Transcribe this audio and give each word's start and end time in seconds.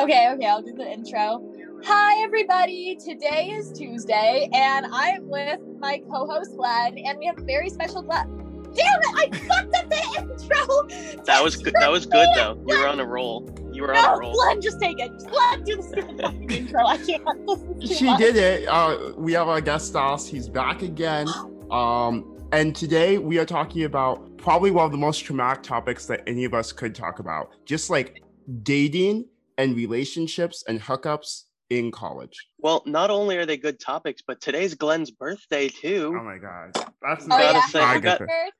Okay, 0.00 0.30
okay, 0.32 0.46
I'll 0.46 0.62
do 0.62 0.72
the 0.72 0.90
intro. 0.90 1.44
Hi, 1.84 2.22
everybody. 2.22 2.96
Today 2.96 3.50
is 3.50 3.70
Tuesday, 3.70 4.48
and 4.54 4.86
I 4.86 5.10
am 5.10 5.28
with 5.28 5.60
my 5.78 5.98
co 6.10 6.26
host, 6.26 6.56
Glen, 6.56 6.96
and 6.96 7.18
we 7.18 7.26
have 7.26 7.36
a 7.36 7.42
very 7.42 7.68
special 7.68 8.00
Glen. 8.00 8.26
Damn 8.74 9.00
it, 9.02 9.34
I 9.34 9.38
fucked 9.46 9.76
up 9.76 9.90
the 9.90 10.16
intro. 10.18 11.22
That 11.26 11.44
was 11.44 11.56
good. 11.56 11.74
That 11.78 11.90
was 11.90 12.06
good 12.06 12.28
though. 12.34 12.58
You 12.66 12.78
were 12.78 12.88
on 12.88 12.98
a 13.00 13.04
roll. 13.04 13.46
You 13.74 13.82
were 13.82 13.94
on 13.94 14.16
a 14.16 14.18
roll. 14.18 14.32
Glen, 14.32 14.62
just 14.62 14.80
take 14.80 14.98
it. 15.00 15.10
Glen, 15.18 15.64
do 15.64 15.76
the 15.76 15.82
stupid 15.82 16.18
fucking 16.22 16.50
intro. 16.50 16.86
I 16.86 16.96
can't. 16.96 17.46
This 17.46 17.60
is 17.60 17.90
too 17.90 17.94
She 17.96 18.04
much. 18.06 18.20
did 18.20 18.36
it. 18.36 18.68
Uh, 18.68 19.12
we 19.18 19.34
have 19.34 19.48
our 19.48 19.60
guest 19.60 19.88
Stas. 19.88 20.26
He's 20.26 20.48
back 20.48 20.80
again. 20.80 21.28
Um, 21.70 22.38
and 22.52 22.74
today 22.74 23.18
we 23.18 23.38
are 23.38 23.44
talking 23.44 23.84
about 23.84 24.38
probably 24.38 24.70
one 24.70 24.86
of 24.86 24.92
the 24.92 24.98
most 24.98 25.18
traumatic 25.26 25.62
topics 25.62 26.06
that 26.06 26.22
any 26.26 26.44
of 26.46 26.54
us 26.54 26.72
could 26.72 26.94
talk 26.94 27.18
about. 27.18 27.50
Just 27.66 27.90
like 27.90 28.22
dating 28.62 29.26
and 29.60 29.76
relationships 29.76 30.64
and 30.66 30.80
hookups 30.80 31.42
in 31.68 31.90
college. 31.90 32.34
Well, 32.58 32.82
not 32.86 33.10
only 33.10 33.36
are 33.36 33.44
they 33.46 33.58
good 33.58 33.78
topics, 33.78 34.22
but 34.26 34.40
today's 34.40 34.74
Glen's 34.74 35.10
birthday 35.10 35.68
too. 35.68 36.16
Oh 36.18 36.24
my 36.24 36.38
god. 36.38 36.72
That's 37.02 37.24
Oh, 37.26 37.28
gotta 37.28 37.58
yeah. 37.58 37.66
say- 37.66 37.80
Happy 37.80 37.98
we 37.98 38.02
got- 38.02 38.18
birthday. 38.20 38.50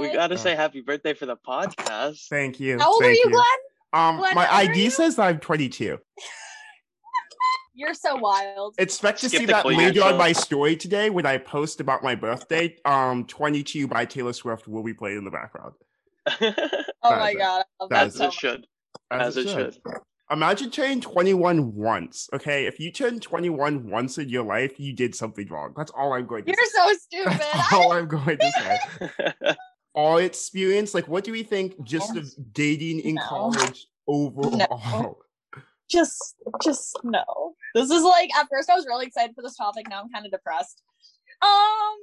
we 0.00 0.08
gotta 0.12 0.34
Oh. 0.34 0.38
say 0.38 0.54
happy 0.56 0.80
birthday 0.80 1.14
for 1.14 1.26
the 1.26 1.36
podcast. 1.36 2.26
Thank 2.28 2.58
you. 2.58 2.78
How 2.80 2.92
old 2.92 3.02
are 3.02 3.06
Thank 3.06 3.24
you, 3.24 3.30
Glen? 3.30 3.44
Um, 3.92 4.16
Glen, 4.18 4.34
my 4.34 4.44
how 4.44 4.60
old 4.60 4.68
are 4.68 4.72
ID 4.72 4.84
you? 4.84 4.90
says 4.90 5.18
I'm 5.18 5.38
22. 5.38 5.98
You're 7.76 7.94
so 7.94 8.16
wild. 8.16 8.74
Expect 8.78 9.20
to 9.20 9.28
Skip 9.28 9.40
see 9.40 9.46
that 9.46 9.62
clear 9.62 9.76
later 9.76 10.02
on 10.04 10.16
my 10.16 10.32
story 10.32 10.76
today 10.76 11.10
when 11.10 11.26
I 11.26 11.38
post 11.38 11.80
about 11.80 12.04
my 12.04 12.14
birthday. 12.14 12.76
Um, 12.84 13.24
22 13.26 13.88
by 13.88 14.04
Taylor 14.04 14.32
Swift 14.32 14.68
will 14.68 14.84
be 14.84 14.94
played 14.94 15.16
in 15.16 15.24
the 15.24 15.30
background. 15.30 15.74
Oh 17.06 17.10
my 17.10 17.30
it. 17.32 17.38
god. 17.38 17.64
I 17.80 17.84
love 17.84 17.90
That 17.90 17.96
that 17.98 18.06
As 18.06 18.14
so 18.16 18.22
it 18.22 18.26
much. 18.28 18.34
should. 18.38 18.66
As 19.10 19.36
it 19.36 19.48
should. 19.48 19.76
Imagine 20.34 20.68
turning 20.68 21.00
21 21.00 21.74
once. 21.76 22.28
Okay, 22.32 22.66
if 22.66 22.80
you 22.80 22.90
turn 22.90 23.20
21 23.20 23.88
once 23.88 24.18
in 24.18 24.28
your 24.28 24.42
life, 24.42 24.80
you 24.80 24.92
did 24.92 25.14
something 25.14 25.46
wrong. 25.48 25.72
That's 25.76 25.92
all 25.92 26.12
I'm 26.12 26.26
going 26.26 26.44
to 26.44 26.52
say. 26.52 26.56
You're 26.58 26.66
say. 26.66 26.98
so 27.22 27.28
stupid. 27.30 27.40
That's 27.52 27.72
all 27.72 27.92
I'm 27.92 28.08
going 28.08 28.38
to 28.38 28.52
say. 28.52 29.54
All 29.94 30.18
experience, 30.18 30.92
like, 30.92 31.06
what 31.06 31.22
do 31.22 31.30
we 31.30 31.44
think 31.44 31.80
just 31.84 32.16
of 32.16 32.28
dating 32.52 32.98
in 32.98 33.14
No. 33.14 33.22
college 33.22 33.86
overall? 34.08 35.20
just 35.88 36.34
just 36.62 36.98
no 37.04 37.54
this 37.74 37.90
is 37.90 38.02
like 38.02 38.30
at 38.36 38.48
first 38.50 38.70
i 38.70 38.74
was 38.74 38.86
really 38.86 39.04
excited 39.04 39.34
for 39.36 39.42
this 39.42 39.54
topic 39.54 39.86
now 39.90 40.00
i'm 40.00 40.08
kind 40.08 40.24
of 40.24 40.32
depressed 40.32 40.82
um 41.42 41.98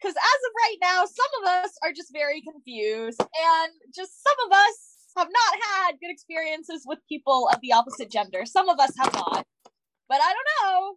because 0.00 0.16
as 0.16 0.40
of 0.46 0.52
right 0.64 0.76
now 0.80 1.04
some 1.04 1.42
of 1.42 1.48
us 1.62 1.72
are 1.84 1.92
just 1.92 2.10
very 2.10 2.40
confused 2.40 3.20
and 3.20 3.72
just 3.94 4.22
some 4.24 4.34
of 4.46 4.52
us 4.52 4.91
have 5.16 5.28
not 5.30 5.58
had 5.62 5.92
good 6.00 6.10
experiences 6.10 6.82
with 6.86 6.98
people 7.08 7.48
of 7.52 7.60
the 7.62 7.72
opposite 7.72 8.10
gender 8.10 8.44
some 8.44 8.68
of 8.68 8.78
us 8.78 8.92
have 8.98 9.12
not 9.14 9.46
but 10.08 10.20
i 10.22 10.32
don't 10.32 10.48
know 10.62 10.94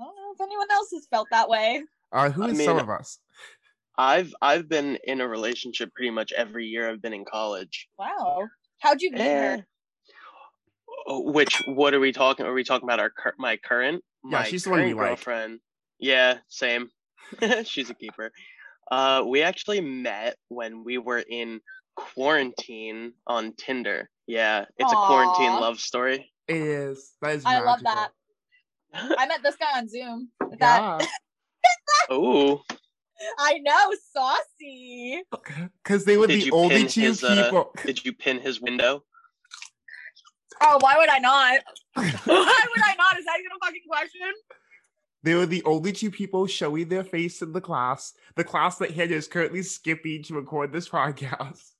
i 0.00 0.04
don't 0.04 0.16
know 0.16 0.32
if 0.34 0.40
anyone 0.40 0.66
else 0.70 0.88
has 0.92 1.06
felt 1.10 1.28
that 1.30 1.48
way 1.48 1.82
Uh, 2.12 2.30
who 2.30 2.44
I 2.44 2.48
is 2.48 2.58
mean, 2.58 2.66
some 2.66 2.78
of 2.78 2.88
us? 2.88 3.18
I've 3.98 4.34
I've 4.42 4.68
been 4.68 4.98
in 5.04 5.20
a 5.22 5.28
relationship 5.28 5.92
pretty 5.94 6.10
much 6.10 6.30
every 6.32 6.66
year 6.66 6.90
I've 6.90 7.00
been 7.02 7.14
in 7.14 7.24
college. 7.24 7.88
wow 7.98 8.46
how'd 8.80 9.00
you 9.00 9.10
meet 9.12 9.20
Eh. 9.22 9.56
her 9.56 9.66
Oh, 11.08 11.30
Which 11.30 11.62
what 11.66 11.94
are 11.94 12.00
we 12.00 12.10
talking? 12.12 12.46
Are 12.46 12.52
we 12.52 12.64
talking 12.64 12.88
about 12.88 12.98
our 13.00 13.10
cur- 13.10 13.34
my 13.38 13.56
current? 13.58 14.02
Yeah, 14.24 14.38
my 14.40 14.44
she's 14.44 14.64
the 14.64 14.70
one 14.70 14.78
current 14.80 14.88
you 14.90 14.96
like. 14.96 15.06
girlfriend. 15.06 15.60
Yeah, 16.00 16.38
same. 16.48 16.88
she's 17.64 17.90
a 17.90 17.94
keeper. 17.94 18.32
Uh, 18.90 19.22
we 19.26 19.42
actually 19.42 19.80
met 19.80 20.36
when 20.48 20.82
we 20.84 20.98
were 20.98 21.22
in 21.28 21.60
quarantine 21.96 23.12
on 23.26 23.52
Tinder. 23.54 24.08
Yeah, 24.26 24.66
it's 24.76 24.92
a 24.92 24.96
quarantine 24.96 25.60
love 25.60 25.80
story. 25.80 26.32
It 26.48 26.56
is. 26.56 27.12
That 27.22 27.36
is 27.36 27.42
i 27.44 27.60
love 27.60 27.80
that 27.82 28.10
i 28.94 29.26
met 29.26 29.42
this 29.42 29.56
guy 29.56 29.78
on 29.78 29.88
zoom 29.88 30.30
that 30.58 31.00
Yeah, 31.00 31.06
oh, 32.10 32.62
i 33.38 33.58
know 33.58 33.92
saucy 34.12 35.22
because 35.82 36.04
they 36.04 36.16
were 36.16 36.26
Did 36.26 36.44
the 36.44 36.50
only 36.52 36.86
two 36.86 37.00
his, 37.02 37.24
uh, 37.24 37.44
people. 37.44 37.72
did 37.84 38.04
you 38.04 38.12
pin 38.12 38.40
his 38.40 38.60
window? 38.60 39.02
Oh, 40.60 40.78
why 40.80 40.96
would 40.96 41.08
I 41.08 41.18
not? 41.18 41.60
why 41.94 42.04
would 42.24 42.84
I 42.84 42.94
not? 42.96 43.18
Is 43.18 43.24
that 43.24 43.38
even 43.38 43.52
a 43.54 43.64
fucking 43.64 43.82
question? 43.88 44.32
They 45.22 45.34
were 45.34 45.46
the 45.46 45.62
only 45.64 45.92
two 45.92 46.10
people 46.10 46.46
showing 46.46 46.88
their 46.88 47.04
face 47.04 47.42
in 47.42 47.52
the 47.52 47.60
class. 47.60 48.14
The 48.36 48.44
class 48.44 48.78
that 48.78 48.92
Hannah 48.92 49.16
is 49.16 49.28
currently 49.28 49.62
skipping 49.62 50.22
to 50.24 50.34
record 50.34 50.72
this 50.72 50.88
podcast. 50.88 51.72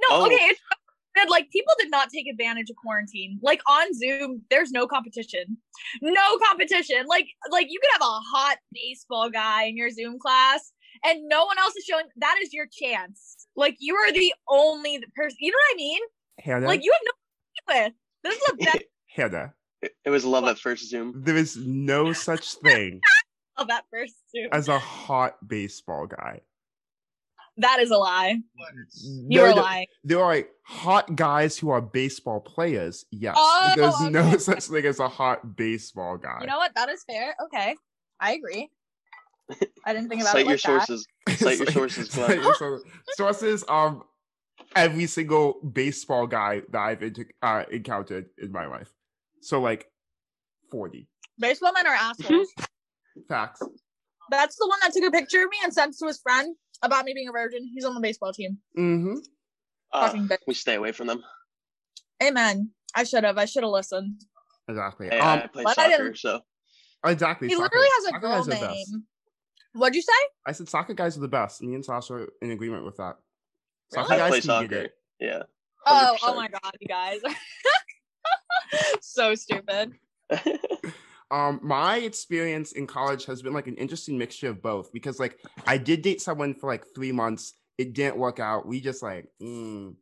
No, 0.00 0.06
Oh. 0.16 0.26
okay. 0.26 0.34
It's 0.36 0.60
good. 1.16 1.28
Like 1.30 1.50
people 1.50 1.72
did 1.78 1.90
not 1.90 2.08
take 2.10 2.26
advantage 2.28 2.70
of 2.70 2.76
quarantine. 2.76 3.38
Like 3.42 3.60
on 3.68 3.92
Zoom, 3.94 4.42
there's 4.50 4.70
no 4.70 4.86
competition. 4.86 5.58
No 6.00 6.38
competition. 6.48 7.06
Like 7.06 7.26
like 7.50 7.66
you 7.70 7.78
could 7.80 7.90
have 7.92 8.02
a 8.02 8.20
hot 8.34 8.56
baseball 8.72 9.30
guy 9.30 9.64
in 9.64 9.76
your 9.76 9.90
Zoom 9.90 10.18
class 10.18 10.72
and 11.04 11.28
no 11.28 11.44
one 11.44 11.58
else 11.58 11.74
is 11.76 11.84
showing 11.84 12.06
that 12.16 12.38
is 12.42 12.52
your 12.52 12.66
chance. 12.72 13.46
Like 13.56 13.76
you 13.80 13.94
are 13.94 14.12
the 14.12 14.32
only 14.48 15.02
person 15.14 15.36
you 15.40 15.50
know 15.50 15.58
what 15.68 15.74
I 15.74 15.76
mean? 15.76 16.00
Hannah, 16.40 16.66
Like 16.66 16.82
you 16.82 16.92
have 16.92 17.02
no 17.04 17.12
with. 17.84 17.92
This 18.24 18.34
is 18.36 18.42
the 18.58 18.64
best 18.64 18.76
it, 18.76 18.90
Hannah, 19.08 19.54
it 20.04 20.10
was 20.10 20.24
love 20.24 20.44
What? 20.44 20.52
at 20.52 20.58
first 20.58 20.88
Zoom. 20.88 21.22
there 21.24 21.36
is 21.36 21.56
no 21.56 22.12
such 22.14 22.54
thing 22.54 23.00
love 23.58 23.68
at 23.70 23.84
first 23.92 24.14
Zoom. 24.34 24.48
as 24.52 24.68
a 24.68 24.78
hot 24.78 25.36
baseball 25.46 26.06
guy. 26.06 26.40
That 27.58 27.80
is 27.80 27.90
a 27.90 27.96
lie. 27.96 28.38
You're 29.28 29.54
no, 29.54 29.60
lying. 29.60 29.86
There 30.04 30.20
are 30.20 30.34
like 30.34 30.50
hot 30.64 31.14
guys 31.16 31.58
who 31.58 31.70
are 31.70 31.80
baseball 31.82 32.40
players. 32.40 33.04
Yes, 33.10 33.36
Oh, 33.38 33.72
but 33.76 33.76
there's 33.76 34.10
no 34.10 34.36
such 34.38 34.64
thing 34.64 34.84
as 34.86 35.00
a 35.00 35.08
hot 35.08 35.56
baseball 35.56 36.16
guy. 36.16 36.38
You 36.40 36.46
know 36.46 36.56
what? 36.56 36.74
That 36.74 36.88
is 36.88 37.04
fair. 37.04 37.34
Okay. 37.44 37.76
I 38.20 38.32
agree. 38.32 38.70
I 39.84 39.92
didn't 39.92 40.08
think 40.08 40.22
about 40.22 40.32
Cite 40.32 40.46
it 40.46 40.64
your 40.64 40.76
like 40.78 40.86
that. 40.86 41.36
Cite 41.36 41.58
your 41.58 41.66
sources, 41.68 42.08
Cite 42.10 42.36
your 42.42 42.54
sources. 42.54 42.84
Sources. 43.16 43.64
Um, 43.68 44.04
every 44.74 45.06
single 45.06 45.60
baseball 45.72 46.26
guy 46.26 46.62
that 46.70 46.78
I've 46.78 47.02
inter- 47.02 47.26
uh, 47.42 47.64
encountered 47.70 48.26
in 48.38 48.50
my 48.52 48.66
life. 48.66 48.90
So 49.42 49.60
like, 49.60 49.90
forty 50.70 51.08
Baseball 51.38 51.72
men 51.74 51.86
are 51.86 51.94
assholes. 51.94 52.48
facts. 53.28 53.60
That's 54.30 54.56
the 54.56 54.66
one 54.68 54.78
that 54.82 54.92
took 54.94 55.04
a 55.04 55.10
picture 55.10 55.42
of 55.42 55.50
me 55.50 55.58
and 55.64 55.74
sent 55.74 55.96
to 55.98 56.06
his 56.06 56.20
friend 56.22 56.54
about 56.82 57.04
me 57.04 57.14
being 57.14 57.28
a 57.28 57.32
virgin. 57.32 57.70
He's 57.72 57.84
on 57.84 57.94
the 57.94 58.00
baseball 58.00 58.32
team. 58.32 58.58
Mm-hmm. 58.78 59.14
Uh, 59.92 60.12
we 60.46 60.54
stay 60.54 60.74
away 60.74 60.92
from 60.92 61.06
them. 61.06 61.22
Amen. 62.22 62.70
I 62.94 63.04
should 63.04 63.24
have. 63.24 63.38
I 63.38 63.44
should 63.44 63.62
have 63.62 63.72
listened. 63.72 64.22
Exactly. 64.68 65.08
Hey, 65.08 65.18
um, 65.18 65.38
I 65.40 65.46
play 65.46 65.64
but 65.64 65.78
I 65.78 65.90
soccer, 65.90 66.14
so 66.14 66.40
exactly. 67.04 67.48
He 67.48 67.54
soccer- 67.54 67.64
literally 67.64 67.88
has 67.96 68.04
a 68.04 68.08
soccer 68.08 68.20
girl 68.20 68.30
guys 68.30 68.40
are 68.40 68.50
the 68.50 68.66
best. 68.66 68.90
name. 68.92 69.04
What'd 69.74 69.94
you 69.96 70.02
say? 70.02 70.12
I 70.46 70.52
said 70.52 70.68
soccer 70.68 70.94
guys 70.94 71.16
are 71.16 71.20
the 71.20 71.28
best. 71.28 71.62
Me 71.62 71.74
and 71.74 71.84
Sasha 71.84 72.14
are 72.14 72.28
in 72.42 72.50
agreement 72.50 72.84
with 72.84 72.96
that. 72.98 73.16
Really? 73.92 74.04
Soccer 74.04 74.12
I 74.14 74.18
guys 74.18 74.30
play 74.30 74.40
can 74.40 74.46
soccer. 74.46 74.68
get 74.68 74.84
it. 74.84 74.92
Yeah. 75.20 75.42
Oh, 75.86 76.16
100%. 76.22 76.28
oh 76.28 76.34
my 76.36 76.48
god, 76.48 76.76
you 76.80 76.86
guys. 76.86 77.20
so 79.00 79.34
stupid. 79.34 79.92
Um, 81.32 81.60
my 81.62 81.96
experience 81.96 82.72
in 82.72 82.86
college 82.86 83.24
has 83.24 83.40
been 83.40 83.54
like 83.54 83.66
an 83.66 83.76
interesting 83.76 84.18
mixture 84.18 84.50
of 84.50 84.60
both 84.60 84.92
because 84.92 85.18
like 85.18 85.40
I 85.66 85.78
did 85.78 86.02
date 86.02 86.20
someone 86.20 86.52
for 86.52 86.68
like 86.68 86.84
three 86.94 87.10
months. 87.10 87.54
It 87.78 87.94
didn't 87.94 88.18
work 88.18 88.38
out. 88.38 88.66
We 88.66 88.82
just 88.82 89.02
like 89.02 89.28
mm, 89.42 89.94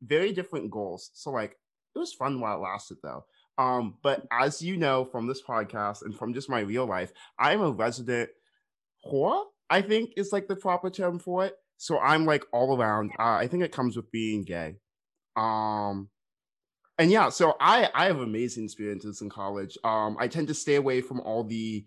very 0.00 0.32
different 0.32 0.70
goals. 0.70 1.10
So 1.12 1.30
like 1.30 1.56
it 1.94 1.98
was 1.98 2.12
fun 2.12 2.40
while 2.40 2.56
it 2.56 2.60
lasted 2.60 2.98
though. 3.02 3.24
Um, 3.58 3.96
but 4.02 4.26
as 4.30 4.62
you 4.62 4.76
know 4.76 5.04
from 5.04 5.26
this 5.26 5.42
podcast 5.42 6.02
and 6.02 6.16
from 6.16 6.34
just 6.34 6.48
my 6.48 6.60
real 6.60 6.86
life, 6.86 7.12
I'm 7.36 7.62
a 7.62 7.72
resident 7.72 8.30
whore. 9.04 9.42
I 9.68 9.82
think 9.82 10.12
is 10.16 10.32
like 10.32 10.46
the 10.46 10.54
proper 10.54 10.88
term 10.88 11.18
for 11.18 11.44
it. 11.46 11.54
So 11.78 11.98
I'm 11.98 12.26
like 12.26 12.44
all 12.52 12.80
around. 12.80 13.10
Uh, 13.18 13.34
I 13.34 13.48
think 13.48 13.64
it 13.64 13.72
comes 13.72 13.96
with 13.96 14.12
being 14.12 14.44
gay. 14.44 14.76
Um, 15.36 16.10
and 16.98 17.10
yeah, 17.10 17.28
so 17.28 17.56
I 17.60 17.90
I 17.94 18.06
have 18.06 18.20
amazing 18.20 18.64
experiences 18.64 19.20
in 19.22 19.28
college. 19.28 19.76
Um, 19.84 20.16
I 20.18 20.28
tend 20.28 20.48
to 20.48 20.54
stay 20.54 20.76
away 20.76 21.00
from 21.00 21.20
all 21.20 21.44
the 21.44 21.86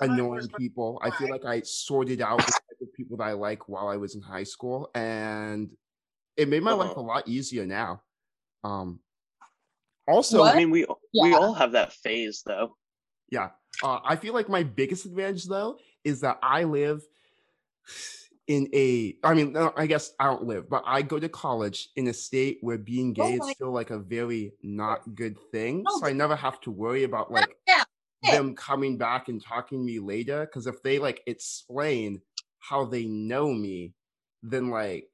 annoying 0.00 0.50
people. 0.56 1.00
I 1.02 1.10
feel 1.12 1.28
like 1.30 1.44
I 1.46 1.62
sorted 1.62 2.20
out 2.22 2.46
the 2.46 2.52
type 2.52 2.80
of 2.82 2.92
people 2.94 3.16
that 3.18 3.24
I 3.24 3.32
like 3.34 3.68
while 3.68 3.88
I 3.88 3.96
was 3.98 4.14
in 4.16 4.22
high 4.22 4.44
school, 4.44 4.90
and 4.94 5.76
it 6.36 6.48
made 6.48 6.62
my 6.64 6.72
life 6.74 6.96
a 6.96 7.00
Uh-huh. 7.00 7.02
lot 7.02 7.28
easier 7.28 7.66
now. 7.66 8.02
Um, 8.64 9.00
also, 10.08 10.44
What? 10.44 10.52
I 10.52 10.56
mean, 10.56 10.70
we 10.70 10.86
we 11.18 11.34
all 11.34 11.54
have 11.54 11.72
that 11.72 11.92
phase, 11.92 12.42
though. 12.46 12.76
yeah, 13.30 13.50
uh, 13.82 14.00
I 14.04 14.16
feel 14.16 14.34
like 14.34 14.48
my 14.48 14.62
biggest 14.62 15.06
advantage 15.06 15.44
though 15.44 15.78
is 16.04 16.20
that 16.20 16.38
I 16.42 16.64
live 16.64 17.02
in 18.46 18.68
a. 18.72 19.16
I 19.24 19.34
mean, 19.34 19.56
I 19.56 19.86
guess 19.86 20.12
I 20.18 20.26
don't 20.26 20.44
live, 20.44 20.68
but 20.68 20.82
I 20.86 21.02
go 21.02 21.18
to 21.18 21.28
college 21.28 21.88
in 21.96 22.06
a 22.08 22.12
state 22.12 22.58
where 22.60 22.78
being 22.78 23.12
gay 23.12 23.38
Oh 23.40 23.48
is 23.48 23.54
still 23.54 23.72
like 23.72 23.90
a 23.90 23.98
very 23.98 24.52
not 24.62 25.14
good 25.14 25.36
thing. 25.52 25.82
No, 25.82 25.98
So 25.98 26.06
I 26.06 26.12
never 26.12 26.36
have 26.36 26.60
to 26.62 26.70
worry 26.70 27.04
about 27.04 27.30
like. 27.30 27.56
Yeah. 28.22 28.32
them 28.32 28.56
coming 28.56 28.96
back 28.98 29.28
and 29.28 29.40
talking 29.42 29.78
to 29.78 29.84
me 29.84 30.00
later 30.00 30.46
because 30.46 30.66
if 30.66 30.82
they 30.82 30.98
like 30.98 31.22
explain 31.26 32.20
how 32.58 32.84
they 32.84 33.04
know 33.04 33.52
me 33.52 33.92
then 34.42 34.70
like 34.70 35.08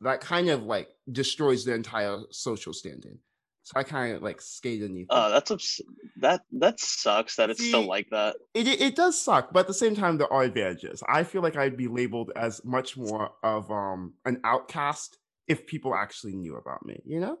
that 0.00 0.20
kind 0.20 0.48
of 0.48 0.62
like 0.64 0.88
destroys 1.10 1.64
the 1.64 1.74
entire 1.74 2.18
social 2.30 2.72
standing 2.72 3.18
So 3.64 3.74
I 3.76 3.84
kind 3.84 4.16
of 4.16 4.22
like 4.22 4.40
skate 4.40 4.82
underneath. 4.82 5.06
Oh, 5.10 5.28
it. 5.28 5.30
that's 5.30 5.50
abs- 5.50 5.80
that 6.16 6.42
that 6.52 6.80
sucks 6.80 7.36
that 7.36 7.50
it's 7.50 7.64
still 7.64 7.86
like 7.86 8.08
that. 8.10 8.36
it, 8.54 8.66
it 8.66 8.80
it 8.80 8.96
does 8.96 9.20
suck, 9.20 9.52
but 9.52 9.60
at 9.60 9.66
the 9.68 9.74
same 9.74 9.94
time, 9.94 10.18
there 10.18 10.32
are 10.32 10.42
advantages. 10.42 11.02
I 11.08 11.22
feel 11.22 11.42
like 11.42 11.56
I'd 11.56 11.76
be 11.76 11.88
labeled 11.88 12.32
as 12.34 12.64
much 12.64 12.96
more 12.96 13.30
of 13.42 13.70
um 13.70 14.14
an 14.24 14.40
outcast 14.44 15.18
if 15.46 15.66
people 15.66 15.94
actually 15.94 16.34
knew 16.34 16.56
about 16.56 16.84
me. 16.84 17.00
You 17.04 17.20
know? 17.20 17.38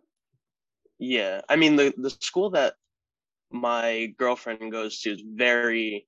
Yeah, 0.98 1.40
I 1.48 1.56
mean 1.56 1.76
the 1.76 1.92
the 1.96 2.10
school 2.10 2.50
that 2.50 2.74
my 3.50 4.14
girlfriend 4.16 4.70
goes 4.70 5.00
to 5.00 5.10
is 5.10 5.22
very 5.26 6.06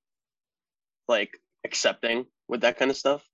like 1.08 1.38
accepting 1.64 2.26
with 2.49 2.62
that 2.62 2.78
kind 2.78 2.90
of 2.90 2.96
stuff. 2.96 3.28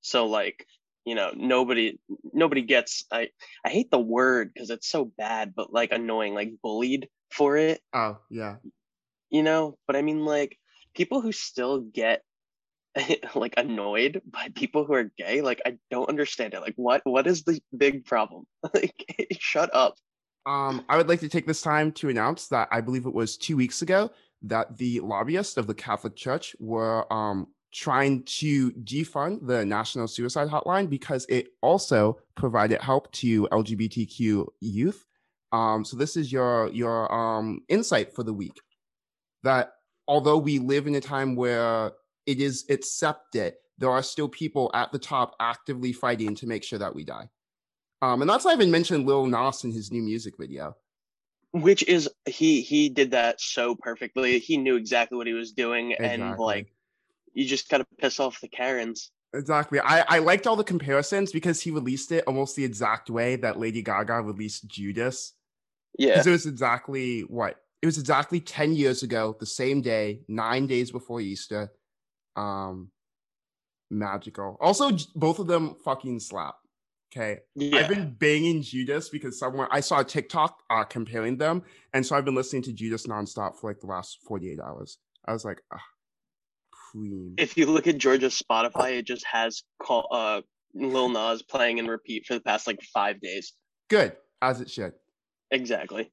So 0.00 0.26
like, 0.26 0.66
you 1.08 1.14
know, 1.14 1.32
nobody 1.34 1.98
nobody 2.34 2.60
gets 2.62 3.04
I 3.10 3.30
I 3.64 3.70
hate 3.70 3.90
the 3.90 3.98
word 3.98 4.52
because 4.52 4.68
it's 4.68 4.88
so 4.88 5.06
bad, 5.06 5.54
but 5.56 5.72
like 5.72 5.90
annoying, 5.90 6.34
like 6.34 6.52
bullied 6.62 7.08
for 7.30 7.56
it, 7.56 7.80
Oh 7.94 8.18
yeah. 8.28 8.56
you 9.30 9.42
know? 9.42 9.78
But 9.86 9.96
I 9.96 10.02
mean 10.02 10.26
like 10.26 10.58
people 10.94 11.22
who 11.22 11.32
still 11.32 11.80
get 11.80 12.22
like 13.34 13.54
annoyed 13.56 14.20
by 14.26 14.50
people 14.54 14.84
who 14.84 14.92
are 14.92 15.10
gay, 15.16 15.40
like 15.40 15.62
I 15.64 15.78
don't 15.90 16.10
understand 16.10 16.52
it. 16.52 16.60
Like 16.60 16.74
what 16.76 17.00
what 17.04 17.26
is 17.26 17.42
the 17.44 17.58
big 17.76 18.04
problem? 18.04 18.44
Like 18.74 18.94
shut 19.40 19.74
up. 19.74 19.94
Um, 20.44 20.84
I 20.90 20.98
would 20.98 21.08
like 21.08 21.20
to 21.20 21.28
take 21.28 21.46
this 21.46 21.62
time 21.62 21.90
to 21.92 22.10
announce 22.10 22.48
that 22.48 22.68
I 22.70 22.82
believe 22.82 23.06
it 23.06 23.14
was 23.14 23.38
two 23.38 23.56
weeks 23.56 23.80
ago 23.80 24.10
that 24.42 24.76
the 24.76 25.00
lobbyists 25.00 25.56
of 25.56 25.66
the 25.66 25.74
Catholic 25.74 26.16
Church 26.16 26.54
were 26.58 27.10
um, 27.12 27.48
trying 27.72 28.22
to 28.24 28.70
defund 28.72 29.46
the 29.46 29.64
National 29.64 30.08
Suicide 30.08 30.48
Hotline 30.48 30.88
because 30.88 31.26
it 31.28 31.48
also 31.60 32.18
provided 32.34 32.80
help 32.80 33.10
to 33.12 33.46
LGBTQ 33.48 34.46
youth. 34.60 35.04
Um, 35.52 35.84
so 35.84 35.96
this 35.96 36.16
is 36.16 36.30
your 36.32 36.68
your 36.68 37.12
um, 37.12 37.60
insight 37.68 38.14
for 38.14 38.22
the 38.22 38.32
week 38.32 38.58
that 39.42 39.72
although 40.06 40.38
we 40.38 40.58
live 40.58 40.86
in 40.86 40.94
a 40.94 41.00
time 41.00 41.36
where 41.36 41.92
it 42.26 42.40
is 42.40 42.64
accepted, 42.68 43.54
there 43.78 43.90
are 43.90 44.02
still 44.02 44.28
people 44.28 44.70
at 44.74 44.92
the 44.92 44.98
top 44.98 45.34
actively 45.40 45.92
fighting 45.92 46.34
to 46.36 46.46
make 46.46 46.64
sure 46.64 46.78
that 46.78 46.94
we 46.94 47.04
die. 47.04 47.28
Um, 48.02 48.20
and 48.20 48.30
that's 48.30 48.44
not 48.44 48.54
even 48.54 48.70
mentioned 48.70 49.06
Lil 49.06 49.26
Nas 49.26 49.64
in 49.64 49.72
his 49.72 49.90
new 49.90 50.02
music 50.02 50.34
video. 50.38 50.76
which 51.52 51.82
is 51.84 52.08
he 52.26 52.60
he 52.60 52.88
did 52.88 53.10
that 53.12 53.40
so 53.40 53.74
perfectly 53.74 54.38
he 54.38 54.56
knew 54.56 54.76
exactly 54.76 55.16
what 55.16 55.26
he 55.26 55.32
was 55.32 55.52
doing 55.52 55.94
and 55.94 56.36
like 56.38 56.72
you 57.38 57.46
just 57.46 57.68
gotta 57.68 57.86
piss 58.00 58.18
off 58.20 58.40
the 58.40 58.48
karens 58.48 59.10
Exactly. 59.34 59.78
I, 59.78 60.04
I 60.08 60.18
liked 60.20 60.46
all 60.46 60.56
the 60.56 60.64
comparisons 60.64 61.32
because 61.32 61.60
he 61.60 61.70
released 61.70 62.10
it 62.12 62.24
almost 62.26 62.56
the 62.56 62.64
exact 62.64 63.10
way 63.10 63.36
that 63.36 63.58
Lady 63.58 63.82
Gaga 63.82 64.22
released 64.22 64.66
Judas. 64.66 65.34
yeah 65.98 66.14
Because 66.14 66.26
it 66.26 66.30
was 66.30 66.46
exactly 66.46 67.20
what? 67.28 67.56
It 67.82 67.86
was 67.86 67.98
exactly 67.98 68.40
10 68.40 68.72
years 68.72 69.02
ago, 69.02 69.36
the 69.38 69.44
same 69.44 69.82
day, 69.82 70.22
nine 70.28 70.66
days 70.66 70.90
before 70.90 71.20
Easter. 71.20 71.70
Um 72.36 72.90
magical. 73.90 74.56
Also, 74.60 74.92
j- 74.92 75.06
both 75.14 75.38
of 75.38 75.46
them 75.46 75.76
fucking 75.84 76.20
slap. 76.20 76.54
Okay. 77.12 77.40
yeah 77.54 77.80
I've 77.80 77.88
been 77.88 78.14
banging 78.14 78.62
Judas 78.62 79.08
because 79.10 79.38
someone 79.38 79.68
I 79.70 79.80
saw 79.80 80.00
a 80.00 80.04
TikTok 80.04 80.62
uh, 80.70 80.84
comparing 80.84 81.36
them, 81.36 81.62
and 81.92 82.04
so 82.04 82.16
I've 82.16 82.24
been 82.24 82.34
listening 82.34 82.62
to 82.62 82.72
Judas 82.72 83.06
nonstop 83.06 83.56
for 83.56 83.70
like 83.70 83.80
the 83.80 83.86
last 83.86 84.18
48 84.26 84.58
hours. 84.60 84.98
I 85.26 85.32
was 85.32 85.44
like, 85.44 85.60
ah, 85.72 85.80
queen. 86.92 87.34
if 87.38 87.56
you 87.56 87.66
look 87.66 87.86
at 87.86 87.98
georgia's 87.98 88.40
spotify 88.40 88.98
it 88.98 89.06
just 89.06 89.24
has 89.26 89.62
call 89.82 90.08
uh 90.12 90.40
lil 90.74 91.08
nas 91.08 91.42
playing 91.42 91.78
and 91.78 91.88
repeat 91.88 92.24
for 92.26 92.34
the 92.34 92.40
past 92.40 92.66
like 92.66 92.80
five 92.94 93.20
days 93.20 93.52
Good, 93.88 94.16
as 94.42 94.60
it 94.60 94.70
should. 94.70 94.92
exactly 95.50 96.10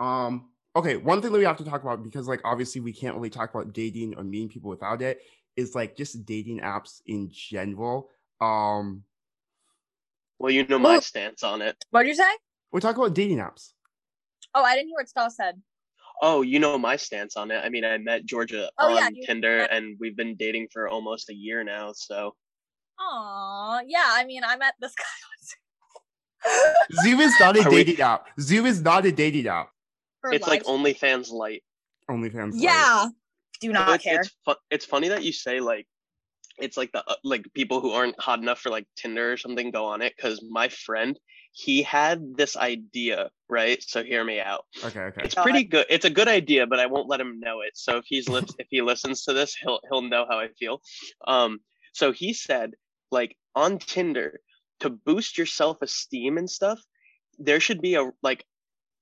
Um, 0.00 0.50
okay, 0.74 0.96
one 0.96 1.22
thing 1.22 1.30
that 1.32 1.38
we 1.38 1.44
have 1.44 1.58
to 1.58 1.64
talk 1.64 1.82
about 1.82 2.02
because 2.02 2.26
like 2.26 2.40
obviously 2.44 2.80
we 2.80 2.92
can't 2.92 3.14
really 3.14 3.30
talk 3.30 3.54
about 3.54 3.72
dating 3.72 4.14
or 4.16 4.24
meeting 4.24 4.48
people 4.48 4.70
without 4.70 5.00
it 5.02 5.20
is 5.56 5.74
like 5.74 5.96
just 5.96 6.26
dating 6.26 6.58
apps 6.60 7.00
in 7.06 7.30
general. 7.30 8.10
Um, 8.40 9.04
well 10.40 10.50
you 10.50 10.66
know 10.66 10.80
my 10.80 10.94
Well- 10.94 11.00
stance 11.00 11.44
on 11.44 11.62
it 11.62 11.76
What'd 11.90 12.08
you 12.08 12.14
say? 12.16 12.32
we 12.72 12.80
talk 12.80 12.96
about 12.96 13.14
dating 13.14 13.38
apps. 13.38 13.72
Oh, 14.52 14.64
I 14.64 14.74
didn't 14.74 14.88
hear 14.88 14.96
what 14.96 15.08
Stella 15.08 15.30
said. 15.30 15.62
Oh 16.26 16.38
you 16.42 16.58
know 16.58 16.76
my 16.78 16.96
stance 17.06 17.36
on 17.36 17.50
it 17.54 17.60
i 17.66 17.68
mean 17.74 17.84
i 17.84 17.96
met 17.98 18.24
georgia 18.32 18.64
Oh, 18.78 18.90
on 18.96 19.14
yeah, 19.14 19.26
tinder 19.26 19.56
yeah. 19.58 19.74
and 19.76 19.84
we've 20.00 20.16
been 20.22 20.34
dating 20.44 20.66
for 20.72 20.82
almost 20.88 21.28
a 21.30 21.34
year 21.34 21.62
now 21.64 21.92
so 21.94 22.34
Aw, 23.00 23.80
yeah. 23.94 24.08
I 24.18 24.24
mean, 24.24 24.42
I 24.44 24.54
met 24.56 24.74
this 24.80 24.94
guy. 25.02 25.04
Zoom 27.02 27.18
is 27.20 27.34
not 27.40 27.56
a 27.56 27.62
Are 27.64 27.70
we- 27.70 27.76
dating 27.84 28.00
app. 28.00 28.28
Zoom 28.40 28.66
is 28.66 28.80
not 28.82 29.04
a 29.04 29.12
dating 29.12 29.48
app. 29.48 29.68
for 30.20 30.32
it's 30.32 30.46
like 30.46 30.64
life. 30.66 30.74
onlyfans 30.96 31.30
light 31.30 31.62
OnlyFans. 32.10 32.52
Lite. 32.52 32.62
yeah. 32.62 33.08
Do 33.60 33.72
not 33.72 33.94
it's, 33.96 34.04
care. 34.04 34.20
It's, 34.20 34.30
fu- 34.44 34.62
it's 34.70 34.84
funny 34.84 35.08
that 35.08 35.24
you 35.24 35.32
say 35.32 35.58
like 35.60 35.86
it's 36.58 36.76
like 36.76 36.92
the 36.92 37.02
uh, 37.08 37.16
like 37.24 37.44
people 37.54 37.80
who 37.80 37.90
aren't 37.90 38.18
hot 38.20 38.38
enough 38.38 38.60
for 38.60 38.70
like 38.70 38.86
Tinder 38.96 39.32
or 39.32 39.36
something 39.36 39.72
go 39.72 39.86
on 39.86 40.02
it 40.02 40.12
because 40.16 40.40
my 40.48 40.68
friend 40.68 41.18
he 41.56 41.82
had 41.82 42.36
this 42.36 42.56
idea 42.56 43.30
right. 43.48 43.80
So 43.80 44.02
hear 44.02 44.24
me 44.24 44.40
out. 44.40 44.64
Okay. 44.82 45.00
Okay. 45.00 45.22
It's 45.22 45.36
pretty 45.36 45.62
good. 45.62 45.86
It's 45.88 46.04
a 46.04 46.10
good 46.10 46.26
idea, 46.26 46.66
but 46.66 46.80
I 46.80 46.86
won't 46.86 47.08
let 47.08 47.20
him 47.20 47.38
know 47.38 47.60
it. 47.60 47.76
So 47.76 47.98
if 47.98 48.04
he's 48.08 48.28
lis- 48.28 48.54
if 48.58 48.66
he 48.70 48.82
listens 48.82 49.22
to 49.24 49.32
this, 49.32 49.54
he'll 49.54 49.78
he'll 49.88 50.02
know 50.02 50.26
how 50.28 50.38
I 50.40 50.48
feel. 50.58 50.82
Um. 51.26 51.60
So 51.92 52.10
he 52.10 52.32
said 52.32 52.72
like 53.12 53.36
on 53.54 53.78
Tinder 53.78 54.40
to 54.80 54.90
boost 54.90 55.38
your 55.38 55.46
self 55.46 55.80
esteem 55.80 56.38
and 56.38 56.50
stuff, 56.50 56.80
there 57.38 57.60
should 57.60 57.80
be 57.80 57.94
a 57.94 58.10
like 58.20 58.44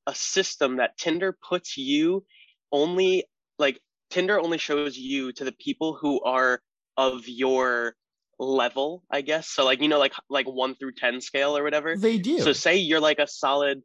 a 0.06 0.14
system 0.14 0.76
that 0.76 0.98
Tinder 0.98 1.34
puts 1.48 1.78
you 1.78 2.22
only 2.70 3.24
like 3.58 3.80
Tinder 4.10 4.38
only 4.38 4.58
shows 4.58 4.98
you 4.98 5.32
to 5.32 5.44
the 5.44 5.52
people 5.52 5.96
who 5.98 6.20
are 6.20 6.60
of 6.98 7.26
your 7.26 7.96
level, 8.42 9.02
I 9.10 9.20
guess. 9.20 9.48
So 9.48 9.64
like 9.64 9.80
you 9.80 9.88
know 9.88 9.98
like 9.98 10.14
like 10.28 10.46
1 10.46 10.74
through 10.76 10.92
10 10.92 11.20
scale 11.20 11.56
or 11.56 11.62
whatever. 11.62 11.96
They 11.96 12.18
do. 12.18 12.40
So 12.40 12.52
say 12.52 12.76
you're 12.76 13.00
like 13.00 13.18
a 13.18 13.26
solid 13.26 13.82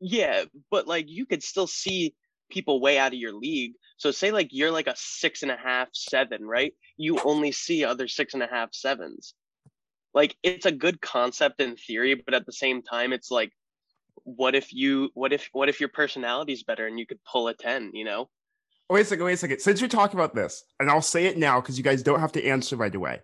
yeah, 0.00 0.44
but 0.70 0.86
like 0.86 1.06
you 1.08 1.26
could 1.26 1.42
still 1.42 1.66
see 1.66 2.14
people 2.50 2.80
way 2.80 2.98
out 2.98 3.12
of 3.12 3.18
your 3.18 3.32
league. 3.32 3.72
So 3.96 4.10
say 4.10 4.30
like 4.30 4.48
you're 4.50 4.70
like 4.70 4.86
a 4.86 4.94
six 4.96 5.42
and 5.42 5.50
a 5.50 5.56
half, 5.56 5.88
seven, 5.92 6.44
right? 6.44 6.74
You 6.96 7.18
only 7.24 7.52
see 7.52 7.84
other 7.84 8.08
six 8.08 8.34
and 8.34 8.42
a 8.42 8.46
half 8.46 8.74
sevens. 8.74 9.34
Like 10.12 10.36
it's 10.42 10.66
a 10.66 10.72
good 10.72 11.00
concept 11.00 11.60
in 11.60 11.76
theory, 11.76 12.14
but 12.14 12.34
at 12.34 12.46
the 12.46 12.52
same 12.52 12.82
time, 12.82 13.12
it's 13.12 13.30
like, 13.30 13.52
what 14.22 14.54
if 14.54 14.72
you 14.72 15.10
what 15.14 15.32
if 15.32 15.48
what 15.52 15.68
if 15.68 15.80
your 15.80 15.88
personality's 15.88 16.62
better 16.62 16.86
and 16.86 16.98
you 16.98 17.06
could 17.06 17.18
pull 17.24 17.48
a 17.48 17.54
10, 17.54 17.90
you 17.94 18.04
know? 18.04 18.28
wait 18.90 19.00
a 19.00 19.04
second. 19.04 19.24
Wait 19.24 19.32
a 19.32 19.36
second. 19.36 19.60
Since 19.60 19.80
you're 19.80 19.88
talking 19.88 20.18
about 20.18 20.34
this, 20.34 20.64
and 20.78 20.90
I'll 20.90 21.02
say 21.02 21.26
it 21.26 21.38
now 21.38 21.60
because 21.60 21.78
you 21.78 21.84
guys 21.84 22.02
don't 22.02 22.20
have 22.20 22.32
to 22.32 22.44
answer 22.44 22.76
right 22.76 22.94
away. 22.94 23.20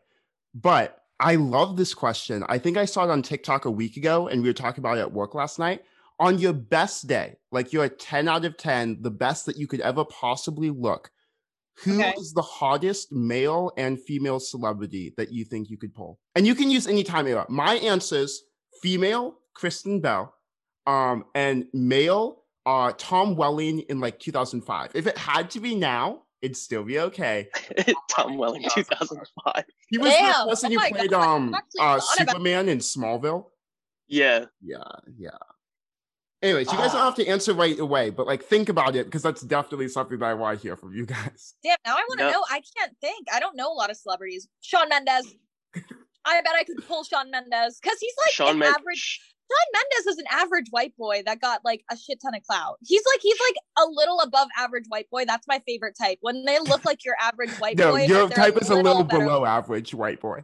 But 0.55 1.03
I 1.21 1.35
love 1.37 1.77
this 1.77 1.95
question. 1.95 2.45
I 2.49 2.59
think 2.59 2.77
I 2.77 2.85
saw 2.85 3.05
it 3.05 3.11
on 3.11 3.23
TikTok 3.23 3.65
a 3.67 3.71
week 3.71 3.97
ago, 3.97 4.29
and 4.29 4.43
we 4.43 4.49
were 4.49 4.55
talking 4.55 4.81
about 4.83 4.99
it 4.99 5.03
at 5.03 5.13
work 5.13 5.35
last 5.35 5.59
night. 5.59 5.83
On 6.19 6.39
your 6.39 6.53
best 6.53 7.07
day, 7.07 7.37
like 7.51 7.73
you're 7.73 7.85
a 7.85 7.89
10 7.89 8.29
out 8.29 8.45
of 8.45 8.57
10, 8.57 9.03
the 9.03 9.11
best 9.11 9.47
that 9.47 9.57
you 9.57 9.67
could 9.67 9.81
ever 9.81 10.05
possibly 10.05 10.71
look, 10.71 11.11
who 11.85 11.93
is 11.93 11.99
Okay. 12.01 12.15
the 12.35 12.43
hottest 12.43 13.11
male 13.13 13.73
and 13.79 13.99
female 14.03 14.39
celebrity 14.41 15.15
that 15.17 15.33
you 15.33 15.45
think 15.45 15.71
you 15.71 15.79
could 15.79 15.95
pull? 15.95 16.19
And 16.35 16.47
you 16.47 16.55
can 16.55 16.71
use 16.71 16.87
any 16.87 17.05
time 17.05 17.27
era. 17.27 17.47
My 17.49 17.75
answers 17.77 18.43
female, 18.83 19.39
Kristen 19.55 20.01
Bell, 20.01 20.35
um, 20.87 21.25
and 21.35 21.67
male, 21.73 22.45
uh, 22.67 22.93
Tom 22.99 23.35
Welling 23.37 23.81
in 23.89 24.01
like 24.01 24.19
2005. 24.19 24.91
If 24.95 25.07
it 25.07 25.17
had 25.17 25.51
to 25.51 25.61
be 25.61 25.75
now, 25.75 26.23
it'd 26.43 26.57
still 26.57 26.85
be 26.85 26.99
okay. 27.01 27.49
Tom 28.11 28.37
Welling, 28.39 28.63
2005. 28.75 29.65
He 29.89 29.99
was 29.99 30.11
Damn, 30.13 30.47
the 30.47 30.51
person 30.51 30.73
oh 30.77 30.79
who 30.81 30.91
played 30.91 31.11
God, 31.11 31.23
um 31.37 31.55
uh 31.55 31.59
thought 31.61 32.21
about- 32.21 32.29
Superman 32.35 32.69
in 32.69 32.79
Smallville. 32.79 33.47
Yeah. 34.09 34.47
Yeah, 34.63 34.83
yeah. 35.17 35.31
Anyways, 36.43 36.73
you 36.73 36.79
guys 36.79 36.93
don't 36.93 37.03
have 37.03 37.15
to 37.17 37.27
answer 37.27 37.53
right 37.53 37.79
away, 37.79 38.09
but 38.09 38.27
like 38.27 38.43
think 38.43 38.71
about 38.71 38.97
it 38.97 39.05
because 39.05 39.23
that's 39.23 39.43
definitely 39.43 39.89
something 39.89 40.19
that 40.19 40.25
I 40.27 40.35
want 40.35 40.59
to 40.59 40.63
hear 40.63 40.75
from 40.75 40.95
you 40.95 41.05
guys. 41.05 41.55
Damn, 41.63 41.77
now 41.85 41.97
I 41.97 42.05
want 42.09 42.19
to 42.21 42.25
No. 42.27 42.31
know. 42.33 42.45
I 42.51 42.63
can't 42.79 42.97
think. 43.03 43.27
I 43.33 43.41
don't 43.41 43.57
know 43.57 43.71
a 43.71 43.75
lot 43.75 43.91
of 43.91 43.97
celebrities. 43.99 44.49
Shawn 44.63 44.89
Mendes. 44.89 45.35
I 46.25 46.41
bet 46.43 46.53
I 46.59 46.65
could 46.65 46.87
pull 46.89 47.05
Shawn 47.05 47.31
Mendes 47.31 47.79
because 47.81 47.99
he's 48.01 48.15
like 48.25 48.33
Shawn 48.33 48.51
an 48.53 48.59
Men- 48.61 48.75
average. 48.79 49.21
Shawn 49.51 49.67
Mendes 49.75 50.07
is 50.15 50.19
an 50.19 50.25
average 50.31 50.67
white 50.71 50.97
boy 50.97 51.23
that 51.27 51.41
got 51.41 51.61
like 51.65 51.83
a 51.91 51.97
shit 51.97 52.21
ton 52.23 52.35
of 52.35 52.43
clout. 52.43 52.77
He's 52.83 53.03
like 53.13 53.21
he's 53.23 53.39
like 53.49 53.57
a 53.85 53.91
little 53.91 54.21
above 54.21 54.49
average 54.59 54.85
white 54.89 55.11
boy. 55.11 55.25
That's 55.25 55.47
my 55.49 55.61
favorite 55.67 55.97
type. 56.01 56.19
When 56.21 56.45
they 56.45 56.59
look 56.61 56.85
like 56.85 57.05
your 57.05 57.17
average 57.21 57.51
white 57.59 57.77
No, 57.77 57.93
boy, 57.93 58.05
your 58.05 58.29
but 58.29 58.37
they're 58.37 58.45
type 58.53 58.63
is 58.63 58.71
a 58.71 58.77
little 58.77 59.05
better. 59.05 59.25
below 59.25 59.45
average 59.45 59.95
white 59.95 60.21
boy. 60.21 60.43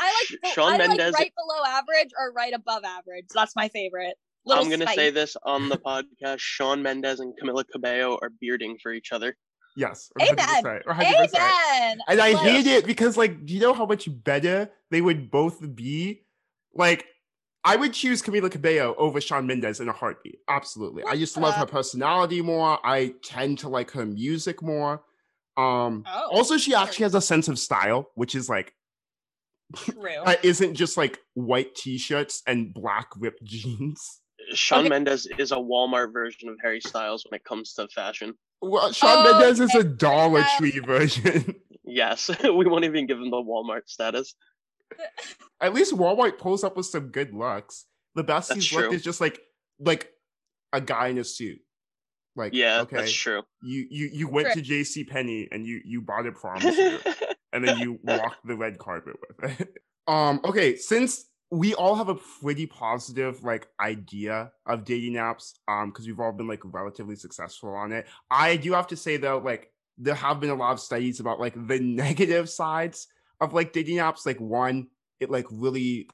I 0.00 0.26
like 0.30 0.40
the- 0.42 0.48
Shawn 0.50 0.72
I 0.74 0.76
like 0.86 0.88
Mendes- 0.98 1.14
right 1.14 1.32
below 1.36 1.62
average 1.66 2.10
or 2.18 2.32
right 2.32 2.54
above 2.54 2.84
average. 2.84 3.26
That's 3.34 3.54
my 3.54 3.68
favorite. 3.68 4.14
Little 4.46 4.64
I'm 4.64 4.70
gonna 4.70 4.84
spice. 4.86 4.96
say 4.96 5.10
this 5.10 5.36
on 5.44 5.68
the 5.68 5.76
podcast. 5.86 6.38
Shawn 6.38 6.82
Mendes 6.82 7.20
and 7.20 7.34
Camila 7.42 7.64
Cabello 7.70 8.18
are 8.22 8.30
bearding 8.40 8.78
for 8.82 8.92
each 8.92 9.12
other. 9.12 9.36
Yes. 9.76 10.10
Amen. 10.20 10.36
100%, 10.36 10.84
100%. 10.86 10.88
Amen. 11.36 11.98
And 12.08 12.20
I 12.20 12.32
Like, 12.32 12.36
hate 12.38 12.66
it 12.66 12.84
because, 12.86 13.16
like, 13.16 13.44
do 13.46 13.54
you 13.54 13.60
know 13.60 13.74
how 13.74 13.86
much 13.86 14.08
better 14.24 14.70
they 14.90 15.00
would 15.00 15.30
both 15.30 15.60
be? 15.76 16.24
Like, 16.74 17.04
I 17.68 17.76
would 17.76 17.92
choose 17.92 18.22
Camila 18.22 18.50
Cabello 18.50 18.94
over 18.96 19.20
Shawn 19.20 19.46
Mendes 19.46 19.80
in 19.80 19.88
a 19.88 19.92
heartbeat. 19.92 20.38
Absolutely. 20.48 21.02
I 21.04 21.16
just 21.16 21.36
love 21.36 21.54
her 21.54 21.66
personality 21.66 22.40
more. 22.40 22.78
I 22.84 23.14
tend 23.22 23.58
to 23.60 23.68
like 23.68 23.90
her 23.92 24.06
music 24.06 24.62
more. 24.62 25.02
Um 25.56 26.04
Oh, 26.06 26.28
also 26.32 26.56
she 26.56 26.74
actually 26.74 27.02
has 27.04 27.14
a 27.14 27.20
sense 27.20 27.48
of 27.48 27.58
style, 27.58 28.10
which 28.14 28.34
is 28.34 28.48
like 28.48 28.72
true. 29.76 30.08
uh, 30.24 30.36
isn't 30.42 30.74
just 30.74 30.96
like 30.96 31.18
white 31.34 31.74
t-shirts 31.74 32.42
and 32.46 32.72
black 32.72 33.08
ripped 33.18 33.44
jeans. 33.52 34.20
Shawn 34.54 34.80
Okay. 34.80 34.88
Mendes 34.88 35.26
is 35.38 35.52
a 35.52 35.56
Walmart 35.56 36.12
version 36.12 36.48
of 36.48 36.56
Harry 36.62 36.80
Styles 36.80 37.26
when 37.28 37.36
it 37.36 37.44
comes 37.44 37.74
to 37.74 37.86
fashion. 37.88 38.34
Well, 38.62 38.92
Shawn 38.92 39.24
Mendes 39.24 39.60
is 39.60 39.74
a 39.74 39.84
Dollar. 39.84 40.44
Tree 40.56 40.78
version. 40.78 41.54
Yes, 41.90 42.30
we 42.44 42.66
won't 42.66 42.84
even 42.84 43.06
give 43.06 43.16
him 43.16 43.30
the 43.30 43.38
Walmart 43.38 43.86
status. 43.86 44.34
At 45.60 45.74
least 45.74 45.94
Walmart 45.94 46.38
pulls 46.38 46.64
up 46.64 46.76
with 46.76 46.86
some 46.86 47.08
good 47.08 47.34
looks. 47.34 47.86
The 48.14 48.22
best 48.22 48.48
That's 48.48 48.66
he's 48.66 48.72
looked 48.72 48.94
is 48.94 49.02
just 49.02 49.20
like 49.20 49.40
like 49.80 50.10
a 50.72 50.80
guy 50.80 51.08
in 51.08 51.18
a 51.18 51.24
suit. 51.24 51.58
Like 52.36 52.54
Yeah, 52.54 52.82
okay, 52.82 52.96
that's 52.96 53.12
true. 53.12 53.42
you 53.62 53.86
you 53.90 54.10
you 54.12 54.28
went 54.28 54.52
True. 54.52 54.62
to 54.62 54.62
J.C. 54.62 55.04
Penney 55.04 55.48
and 55.50 55.66
you 55.66 55.80
you 55.84 56.00
bought 56.00 56.26
a 56.26 56.32
prom 56.32 56.62
and 57.52 57.66
then 57.66 57.78
you 57.78 57.98
walked 58.02 58.46
the 58.46 58.56
red 58.56 58.78
carpet 58.78 59.16
with 59.20 59.60
it. 59.60 59.68
Um, 60.06 60.40
okay, 60.42 60.74
since 60.74 61.26
we 61.50 61.74
all 61.74 61.94
have 61.94 62.08
a 62.08 62.14
pretty 62.14 62.64
positive 62.64 63.44
like 63.44 63.68
idea 63.78 64.52
of 64.64 64.86
dating 64.86 65.16
apps, 65.16 65.52
um, 65.68 65.90
because 65.90 66.06
we've 66.06 66.18
all 66.18 66.32
been 66.32 66.48
like 66.48 66.62
relatively 66.64 67.14
successful 67.14 67.74
on 67.74 67.92
it. 67.92 68.06
I 68.30 68.56
do 68.56 68.72
have 68.72 68.86
to 68.86 68.96
say 68.96 69.18
though, 69.18 69.36
like 69.36 69.70
there 69.98 70.14
have 70.14 70.40
been 70.40 70.48
a 70.48 70.54
lot 70.54 70.72
of 70.72 70.80
studies 70.80 71.20
about 71.20 71.40
like 71.40 71.52
the 71.66 71.78
negative 71.78 72.48
sides 72.48 73.08
of 73.40 73.52
like 73.54 73.72
dating 73.72 73.96
apps. 73.98 74.26
Like 74.26 74.40
one, 74.40 74.88
it 75.20 75.30
like 75.30 75.46
really 75.50 76.08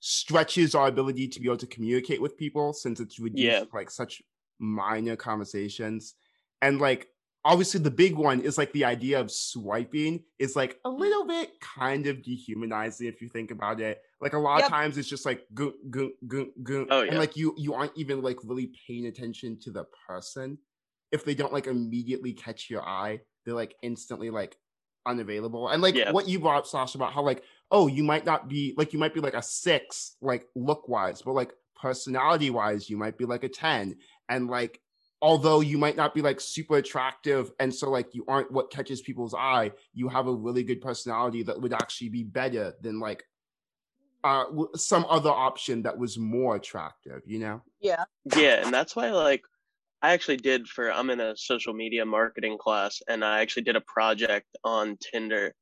stretches 0.00 0.74
our 0.74 0.86
ability 0.88 1.28
to 1.28 1.40
be 1.40 1.46
able 1.46 1.56
to 1.56 1.66
communicate 1.66 2.20
with 2.20 2.36
people 2.36 2.72
since 2.72 3.00
it's 3.00 3.18
reduced 3.18 3.42
Yeah. 3.42 3.64
like 3.72 3.90
such 3.90 4.22
minor 4.58 5.16
conversations. 5.16 6.14
And 6.62 6.80
like 6.80 7.08
obviously 7.44 7.80
the 7.80 7.90
big 7.90 8.14
one 8.16 8.40
is 8.40 8.58
like 8.58 8.72
the 8.72 8.84
idea 8.84 9.20
of 9.20 9.30
swiping 9.30 10.22
is 10.38 10.56
like 10.56 10.78
a 10.84 10.90
little 10.90 11.24
bit 11.26 11.50
kind 11.60 12.06
of 12.06 12.22
dehumanizing 12.22 13.06
if 13.06 13.20
you 13.22 13.28
think 13.28 13.50
about 13.50 13.80
it. 13.80 14.02
Like 14.20 14.32
a 14.32 14.38
lot 14.38 14.58
Yep. 14.58 14.66
of 14.66 14.70
times 14.70 14.98
it's 14.98 15.08
just 15.08 15.26
like 15.26 15.42
goon, 15.54 15.74
goon, 15.90 16.12
goon, 16.26 16.52
goon. 16.62 16.86
Oh, 16.90 17.02
and 17.02 17.18
like 17.18 17.36
you 17.36 17.54
you 17.56 17.74
aren't 17.74 17.96
even 17.96 18.22
like 18.22 18.38
really 18.44 18.72
paying 18.86 19.06
attention 19.06 19.58
to 19.60 19.70
the 19.70 19.84
person. 20.08 20.58
If 21.12 21.24
they 21.24 21.34
don't 21.34 21.52
like 21.52 21.66
immediately 21.66 22.32
catch 22.32 22.68
your 22.68 22.82
eye, 22.82 23.20
they're 23.44 23.54
like 23.54 23.74
instantly 23.82 24.30
like 24.30 24.56
unavailable. 25.06 25.68
And 25.68 25.82
like 25.82 25.94
Yeah. 25.94 26.12
what 26.12 26.28
you 26.28 26.40
brought 26.40 26.58
up, 26.58 26.66
Sasha, 26.66 26.98
about 26.98 27.12
how 27.12 27.22
like, 27.22 27.42
oh, 27.70 27.86
you 27.86 28.04
might 28.04 28.24
not 28.24 28.48
be 28.48 28.74
like 28.76 28.92
you 28.92 28.98
might 28.98 29.14
be 29.14 29.20
like 29.20 29.34
a 29.34 29.42
six, 29.42 30.16
like 30.20 30.46
look 30.54 30.88
wise, 30.88 31.22
but 31.22 31.32
like 31.32 31.52
personality 31.80 32.50
wise, 32.50 32.88
you 32.90 32.96
might 32.96 33.18
be 33.18 33.24
like 33.24 33.44
a 33.44 33.48
10. 33.48 33.96
And 34.28 34.48
like 34.48 34.80
although 35.22 35.60
you 35.60 35.78
might 35.78 35.96
not 35.96 36.14
be 36.14 36.20
like 36.20 36.40
super 36.40 36.76
attractive 36.76 37.50
and 37.58 37.74
so 37.74 37.90
like 37.90 38.14
you 38.14 38.24
aren't 38.28 38.50
what 38.52 38.70
catches 38.70 39.00
people's 39.00 39.34
eye 39.34 39.72
you 39.94 40.08
have 40.08 40.26
a 40.26 40.32
really 40.32 40.62
good 40.62 40.80
personality 40.80 41.42
that 41.42 41.60
would 41.60 41.72
actually 41.72 42.10
be 42.10 42.22
better 42.22 42.74
than 42.82 43.00
like 43.00 43.24
uh 44.24 44.44
some 44.74 45.06
other 45.08 45.30
option 45.30 45.82
that 45.82 45.96
was 45.96 46.18
more 46.18 46.56
attractive 46.56 47.22
you 47.24 47.38
know 47.38 47.62
yeah. 47.80 48.04
yeah, 48.36 48.64
and 48.64 48.74
that's 48.74 48.94
why 48.96 49.10
like 49.10 49.42
I 50.06 50.12
actually 50.12 50.36
did 50.36 50.68
for 50.68 50.92
I'm 50.92 51.10
in 51.10 51.18
a 51.18 51.36
social 51.36 51.74
media 51.74 52.06
marketing 52.06 52.58
class 52.58 53.02
and 53.08 53.24
I 53.24 53.40
actually 53.40 53.64
did 53.64 53.74
a 53.74 53.80
project 53.80 54.46
on 54.62 54.96
Tinder 54.98 55.52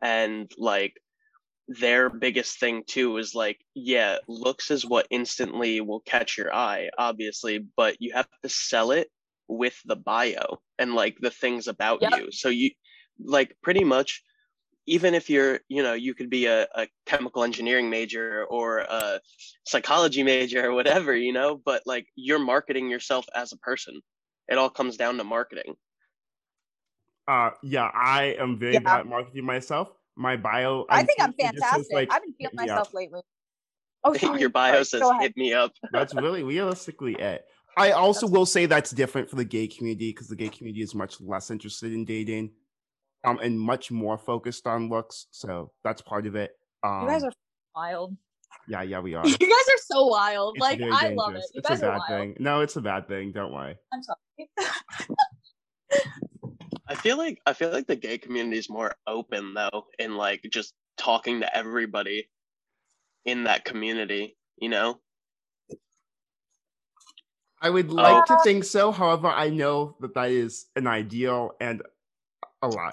and 0.00 0.50
like 0.56 0.94
their 1.68 2.08
biggest 2.08 2.58
thing 2.58 2.84
too 2.86 3.18
is 3.18 3.34
like 3.34 3.60
yeah, 3.74 4.16
looks 4.26 4.70
is 4.70 4.86
what 4.86 5.06
instantly 5.10 5.82
will 5.82 6.00
catch 6.00 6.38
your 6.38 6.54
eye 6.54 6.88
obviously, 6.96 7.58
but 7.76 7.96
you 8.00 8.14
have 8.14 8.28
to 8.42 8.48
sell 8.48 8.90
it 8.90 9.10
with 9.48 9.78
the 9.84 9.96
bio 9.96 10.62
and 10.78 10.94
like 10.94 11.18
the 11.20 11.30
things 11.30 11.68
about 11.68 12.00
Yep. 12.00 12.12
you. 12.16 12.32
So 12.32 12.48
you 12.48 12.70
like 13.22 13.54
pretty 13.62 13.84
much 13.84 14.22
even 14.86 15.14
if 15.14 15.30
you're 15.30 15.60
you 15.68 15.82
know 15.82 15.94
you 15.94 16.14
could 16.14 16.30
be 16.30 16.46
a, 16.46 16.66
a 16.74 16.86
chemical 17.06 17.42
engineering 17.44 17.88
major 17.90 18.44
or 18.50 18.78
a 18.80 19.20
psychology 19.66 20.22
major 20.22 20.66
or 20.68 20.72
whatever 20.74 21.14
you 21.16 21.32
know 21.32 21.56
but 21.64 21.82
like 21.86 22.06
you're 22.16 22.38
marketing 22.38 22.88
yourself 22.90 23.26
as 23.34 23.52
a 23.52 23.56
person. 23.58 24.00
It 24.48 24.58
all 24.58 24.68
comes 24.70 24.96
down 24.98 25.16
to 25.18 25.24
marketing. 25.24 25.74
Uh 27.26 27.50
yeah 27.62 27.90
i 27.94 28.36
am 28.38 28.58
very 28.58 28.74
Yeah. 28.74 28.80
bad 28.80 29.00
at 29.00 29.06
marketing 29.06 29.44
myself. 29.44 29.88
My 30.16 30.36
bio 30.36 30.84
I 30.88 31.02
think 31.02 31.20
I'm 31.20 31.34
it 31.38 31.52
just 31.52 31.54
says, 31.54 31.70
fantastic. 31.70 31.94
like, 31.94 32.12
I've 32.12 32.22
been 32.22 32.34
feeling 32.34 32.52
hit 32.52 32.54
me 32.66 32.70
up. 32.70 32.76
myself 32.76 32.94
lately. 32.94 33.20
Oh, 34.04 34.14
sorry, 34.18 34.40
your 34.40 34.50
bio 34.50 34.82
sorry, 34.82 35.02
says 35.02 35.22
hit 35.22 35.36
me 35.36 35.54
up. 35.54 35.72
That's 35.92 36.14
really 36.14 36.42
realistically 36.42 37.14
it. 37.14 37.44
I 37.76 37.90
also 37.92 38.26
That's- 38.26 38.32
will 38.32 38.46
say 38.46 38.66
that's 38.66 38.92
different 38.92 39.28
for 39.28 39.34
the 39.36 39.44
gay 39.44 39.66
community 39.66 40.10
because 40.10 40.28
the 40.28 40.36
gay 40.36 40.48
community 40.48 40.82
is 40.82 40.94
much 40.94 41.20
less 41.20 41.50
interested 41.50 41.92
in 41.92 42.04
dating 42.04 42.52
um 43.24 43.38
and 43.42 43.58
much 43.58 43.90
more 43.90 44.16
focused 44.18 44.66
on 44.66 44.88
looks 44.88 45.26
so 45.30 45.70
that's 45.82 46.02
part 46.02 46.26
of 46.26 46.34
it 46.36 46.52
um 46.82 47.02
You 47.02 47.08
guys 47.08 47.24
are 47.24 47.32
wild. 47.74 48.16
yeah 48.68 48.82
yeah 48.82 49.00
we 49.00 49.14
are 49.18 49.26
You 49.26 49.36
guys 49.38 49.50
are 49.50 49.82
so 49.86 50.06
wild. 50.06 50.56
It's 50.56 50.62
like 50.62 50.78
very 50.78 50.90
I 50.92 51.08
love 51.14 51.34
it. 51.34 51.44
You 51.54 51.58
it's 51.60 51.68
guys 51.68 51.82
a 51.82 51.86
are 51.86 51.92
bad 51.92 52.00
wild. 52.08 52.20
thing. 52.20 52.36
No, 52.38 52.60
it's 52.60 52.76
a 52.76 52.80
bad 52.80 53.08
thing. 53.08 53.32
Don't 53.32 53.52
worry. 53.52 53.76
I'm 53.92 54.02
sorry. 54.02 54.50
i 56.88 56.94
feel 56.94 57.16
like 57.16 57.40
i 57.46 57.52
feel 57.52 57.70
like 57.70 57.86
the 57.86 57.96
gay 57.96 58.18
community 58.18 58.58
is 58.58 58.68
more 58.68 58.94
open 59.06 59.54
though 59.54 59.86
in 59.98 60.16
like 60.16 60.42
just 60.50 60.74
talking 60.98 61.40
to 61.40 61.56
everybody 61.56 62.28
in 63.24 63.44
that 63.44 63.64
community 63.64 64.36
you 64.58 64.68
know 64.68 64.98
I 67.62 67.70
would 67.70 67.90
like 67.90 68.26
to 68.26 68.36
think 68.44 68.64
so. 68.64 68.92
However, 68.92 69.28
I 69.28 69.48
know 69.48 69.96
that 70.00 70.12
that 70.14 70.30
is 70.30 70.66
an 70.76 70.86
ideal 70.86 71.52
and 71.62 71.80
a 72.64 72.68
lie, 72.68 72.90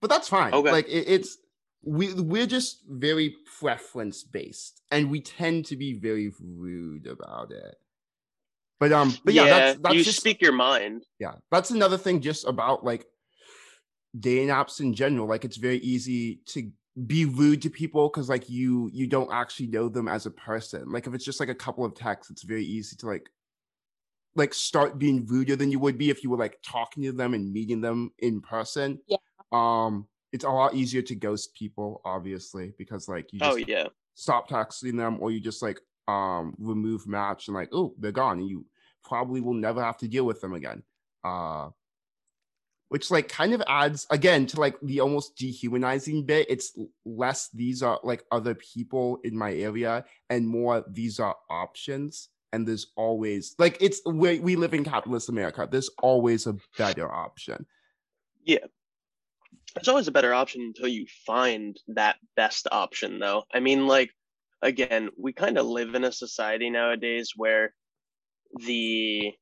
but 0.00 0.10
that's 0.10 0.28
fine. 0.28 0.52
Okay. 0.52 0.72
Like 0.72 0.88
it, 0.88 1.04
it's 1.08 1.38
we 1.84 2.14
we're 2.14 2.46
just 2.46 2.82
very 2.88 3.36
preference 3.58 4.22
based, 4.22 4.82
and 4.90 5.10
we 5.10 5.20
tend 5.20 5.66
to 5.66 5.76
be 5.76 5.94
very 5.94 6.32
rude 6.40 7.06
about 7.06 7.50
it. 7.50 7.76
But 8.80 8.92
um, 8.92 9.16
but 9.24 9.34
yeah, 9.34 9.44
that's 9.44 9.80
that's 9.80 9.94
you 9.94 10.04
just 10.04 10.18
speak 10.18 10.42
your 10.42 10.52
mind 10.52 11.06
yeah 11.20 11.34
that's 11.52 11.70
another 11.70 11.96
thing 11.96 12.20
just 12.20 12.44
about 12.44 12.84
like 12.84 13.06
dating 14.18 14.48
apps 14.48 14.80
in 14.80 14.92
general 14.92 15.28
like 15.28 15.44
it's 15.44 15.56
very 15.56 15.78
easy 15.78 16.40
to 16.46 16.70
be 17.06 17.24
rude 17.24 17.62
to 17.62 17.70
people 17.70 18.08
because 18.08 18.28
like 18.28 18.50
you 18.50 18.90
you 18.92 19.06
don't 19.06 19.32
actually 19.32 19.68
know 19.68 19.88
them 19.88 20.08
as 20.08 20.26
a 20.26 20.30
person 20.30 20.90
like 20.90 21.06
if 21.06 21.14
it's 21.14 21.24
just 21.24 21.40
like 21.40 21.48
a 21.48 21.54
couple 21.54 21.84
of 21.84 21.94
texts 21.94 22.30
it's 22.30 22.42
very 22.42 22.64
easy 22.64 22.94
to 22.96 23.06
like 23.06 23.30
like 24.34 24.54
start 24.54 24.98
being 24.98 25.26
ruder 25.26 25.56
than 25.56 25.70
you 25.70 25.78
would 25.78 25.98
be 25.98 26.10
if 26.10 26.22
you 26.24 26.30
were 26.30 26.36
like 26.38 26.58
talking 26.62 27.02
to 27.02 27.12
them 27.12 27.34
and 27.34 27.52
meeting 27.52 27.80
them 27.80 28.10
in 28.18 28.40
person 28.40 28.98
Yeah. 29.06 29.18
um 29.52 30.06
it's 30.32 30.44
a 30.44 30.50
lot 30.50 30.74
easier 30.74 31.02
to 31.02 31.14
ghost 31.14 31.54
people 31.54 32.00
obviously 32.04 32.72
because 32.78 33.08
like 33.08 33.32
you 33.32 33.40
just 33.40 33.52
oh 33.52 33.56
yeah 33.56 33.86
stop 34.14 34.48
texting 34.48 34.96
them 34.96 35.18
or 35.20 35.30
you 35.30 35.40
just 35.40 35.62
like 35.62 35.78
um 36.08 36.54
remove 36.58 37.06
match 37.06 37.48
and 37.48 37.54
like 37.54 37.68
oh 37.72 37.94
they're 37.98 38.12
gone 38.12 38.38
and 38.38 38.48
you 38.48 38.64
probably 39.04 39.40
will 39.40 39.54
never 39.54 39.82
have 39.82 39.98
to 39.98 40.08
deal 40.08 40.24
with 40.24 40.40
them 40.40 40.54
again 40.54 40.82
uh 41.24 41.68
which 42.88 43.10
like 43.10 43.28
kind 43.28 43.54
of 43.54 43.62
adds 43.68 44.06
again 44.10 44.46
to 44.46 44.60
like 44.60 44.76
the 44.82 45.00
almost 45.00 45.36
dehumanizing 45.36 46.24
bit 46.26 46.46
it's 46.50 46.76
less 47.06 47.48
these 47.54 47.82
are 47.82 47.98
like 48.02 48.22
other 48.30 48.54
people 48.54 49.18
in 49.24 49.36
my 49.36 49.52
area 49.54 50.04
and 50.28 50.46
more 50.46 50.84
these 50.90 51.18
are 51.18 51.36
options 51.48 52.28
and 52.52 52.66
there's 52.66 52.92
always 52.96 53.54
like 53.58 53.76
it's 53.80 54.00
we, 54.06 54.38
we 54.40 54.56
live 54.56 54.74
in 54.74 54.84
capitalist 54.84 55.28
america 55.28 55.66
there's 55.70 55.90
always 56.02 56.46
a 56.46 56.56
better 56.78 57.10
option 57.12 57.66
Yeah. 58.44 58.66
It's 59.76 59.88
always 59.88 60.08
a 60.08 60.12
better 60.12 60.34
option 60.34 60.60
until 60.62 60.88
you 60.88 61.06
find 61.26 61.76
that 61.88 62.16
best 62.36 62.66
option, 62.70 63.18
though. 63.18 63.44
I 63.54 63.60
mean, 63.60 63.86
like, 63.86 64.10
again, 64.60 65.08
we 65.16 65.32
kind 65.32 65.56
of 65.56 65.64
live 65.66 65.94
in 65.94 66.04
a 66.04 66.12
society 66.12 66.68
nowadays 66.68 67.32
where 67.36 67.72
the 68.66 69.32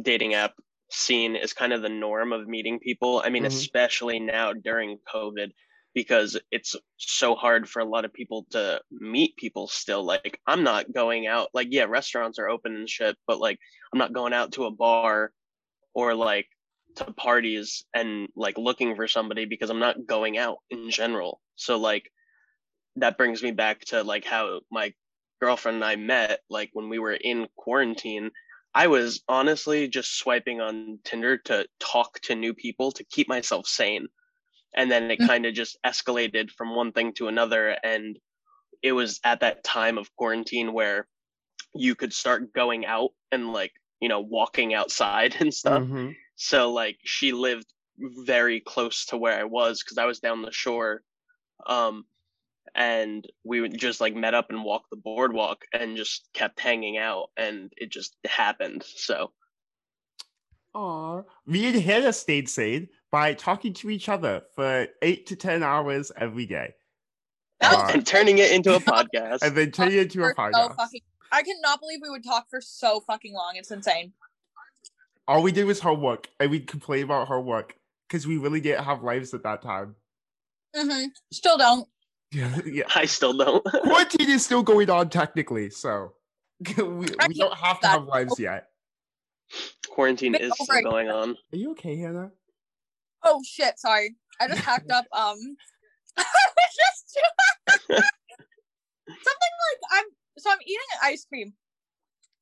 dating 0.00 0.34
app 0.34 0.54
scene 0.90 1.34
is 1.34 1.52
kind 1.52 1.72
of 1.72 1.82
the 1.82 1.88
norm 1.88 2.32
of 2.32 2.46
meeting 2.46 2.78
people. 2.78 3.22
I 3.24 3.30
mean, 3.30 3.42
Mhm. 3.42 3.46
especially 3.46 4.20
now 4.20 4.52
during 4.52 4.98
COVID, 5.12 5.50
because 5.94 6.38
it's 6.50 6.74
so 6.96 7.34
hard 7.34 7.68
for 7.68 7.80
a 7.80 7.88
lot 7.88 8.04
of 8.04 8.12
people 8.12 8.46
to 8.50 8.80
meet 8.90 9.36
people 9.36 9.68
still. 9.68 10.04
Like, 10.04 10.40
I'm 10.46 10.64
not 10.64 10.92
going 10.92 11.26
out, 11.26 11.48
like, 11.52 11.68
yeah, 11.70 11.84
restaurants 11.84 12.38
are 12.38 12.48
open 12.48 12.74
and 12.74 12.88
shit, 12.88 13.16
but 13.26 13.40
like, 13.40 13.58
I'm 13.92 13.98
not 13.98 14.12
going 14.12 14.32
out 14.32 14.52
to 14.52 14.64
a 14.64 14.70
bar 14.70 15.32
or 15.94 16.14
like 16.14 16.46
to 16.96 17.04
parties 17.12 17.84
and 17.94 18.28
like 18.36 18.58
looking 18.58 18.96
for 18.96 19.08
somebody 19.08 19.44
because 19.44 19.70
I'm 19.70 19.78
not 19.78 20.06
going 20.06 20.38
out 20.38 20.58
in 20.70 20.90
general. 20.90 21.40
So 21.56 21.78
like 21.78 22.10
that 22.96 23.16
brings 23.16 23.42
me 23.42 23.52
back 23.52 23.80
to 23.86 24.02
like 24.02 24.24
how 24.24 24.60
my 24.70 24.92
girlfriend 25.40 25.76
and 25.76 25.84
I 25.84 25.96
met 25.96 26.40
like 26.50 26.70
when 26.72 26.88
we 26.88 26.98
were 26.98 27.14
in 27.14 27.46
quarantine. 27.56 28.30
I 28.74 28.86
was 28.86 29.22
honestly 29.28 29.88
just 29.88 30.18
swiping 30.18 30.60
on 30.60 30.98
Tinder 31.04 31.38
to 31.44 31.66
talk 31.78 32.20
to 32.22 32.34
new 32.34 32.54
people 32.54 32.92
to 32.92 33.04
keep 33.04 33.28
myself 33.28 33.66
sane. 33.66 34.06
And 34.74 34.90
then 34.90 35.10
it 35.10 35.20
Mm. 35.20 35.26
kind 35.26 35.46
of 35.46 35.54
just 35.54 35.78
escalated 35.84 36.50
from 36.50 36.74
one 36.74 36.92
thing 36.92 37.12
to 37.14 37.28
another 37.28 37.76
and 37.84 38.18
it 38.82 38.92
was 38.92 39.20
at 39.24 39.40
that 39.40 39.64
time 39.64 39.98
of 39.98 40.14
quarantine 40.16 40.72
where 40.72 41.08
you 41.74 41.94
could 41.94 42.12
start 42.12 42.52
going 42.52 42.86
out 42.86 43.10
and 43.32 43.52
like 43.52 43.72
you 44.00 44.08
know 44.08 44.20
walking 44.20 44.74
outside 44.74 45.36
and 45.40 45.54
stuff. 45.54 45.84
Mhm. 45.84 46.16
So 46.36 46.72
like 46.72 46.98
she 47.04 47.32
lived 47.32 47.72
very 47.98 48.60
close 48.60 49.06
to 49.06 49.16
where 49.18 49.38
I 49.38 49.44
was 49.44 49.82
because 49.82 49.98
I 49.98 50.06
was 50.06 50.20
down 50.20 50.42
the 50.42 50.52
shore. 50.52 51.02
Um 51.66 52.06
and 52.74 53.26
we 53.44 53.60
would 53.60 53.78
just 53.78 54.00
like 54.00 54.14
met 54.14 54.34
up 54.34 54.50
and 54.50 54.64
walked 54.64 54.90
the 54.90 54.96
boardwalk 54.96 55.64
and 55.72 55.96
just 55.96 56.28
kept 56.34 56.60
hanging 56.60 56.96
out 56.98 57.30
and 57.36 57.72
it 57.76 57.90
just 57.90 58.16
happened. 58.24 58.82
So 58.84 59.32
Aw. 60.74 61.22
we 61.46 61.64
had 61.64 61.74
Hannah 61.82 62.12
stayed 62.12 62.48
sane 62.48 62.88
by 63.12 63.34
talking 63.34 63.74
to 63.74 63.90
each 63.90 64.08
other 64.08 64.42
for 64.56 64.88
eight 65.02 65.26
to 65.26 65.36
ten 65.36 65.62
hours 65.62 66.10
every 66.16 66.46
day. 66.46 66.74
Uh, 67.60 67.90
and 67.92 68.04
turning 68.04 68.38
it 68.38 68.50
into 68.50 68.74
a 68.74 68.80
podcast. 68.80 69.42
and 69.42 69.56
then 69.56 69.70
turning 69.70 69.98
it 69.98 70.02
into 70.04 70.24
a 70.24 70.34
for 70.34 70.50
so 70.52 70.58
podcast. 70.58 70.76
fucking. 70.76 71.00
I 71.30 71.42
cannot 71.42 71.80
believe 71.80 72.00
we 72.02 72.10
would 72.10 72.24
talk 72.24 72.50
for 72.50 72.60
so 72.60 73.00
fucking 73.00 73.32
long. 73.32 73.52
It's 73.54 73.70
insane. 73.70 74.12
All 75.28 75.42
we 75.42 75.52
did 75.52 75.64
was 75.64 75.78
homework, 75.78 76.28
and 76.40 76.50
we'd 76.50 76.66
complain 76.66 77.04
about 77.04 77.28
homework 77.28 77.76
because 78.08 78.26
we 78.26 78.38
really 78.38 78.60
didn't 78.60 78.84
have 78.84 79.04
lives 79.04 79.32
at 79.32 79.44
that 79.44 79.62
time. 79.62 79.94
Mm-hmm. 80.74 81.06
Still 81.30 81.58
don't. 81.58 81.88
Yeah, 82.32 82.58
yeah. 82.66 82.84
I 82.94 83.04
still 83.04 83.36
don't. 83.36 83.64
Quarantine 83.84 84.30
is 84.30 84.44
still 84.44 84.62
going 84.62 84.90
on 84.90 85.10
technically, 85.10 85.70
so 85.70 86.14
we, 86.76 86.82
we 86.84 87.34
don't 87.34 87.54
have 87.56 87.78
to 87.80 87.88
have 87.88 88.04
lives 88.04 88.38
yet. 88.40 88.68
Quarantine 89.88 90.34
is 90.34 90.52
still 90.58 90.82
going 90.82 91.10
on. 91.10 91.36
Are 91.52 91.56
you 91.56 91.72
okay, 91.72 91.98
Hannah? 91.98 92.32
Oh 93.24 93.40
shit! 93.46 93.78
Sorry, 93.78 94.16
I 94.40 94.48
just 94.48 94.60
hacked 94.60 94.90
up. 94.90 95.04
Um, 95.12 95.36
just 96.16 97.18
something 97.88 98.02
like 99.08 99.80
I'm. 99.92 100.04
So 100.38 100.50
I'm 100.50 100.58
eating 100.62 100.78
an 100.94 100.98
ice 101.12 101.24
cream, 101.28 101.52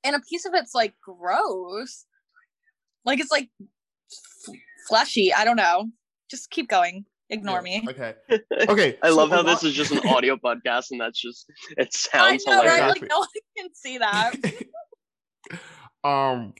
and 0.04 0.16
a 0.16 0.20
piece 0.20 0.46
of 0.46 0.52
it's 0.54 0.74
like 0.74 0.94
gross. 1.02 2.06
Like 3.04 3.20
it's 3.20 3.30
like 3.30 3.48
f- 3.60 4.54
fleshy. 4.88 5.32
I 5.32 5.44
don't 5.44 5.56
know. 5.56 5.88
Just 6.30 6.50
keep 6.50 6.68
going. 6.68 7.04
Ignore 7.30 7.56
Yeah, 7.64 7.80
me. 7.80 7.86
Okay. 7.88 8.14
Okay. 8.68 8.98
I 9.02 9.08
so 9.08 9.16
love 9.16 9.30
a 9.32 9.36
how 9.36 9.42
this 9.42 9.62
is 9.62 9.72
just 9.74 9.92
an 9.92 10.00
audio 10.08 10.36
podcast 10.36 10.90
and 10.90 11.00
that's 11.00 11.20
just 11.20 11.46
it 11.76 11.88
I 12.14 12.36
sounds 12.36 12.46
know, 12.46 12.60
hilarious. 12.60 12.74
Exactly. 12.96 13.00
Like 13.00 13.08
no 13.08 13.18
one 13.18 13.28
can 13.56 13.74
see 13.74 13.98
that. 13.98 14.34
um, 16.04 16.54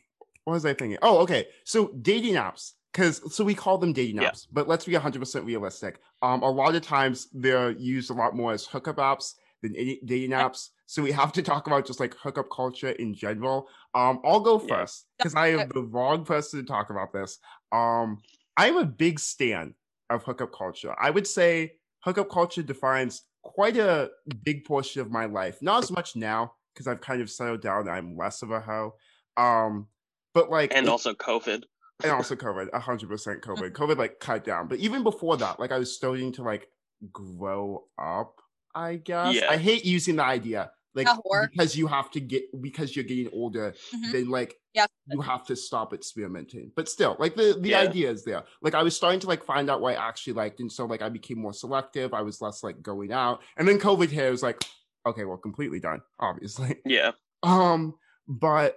what 0.45 0.55
was 0.55 0.65
I 0.65 0.75
thinking? 0.75 0.99
Oh, 1.03 1.19
okay. 1.19 1.49
So 1.65 1.89
dating 2.01 2.35
apps, 2.35 2.73
because 2.93 3.35
so 3.35 3.45
we 3.45 3.55
call 3.55 3.79
them 3.79 3.93
dating 3.93 4.17
Yeah. 4.17 4.31
apps, 4.31 4.47
but 4.53 4.69
let's 4.69 4.85
be 4.85 4.95
100% 4.95 5.45
realistic. 5.45 6.01
Um, 6.23 6.43
a 6.43 6.51
lot 6.51 6.75
of 6.75 6.83
times 6.83 7.29
they're 7.33 7.71
used 7.71 8.11
a 8.11 8.15
lot 8.15 8.35
more 8.35 8.53
as 8.53 8.67
hookup 8.67 8.97
apps 8.97 9.35
than 9.63 9.73
dating 9.73 10.31
apps. 10.31 10.71
So 10.87 11.03
we 11.03 11.13
have 11.13 11.33
to 11.35 11.43
talk 11.43 11.67
about 11.69 11.87
just 11.87 12.01
like 12.01 12.15
hookup 12.15 12.51
culture 12.51 12.91
in 12.91 13.15
general. 13.15 13.69
Um, 13.95 14.21
I'll 14.25 14.41
go 14.41 14.59
first 14.59 15.07
because 15.19 15.35
I 15.37 15.49
am 15.49 15.69
the 15.69 15.83
wrong 15.85 16.25
person 16.25 16.61
to 16.61 16.67
talk 16.67 16.91
about 16.91 17.13
this. 17.13 17.39
Um, 17.71 18.19
I'm 18.57 18.77
a 18.77 18.85
big 18.85 19.21
stan 19.21 19.75
of 20.11 20.25
hookup 20.25 20.53
culture. 20.53 20.95
I 20.99 21.11
would 21.11 21.27
say 21.27 21.75
hookup 22.01 22.29
culture 22.29 22.63
defines 22.63 23.23
quite 23.43 23.77
a 23.77 24.11
big 24.43 24.65
portion 24.65 25.01
of 25.01 25.11
my 25.13 25.27
life. 25.27 25.63
Not 25.63 25.85
as 25.85 25.93
much 25.93 26.17
now 26.17 26.55
because 26.75 26.89
I've 26.89 27.01
kind 27.01 27.23
of 27.23 27.31
settled 27.31 27.63
down. 27.63 27.89
I'm 27.89 28.17
less 28.17 28.43
of 28.43 28.51
a 28.51 28.61
hoe. 28.61 28.95
Um, 29.37 29.87
but 30.35 30.51
like, 30.51 30.75
And 30.75 30.89
also 30.89 31.15
COVID. 31.15 31.65
And 32.05 32.13
also 32.13 32.35
COVID, 32.37 32.73
hundred 32.75 33.09
percent 33.09 33.43
COVID. 33.43 33.73
COVID 33.73 33.97
like 33.97 34.21
cut 34.21 34.45
down, 34.45 34.69
but 34.69 34.79
even 34.79 35.03
before 35.03 35.37
that, 35.39 35.59
like 35.61 35.73
I 35.73 35.79
was 35.79 35.95
starting 35.95 36.33
to 36.33 36.43
like 36.43 36.69
grow 37.13 37.85
up. 37.99 38.37
I 38.75 38.97
guess 38.97 39.35
Yeah. 39.35 39.51
I 39.51 39.57
hate 39.57 39.85
using 39.85 40.17
the 40.17 40.25
idea 40.25 40.71
like 40.95 41.07
because 41.53 41.77
you 41.77 41.87
have 41.87 42.11
to 42.13 42.21
get 42.21 42.43
because 42.61 42.95
you're 42.97 43.05
getting 43.05 43.31
older, 43.33 43.75
Mhm. 43.95 44.13
then 44.13 44.29
like 44.29 44.57
Yeah. 44.75 44.87
you 45.07 45.21
have 45.21 45.47
to 45.47 45.57
stop 45.57 45.93
experimenting. 45.93 46.73
But 46.75 46.89
still, 46.89 47.17
like 47.19 47.37
the 47.37 47.57
the 47.61 47.71
Yeah. 47.71 47.81
idea 47.81 48.11
is 48.11 48.25
there. 48.25 48.45
Like 48.61 48.75
I 48.75 48.83
was 48.83 48.97
starting 48.97 49.21
to 49.21 49.29
like 49.29 49.45
find 49.45 49.71
out 49.71 49.81
what 49.81 49.97
I 49.97 50.09
actually 50.09 50.33
liked, 50.35 50.59
and 50.61 50.71
so 50.71 50.87
like 50.87 51.01
I 51.03 51.09
became 51.09 51.39
more 51.41 51.53
selective. 51.53 52.13
I 52.13 52.23
was 52.23 52.41
less 52.41 52.63
like 52.65 52.83
going 52.83 53.13
out, 53.13 53.41
and 53.57 53.67
then 53.69 53.79
COVID 53.79 54.09
hit. 54.09 54.27
I 54.27 54.31
was 54.31 54.43
like, 54.43 54.63
okay, 55.07 55.25
well, 55.25 55.37
completely 55.37 55.81
done, 55.81 56.01
obviously. 56.19 56.81
Yeah. 56.85 57.13
Um, 57.43 57.95
but 58.29 58.77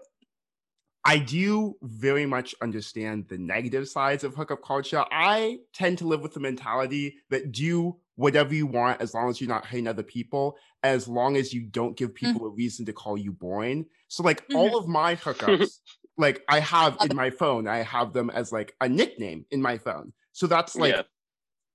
I 1.06 1.18
do 1.18 1.76
very 1.82 2.26
much 2.26 2.56
understand 2.62 3.28
the 3.28 3.38
negative 3.38 3.90
sides 3.90 4.24
of 4.24 4.36
hookup 4.36 4.64
culture. 4.64 5.04
I 5.12 5.60
tend 5.74 5.98
to 5.98 6.08
live 6.08 6.22
with 6.22 6.34
the 6.34 6.40
mentality 6.40 7.18
that 7.30 7.52
do 7.52 7.98
whatever 8.16 8.54
you 8.54 8.68
want 8.68 9.02
as 9.02 9.14
long 9.14 9.30
as 9.30 9.42
you're 9.42 9.50
not 9.50 9.66
hurting 9.66 9.88
other 9.88 10.04
people, 10.04 10.58
as 10.82 11.08
long 11.08 11.36
as 11.36 11.54
you 11.54 11.62
don't 11.62 11.98
give 11.98 12.12
mm. 12.12 12.16
people 12.16 12.46
a 12.46 12.50
reason 12.50 12.86
to 12.86 12.94
call 12.94 13.18
you 13.18 13.34
boring. 13.34 13.86
So, 14.08 14.24
like, 14.24 14.46
all 14.54 14.68
mm-hmm. 14.68 14.78
of 14.78 14.88
my 14.88 15.16
hookups, 15.16 15.80
like, 16.18 16.42
I 16.48 16.60
have 16.60 16.96
uh, 17.02 17.08
in 17.10 17.16
my 17.18 17.32
phone, 17.32 17.68
I 17.68 17.80
have 17.80 18.14
them 18.14 18.30
as 18.30 18.52
like 18.52 18.74
a 18.80 18.88
nickname 18.88 19.46
in 19.52 19.62
my 19.62 19.78
phone. 19.78 20.14
So 20.34 20.48
that's 20.48 20.76
like 20.76 20.96
yeah. 20.96 21.02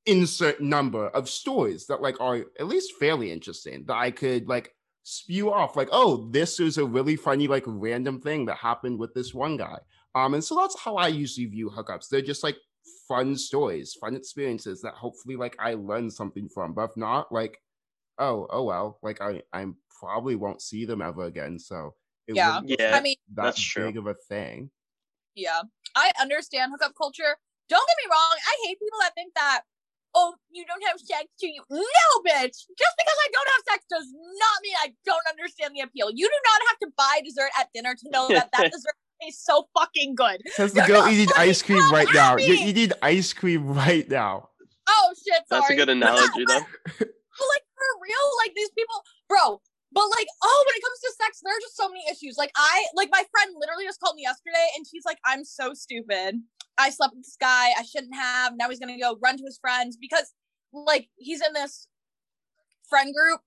insert 0.05 0.61
number 0.61 1.07
of 1.09 1.29
stories 1.29 1.87
that 1.87 2.03
like 2.03 2.21
are 2.21 2.45
at 2.59 2.67
least 2.67 2.95
fairly 2.99 3.33
interesting 3.33 3.85
that 3.87 3.97
I 3.97 4.11
could 4.11 4.49
like 4.49 4.75
spew 5.09 5.51
off 5.51 5.75
like 5.75 5.89
oh 5.91 6.29
this 6.33 6.61
is 6.61 6.77
a 6.77 6.85
really 6.85 7.17
funny 7.17 7.49
like 7.49 7.65
random 7.67 8.21
thing 8.21 8.45
that 8.45 8.59
happened 8.59 8.99
with 8.99 9.15
this 9.15 9.33
one 9.33 9.57
guy 9.57 9.79
um 10.15 10.35
and 10.35 10.45
so 10.45 10.55
that's 10.55 10.79
how 10.79 10.97
I 10.97 11.09
usually 11.09 11.47
view 11.47 11.71
hookups 11.71 12.09
they're 12.11 12.21
just 12.21 12.43
like 12.43 12.59
fun 13.09 13.35
stories 13.35 13.97
fun 13.99 14.15
experiences 14.15 14.83
that 14.83 14.93
hopefully 14.93 15.35
like 15.35 15.57
I 15.59 15.75
learn 15.75 16.11
something 16.11 16.47
from 16.47 16.75
but 16.75 16.91
if 16.91 16.97
not 16.99 17.33
like 17.33 17.59
oh 18.19 18.47
oh 18.51 18.65
well 18.65 18.99
like 19.03 19.23
I 19.23 19.41
I 19.51 19.67
probably 19.99 20.37
won't 20.37 20.61
see 20.61 20.85
them 20.85 21.01
ever 21.01 21.25
again 21.25 21.59
so 21.59 21.95
it 22.27 22.37
Yeah. 22.37 22.61
Yeah. 22.67 22.95
I 22.95 23.01
mean, 23.01 23.17
that 23.35 23.45
that's 23.45 23.61
true. 23.63 23.87
big 23.87 23.97
of 23.97 24.09
a 24.09 24.15
thing 24.29 24.71
Yeah, 25.35 25.63
I 25.97 26.13
understand 26.21 26.73
hookup 26.73 26.95
culture. 26.95 27.39
Don't 27.71 27.89
get 27.89 27.97
me 28.05 28.11
wrong. 28.11 28.37
I 28.37 28.67
hate 28.67 28.79
people 28.79 28.99
that 29.01 29.15
think 29.15 29.33
that, 29.35 29.63
oh, 30.15 30.35
you 30.51 30.65
don't 30.67 30.83
have 30.89 30.99
sex 31.01 31.27
do 31.41 31.49
you. 31.49 31.63
No, 31.71 32.09
bitch. 32.27 32.57
Just 32.77 32.95
because 32.97 33.19
I 33.19 33.29
don't 33.33 33.49
have 33.49 33.63
sex 33.69 33.85
does 33.91 34.07
not 34.13 34.57
mean 34.63 34.77
I 34.83 34.93
don't 35.05 35.27
understand 35.31 35.75
the 35.75 35.81
appeal. 35.81 36.11
You 36.15 36.27
do 36.27 36.41
not 36.45 36.61
have 36.69 36.79
to 36.81 36.89
buy 36.97 37.21
dessert 37.25 37.51
at 37.59 37.69
dinner 37.75 37.95
to 37.95 38.11
know 38.11 38.29
that 38.29 38.51
that 38.57 38.71
dessert 38.73 38.95
tastes 39.23 39.45
so 39.45 39.69
fucking 39.77 40.15
good. 40.15 40.43
says 40.55 40.73
the 40.73 40.83
girl 40.83 41.09
eating 41.09 41.29
ice 41.37 41.61
cream 41.61 41.83
right 41.93 42.07
now 42.15 42.37
you're 42.37 42.55
eating 42.55 42.93
ice 43.03 43.33
cream 43.33 43.67
right 43.75 44.09
now 44.09 44.49
Oh 44.89 45.13
shit, 45.15 45.43
sorry. 45.49 45.61
That's 45.61 45.71
a 45.71 45.77
good 45.77 45.89
analogy 45.97 46.45
though. 46.47 46.65
But 46.99 47.47
like 47.55 47.65
for 47.77 47.91
real, 48.03 48.27
like 48.43 48.53
these 48.57 48.71
people, 48.71 49.03
bro. 49.29 49.61
But 49.91 50.05
like, 50.17 50.27
oh, 50.43 50.65
when 50.67 50.77
it 50.77 50.83
comes 50.85 51.01
to 51.01 51.13
sex, 51.25 51.41
there 51.43 51.53
are 51.57 51.61
just 51.61 51.77
so 51.77 51.89
many 51.89 52.05
issues. 52.11 52.37
Like 52.37 52.53
I, 52.57 52.85
like 52.95 53.09
my 53.11 53.25
friend 53.31 53.55
literally 53.59 53.85
just 53.85 54.01
called 54.01 54.17
me 54.17 54.23
yesterday, 54.23 54.67
and 54.77 54.87
she's 54.87 55.05
like, 55.07 55.19
"I'm 55.25 55.45
so 55.45 55.73
stupid. 55.75 56.37
I 56.77 56.91
slept 56.91 57.15
with 57.15 57.25
this 57.25 57.37
guy 57.41 57.71
I 57.77 57.83
shouldn't 57.83 58.15
have. 58.15 58.53
Now 58.57 58.69
he's 58.69 58.79
gonna 58.79 58.99
go 58.99 59.19
run 59.23 59.37
to 59.39 59.45
his 59.45 59.59
friends 59.59 59.97
because, 60.01 60.33
like, 60.73 61.09
he's 61.17 61.41
in 61.45 61.53
this 61.55 61.89
friend 62.89 63.15
group, 63.15 63.41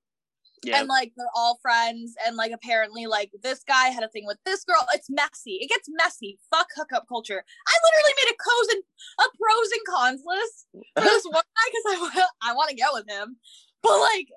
Yeah. 0.63 0.79
and 0.79 0.87
like 0.87 1.13
they're 1.15 1.29
all 1.35 1.59
friends, 1.61 2.15
and 2.25 2.35
like 2.35 2.51
apparently, 2.51 3.05
like 3.05 3.31
this 3.43 3.63
guy 3.63 3.89
had 3.89 4.03
a 4.03 4.09
thing 4.09 4.25
with 4.25 4.37
this 4.43 4.63
girl. 4.63 4.85
It's 4.93 5.09
messy. 5.09 5.59
It 5.61 5.69
gets 5.69 5.87
messy. 5.89 6.39
Fuck 6.49 6.67
hookup 6.75 7.05
culture. 7.07 7.43
I 7.67 7.73
literally 7.85 8.13
made 8.17 8.33
a 8.33 8.37
pros 8.41 8.67
and 8.73 8.83
a 9.19 9.25
pros 9.37 9.71
and 9.77 9.85
cons 9.87 10.21
list 10.25 10.67
for 10.97 11.03
this 11.03 11.23
one 11.29 11.43
guy 11.43 11.67
because 11.69 12.25
I 12.41 12.49
I 12.49 12.53
want 12.53 12.69
to 12.69 12.75
get 12.75 12.93
with 12.93 13.05
him. 13.07 13.37
But 13.83 13.99
like, 13.99 14.27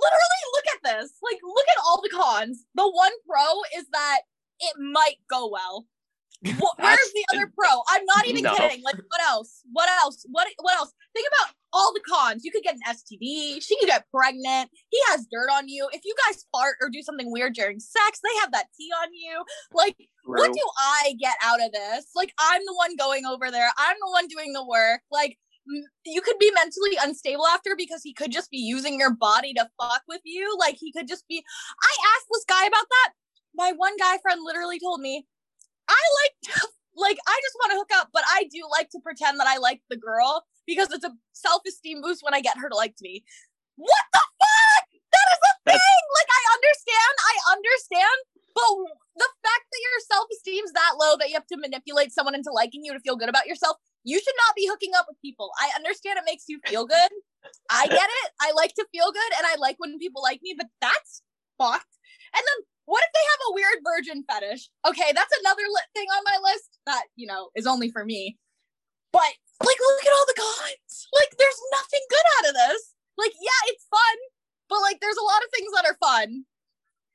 literally, 0.00 0.42
look 0.54 0.64
at 0.74 0.82
this. 0.82 1.12
Like, 1.22 1.40
look 1.42 1.66
at 1.70 1.82
all 1.84 2.00
the 2.02 2.10
cons. 2.10 2.64
The 2.74 2.88
one 2.90 3.12
pro 3.28 3.78
is 3.78 3.86
that 3.92 4.20
it 4.60 4.74
might 4.78 5.16
go 5.30 5.48
well. 5.48 5.86
Wh- 6.46 6.78
Where's 6.78 7.12
the 7.14 7.24
other 7.34 7.52
pro? 7.56 7.68
I'm 7.90 8.04
not 8.06 8.26
even 8.26 8.42
No. 8.42 8.54
kidding. 8.54 8.82
Like, 8.82 8.96
what 8.96 9.20
else? 9.28 9.62
What 9.72 9.88
else? 10.02 10.24
What 10.30 10.48
what 10.60 10.76
else? 10.76 10.92
Think 11.14 11.26
about 11.28 11.54
all 11.72 11.92
the 11.92 12.00
cons. 12.00 12.44
You 12.44 12.50
could 12.50 12.62
get 12.62 12.74
an 12.74 12.80
STD. 12.88 13.62
She 13.62 13.78
could 13.78 13.86
get 13.88 14.06
pregnant. 14.12 14.70
He 14.88 14.98
has 15.08 15.26
dirt 15.30 15.50
on 15.52 15.68
you. 15.68 15.88
If 15.92 16.00
you 16.04 16.14
guys 16.26 16.44
fart 16.50 16.76
or 16.80 16.88
do 16.90 17.02
something 17.02 17.30
weird 17.30 17.54
during 17.54 17.78
sex, 17.78 18.20
they 18.24 18.40
have 18.40 18.52
that 18.52 18.66
tea 18.76 18.90
on 19.02 19.08
you. 19.12 19.44
Like, 19.74 19.96
what 20.24 20.52
do 20.52 20.60
I 20.78 21.14
get 21.20 21.36
out 21.42 21.62
of 21.62 21.72
this? 21.72 22.06
Like, 22.14 22.32
I'm 22.40 22.62
the 22.64 22.74
one 22.74 22.96
going 22.96 23.24
over 23.26 23.50
there. 23.50 23.70
I'm 23.78 23.96
the 24.00 24.10
one 24.10 24.26
doing 24.28 24.52
the 24.52 24.64
work. 24.66 25.02
Like, 25.10 25.38
you 26.04 26.20
could 26.22 26.38
be 26.38 26.50
mentally 26.54 26.96
unstable 27.00 27.46
after 27.46 27.74
because 27.76 28.02
he 28.02 28.12
could 28.12 28.32
just 28.32 28.50
be 28.50 28.58
using 28.58 28.98
your 28.98 29.14
body 29.14 29.52
to 29.54 29.68
fuck 29.80 30.02
with 30.08 30.20
you. 30.24 30.56
Like, 30.58 30.76
he 30.78 30.92
could 30.92 31.08
just 31.08 31.26
be. 31.28 31.42
I 31.82 31.92
asked 32.16 32.26
this 32.32 32.44
guy 32.48 32.66
about 32.66 32.86
that. 32.88 33.12
My 33.54 33.72
one 33.76 33.96
guy 33.98 34.18
friend 34.18 34.40
literally 34.44 34.78
told 34.80 35.00
me, 35.00 35.26
I 35.88 36.02
like 36.22 36.54
to, 36.54 36.68
like, 36.96 37.18
I 37.26 37.40
just 37.42 37.56
want 37.60 37.72
to 37.72 37.78
hook 37.78 37.90
up, 37.94 38.08
but 38.12 38.22
I 38.28 38.44
do 38.50 38.62
like 38.70 38.90
to 38.90 39.00
pretend 39.02 39.40
that 39.40 39.46
I 39.48 39.58
like 39.58 39.80
the 39.90 39.96
girl 39.96 40.44
because 40.66 40.90
it's 40.92 41.04
a 41.04 41.12
self 41.32 41.62
esteem 41.66 42.00
boost 42.02 42.22
when 42.22 42.34
I 42.34 42.40
get 42.40 42.58
her 42.58 42.68
to 42.68 42.76
like 42.76 42.94
me. 43.00 43.24
What 43.76 44.04
the 44.12 44.20
fuck? 44.20 44.86
That 45.12 45.26
is 45.32 45.38
a 45.38 45.52
That's- 45.66 45.80
thing. 45.80 46.02
Like, 46.14 46.30
I 46.30 46.42
understand. 46.54 47.14
I 47.18 47.34
understand. 47.56 48.18
But 48.54 48.70
the 49.16 49.30
fact 49.42 49.64
that 49.70 49.82
your 49.82 49.98
self 50.06 50.26
esteem's 50.32 50.72
that 50.72 50.94
low 50.98 51.16
that 51.18 51.28
you 51.28 51.34
have 51.34 51.46
to 51.48 51.56
manipulate 51.60 52.12
someone 52.12 52.34
into 52.34 52.50
liking 52.52 52.84
you 52.84 52.92
to 52.92 53.00
feel 53.00 53.16
good 53.16 53.28
about 53.28 53.46
yourself, 53.46 53.76
you 54.04 54.18
should 54.18 54.38
not 54.48 54.56
be 54.56 54.66
hooking 54.66 54.92
up 54.96 55.06
with 55.08 55.20
people. 55.20 55.50
I 55.60 55.70
understand 55.76 56.18
it 56.18 56.24
makes 56.26 56.44
you 56.48 56.58
feel 56.66 56.86
good. 56.86 57.10
I 57.70 57.86
get 57.86 58.08
it. 58.24 58.28
I 58.40 58.52
like 58.52 58.74
to 58.74 58.86
feel 58.92 59.12
good 59.12 59.32
and 59.36 59.46
I 59.46 59.56
like 59.56 59.76
when 59.78 59.98
people 59.98 60.22
like 60.22 60.40
me, 60.42 60.54
but 60.56 60.66
that's 60.80 61.22
fucked. 61.58 61.98
And 62.34 62.42
then 62.42 62.66
What 62.86 63.04
if 63.06 63.12
they 63.14 63.26
have 63.30 63.42
a 63.46 63.54
weird 63.54 63.78
virgin 63.86 64.24
fetish? 64.26 64.68
Okay, 64.82 65.12
that's 65.14 65.34
another 65.38 65.62
lit 65.70 65.88
thing 65.94 66.08
on 66.10 66.22
my 66.26 66.38
list 66.50 66.78
that, 66.86 67.04
you 67.14 67.26
know, 67.26 67.50
is 67.54 67.66
only 67.66 67.90
for 67.90 68.04
me. 68.04 68.38
But 69.12 69.30
like 69.62 69.78
look 69.78 70.04
at 70.06 70.16
all 70.16 70.26
the 70.26 70.42
guys. 70.42 71.06
Like 71.14 71.30
there's 71.38 71.60
nothing 71.70 72.04
good 72.10 72.26
out 72.38 72.48
of 72.50 72.54
this. 72.54 72.94
Like, 73.18 73.32
yeah, 73.38 73.62
it's 73.68 73.86
fun, 73.90 74.16
but 74.68 74.80
like 74.80 74.98
there's 75.00 75.18
a 75.20 75.28
lot 75.28 75.44
of 75.44 75.50
things 75.54 75.70
that 75.76 75.86
are 75.86 75.98
fun 76.00 76.44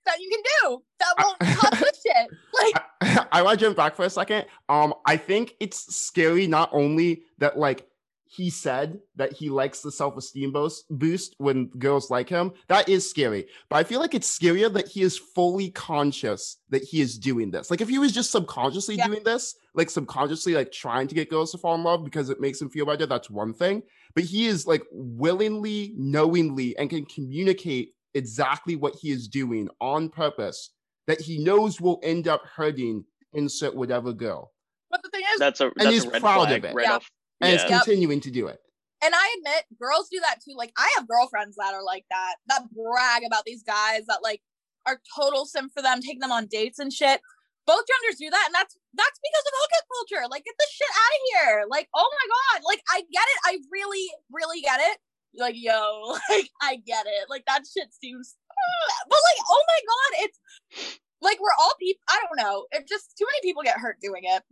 that 0.05 0.19
you 0.19 0.29
can 0.29 0.41
do 0.61 0.83
that 0.99 1.13
won't 1.23 1.39
cause 1.39 1.79
this 1.79 2.01
shit. 2.05 2.29
Like 2.53 2.83
I, 3.01 3.25
I 3.39 3.41
want 3.41 3.59
to 3.59 3.65
jump 3.65 3.77
back 3.77 3.95
for 3.95 4.05
a 4.05 4.09
second. 4.09 4.45
Um, 4.69 4.93
I 5.05 5.17
think 5.17 5.55
it's 5.59 5.95
scary 5.95 6.47
not 6.47 6.69
only 6.71 7.23
that 7.39 7.57
like 7.57 7.87
he 8.27 8.49
said 8.49 8.99
that 9.15 9.31
he 9.31 9.49
likes 9.49 9.79
the 9.81 9.91
self-esteem 9.91 10.51
boost 10.51 10.85
boost 10.89 11.35
when 11.37 11.67
girls 11.77 12.09
like 12.09 12.27
him. 12.27 12.51
That 12.67 12.89
is 12.89 13.09
scary. 13.09 13.47
But 13.69 13.77
I 13.77 13.83
feel 13.83 14.01
like 14.01 14.13
it's 14.13 14.37
scarier 14.37 14.73
that 14.73 14.87
he 14.89 15.03
is 15.03 15.17
fully 15.17 15.69
conscious 15.69 16.57
that 16.69 16.83
he 16.83 16.99
is 17.01 17.17
doing 17.17 17.51
this. 17.51 17.71
Like 17.71 17.79
if 17.81 17.87
he 17.87 17.99
was 17.99 18.11
just 18.11 18.31
subconsciously 18.31 18.95
Yeah. 18.95 19.07
doing 19.07 19.23
this, 19.23 19.55
like 19.73 19.89
subconsciously 19.89 20.53
like 20.53 20.71
trying 20.71 21.07
to 21.07 21.15
get 21.15 21.29
girls 21.29 21.51
to 21.51 21.57
fall 21.57 21.75
in 21.75 21.83
love 21.83 22.03
because 22.03 22.29
it 22.29 22.41
makes 22.41 22.59
him 22.61 22.69
feel 22.69 22.85
better, 22.85 23.05
that's 23.05 23.29
one 23.29 23.53
thing. 23.53 23.83
But 24.15 24.25
he 24.25 24.47
is 24.47 24.67
like 24.67 24.83
willingly, 24.91 25.93
knowingly, 25.95 26.75
and 26.77 26.89
can 26.89 27.05
communicate 27.05 27.93
exactly 28.15 28.75
what 28.75 28.95
he 28.95 29.11
is 29.11 29.27
doing 29.27 29.69
on 29.79 30.09
purpose 30.09 30.71
that 31.07 31.21
he 31.21 31.37
knows 31.37 31.79
will 31.79 31.99
end 32.03 32.27
up 32.27 32.41
hurting 32.45 33.03
insert 33.33 33.75
whatever 33.75 34.11
girl. 34.13 34.51
but 34.89 35.03
the 35.03 35.09
thing 35.09 35.23
is 35.33 35.39
That's 35.39 35.59
a 35.61 35.71
that's 35.75 35.89
he's 35.91 36.05
a 36.05 36.09
red 36.09 36.21
proud 36.21 36.51
of 36.51 36.63
it. 36.65 36.73
right 36.73 36.85
Yeah. 36.85 36.93
off. 36.95 37.11
And 37.41 37.49
Yeah. 37.49 37.55
it's 37.61 37.69
Yep. 37.69 37.83
continuing 37.83 38.21
to 38.21 38.31
do 38.31 38.47
it. 38.47 38.59
and 39.03 39.13
I 39.13 39.35
admit 39.37 39.65
girls 39.79 40.07
do 40.09 40.19
that 40.21 40.39
too. 40.41 40.55
Like 40.55 40.71
I 40.77 40.89
have 40.95 41.07
girlfriends 41.07 41.57
that 41.57 41.73
are 41.73 41.83
like 41.83 42.05
that, 42.09 42.35
that 42.47 42.63
brag 42.73 43.23
about 43.27 43.43
these 43.45 43.61
guys 43.61 44.05
that 44.07 44.23
like 44.23 44.41
are 44.87 44.99
total 45.15 45.45
sim 45.45 45.69
for 45.69 45.81
them, 45.83 45.99
take 46.01 46.21
them 46.21 46.31
on 46.31 46.47
dates 46.47 46.79
and 46.79 46.91
shit. 46.93 47.19
Both 47.67 47.85
genders 47.87 48.17
do 48.19 48.29
that, 48.29 48.43
and 48.47 48.55
that's 48.55 48.77
that's 48.93 49.19
because 49.19 49.45
of 49.47 49.53
hookup 49.57 49.85
culture. 49.97 50.27
Like, 50.29 50.45
get 50.45 50.53
the 50.57 50.67
shit 50.71 50.87
out 50.87 51.13
of 51.17 51.21
here. 51.33 51.65
Like, 51.67 51.89
oh 51.95 52.09
my 52.17 52.27
god, 52.35 52.63
like 52.63 52.81
I 52.93 53.01
get 53.01 53.25
it. 53.33 53.39
I 53.43 53.57
really, 53.71 54.07
really 54.31 54.61
get 54.61 54.79
it. 54.79 54.97
Like, 55.37 55.55
yo, 55.57 56.15
like 56.29 56.49
I 56.61 56.77
get 56.77 57.05
it. 57.05 57.29
Like 57.29 57.43
that 57.47 57.63
shit 57.65 57.89
seems 58.01 58.35
but 59.09 59.19
like, 59.25 59.43
oh 59.49 59.63
my 59.67 59.79
god, 59.87 60.25
it's 60.25 60.99
like 61.21 61.39
we're 61.39 61.49
all 61.59 61.73
people 61.79 62.01
I 62.09 62.21
don't 62.23 62.45
know. 62.45 62.65
It 62.71 62.87
just 62.87 63.17
too 63.17 63.25
many 63.25 63.39
people 63.41 63.63
get 63.63 63.77
hurt 63.77 63.97
doing 64.01 64.23
it. 64.23 64.43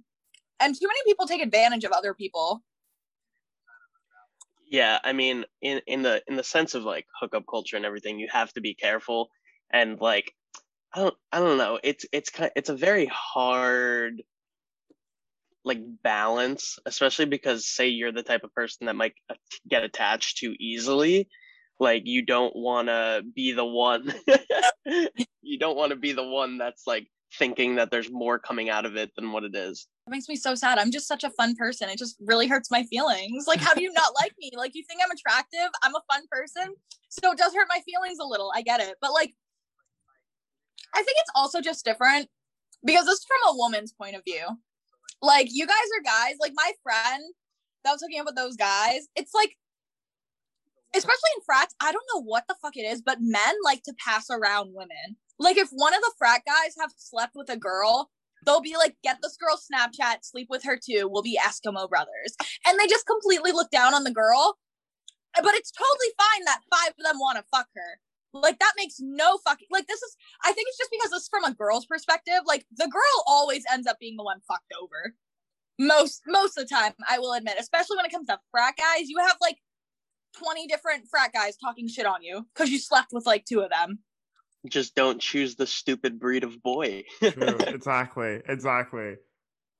And 0.59 0.75
too 0.75 0.87
many 0.87 0.99
people 1.05 1.27
take 1.27 1.41
advantage 1.41 1.83
of 1.83 1.91
other 1.91 2.13
people. 2.13 2.63
Yeah, 4.69 4.99
I 5.03 5.13
mean, 5.13 5.45
in 5.61 5.81
in 5.87 6.01
the 6.01 6.23
in 6.27 6.35
the 6.35 6.43
sense 6.43 6.73
of 6.73 6.83
like 6.83 7.05
hookup 7.19 7.43
culture 7.49 7.75
and 7.75 7.85
everything, 7.85 8.19
you 8.19 8.27
have 8.31 8.51
to 8.53 8.61
be 8.61 8.73
careful 8.73 9.29
and 9.71 9.99
like 9.99 10.33
I 10.93 10.99
don't 10.99 11.15
I 11.31 11.39
don't 11.39 11.57
know. 11.57 11.79
It's 11.83 12.05
it's 12.11 12.29
kind 12.29 12.47
of, 12.47 12.51
it's 12.55 12.69
a 12.69 12.75
very 12.75 13.05
hard 13.07 14.21
like 15.65 15.80
balance, 16.04 16.78
especially 16.86 17.26
because 17.26 17.67
say 17.67 17.88
you're 17.88 18.12
the 18.12 18.23
type 18.23 18.43
of 18.43 18.54
person 18.54 18.88
that 18.88 18.95
might 18.95 19.13
get 19.69 19.84
attached 19.84 20.38
too 20.38 20.54
easily. 20.60 21.28
Like 21.80 22.04
you 22.06 22.26
don't 22.26 22.56
want 22.56 22.88
to 22.88 23.23
be 23.36 23.54
the 23.54 23.65
one. 23.65 24.13
you 25.41 25.60
don't 25.60 25.78
want 25.78 25.91
to 25.91 25.95
be 25.95 26.13
the 26.13 26.28
one 26.28 26.58
that's 26.58 26.84
like 26.86 27.08
thinking 27.38 27.76
that 27.76 27.91
there's 27.91 28.12
more 28.12 28.38
coming 28.38 28.69
out 28.69 28.86
of 28.86 28.95
it 28.95 29.12
than 29.15 29.32
what 29.32 29.43
it 29.43 29.56
is. 29.56 29.88
It 30.08 30.12
makes 30.12 30.30
me 30.30 30.36
so 30.36 30.56
sad. 30.56 30.78
I'm 30.78 30.91
just 30.91 31.08
such 31.08 31.23
a 31.23 31.30
fun 31.32 31.56
person. 31.56 31.89
It 31.89 31.97
just 31.97 32.17
really 32.19 32.47
hurts 32.47 32.69
my 32.69 32.84
feelings. 32.84 33.47
Like, 33.47 33.60
how 33.60 33.73
do 33.73 33.82
you 33.82 33.91
not 33.93 34.13
like 34.21 34.34
me? 34.38 34.52
Like, 34.56 34.76
you 34.76 34.84
think 34.88 35.02
I'm 35.04 35.12
attractive? 35.12 35.71
I'm 35.82 35.95
a 35.95 36.02
fun 36.12 36.23
person. 36.30 36.76
So 37.10 37.32
it 37.32 37.38
does 37.38 37.54
hurt 37.54 37.67
my 37.69 37.80
feelings 37.86 38.19
a 38.19 38.26
little. 38.26 38.52
I 38.56 38.62
get 38.62 38.82
it. 38.82 38.95
But 39.02 39.13
like, 39.13 39.34
I 40.93 40.97
think 40.97 41.17
it's 41.17 41.32
also 41.36 41.62
just 41.62 41.86
different 41.86 42.30
because 42.86 43.06
this 43.06 43.19
is 43.19 43.26
from 43.26 43.54
a 43.54 43.58
woman's 43.58 43.93
point 43.93 44.15
of 44.15 44.23
view. 44.23 44.45
Like, 45.23 45.47
you 45.51 45.65
guys 45.65 45.75
are 45.97 46.03
guys. 46.03 46.36
Like, 46.41 46.51
my 46.53 46.73
friend 46.83 47.23
that 47.86 47.91
was 47.91 48.01
hooking 48.01 48.19
up 48.19 48.25
with 48.25 48.36
those 48.36 48.57
guys, 48.57 49.07
it's 49.15 49.33
like, 49.33 49.55
especially 50.93 51.31
in 51.38 51.43
frats, 51.45 51.73
I 51.81 51.93
don't 51.93 52.05
know 52.13 52.21
what 52.21 52.43
the 52.47 52.55
fuck 52.62 52.75
it 52.75 52.81
is, 52.81 53.01
but 53.01 53.17
men 53.21 53.55
like 53.63 53.83
to 53.83 53.93
pass 54.05 54.25
around 54.29 54.73
women. 54.73 55.15
Like, 55.39 55.57
if 55.57 55.69
one 55.71 55.93
of 55.93 56.01
the 56.01 56.12
frat 56.17 56.41
guys 56.45 56.75
have 56.77 56.91
slept 56.97 57.36
with 57.36 57.49
a 57.49 57.57
girl, 57.57 58.12
they'll 58.45 58.62
be 58.62 58.75
like, 58.75 58.97
get 59.01 59.19
this 59.23 59.38
girl 59.38 59.57
Snapchat, 59.57 60.17
sleep 60.23 60.47
with 60.49 60.65
her 60.65 60.77
too. 60.77 61.07
We'll 61.09 61.23
be 61.23 61.39
Eskimo 61.41 61.89
brothers. 61.89 62.36
And 62.67 62.77
they 62.77 62.88
just 62.88 63.07
completely 63.07 63.53
look 63.53 63.71
down 63.71 63.93
on 63.93 64.03
the 64.03 64.12
girl. 64.12 64.57
But 65.36 65.55
it's 65.55 65.71
totally 65.71 66.13
fine 66.17 66.45
that 66.45 66.59
five 66.69 66.89
of 66.99 67.03
them 67.05 67.17
want 67.17 67.38
to 67.38 67.45
fuck 67.49 67.67
her. 67.75 67.99
Like 68.33 68.57
that 68.59 68.73
makes 68.77 68.95
no 68.99 69.37
fucking 69.45 69.67
like 69.69 69.85
this 69.87 70.01
is 70.01 70.15
I 70.43 70.51
think 70.53 70.67
it's 70.67 70.77
just 70.77 70.89
because 70.91 71.11
it's 71.13 71.27
from 71.29 71.43
a 71.43 71.53
girl's 71.53 71.85
perspective. 71.85 72.41
Like 72.45 72.65
the 72.75 72.87
girl 72.87 73.23
always 73.27 73.63
ends 73.71 73.85
up 73.87 73.99
being 73.99 74.17
the 74.17 74.23
one 74.23 74.39
fucked 74.47 74.73
over. 74.81 75.13
Most 75.79 76.21
most 76.27 76.57
of 76.57 76.67
the 76.67 76.73
time, 76.75 76.93
I 77.07 77.19
will 77.19 77.33
admit, 77.33 77.55
especially 77.59 77.97
when 77.97 78.05
it 78.05 78.11
comes 78.11 78.27
to 78.27 78.39
frat 78.51 78.75
guys, 78.77 79.07
you 79.09 79.17
have 79.19 79.37
like 79.41 79.57
20 80.37 80.65
different 80.67 81.07
frat 81.09 81.31
guys 81.33 81.57
talking 81.57 81.87
shit 81.87 82.05
on 82.07 82.23
you 82.23 82.45
because 82.53 82.69
you 82.71 82.79
slept 82.79 83.09
with 83.11 83.25
like 83.25 83.45
two 83.45 83.61
of 83.61 83.69
them. 83.69 83.99
Just 84.67 84.95
don't 84.95 85.19
choose 85.21 85.55
the 85.55 85.67
stupid 85.67 86.19
breed 86.19 86.43
of 86.43 86.61
boy. 86.63 87.03
True. 87.19 87.31
exactly. 87.67 88.41
Exactly. 88.47 89.15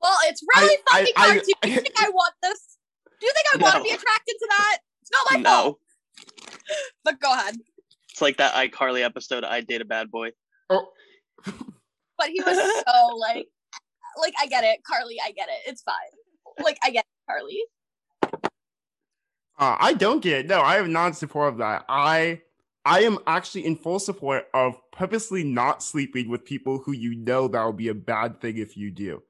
Well, 0.01 0.17
it's 0.25 0.43
really 0.55 0.77
I- 0.89 0.99
fucking 0.99 1.13
I- 1.15 1.27
hard. 1.27 1.41
Do 1.63 1.69
you 1.69 1.75
think 1.81 1.95
I 1.99 2.09
want 2.09 2.33
this? 2.43 2.77
Do 3.19 3.25
you 3.25 3.33
think 3.33 3.47
I 3.53 3.57
want 3.63 3.75
to 3.77 3.83
be 3.83 3.95
attracted 3.95 4.35
to 4.39 4.47
that? 4.49 4.77
It's 5.01 5.11
not 5.11 5.31
my 5.43 5.49
fault. 5.49 5.79
no. 5.79 6.83
But 7.05 7.19
go 7.21 7.33
ahead. 7.33 7.55
It's 8.13 8.21
like 8.21 8.38
that 8.38 8.54
iCarly 8.54 9.04
episode, 9.04 9.43
I 9.43 9.62
Date 9.62 9.82
a 9.82 9.86
Bad 9.86 10.12
Boy. 10.12 10.30
Oh, 10.69 10.88
But 11.45 12.28
he 12.30 12.39
was 12.45 12.56
so 12.88 13.15
like, 13.15 13.47
like 14.21 14.34
I 14.39 14.45
get 14.45 14.63
it, 14.63 14.82
Carly. 14.86 15.17
I 15.26 15.32
get 15.32 15.49
it. 15.49 15.67
It's 15.71 15.82
fine. 15.82 15.95
Like 16.63 16.78
I 16.84 16.91
get 16.91 17.06
it, 17.06 17.32
Carly. 17.32 17.60
Uh, 19.58 19.78
I 19.80 19.93
don't 19.93 20.21
get 20.21 20.41
it. 20.41 20.45
No, 20.47 20.60
I 20.62 20.78
am 20.78 20.91
not 20.93 21.08
in 21.08 21.13
support 21.13 21.54
of 21.54 21.58
that. 21.58 21.86
I 21.89 22.41
I 22.86 23.02
am 23.02 23.17
actually 23.26 23.65
in 23.65 23.76
full 23.76 23.97
support 23.97 24.45
of 24.54 24.76
purposely 24.91 25.43
not 25.43 25.82
sleeping 25.82 26.30
with 26.30 26.45
people 26.45 26.78
who 26.78 26.91
you 26.91 27.15
know 27.15 27.47
that 27.47 27.63
will 27.63 27.73
be 27.73 27.88
a 27.88 27.95
bad 27.95 28.39
thing 28.41 28.58
if 28.58 28.78
you 28.78 28.91
do. 28.91 29.23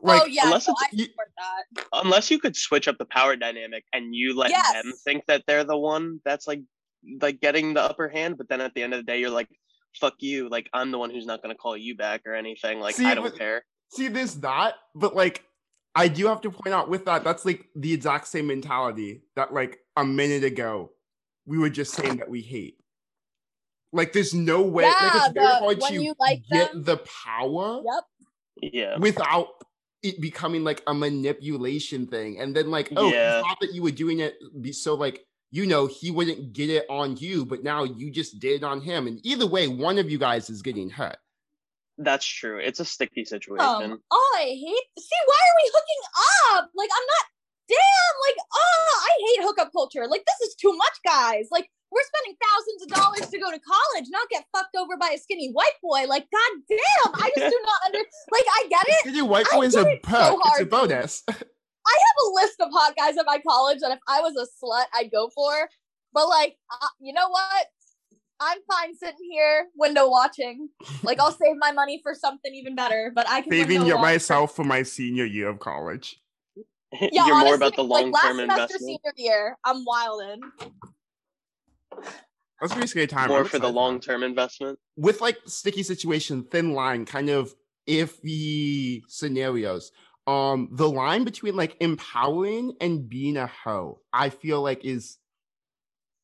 Like, 0.00 0.22
oh 0.22 0.26
yeah, 0.26 0.46
unless 0.46 0.66
no, 0.66 0.72
it's- 0.72 0.88
I 0.92 0.96
you- 0.96 1.04
support 1.04 1.28
that. 1.36 1.86
Unless 1.92 2.30
you 2.30 2.38
could 2.38 2.56
switch 2.56 2.88
up 2.88 2.96
the 2.96 3.04
power 3.04 3.36
dynamic 3.36 3.84
and 3.92 4.14
you 4.14 4.34
let 4.34 4.48
Yes. 4.50 4.72
them 4.72 4.94
think 5.04 5.26
that 5.26 5.44
they're 5.46 5.64
the 5.64 5.76
one 5.76 6.20
that's 6.24 6.46
like 6.48 6.60
like 7.20 7.40
getting 7.40 7.74
the 7.74 7.82
upper 7.82 8.08
hand, 8.08 8.36
but 8.38 8.48
then 8.48 8.60
at 8.60 8.74
the 8.74 8.82
end 8.82 8.94
of 8.94 8.98
the 9.00 9.04
day 9.10 9.18
you're 9.20 9.30
like, 9.30 9.48
fuck 10.00 10.14
you, 10.20 10.48
like 10.48 10.68
I'm 10.72 10.90
the 10.90 10.98
one 10.98 11.10
who's 11.10 11.26
not 11.26 11.42
gonna 11.42 11.54
call 11.54 11.76
you 11.76 11.96
back 11.96 12.22
or 12.26 12.34
anything. 12.34 12.80
Like 12.80 12.94
See, 12.96 13.06
I 13.06 13.14
don't 13.14 13.24
but- 13.24 13.38
care. 13.38 13.64
see, 13.92 14.08
there's 14.08 14.34
that, 14.36 14.74
but 14.94 15.14
like, 15.16 15.44
I 15.94 16.06
do 16.08 16.26
have 16.28 16.40
to 16.42 16.50
point 16.50 16.72
out 16.74 16.88
with 16.88 17.04
that, 17.06 17.24
that's 17.24 17.44
like 17.44 17.66
the 17.74 17.92
exact 17.92 18.28
same 18.28 18.46
mentality 18.46 19.22
that 19.34 19.52
like 19.52 19.78
a 19.96 20.04
minute 20.04 20.44
ago 20.44 20.92
we 21.46 21.58
were 21.58 21.70
just 21.70 21.92
saying 21.94 22.18
that 22.18 22.28
we 22.30 22.42
hate. 22.42 22.76
Like, 23.92 24.12
there's 24.12 24.32
no 24.32 24.62
way. 24.62 24.84
like, 24.84 24.94
Yeah, 25.00 25.10
it's 25.24 25.32
very 25.34 25.46
hard 25.46 25.78
when 25.80 25.92
to 25.92 26.02
you 26.02 26.14
like 26.20 26.42
get 26.52 26.72
them- 26.72 26.84
the 26.84 26.96
power. 26.98 27.82
Yep. 27.84 28.04
Yeah. 28.72 28.98
without 28.98 29.46
it 30.02 30.20
becoming 30.20 30.64
like 30.64 30.82
a 30.86 30.92
manipulation 30.94 32.06
thing 32.06 32.38
and 32.38 32.54
then 32.54 32.70
like 32.70 32.92
oh 32.94 33.10
Yeah. 33.10 33.38
you 33.38 33.42
thought 33.42 33.56
that 33.62 33.72
you 33.74 33.82
were 33.82 33.90
doing 33.90 34.20
it 34.20 34.34
be 34.60 34.70
so 34.72 34.94
like 34.94 35.24
you 35.50 35.66
know 35.66 35.86
he 35.86 36.10
wouldn't 36.10 36.52
get 36.52 36.70
it 36.70 36.84
on 36.88 37.16
you 37.16 37.44
but 37.44 37.62
now 37.62 37.84
you 37.84 38.10
just 38.10 38.38
did 38.38 38.62
it 38.62 38.64
on 38.64 38.80
him 38.80 39.06
and 39.06 39.20
either 39.24 39.46
way 39.46 39.66
one 39.68 39.98
of 39.98 40.10
you 40.10 40.18
guys 40.18 40.48
is 40.50 40.62
getting 40.62 40.88
hurt 40.90 41.16
That's 41.98 42.24
true. 42.24 42.58
It's 42.58 42.80
a 42.80 42.84
sticky 42.84 43.24
situation. 43.26 43.60
Um, 43.92 44.00
oh, 44.10 44.36
I 44.40 44.44
hate. 44.44 44.88
See, 44.98 45.22
why 45.26 45.36
are 45.36 45.56
we 45.60 45.66
hooking 45.74 46.02
up? 46.56 46.70
Like, 46.74 46.88
I'm 46.96 47.06
not. 47.14 47.24
Damn. 47.68 48.14
Like, 48.26 48.38
oh, 48.54 49.04
I 49.04 49.12
hate 49.20 49.44
hookup 49.44 49.70
culture. 49.72 50.06
Like, 50.08 50.24
this 50.24 50.48
is 50.48 50.54
too 50.54 50.72
much, 50.76 50.96
guys. 51.04 51.48
Like, 51.50 51.68
we're 51.92 52.00
spending 52.08 52.36
thousands 52.40 52.80
of 52.82 52.88
dollars 52.96 53.28
to 53.30 53.38
go 53.38 53.50
to 53.50 53.60
college, 53.60 54.06
not 54.08 54.30
get 54.30 54.46
fucked 54.56 54.76
over 54.76 54.96
by 54.96 55.10
a 55.14 55.18
skinny 55.18 55.50
white 55.52 55.76
boy. 55.82 56.06
Like, 56.08 56.26
god 56.32 56.52
damn, 56.70 57.14
I 57.20 57.30
just 57.36 57.50
do 57.54 57.60
not 57.68 57.80
under. 57.86 57.98
Like, 58.32 58.48
I 58.48 58.66
get 58.70 58.84
it. 58.88 59.00
Skinny 59.00 59.22
white 59.22 59.46
I 59.52 59.56
boy 59.56 59.66
is 59.66 59.74
a 59.76 59.84
get 59.84 60.02
perk 60.02 60.22
so 60.24 60.38
it's 60.38 60.46
a 60.46 60.48
hard, 60.48 60.58
dude. 60.60 60.70
bonus 60.70 61.24
I 61.86 61.98
have 61.98 62.26
a 62.26 62.34
list 62.34 62.60
of 62.60 62.68
hot 62.72 62.94
guys 62.96 63.16
at 63.16 63.26
my 63.26 63.40
college 63.46 63.78
that 63.80 63.90
if 63.92 63.98
I 64.08 64.20
was 64.20 64.34
a 64.36 64.46
slut, 64.64 64.84
I'd 64.94 65.10
go 65.10 65.30
for. 65.34 65.68
But 66.12 66.28
like, 66.28 66.56
uh, 66.70 66.86
you 67.00 67.12
know 67.12 67.28
what? 67.28 67.66
I'm 68.40 68.58
fine 68.70 68.96
sitting 68.96 69.28
here 69.30 69.66
window 69.76 70.08
watching. 70.08 70.70
Like, 71.02 71.20
I'll 71.20 71.30
save 71.32 71.56
my 71.58 71.72
money 71.72 72.00
for 72.02 72.14
something 72.14 72.54
even 72.54 72.74
better. 72.74 73.12
But 73.14 73.28
I 73.28 73.42
can 73.42 73.50
saving 73.52 73.84
your- 73.86 73.98
myself 73.98 74.56
for 74.56 74.64
my 74.64 74.82
senior 74.82 75.24
year 75.26 75.48
of 75.48 75.58
college 75.58 76.20
Yeah, 77.00 77.26
you're 77.26 77.38
more 77.40 77.54
about 77.54 77.76
the 77.76 77.84
like 77.84 78.02
long 78.04 78.12
last 78.12 78.22
term 78.24 78.36
semester, 78.38 78.62
investment. 78.62 78.80
senior 78.82 79.12
year, 79.16 79.56
I'm 79.64 79.84
wildin'. 79.86 80.40
that's 82.60 82.74
basically 82.74 83.02
a 83.02 83.06
time 83.06 83.28
More 83.28 83.40
I'm 83.40 83.44
for 83.46 83.58
the 83.58 83.68
long 83.68 84.00
term 84.00 84.22
investment. 84.22 84.78
with 84.96 85.20
like 85.20 85.38
sticky 85.46 85.82
situation 85.82 86.44
thin 86.44 86.72
line 86.72 87.04
kind 87.04 87.28
of 87.30 87.54
iffy 87.88 89.02
scenarios 89.08 89.92
um 90.30 90.68
the 90.72 90.88
line 90.88 91.24
between 91.24 91.56
like 91.56 91.76
empowering 91.80 92.76
and 92.80 93.08
being 93.08 93.36
a 93.36 93.46
hoe 93.46 94.00
i 94.12 94.28
feel 94.30 94.62
like 94.62 94.84
is 94.84 95.18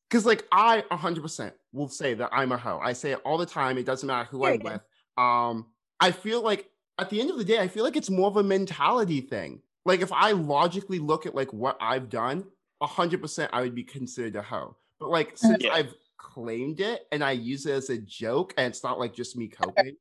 because 0.09 0.25
like 0.25 0.47
I 0.51 0.83
100% 0.89 1.55
will 1.73 1.89
say 1.89 2.13
that 2.15 2.29
I'm 2.31 2.51
a 2.51 2.57
hoe. 2.57 2.79
I 2.81 2.93
say 2.93 3.11
it 3.11 3.21
all 3.25 3.37
the 3.37 3.45
time. 3.45 3.77
It 3.77 3.85
doesn't 3.85 4.07
matter 4.07 4.29
who 4.29 4.45
I'm 4.45 4.61
with. 4.61 4.81
Um, 5.17 5.71
I 5.99 6.11
feel 6.11 6.41
like 6.41 6.71
at 6.99 7.09
the 7.09 7.19
end 7.21 7.29
of 7.29 7.37
the 7.37 7.43
day, 7.43 7.59
I 7.59 7.67
feel 7.67 7.83
like 7.83 7.95
it's 7.95 8.09
more 8.09 8.27
of 8.27 8.37
a 8.37 8.43
mentality 8.43 9.21
thing. 9.21 9.61
Like 9.85 10.01
if 10.01 10.11
I 10.11 10.31
logically 10.31 10.99
look 10.99 11.25
at 11.25 11.35
like 11.35 11.51
what 11.53 11.77
I've 11.81 12.09
done, 12.09 12.49
100% 12.79 13.49
I 13.53 13.61
would 13.61 13.75
be 13.75 13.83
considered 13.83 14.35
a 14.35 14.41
hoe. 14.41 14.77
But 14.99 15.09
like 15.09 15.37
since 15.37 15.63
Yeah. 15.63 15.71
I've 15.71 15.93
claimed 16.17 16.79
it 16.79 17.07
and 17.11 17.23
I 17.23 17.31
use 17.31 17.65
it 17.65 17.73
as 17.73 17.89
a 17.89 17.97
joke, 17.97 18.53
and 18.57 18.67
it's 18.67 18.83
not 18.83 18.99
like 18.99 19.13
just 19.13 19.35
me 19.37 19.47
coping, 19.49 19.97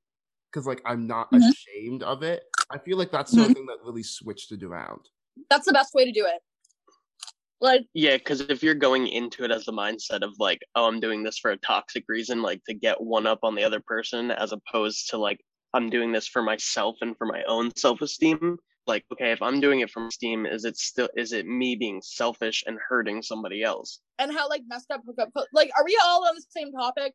because 0.53 0.67
like 0.67 0.83
I'm 0.87 1.07
not 1.07 1.31
Mhm. 1.31 1.57
ashamed 1.75 2.03
of 2.05 2.23
it. 2.23 2.45
I 2.71 2.79
feel 2.79 2.99
like 2.99 3.11
that's 3.13 3.33
the 3.33 3.43
Mhm. 3.43 3.55
that 3.67 3.79
really 3.85 4.03
switched 4.03 4.53
it 4.53 4.63
around. 4.63 5.09
That's 5.51 5.67
the 5.67 5.73
best 5.73 5.95
way 5.95 6.05
to 6.05 6.13
do 6.13 6.27
it. 6.27 6.43
Like, 7.61 7.87
Yeah, 7.95 8.17
because 8.19 8.41
if 8.43 8.63
you're 8.63 8.75
going 8.75 9.07
into 9.07 9.45
it 9.45 9.51
as 9.51 9.65
the 9.65 9.73
mindset 9.73 10.23
of 10.23 10.35
like, 10.39 10.61
oh, 10.75 10.87
I'm 10.87 11.01
doing 11.01 11.23
this 11.23 11.39
for 11.39 11.51
a 11.53 11.57
toxic 11.57 12.05
reason, 12.09 12.43
like 12.43 12.63
to 12.65 12.75
get 12.75 13.01
one 13.01 13.27
up 13.27 13.39
on 13.43 13.55
the 13.55 13.65
other 13.65 13.81
person, 13.81 14.31
as 14.31 14.53
opposed 14.53 15.09
to 15.11 15.17
like, 15.17 15.41
I'm 15.73 15.89
doing 15.89 16.13
this 16.13 16.27
for 16.29 16.43
myself 16.43 16.97
and 17.01 17.17
for 17.17 17.27
my 17.27 17.43
own 17.45 17.75
self 17.77 18.01
esteem. 18.03 18.59
Like, 18.87 19.05
okay, 19.13 19.33
if 19.33 19.43
I'm 19.43 19.61
doing 19.61 19.81
it 19.81 19.91
from 19.91 20.07
esteem, 20.07 20.47
is 20.47 20.65
it 20.65 20.77
still 20.77 21.09
is 21.17 21.33
it 21.33 21.47
me 21.47 21.77
being 21.77 22.01
selfish 22.03 22.63
and 22.67 22.79
hurting 22.79 23.23
somebody 23.23 23.63
else? 23.63 24.01
and 24.19 24.33
how 24.33 24.49
like 24.49 24.63
messed 24.67 24.91
up 24.91 25.03
hookup. 25.05 25.31
Like, 25.53 25.71
are 25.77 25.85
we 25.85 25.99
all 26.05 26.27
on 26.27 26.35
the 26.35 26.45
same 26.51 26.73
topic? 26.73 27.15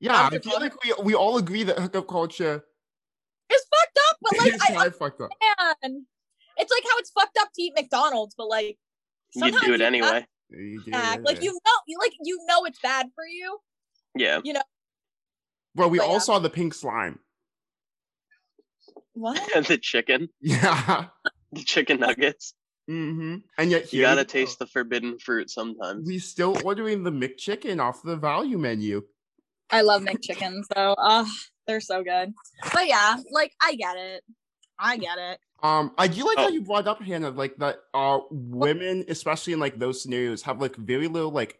Yeah, 0.00 0.28
I 0.32 0.38
feel 0.38 0.58
like 0.60 0.82
we 0.84 0.92
we 1.02 1.14
all 1.14 1.36
agree 1.38 1.62
that 1.64 1.78
hookup 1.78 2.08
culture 2.08 2.64
is 3.50 3.64
fucked 3.70 3.98
up, 3.98 4.03
but 4.22 4.38
like, 4.38 4.54
is 4.54 4.60
I 4.62 4.74
kind 4.74 4.94
fucked 4.94 5.20
up. 5.20 5.30
understand. 5.82 6.06
It's 6.56 6.70
like 6.72 6.84
how 6.84 6.98
it's 6.98 7.10
fucked 7.10 7.38
up 7.40 7.48
to 7.54 7.62
eat 7.62 7.72
McDonald's, 7.76 8.34
but 8.36 8.48
like, 8.48 8.78
You 9.34 9.50
do 9.60 9.74
it 9.74 9.80
anyway. 9.80 10.26
You 10.50 10.82
do, 10.84 10.90
have. 10.92 11.22
Like 11.22 11.42
you 11.42 11.52
know, 11.52 11.72
you 11.86 11.98
like 11.98 12.12
you 12.22 12.38
know 12.46 12.64
it's 12.64 12.78
bad 12.80 13.06
for 13.14 13.24
you. 13.26 13.58
Yeah. 14.16 14.40
You 14.44 14.52
know. 14.54 14.62
Bro, 15.74 15.88
we 15.88 15.98
but 15.98 16.06
all 16.06 16.12
yeah. 16.14 16.18
saw 16.20 16.38
the 16.38 16.50
pink 16.50 16.74
slime. 16.74 17.18
What? 19.14 19.40
the 19.68 19.78
chicken, 19.78 20.28
Yeah. 20.40 21.06
the 21.52 21.62
chicken 21.64 22.00
nuggets. 22.00 22.54
Mm-hmm. 22.90 23.36
And 23.58 23.70
yet 23.70 23.92
You 23.92 24.02
gotta 24.02 24.20
we 24.20 24.24
go. 24.24 24.28
taste 24.28 24.58
the 24.58 24.66
forbidden 24.66 25.18
fruit 25.18 25.50
sometimes. 25.50 26.06
We 26.06 26.18
still 26.18 26.56
ordering 26.64 27.02
the 27.02 27.10
McChicken 27.10 27.80
off 27.80 28.02
the 28.02 28.16
value 28.16 28.58
menu. 28.58 29.02
I 29.70 29.80
love 29.80 30.02
McChickens 30.02 30.64
though. 30.74 30.94
Ah, 30.98 31.26
they're 31.66 31.80
so 31.80 32.02
good. 32.02 32.32
But 32.72 32.86
yeah, 32.88 33.16
like 33.30 33.52
I 33.62 33.74
get 33.74 33.96
it. 33.96 34.22
I 34.78 34.96
get 34.96 35.18
it. 35.18 35.38
Um, 35.62 35.92
I 35.96 36.08
do 36.08 36.24
like 36.26 36.36
how 36.38 36.46
Oh. 36.46 36.50
you 36.50 36.62
brought 36.62 36.86
up 36.86 37.00
Hannah, 37.00 37.30
like 37.30 37.56
that 37.58 37.78
uh 37.94 38.18
women, 38.30 39.04
especially 39.08 39.52
in 39.54 39.60
like 39.60 39.78
those 39.78 40.02
scenarios, 40.02 40.42
have 40.42 40.60
like 40.60 40.76
very 40.76 41.08
little 41.08 41.30
like 41.30 41.58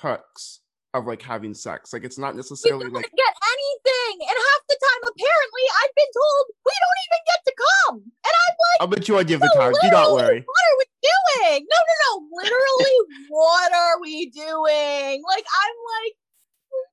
perks 0.00 0.60
of 0.94 1.06
like 1.06 1.22
having 1.22 1.54
sex. 1.54 1.92
Like 1.92 2.04
it's 2.04 2.18
not 2.18 2.34
We 2.34 2.38
necessarily 2.38 2.84
don't 2.84 2.94
like 2.94 3.10
get 3.16 3.34
anything, 3.54 4.14
and 4.20 4.36
half 4.36 4.62
the 4.68 4.76
time, 4.80 5.02
apparently, 5.10 5.64
I've 5.82 5.94
been 5.96 6.12
told 6.14 6.44
we 6.64 6.72
don't 6.72 7.00
even 7.06 7.22
get 7.26 7.40
to 7.44 7.54
come. 7.58 7.94
And 7.96 8.34
I'm 8.34 8.54
like, 8.58 8.78
I'll 8.80 8.86
bet 8.88 9.08
you 9.08 9.18
I 9.18 9.24
give 9.24 9.40
the 9.40 9.50
no, 9.54 9.60
time. 9.60 9.72
Do 9.80 9.90
not 9.90 10.12
worry. 10.12 10.44
What 10.46 10.64
are 10.68 10.76
we 10.78 10.86
doing? 11.02 11.66
No, 11.68 11.78
no, 11.88 11.94
no. 12.04 12.28
Literally, 12.42 12.96
what 13.28 13.72
are 13.72 14.00
we 14.00 14.30
doing? 14.30 15.22
Like, 15.26 15.46
I'm 15.50 15.76
like, 15.98 16.14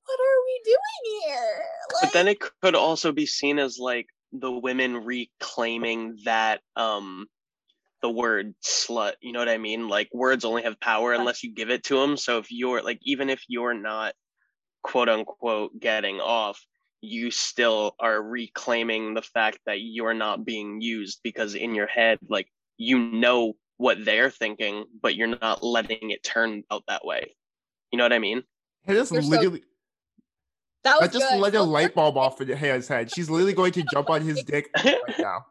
what 0.06 0.20
are 0.20 0.40
we 0.46 0.60
doing 0.64 1.22
here? 1.24 1.64
Like, 1.94 2.02
but 2.02 2.12
then 2.12 2.28
it 2.28 2.38
could 2.62 2.74
also 2.74 3.12
be 3.12 3.26
seen 3.26 3.58
as 3.58 3.78
like 3.78 4.06
the 4.32 4.50
women 4.50 5.04
reclaiming 5.04 6.18
that 6.24 6.60
um 6.74 7.26
the 8.02 8.10
word 8.10 8.54
slut 8.64 9.14
you 9.20 9.32
know 9.32 9.38
what 9.38 9.48
i 9.48 9.58
mean? 9.58 9.88
Like 9.88 10.08
words 10.12 10.44
only 10.44 10.62
have 10.62 10.78
power 10.80 11.12
unless 11.12 11.42
you 11.42 11.52
give 11.52 11.70
it 11.70 11.84
to 11.84 12.00
them 12.00 12.16
so 12.16 12.38
if 12.38 12.50
you're 12.50 12.82
like 12.82 13.00
even 13.02 13.30
if 13.30 13.42
you're 13.48 13.74
not 13.74 14.14
quote 14.82 15.08
unquote 15.08 15.78
getting 15.80 16.20
off 16.20 16.64
you 17.00 17.30
still 17.30 17.94
are 17.98 18.22
reclaiming 18.22 19.14
the 19.14 19.22
fact 19.22 19.58
that 19.66 19.80
you're 19.80 20.14
not 20.14 20.44
being 20.44 20.80
used 20.80 21.20
because 21.22 21.54
in 21.54 21.74
your 21.74 21.86
head 21.86 22.18
like 22.28 22.48
you 22.76 22.98
know 22.98 23.54
what 23.76 24.04
they're 24.04 24.30
thinking 24.30 24.84
but 25.02 25.16
you're 25.16 25.26
not 25.26 25.62
letting 25.62 26.10
it 26.10 26.22
turn 26.22 26.62
out 26.70 26.84
that 26.88 27.04
way. 27.04 27.34
You 27.90 27.98
know 27.98 28.04
what 28.04 28.12
i 28.12 28.18
mean? 28.18 28.42
It 28.86 28.96
is 28.96 29.10
You're 29.10 29.58
so- 30.86 30.98
literally 30.98 31.08
that 31.08 31.16
I 31.16 31.18
just 31.18 31.30
good. 31.32 31.40
let 31.40 31.54
a 31.54 31.62
light 31.62 31.94
bulb 31.94 32.16
off 32.16 32.40
in 32.40 32.48
Hannah's 32.48 32.88
head. 32.88 33.12
She's 33.14 33.28
literally 33.30 33.52
going 33.54 33.72
to 33.72 33.82
jump 33.92 34.10
on 34.10 34.22
his 34.22 34.42
dick 34.44 34.68
right 34.84 34.96
now. 35.18 35.44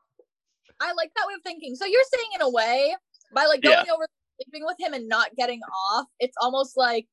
I 0.82 0.92
like 0.94 1.12
that 1.16 1.28
way 1.28 1.34
of 1.36 1.42
thinking. 1.44 1.76
So 1.76 1.86
you're 1.86 2.04
saying 2.14 2.30
in 2.36 2.42
a 2.42 2.50
way, 2.50 2.96
by 3.34 3.46
like 3.46 3.62
Yeah. 3.64 3.76
going 3.84 3.90
over 3.92 4.06
sleeping 4.42 4.66
with 4.66 4.78
him 4.80 4.94
and 4.94 5.08
not 5.08 5.30
getting 5.38 5.62
off, 5.92 6.08
it's 6.20 6.36
almost 6.42 6.76
like 6.78 7.08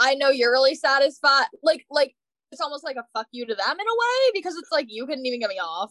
I 0.00 0.14
know 0.14 0.30
you're 0.30 0.50
really 0.52 0.74
satisfied. 0.74 1.46
Like 1.62 1.84
like 1.90 2.14
it's 2.50 2.60
almost 2.60 2.84
like 2.84 2.96
a 2.96 3.04
fuck 3.14 3.26
you 3.32 3.46
to 3.46 3.54
them 3.54 3.72
in 3.80 3.86
a 3.86 3.92
way 3.94 4.30
because 4.34 4.56
it's 4.56 4.70
like 4.72 4.86
you 4.88 5.06
couldn't 5.06 5.24
even 5.26 5.40
get 5.40 5.48
me 5.50 5.58
off. 5.58 5.90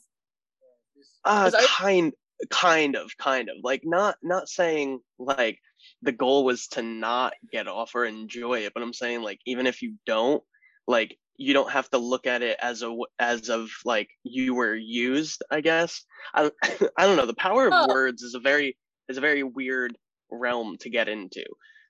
Uh, 1.24 1.50
Is 1.54 1.66
kind, 1.68 2.14
kind 2.50 2.96
of, 2.96 3.16
kind 3.18 3.50
of. 3.50 3.58
Like 3.64 3.82
not, 3.84 4.18
not 4.22 4.50
saying 4.50 5.00
like 5.18 5.60
the 6.02 6.12
goal 6.12 6.44
was 6.46 6.68
to 6.70 6.82
not 6.84 7.34
get 7.52 7.68
off 7.68 7.96
or 7.96 8.06
enjoy 8.06 8.60
it, 8.60 8.74
but 8.74 8.84
I'm 8.84 8.94
saying 8.94 9.22
like 9.22 9.40
even 9.46 9.66
if 9.68 9.82
you 9.82 9.96
don't, 10.06 10.44
like 10.88 11.18
you 11.38 11.54
don't 11.54 11.72
have 11.72 11.90
to 11.90 11.98
look 11.98 12.28
at 12.28 12.42
it 12.44 12.58
as 12.62 12.84
a 12.84 12.96
as 13.20 13.50
of 13.50 13.70
like 13.86 14.10
you 14.24 14.54
were 14.56 14.76
used. 14.76 15.44
I 15.52 15.62
guess 15.62 16.04
I, 16.34 16.52
I 16.98 17.06
don't 17.08 17.18
know. 17.18 17.26
The 17.26 17.34
power 17.36 17.68
of 17.68 17.74
Oh. 17.76 17.88
words 17.88 18.22
is 18.24 18.36
a 18.36 18.40
very 18.40 18.78
is 19.10 19.18
a 19.18 19.22
very 19.22 19.44
weird 19.44 19.98
realm 20.32 20.78
to 20.80 20.90
get 20.90 21.10
into 21.10 21.44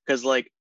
because 0.05 0.23
like 0.25 0.51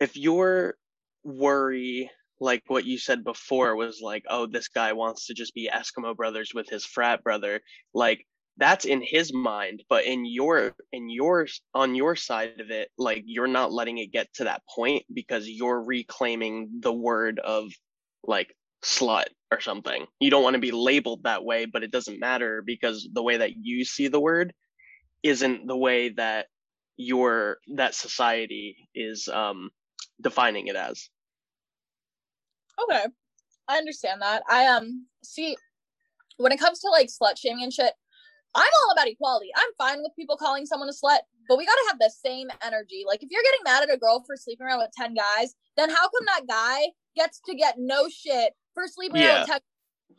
if 0.00 0.16
your 0.16 0.76
worry 1.24 2.10
like 2.40 2.62
what 2.66 2.84
you 2.84 2.98
said 2.98 3.24
before 3.24 3.76
was 3.76 4.00
like 4.02 4.24
oh 4.28 4.46
this 4.46 4.68
guy 4.68 4.92
wants 4.92 5.26
to 5.26 5.34
just 5.34 5.54
be 5.54 5.70
eskimo 5.72 6.14
brothers 6.16 6.50
with 6.54 6.68
his 6.68 6.84
frat 6.84 7.22
brother 7.22 7.60
like 7.94 8.26
that's 8.58 8.86
in 8.86 9.02
his 9.02 9.34
mind 9.34 9.82
but 9.90 10.04
in 10.06 10.26
your 10.26 10.74
in 10.92 11.10
your 11.10 11.48
on 11.74 11.96
your 11.96 12.16
side 12.16 12.60
of 12.60 12.70
it 12.70 12.90
like 12.98 13.24
you're 13.26 13.48
not 13.48 13.72
letting 13.72 13.98
it 13.98 14.12
get 14.12 14.32
to 14.34 14.44
that 14.44 14.62
point 14.74 15.04
because 15.14 15.48
you're 15.48 15.82
reclaiming 15.82 16.70
the 16.80 16.92
word 16.94 17.40
of 17.40 17.70
like 18.24 18.54
slut 18.84 19.26
or 19.52 19.60
something 19.60 20.06
you 20.20 20.30
don't 20.30 20.44
want 20.44 20.54
to 20.54 20.60
be 20.60 20.72
labeled 20.72 21.22
that 21.24 21.44
way 21.44 21.66
but 21.66 21.84
it 21.84 21.92
doesn't 21.92 22.20
matter 22.20 22.62
because 22.66 23.08
the 23.12 23.22
way 23.24 23.38
that 23.38 23.52
you 23.56 23.84
see 23.84 24.08
the 24.08 24.20
word 24.20 24.54
isn't 25.22 25.66
the 25.68 25.76
way 25.78 26.10
that 26.10 26.46
your 26.98 27.58
that 27.76 27.94
society 27.94 28.88
is 28.94 29.28
um 29.28 29.70
defining 30.22 30.68
it 30.68 30.76
as 30.76 31.10
Okay. 32.82 33.06
I 33.68 33.78
understand 33.78 34.22
that. 34.22 34.42
I 34.48 34.66
um 34.68 35.06
see 35.24 35.56
when 36.38 36.52
it 36.52 36.60
comes 36.60 36.80
to 36.80 36.90
like 36.90 37.08
slut 37.08 37.38
shaming 37.38 37.64
and 37.64 37.72
shit, 37.72 37.94
I'm 38.54 38.70
all 38.82 38.92
about 38.92 39.08
equality. 39.08 39.48
I'm 39.56 39.70
fine 39.78 40.02
with 40.02 40.12
people 40.16 40.36
calling 40.36 40.66
someone 40.66 40.88
a 40.88 40.92
slut, 40.92 41.18
but 41.48 41.58
we 41.58 41.66
gotta 41.66 41.84
have 41.88 41.98
the 41.98 42.12
same 42.24 42.48
energy. 42.62 43.04
Like 43.06 43.22
if 43.22 43.28
you're 43.30 43.42
getting 43.42 43.60
mad 43.64 43.82
at 43.82 43.94
a 43.94 43.98
girl 43.98 44.22
for 44.26 44.36
sleeping 44.36 44.66
around 44.66 44.78
with 44.78 44.92
10 44.96 45.14
guys, 45.14 45.54
then 45.76 45.90
how 45.90 46.02
come 46.02 46.26
that 46.26 46.42
guy 46.48 46.86
gets 47.16 47.40
to 47.46 47.54
get 47.54 47.76
no 47.78 48.08
shit 48.08 48.52
for 48.74 48.84
sleeping 48.86 49.22
around 49.22 49.40
with 49.40 49.48
10 49.48 49.60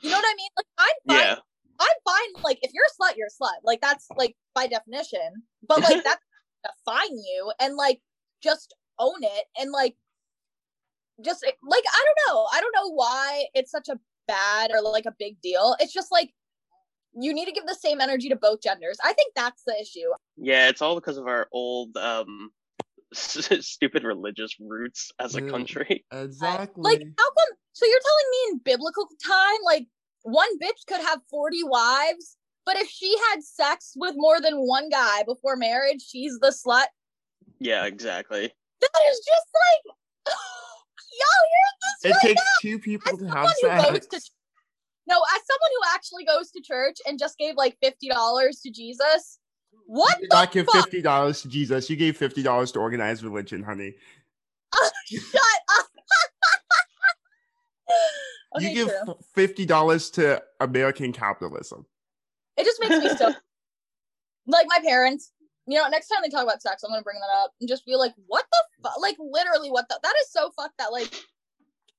You 0.02 0.10
know 0.10 0.18
what 0.18 0.26
I 0.26 0.36
mean? 0.36 0.50
Like 0.58 0.68
I'm 0.78 0.96
fine. 1.08 1.28
yeah 1.28 1.36
I'm 1.80 1.88
fine. 2.06 2.44
Like 2.44 2.60
if 2.62 2.72
you're 2.74 2.86
a 2.86 2.96
slut, 2.96 3.18
you're 3.18 3.28
a 3.28 3.44
slut. 3.44 3.60
Like 3.64 3.82
that's 3.82 4.08
like 4.16 4.36
by 4.54 4.68
definition. 4.68 5.44
But 5.68 5.82
like 5.82 6.04
that's 6.04 6.22
define 6.64 7.18
you 7.18 7.52
and 7.60 7.76
like 7.76 8.02
just 8.42 8.76
own 8.98 9.22
it 9.22 9.46
and 9.60 9.72
like 9.72 9.96
just 11.24 11.44
like 11.44 11.84
I 11.88 12.06
don't 12.06 12.36
know. 12.36 12.48
I 12.52 12.62
don't 12.62 12.74
know 12.76 12.92
why 12.94 13.46
it's 13.54 13.72
such 13.72 13.88
a 13.90 14.00
bad 14.28 14.72
or 14.72 14.82
like 14.82 15.06
a 15.06 15.16
big 15.18 15.40
deal. 15.42 15.76
It's 15.80 15.94
just 15.94 16.12
like 16.12 16.32
you 17.18 17.34
need 17.34 17.46
to 17.46 17.52
give 17.52 17.66
the 17.66 17.76
same 17.76 18.02
energy 18.02 18.30
to 18.30 18.36
both 18.36 18.62
genders. 18.62 18.98
I 19.04 19.14
think 19.14 19.34
that's 19.36 19.64
the 19.66 19.76
issue. 19.80 20.10
yeah 20.38 20.68
it's 20.70 20.82
all 20.82 20.96
because 20.96 21.18
of 21.18 21.28
our 21.28 21.48
old 21.52 21.96
um 21.98 22.50
stupid 23.14 24.04
religious 24.04 24.56
roots 24.60 25.12
as 25.20 25.36
a 25.36 25.42
Yeah. 25.42 25.50
country 25.50 26.06
Exactly. 26.12 26.82
Like 26.84 27.02
how 27.18 27.30
come 27.30 27.58
so 27.74 27.86
you're 27.86 28.00
telling 28.04 28.26
me 28.32 28.38
in 28.52 28.58
biblical 28.60 29.08
time 29.26 29.60
like 29.64 29.88
one 30.24 30.58
bitch 30.60 30.86
could 30.88 31.02
have 31.02 31.20
40 31.30 31.64
wives, 31.66 32.36
but 32.66 32.78
if 32.78 32.90
she 32.90 33.16
had 33.30 33.44
sex 33.44 33.94
with 33.96 34.16
more 34.18 34.42
than 34.42 34.56
one 34.58 34.90
guy 34.90 35.22
before 35.24 35.56
marriage, 35.56 36.02
she's 36.06 36.38
the 36.40 36.50
slut. 36.50 36.88
yeah 37.60 37.86
exactly 37.86 38.52
That 38.82 39.02
is 39.12 39.18
just 39.20 39.48
like 39.66 39.96
y'all 41.20 41.46
hear 41.54 41.68
it 41.72 42.04
this 42.04 42.12
right 42.14 42.22
takes 42.30 42.42
now? 42.42 42.62
two 42.62 42.80
people 42.80 43.14
As 43.14 43.20
to 43.20 43.26
someone 43.30 43.38
have 43.38 43.56
who 43.62 43.92
goes 43.94 44.04
sex. 44.04 44.08
to 44.08 44.32
no, 45.08 45.16
as 45.36 45.42
someone 45.46 45.72
who 45.78 45.96
actually 45.96 46.26
goes 46.26 46.52
to 46.52 46.62
church 46.62 46.98
and 47.08 47.20
just 47.20 47.38
gave 47.38 47.56
like 47.56 47.78
fifty 47.82 48.08
dollars 48.10 48.60
to 48.62 48.72
Jesus, 48.72 49.40
what 49.86 50.16
You 50.18 50.24
did 50.24 50.32
the 50.32 50.36
not 50.36 50.52
give 50.52 50.66
fuck? 50.66 50.86
fifty 50.86 51.02
dollars 51.02 51.42
to 51.44 51.48
Jesus. 51.50 51.90
You 51.90 51.96
gave 51.96 52.18
fifty 52.18 52.42
dollars 52.44 52.72
to 52.74 52.80
organized 52.80 53.24
religion, 53.24 53.64
honey. 53.64 53.94
Shut 55.06 55.42
up. 55.80 55.86
okay, 58.58 58.70
you 58.70 58.74
give 58.74 58.90
true. 58.90 59.16
fifty 59.34 59.66
dollars 59.66 60.10
to 60.12 60.42
American 60.60 61.12
capitalism. 61.14 61.86
It 62.58 62.64
just 62.66 62.80
makes 62.82 62.98
me 63.04 63.10
so 63.18 63.34
like 64.48 64.66
my 64.68 64.80
parents. 64.84 65.32
You 65.68 65.78
know, 65.80 65.88
next 65.88 66.10
time 66.10 66.20
they 66.22 66.30
talk 66.30 66.44
about 66.44 66.62
sex, 66.62 66.84
I'm 66.84 66.92
gonna 66.92 67.02
bring 67.02 67.20
that 67.20 67.44
up 67.44 67.52
and 67.60 67.68
just 67.68 67.86
be 67.86 67.96
like, 67.96 68.14
"What 68.28 68.46
the 68.52 68.64
fuck?" 68.84 69.00
Like, 69.00 69.16
literally, 69.20 69.72
what 69.72 69.88
the? 69.90 70.00
That 70.04 70.14
is 70.22 70.32
so 70.32 70.52
fucked. 70.56 70.78
That 70.78 70.92
like, 70.92 71.12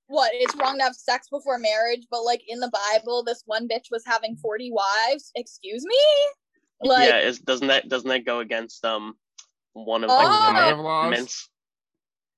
what? 0.09 0.31
It's 0.35 0.55
wrong 0.57 0.79
to 0.79 0.85
have 0.85 0.95
sex 0.95 1.29
before 1.31 1.59
marriage, 1.59 2.07
but 2.11 2.23
like 2.23 2.43
in 2.49 2.61
the 2.61 2.71
Bible, 2.93 3.25
this 3.25 3.43
one 3.47 3.67
bitch 3.69 3.87
was 3.91 4.05
having 4.07 4.37
40 4.37 4.71
wives. 4.73 5.31
Excuse 5.35 5.85
me. 5.85 5.97
Like, 6.83 7.09
yeah, 7.09 7.19
is 7.21 7.39
doesn't 7.39 7.69
that 7.69 7.89
doesn't 7.89 8.09
that 8.09 8.25
go 8.25 8.41
against 8.41 8.85
um 8.85 9.15
one 9.73 10.05
of 10.05 10.11
Oh. 10.13 10.19
the 10.19 10.47
commandments? 10.49 11.19
Mints. 11.19 11.51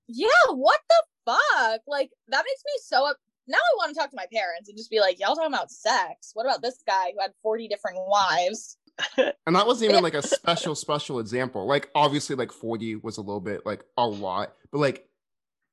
yeah, 0.09 0.29
what 0.55 0.81
the 0.89 1.03
fuck? 1.27 1.81
Like, 1.87 2.11
that 2.29 2.45
makes 2.45 2.63
me 2.65 2.73
so. 2.85 3.07
Up- 3.09 3.17
now 3.47 3.57
I 3.57 3.77
want 3.79 3.95
to 3.95 3.99
talk 3.99 4.11
to 4.11 4.17
my 4.17 4.27
parents 4.33 4.69
and 4.69 4.77
just 4.77 4.91
be 4.91 5.01
like, 5.01 5.19
"Y'all 5.19 5.35
talking 5.35 5.53
about 5.53 5.71
sex? 5.71 6.31
What 6.35 6.45
about 6.47 6.61
this 6.63 6.83
guy 6.87 7.13
who 7.15 7.21
had 7.21 7.33
40 7.43 7.67
different 7.69 7.99
wives?" 8.07 8.77
And 9.47 9.57
that 9.57 9.67
wasn't 9.67 9.91
even 9.91 10.03
like 10.03 10.15
a 10.15 10.23
special, 10.23 10.75
special 10.75 11.19
example. 11.21 11.67
Like, 11.67 11.89
obviously, 11.95 12.37
like 12.37 12.53
40 12.53 12.97
was 12.97 13.17
a 13.17 13.23
little 13.23 13.41
bit 13.41 13.65
like 13.65 13.85
a 13.97 14.07
lot, 14.07 14.53
but 14.71 14.79
like 14.79 15.08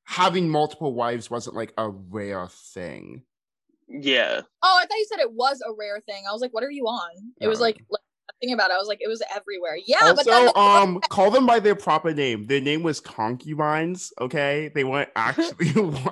having 0.05 0.49
multiple 0.49 0.93
wives 0.93 1.29
wasn't 1.29 1.55
like 1.55 1.73
a 1.77 1.89
rare 1.89 2.47
thing. 2.47 3.23
Yeah. 3.87 4.41
Oh, 4.63 4.79
I 4.81 4.85
thought 4.85 4.97
you 4.97 5.05
said 5.09 5.19
it 5.19 5.33
was 5.33 5.61
a 5.61 5.71
rare 5.71 6.01
thing. 6.05 6.23
I 6.27 6.31
was 6.33 6.41
like, 6.41 6.53
"What 6.53 6.63
are 6.63 6.71
you 6.71 6.85
on?" 6.85 7.33
It 7.39 7.47
was 7.47 7.59
like, 7.59 7.83
like 7.89 8.01
thinking 8.39 8.53
about 8.53 8.71
it. 8.71 8.73
I 8.73 8.77
was 8.77 8.87
like, 8.87 9.01
it 9.01 9.07
was 9.07 9.21
everywhere. 9.35 9.77
Yeah, 9.85 10.13
but 10.15 10.27
also, 10.27 10.53
that 10.53 10.55
um, 10.57 10.99
call 11.09 11.31
them 11.31 11.45
by 11.45 11.59
their 11.59 11.75
proper 11.75 12.13
name. 12.13 12.47
Their 12.47 12.61
name 12.61 12.83
was 12.83 12.99
concubines, 12.99 14.11
okay? 14.19 14.71
They 14.73 14.83
weren't 14.83 15.09
actually 15.15 15.71
wives. 15.75 16.03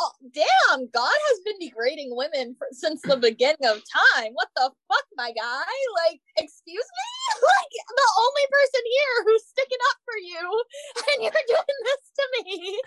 all- 0.00 0.16
damn, 0.32 0.88
God 0.92 1.18
has 1.28 1.40
been 1.44 1.58
degrading 1.60 2.10
women 2.16 2.56
for, 2.58 2.66
since 2.72 3.00
the 3.02 3.16
beginning 3.16 3.64
of 3.64 3.82
time. 4.16 4.32
What 4.32 4.48
the 4.56 4.70
fuck, 4.88 5.04
my 5.16 5.30
guy? 5.30 5.74
Like, 6.06 6.20
excuse 6.36 6.74
me? 6.84 7.08
Like, 7.42 7.72
the 7.88 8.10
only 8.18 8.46
person 8.50 8.82
here 8.84 9.16
who's 9.24 9.44
sticking 9.46 9.78
up 9.90 9.98
for 10.04 10.18
you, 10.18 10.62
and 10.96 11.22
you're 11.22 11.44
doing 11.48 11.80
this 11.84 12.02
to 12.16 12.24
me. 12.32 12.80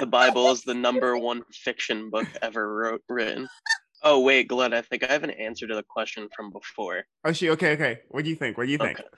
The 0.00 0.05
Bible 0.16 0.50
is 0.50 0.62
the 0.62 0.74
number 0.74 1.18
one 1.18 1.42
fiction 1.52 2.10
book 2.10 2.26
ever 2.42 2.74
wrote, 2.74 3.02
written. 3.08 3.48
Oh 4.02 4.20
wait, 4.20 4.48
Glenn, 4.48 4.72
I 4.72 4.82
think 4.82 5.04
I 5.04 5.12
have 5.12 5.24
an 5.24 5.30
answer 5.30 5.66
to 5.66 5.74
the 5.74 5.82
question 5.82 6.28
from 6.34 6.50
before. 6.50 7.04
Oh, 7.24 7.28
Actually, 7.30 7.50
okay, 7.50 7.72
okay. 7.72 7.98
What 8.08 8.24
do 8.24 8.30
you 8.30 8.36
think? 8.36 8.56
What 8.56 8.66
do 8.66 8.72
you 8.72 8.78
think? 8.78 8.98
Okay. 9.00 9.08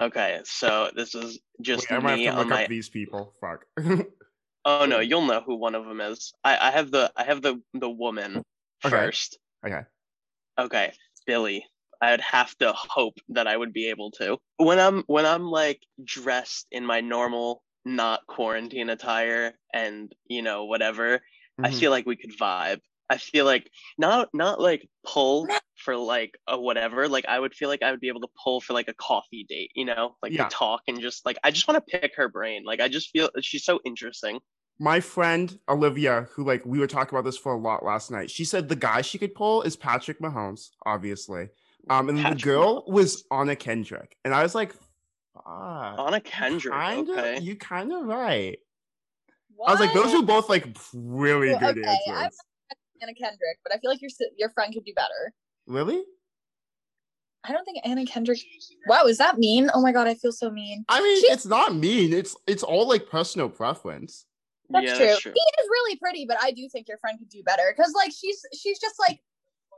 Okay, 0.00 0.40
so 0.44 0.90
this 0.96 1.14
is 1.14 1.38
just 1.60 1.90
Wait, 1.90 1.96
I 1.96 2.00
me 2.16 2.24
have 2.24 2.34
to 2.34 2.40
on 2.40 2.46
look 2.46 2.48
my 2.48 2.62
up 2.64 2.68
these 2.68 2.88
people. 2.88 3.34
Fuck. 3.40 3.66
Oh 4.64 4.86
no, 4.86 5.00
you'll 5.00 5.26
know 5.26 5.40
who 5.44 5.56
one 5.56 5.74
of 5.74 5.84
them 5.86 6.00
is. 6.00 6.32
I, 6.44 6.68
I 6.68 6.70
have 6.70 6.92
the 6.92 7.12
I 7.16 7.24
have 7.24 7.42
the 7.42 7.60
the 7.74 7.90
woman 7.90 8.44
Okay. 8.84 8.96
first. 8.96 9.38
okay. 9.66 9.80
Okay, 10.58 10.92
Billy. 11.26 11.64
I'd 12.00 12.20
have 12.20 12.56
to 12.58 12.72
hope 12.72 13.14
that 13.30 13.46
I 13.48 13.56
would 13.56 13.72
be 13.72 13.88
able 13.90 14.10
to. 14.12 14.38
When 14.58 14.78
I'm 14.78 15.02
when 15.08 15.26
I'm 15.26 15.46
like 15.46 15.80
dressed 16.04 16.66
in 16.70 16.86
my 16.86 17.00
normal 17.00 17.62
not 17.84 18.26
quarantine 18.26 18.90
attire 18.90 19.54
and 19.74 20.12
you 20.26 20.42
know 20.42 20.64
whatever, 20.64 21.20
I 21.62 21.70
Mhm. 21.70 21.78
feel 21.80 21.90
like 21.90 22.06
we 22.06 22.16
could 22.16 22.36
vibe. 22.38 22.80
I 23.10 23.18
feel 23.18 23.44
like 23.44 23.70
not 23.98 24.30
not 24.32 24.60
like 24.60 24.88
pull 25.04 25.46
for 25.76 25.96
like 25.96 26.38
a 26.48 26.58
whatever. 26.60 27.08
Like 27.08 27.26
I 27.26 27.38
would 27.38 27.54
feel 27.54 27.68
like 27.68 27.82
I 27.82 27.90
would 27.90 28.00
be 28.00 28.08
able 28.08 28.20
to 28.22 28.28
pull 28.42 28.60
for 28.60 28.72
like 28.72 28.88
a 28.88 28.94
coffee 28.94 29.44
date, 29.48 29.70
you 29.74 29.84
know, 29.84 30.16
like 30.22 30.32
Yeah. 30.32 30.44
to 30.48 30.54
talk 30.54 30.82
and 30.88 31.00
just 31.00 31.26
like 31.26 31.36
I 31.44 31.50
just 31.50 31.68
want 31.68 31.84
to 31.86 31.98
pick 32.00 32.14
her 32.16 32.28
brain. 32.28 32.64
Like 32.64 32.80
I 32.80 32.88
just 32.88 33.10
feel 33.10 33.30
she's 33.42 33.64
so 33.64 33.80
interesting. 33.84 34.40
My 34.78 35.00
friend 35.00 35.58
Olivia, 35.68 36.22
who 36.32 36.44
like 36.44 36.64
we 36.66 36.78
were 36.78 36.86
talking 36.86 37.14
about 37.14 37.24
this 37.24 37.38
for 37.38 37.52
a 37.52 37.58
lot 37.58 37.84
last 37.84 38.10
night, 38.10 38.30
she 38.30 38.44
said 38.44 38.68
the 38.68 38.76
guy 38.76 39.02
she 39.02 39.18
could 39.18 39.34
pull 39.34 39.62
is 39.62 39.76
Patrick 39.76 40.18
Mahomes, 40.20 40.70
obviously. 40.86 41.50
Um, 41.90 42.08
and 42.08 42.18
Patrick 42.18 42.38
the 42.38 42.44
girl 42.44 42.84
was 42.86 43.24
Anna 43.30 43.56
Kendrick, 43.56 44.16
and 44.24 44.34
I 44.34 44.42
was 44.42 44.54
like, 44.54 44.74
"Fuck, 45.34 45.98
Anna 45.98 46.20
Kendrick. 46.20 46.74
kinda, 46.74 47.12
okay. 47.12 47.40
you 47.40 47.56
kind 47.56 47.92
of 47.92 48.06
right." 48.06 48.58
What? 49.54 49.68
I 49.68 49.72
was 49.72 49.80
like, 49.80 49.92
those 49.94 50.12
are 50.14 50.22
both 50.22 50.48
like 50.48 50.66
really 50.94 51.50
Well, 51.50 51.60
good 51.60 51.78
okay, 51.78 51.98
I'm- 52.08 52.24
answers. 52.24 52.38
Anna 53.00 53.14
Kendrick, 53.14 53.58
but 53.64 53.74
I 53.74 53.78
feel 53.78 53.90
like 53.90 54.00
your 54.00 54.10
your 54.36 54.50
friend 54.50 54.72
could 54.72 54.84
do 54.84 54.92
better. 54.94 55.32
Really? 55.66 56.04
I 57.44 57.50
don't 57.52 57.64
think 57.64 57.78
Anna 57.84 58.06
Kendrick. 58.06 58.38
Wow, 58.86 59.04
is 59.06 59.18
that 59.18 59.38
mean? 59.38 59.68
Oh 59.74 59.82
my 59.82 59.90
god, 59.90 60.06
I 60.06 60.14
feel 60.14 60.30
so 60.30 60.50
mean. 60.50 60.84
I 60.88 61.02
mean, 61.02 61.20
She- 61.20 61.26
it's 61.26 61.44
not 61.46 61.74
mean. 61.74 62.12
It's 62.12 62.36
it's 62.46 62.62
all 62.62 62.86
like 62.88 63.08
personal 63.10 63.48
preference. 63.48 64.26
That's 64.70 64.86
yeah, 64.86 64.96
true. 64.96 65.06
that's 65.06 65.20
true. 65.20 65.32
He 65.34 65.62
is 65.62 65.68
really 65.68 65.96
pretty, 65.96 66.24
but 66.26 66.38
I 66.40 66.52
do 66.52 66.68
think 66.68 66.86
your 66.88 66.98
friend 66.98 67.18
could 67.18 67.28
do 67.28 67.42
better 67.42 67.74
because, 67.76 67.92
like, 67.94 68.12
she's 68.12 68.40
she's 68.58 68.78
just 68.78 68.94
like, 69.00 69.20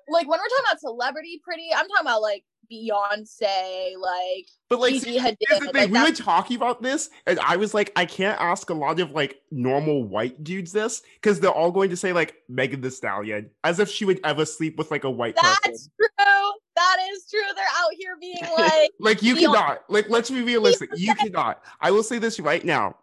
like 0.08 0.28
when 0.28 0.38
we're 0.38 0.48
talking 0.48 0.64
about 0.68 0.80
celebrity 0.80 1.40
pretty, 1.42 1.70
I'm 1.74 1.88
talking 1.88 2.02
about 2.02 2.20
like 2.20 2.44
Beyonce, 2.72 3.96
like 3.98 4.46
But 4.68 4.80
like, 4.80 4.94
Gigi 4.94 5.18
Hadid. 5.18 5.36
Here's 5.40 5.60
the 5.60 5.66
thing, 5.72 5.90
like, 5.90 5.90
we 5.90 6.10
were 6.10 6.16
talking 6.16 6.56
about 6.56 6.82
this, 6.82 7.10
and 7.26 7.38
I 7.40 7.56
was 7.56 7.74
like, 7.74 7.92
I 7.96 8.04
can't 8.06 8.40
ask 8.40 8.70
a 8.70 8.74
lot 8.74 9.00
of 9.00 9.10
like 9.12 9.40
normal 9.50 10.04
white 10.04 10.42
dudes 10.44 10.72
this 10.72 11.02
because 11.14 11.40
they're 11.40 11.50
all 11.50 11.70
going 11.70 11.90
to 11.90 11.96
say 11.96 12.12
like 12.12 12.36
Megan 12.48 12.80
Thee 12.80 12.90
Stallion, 12.90 13.50
as 13.62 13.78
if 13.80 13.88
she 13.90 14.04
would 14.04 14.20
ever 14.24 14.44
sleep 14.44 14.76
with 14.78 14.90
like 14.90 15.04
a 15.04 15.10
white 15.10 15.36
that's 15.40 15.58
person. 15.66 15.90
true. 15.98 16.52
That 16.76 16.96
is 17.12 17.26
true. 17.30 17.40
They're 17.54 17.64
out 17.76 17.90
here 17.96 18.16
being 18.20 18.40
like, 18.58 18.90
Like 18.98 19.22
you 19.22 19.36
Beyonce- 19.36 19.40
cannot. 19.40 19.78
Like 19.88 20.08
let's 20.10 20.30
be 20.30 20.42
realistic. 20.42 20.90
You 20.96 21.14
cannot. 21.14 21.62
I 21.80 21.90
will 21.90 22.02
say 22.02 22.18
this 22.18 22.40
right 22.40 22.64
now. 22.64 22.96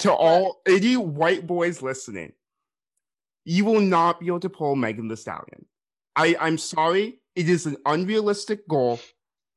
To 0.00 0.12
all 0.12 0.60
any 0.66 0.96
white 0.96 1.46
boys 1.46 1.80
listening, 1.80 2.32
you 3.44 3.64
will 3.64 3.80
not 3.80 4.18
be 4.18 4.26
able 4.26 4.40
to 4.40 4.48
pull 4.50 4.74
Megan 4.74 5.06
Thee 5.06 5.14
Stallion. 5.14 5.64
I 6.16 6.34
I'm 6.40 6.58
sorry. 6.58 7.20
It 7.36 7.48
is 7.48 7.66
an 7.66 7.76
unrealistic 7.86 8.66
goal. 8.66 8.98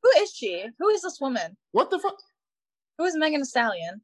who 0.02 0.10
is 0.22 0.32
she? 0.34 0.66
Who 0.78 0.88
is 0.90 1.02
this 1.02 1.18
woman? 1.20 1.56
What 1.72 1.90
the 1.90 1.98
fuck? 1.98 2.16
Who 2.98 3.04
is 3.04 3.16
Megan 3.16 3.40
Thee 3.40 3.46
Stallion? 3.46 4.02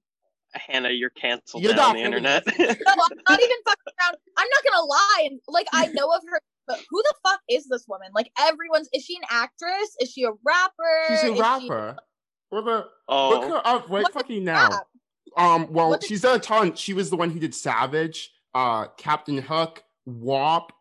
Hannah, 0.54 0.88
you're 0.90 1.10
canceled 1.10 1.62
You're 1.62 1.74
now 1.74 1.88
on 1.90 1.96
the 1.96 2.02
fully 2.02 2.04
internet. 2.04 2.44
No, 2.46 2.52
I'm 2.64 3.18
not 3.28 3.40
even 3.42 3.56
fucking 3.66 3.92
around. 4.00 4.16
I'm 4.38 4.48
not 4.48 4.64
gonna 4.72 4.86
lie. 4.86 5.22
and, 5.26 5.40
Like, 5.48 5.66
I 5.72 5.86
know 5.88 6.08
of 6.10 6.22
her, 6.30 6.40
but 6.66 6.78
who 6.88 7.02
the 7.02 7.14
fuck 7.22 7.40
is 7.50 7.66
this 7.68 7.84
woman? 7.86 8.08
Like, 8.14 8.30
everyone's. 8.38 8.88
Is 8.94 9.04
she 9.04 9.16
an 9.16 9.22
actress? 9.28 9.94
Is 10.00 10.10
she 10.12 10.24
a 10.24 10.30
rapper? 10.44 10.72
She's 11.08 11.22
a 11.24 11.32
Is 11.32 11.36
she- 11.36 11.40
rapper. 11.42 11.96
What 12.48 12.64
the? 12.64 12.70
Look 12.76 12.86
oh, 13.08 13.48
her 13.50 13.56
up 13.66 13.82
right 13.90 14.04
What 14.04 14.12
fucking 14.14 14.44
now. 14.44 14.68
crap? 14.68 14.86
Um, 15.36 15.70
well, 15.72 15.90
What 15.90 16.04
she's 16.04 16.22
done 16.22 16.36
a 16.36 16.40
ton. 16.40 16.74
She 16.76 16.94
was 16.94 17.10
the 17.10 17.16
one 17.16 17.28
who 17.30 17.38
did 17.40 17.54
Savage, 17.54 18.30
uh, 18.54 18.86
Captain 18.96 19.36
Hook, 19.38 19.82
WAP. 20.06 20.72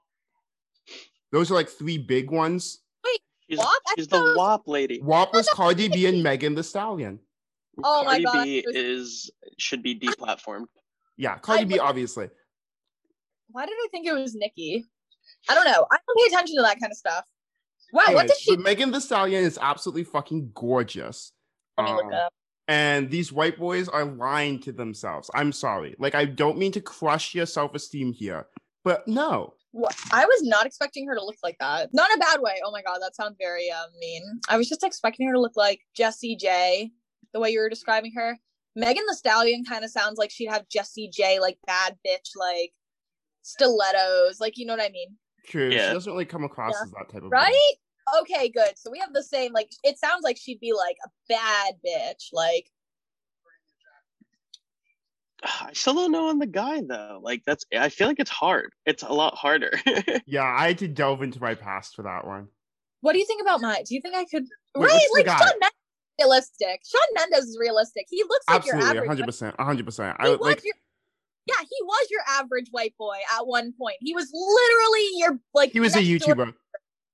Those 1.31 1.51
are 1.51 1.55
like 1.55 1.67
three 1.67 1.97
big 1.97 2.31
ones. 2.31 2.79
She's, 3.49 3.59
WAP? 3.59 3.69
She's 3.97 4.07
the 4.07 4.19
was- 4.19 4.37
WAP 4.37 4.61
lady. 4.67 5.01
WAP 5.01 5.33
was 5.33 5.47
Cardi 5.49 5.87
B 5.89 6.05
and 6.07 6.23
Megan 6.23 6.55
Thee 6.55 6.63
Stallion. 6.63 7.19
Oh 7.83 8.03
my 8.03 8.21
god. 8.21 8.33
Cardi 8.33 8.61
B 8.61 8.63
was- 8.67 8.75
is 8.75 9.31
should 9.57 9.83
be 9.83 9.97
deplatformed. 9.99 10.65
Yeah, 11.17 11.37
Cardi 11.37 11.61
I 11.61 11.65
B, 11.65 11.79
obviously. 11.79 12.29
Why 13.51 13.65
did 13.65 13.73
I 13.75 13.87
think 13.91 14.07
it 14.07 14.13
was 14.13 14.33
Nikki? 14.35 14.83
I 15.49 15.55
don't 15.55 15.65
know. 15.65 15.85
I 15.91 15.97
don't 16.05 16.17
pay 16.17 16.33
attention 16.33 16.55
to 16.57 16.61
that 16.63 16.79
kind 16.79 16.91
of 16.91 16.97
stuff. 16.97 17.23
Wow, 17.93 17.99
what 17.99 18.09
Anyways, 18.09 18.29
does 18.31 18.39
she? 18.39 18.55
but 18.55 18.63
Megan 18.63 18.91
Thee 18.91 18.99
Stallion 18.99 19.43
is 19.43 19.59
absolutely 19.61 20.03
fucking 20.03 20.51
gorgeous. 20.55 21.31
Let 21.77 21.85
me 21.85 21.91
Um, 21.91 21.99
it 22.11 22.13
up. 22.15 22.33
and 22.67 23.09
these 23.11 23.31
white 23.31 23.57
boys 23.59 23.87
are 23.87 24.05
lying 24.05 24.59
to 24.61 24.71
themselves. 24.71 25.29
I'm 25.35 25.51
sorry. 25.51 25.95
Like, 25.99 26.15
I 26.15 26.25
don't 26.25 26.57
mean 26.57 26.71
to 26.73 26.81
crush 26.81 27.35
your 27.35 27.45
self 27.45 27.75
esteem 27.75 28.11
here, 28.13 28.47
but 28.83 29.07
no. 29.07 29.53
What? 29.75 29.93
I 30.13 30.25
was 30.25 30.41
not 30.41 30.65
expecting 30.65 31.05
her 31.07 31.15
to 31.15 31.23
look 31.23 31.35
like 31.43 31.57
that. 31.59 31.89
Not 31.93 32.09
in 32.11 32.17
a 32.17 32.19
bad 32.19 32.39
way. 32.39 32.61
Oh 32.63 32.71
my 32.71 32.81
god, 32.81 32.99
that 33.01 33.13
sounds 33.13 33.35
very 33.37 33.69
um, 33.69 33.89
mean. 33.99 34.23
I 34.47 34.55
was 34.57 34.69
just 34.69 34.85
expecting 34.85 35.27
her 35.27 35.33
to 35.33 35.39
look 35.41 35.57
like 35.57 35.81
Jessie 35.93 36.37
J, 36.37 36.91
the 37.33 37.41
way 37.41 37.49
you 37.49 37.59
were 37.59 37.67
describing 37.69 38.13
her. 38.15 38.37
Megan 38.77 39.03
Thee 39.09 39.15
Stallion 39.15 39.65
kind 39.65 39.83
of 39.83 39.91
sounds 39.91 40.17
like 40.17 40.31
she'd 40.31 40.47
have 40.49 40.69
Jessie 40.69 41.09
J, 41.13 41.39
like 41.41 41.57
bad 41.67 41.97
bitch, 42.07 42.31
like 42.37 42.71
stilettos, 43.41 44.39
like 44.39 44.57
you 44.57 44.65
know 44.65 44.73
what 44.73 44.81
I 44.83 44.89
mean, 44.89 45.17
True. 45.47 45.69
Yeah. 45.71 45.89
She 45.89 45.93
doesn't 45.93 46.11
really 46.11 46.25
come 46.25 46.43
across 46.43 46.73
Yeah. 46.73 46.83
as 46.85 46.91
that 46.91 47.09
type 47.11 47.23
of 47.23 47.31
right? 47.31 47.73
Okay, 48.21 48.49
good. 48.49 48.77
So 48.77 48.91
we 48.91 48.99
have 48.99 49.13
the 49.13 49.23
same. 49.23 49.51
Like 49.51 49.69
it 49.83 49.97
sounds 49.97 50.23
like 50.23 50.37
she'd 50.37 50.59
be 50.59 50.73
like 50.73 50.97
a 51.05 51.09
bad 51.27 51.75
bitch, 51.85 52.29
like 52.33 52.69
I 55.45 55.71
still 55.73 55.93
don't 55.93 56.11
know 56.11 56.29
on 56.29 56.39
the 56.39 56.47
guy 56.47 56.81
though. 56.87 57.19
Like 57.21 57.43
that's 57.45 57.65
I 57.77 57.89
feel 57.89 58.07
like 58.07 58.19
it's 58.19 58.31
hard. 58.31 58.73
It's 58.85 59.03
a 59.03 59.13
lot 59.13 59.35
harder. 59.35 59.71
Yeah, 60.27 60.43
I 60.43 60.67
had 60.67 60.79
to 60.79 60.87
delve 60.87 61.21
into 61.21 61.39
my 61.39 61.55
past 61.55 61.95
for 61.95 62.03
that 62.03 62.25
one. 62.25 62.47
What 63.01 63.13
do 63.13 63.19
you 63.19 63.25
think 63.25 63.41
about 63.41 63.61
mine? 63.61 63.83
Do 63.87 63.93
you 63.93 64.01
think 64.01 64.15
I 64.15 64.25
could? 64.25 64.45
Wait, 64.75 64.87
right, 64.87 65.07
like 65.13 65.25
guy? 65.25 65.37
Shawn 65.37 65.53
Mendes 65.59 65.75
is 66.17 66.17
realistic. 66.19 66.81
Shawn 66.85 67.07
Mendes 67.13 67.45
is 67.45 67.57
realistic. 67.59 68.05
He 68.09 68.23
looks 68.23 68.45
like 68.49 68.57
Absolutely, 68.57 68.93
your 68.95 69.11
average. 69.11 69.19
100%. 69.27 69.55
100%. 69.55 70.15
He 70.19 70.25
I 70.25 70.29
was 70.29 70.39
like, 70.39 70.63
your, 70.63 70.73
yeah, 71.45 71.59
he 71.59 71.83
was 71.83 72.07
your 72.09 72.21
average 72.27 72.67
white 72.71 72.95
boy 72.97 73.17
at 73.37 73.45
one 73.45 73.73
point. 73.79 73.97
He 73.99 74.15
was 74.15 74.31
literally 74.33 75.09
your 75.17 75.39
like. 75.53 75.71
he 75.71 75.79
was 75.79 75.95
a 75.95 75.99
YouTuber. 75.99 76.53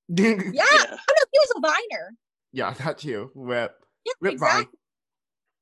Yeah, 0.07 0.25
yeah. 0.53 0.63
oh 0.71 0.85
no, 0.89 1.25
he 1.31 1.39
was 1.39 1.53
a 1.57 1.61
viner. 1.61 2.15
yeah, 2.53 2.73
that 2.85 2.97
too. 2.97 3.31
Rip. 3.35 3.73
Yeah, 4.05 4.13
Rip 4.21 4.39
Vine. 4.39 4.67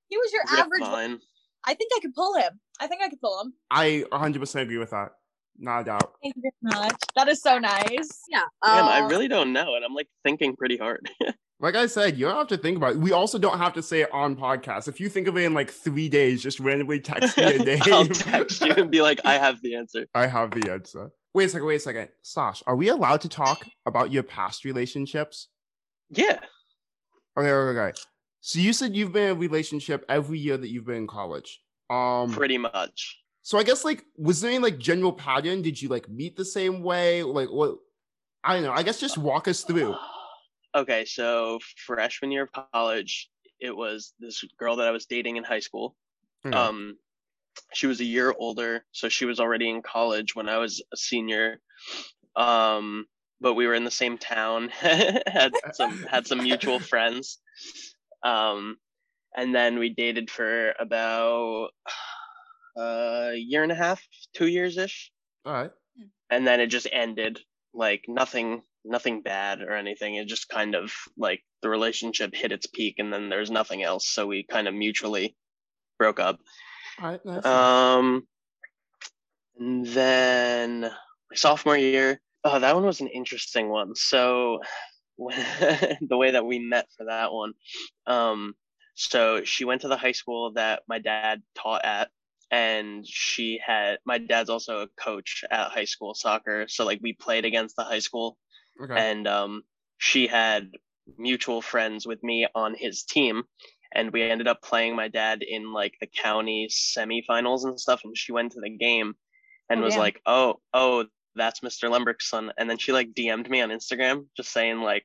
He 0.07 0.17
was 0.17 0.31
your 0.31 0.43
Rip 0.51 0.59
average. 0.59 0.81
Vine. 0.81 1.19
I 1.65 1.73
think 1.73 1.91
I 1.95 1.99
could 1.99 2.13
pull 2.13 2.35
him. 2.35 2.59
I 2.79 2.87
think 2.87 3.01
I 3.01 3.09
could 3.09 3.21
pull 3.21 3.41
him. 3.41 3.53
I 3.69 4.05
100% 4.11 4.61
agree 4.61 4.77
with 4.77 4.91
that. 4.91 5.11
Not 5.57 5.81
a 5.81 5.83
doubt. 5.83 6.13
Thank 6.23 6.35
you 6.37 6.41
very 6.41 6.81
much. 6.81 6.95
That 7.15 7.27
is 7.27 7.41
so 7.41 7.59
nice. 7.59 8.21
Yeah. 8.29 8.43
Damn, 8.63 8.85
I 8.85 9.01
uh, 9.01 9.07
really 9.09 9.27
don't 9.27 9.51
know, 9.51 9.75
and 9.75 9.83
I'm 9.83 9.93
like 9.93 10.07
thinking 10.23 10.55
pretty 10.55 10.77
hard. 10.77 11.09
Like 11.61 11.75
I 11.75 11.87
said, 11.87 12.17
you 12.17 12.25
don't 12.25 12.37
have 12.37 12.47
to 12.47 12.57
think 12.57 12.77
about 12.77 12.93
it. 12.93 12.99
We 12.99 13.11
also 13.11 13.37
don't 13.37 13.57
have 13.57 13.73
to 13.73 13.83
say 13.83 14.01
it 14.01 14.13
on 14.13 14.37
podcast. 14.37 14.87
If 14.87 15.01
you 15.01 15.09
think 15.09 15.27
of 15.27 15.35
it 15.35 15.43
in 15.43 15.53
like 15.53 15.69
three 15.69 16.07
days, 16.07 16.41
just 16.41 16.59
randomly 16.59 17.01
text 17.01 17.37
me 17.37 17.43
a 17.43 17.59
name. 17.63 17.81
I'll 17.83 18.05
text 18.05 18.61
you 18.61 18.73
and 18.73 18.89
be 18.89 19.01
like, 19.01 19.19
I 19.25 19.33
have 19.33 19.61
the 19.61 19.75
answer. 19.75 20.05
I 20.15 20.27
have 20.27 20.51
the 20.51 20.71
answer. 20.71 21.11
Wait 21.33 21.45
a 21.45 21.49
second, 21.49 21.67
wait 21.67 21.75
a 21.75 21.79
second. 21.79 22.09
Stas, 22.21 22.63
are 22.65 22.77
we 22.77 22.87
allowed 22.87 23.21
to 23.21 23.29
talk 23.29 23.65
about 23.85 24.09
your 24.09 24.23
past 24.23 24.63
relationships? 24.63 25.49
Yeah. 26.09 26.39
Okay, 27.37 27.51
okay, 27.51 27.79
okay. 27.79 27.99
So 28.41 28.59
you 28.59 28.73
said 28.73 28.95
you've 28.95 29.11
been 29.11 29.31
in 29.31 29.37
a 29.37 29.39
relationship 29.39 30.05
every 30.09 30.39
year 30.39 30.57
that 30.57 30.69
you've 30.69 30.85
been 30.85 30.95
in 30.95 31.07
college. 31.07 31.61
Um 31.89 32.31
Pretty 32.31 32.57
much. 32.57 33.19
so 33.41 33.57
I 33.57 33.63
guess 33.63 33.83
like 33.83 34.03
was 34.17 34.41
there 34.41 34.51
any 34.51 34.59
like 34.59 34.77
general 34.77 35.13
pattern? 35.13 35.61
Did 35.61 35.81
you 35.81 35.89
like 35.89 36.07
meet 36.09 36.35
the 36.37 36.45
same 36.45 36.83
way? 36.83 37.23
Like 37.23 37.49
what 37.49 37.77
I 38.43 38.53
don't 38.53 38.63
know. 38.63 38.71
I 38.71 38.83
guess 38.83 38.99
just 38.99 39.17
walk 39.17 39.47
us 39.47 39.63
through. 39.63 39.95
Okay, 40.75 41.03
so 41.05 41.59
freshman 41.85 42.31
year 42.31 42.43
of 42.43 42.71
college, 42.73 43.29
it 43.59 43.75
was 43.75 44.13
this 44.19 44.43
girl 44.57 44.75
that 44.77 44.87
I 44.87 44.91
was 44.91 45.05
dating 45.05 45.37
in 45.37 45.43
high 45.43 45.59
school. 45.59 45.95
Okay. 46.45 46.55
Um, 46.55 46.97
she 47.73 47.87
was 47.87 47.99
a 47.99 48.05
year 48.05 48.33
older, 48.37 48.85
so 48.91 49.09
she 49.09 49.25
was 49.25 49.39
already 49.39 49.69
in 49.69 49.81
college 49.81 50.35
when 50.35 50.47
I 50.47 50.57
was 50.57 50.81
a 50.93 50.97
senior. 50.97 51.59
Um, 52.35 53.07
but 53.41 53.55
we 53.55 53.67
were 53.67 53.73
in 53.73 53.83
the 53.83 53.91
same 53.91 54.17
town, 54.17 54.69
had 54.69 55.51
some 55.73 56.03
had 56.03 56.27
some 56.27 56.43
mutual 56.43 56.79
friends. 56.79 57.39
Um, 58.23 58.77
and 59.35 59.53
then 59.53 59.79
we 59.79 59.89
dated 59.89 60.29
for 60.29 60.73
about 60.79 61.69
a 62.77 63.33
year 63.35 63.63
and 63.63 63.71
a 63.71 63.75
half, 63.75 64.01
two 64.33 64.47
years 64.47 64.77
ish, 64.77 65.11
All 65.45 65.53
right. 65.53 65.71
and 66.29 66.45
then 66.45 66.59
it 66.59 66.67
just 66.67 66.87
ended. 66.91 67.39
Like 67.71 68.05
nothing, 68.07 68.63
nothing 68.83 69.21
bad 69.21 69.61
or 69.61 69.73
anything. 69.73 70.15
It 70.15 70.27
just 70.27 70.49
kind 70.49 70.73
of 70.73 70.91
like 71.17 71.43
the 71.61 71.69
relationship 71.69 72.33
hit 72.33 72.51
its 72.51 72.65
peak, 72.65 72.95
and 72.97 73.13
then 73.13 73.29
there's 73.29 73.51
nothing 73.51 73.83
else. 73.83 74.09
So 74.09 74.25
we 74.25 74.43
kind 74.43 74.67
of 74.67 74.73
mutually 74.73 75.35
broke 75.99 76.19
up. 76.19 76.39
All 76.99 77.11
right. 77.11 77.25
Nice. 77.25 77.45
Um, 77.45 78.27
and 79.59 79.85
then 79.85 80.81
my 80.81 81.35
sophomore 81.35 81.77
year, 81.77 82.19
oh, 82.43 82.59
that 82.59 82.73
one 82.75 82.85
was 82.85 83.01
an 83.01 83.07
interesting 83.07 83.69
one. 83.69 83.93
So, 83.95 84.59
the 86.01 86.17
way 86.17 86.31
that 86.31 86.45
we 86.45 86.59
met 86.59 86.87
for 86.97 87.05
that 87.05 87.33
one, 87.33 87.53
um, 88.07 88.55
so 88.95 89.43
she 89.43 89.65
went 89.65 89.81
to 89.81 89.87
the 89.87 89.97
high 89.97 90.11
school 90.13 90.53
that 90.53 90.83
my 90.87 90.99
dad 90.99 91.41
taught 91.55 91.85
at, 91.85 92.09
and 92.51 93.05
she 93.07 93.59
had 93.65 93.99
my 94.05 94.17
dad's 94.17 94.49
also 94.49 94.81
a 94.81 94.87
coach 95.01 95.43
at 95.51 95.69
high 95.71 95.85
school 95.85 96.13
soccer. 96.13 96.65
So 96.67 96.85
like 96.85 96.99
we 97.01 97.13
played 97.13 97.45
against 97.45 97.75
the 97.75 97.83
high 97.83 97.99
school, 97.99 98.37
okay. 98.83 98.95
and 99.11 99.27
um, 99.27 99.63
she 99.97 100.27
had 100.27 100.71
mutual 101.17 101.61
friends 101.61 102.05
with 102.05 102.23
me 102.23 102.47
on 102.55 102.75
his 102.75 103.03
team 103.03 103.43
and 103.91 104.11
we 104.13 104.21
ended 104.21 104.47
up 104.47 104.61
playing 104.61 104.95
my 104.95 105.07
dad 105.07 105.41
in 105.41 105.73
like 105.73 105.95
the 105.99 106.07
county 106.07 106.67
semifinals 106.69 107.63
and 107.65 107.79
stuff 107.79 108.01
and 108.03 108.15
she 108.17 108.31
went 108.31 108.51
to 108.51 108.61
the 108.61 108.69
game 108.69 109.15
and 109.69 109.81
Oh, 109.81 109.83
was 109.83 109.93
damn. 109.93 109.99
like 110.01 110.21
oh 110.25 110.59
oh 110.73 111.05
that's 111.35 111.59
mr 111.61 111.89
lembryk's 111.89 112.29
son 112.29 112.51
and 112.57 112.69
then 112.69 112.77
she 112.77 112.91
like 112.91 113.13
dm'd 113.13 113.49
me 113.49 113.61
on 113.61 113.69
instagram 113.69 114.25
just 114.35 114.51
saying 114.51 114.81
like 114.81 115.03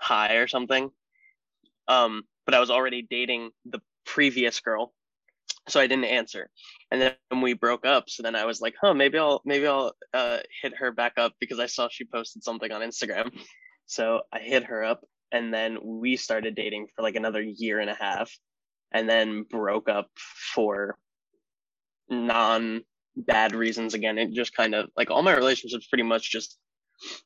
hi 0.00 0.34
or 0.34 0.46
something. 0.46 0.90
Um 1.88 2.22
but 2.46 2.54
i 2.54 2.60
was 2.60 2.70
already 2.70 3.02
dating 3.02 3.50
the 3.66 3.80
previous 4.06 4.60
girl 4.60 4.92
so 5.68 5.78
i 5.78 5.86
didn't 5.86 6.06
answer. 6.06 6.48
And 6.90 7.00
then 7.00 7.40
we 7.42 7.52
broke 7.52 7.86
up 7.86 8.08
so 8.08 8.22
then 8.22 8.34
i 8.34 8.44
was 8.44 8.60
like 8.60 8.74
huh 8.80 8.94
maybe 8.94 9.18
i'll 9.18 9.42
maybe 9.44 9.66
i'll 9.66 9.92
uh, 10.14 10.38
hit 10.62 10.76
her 10.76 10.90
back 10.90 11.12
up 11.16 11.34
because 11.38 11.60
i 11.60 11.66
saw 11.66 11.88
she 11.90 12.04
posted 12.04 12.42
something 12.42 12.72
on 12.72 12.82
instagram. 12.82 13.30
So 13.86 14.20
i 14.32 14.38
hit 14.38 14.62
her 14.66 14.84
up 14.84 15.00
and 15.32 15.52
then 15.52 15.78
we 15.82 16.16
started 16.16 16.54
dating 16.54 16.86
for 16.94 17.02
like 17.02 17.16
another 17.16 17.42
year 17.42 17.80
and 17.80 17.90
a 17.90 17.94
half 17.94 18.30
and 18.92 19.08
then 19.08 19.42
broke 19.42 19.88
up 19.88 20.08
for 20.54 20.96
non 22.08 22.82
bad 23.16 23.54
reasons 23.54 23.94
again 23.94 24.18
it 24.18 24.32
just 24.32 24.54
kind 24.54 24.74
of 24.74 24.88
like 24.96 25.10
all 25.10 25.22
my 25.22 25.34
relationships 25.36 25.86
pretty 25.88 26.04
much 26.04 26.30
just 26.30 26.58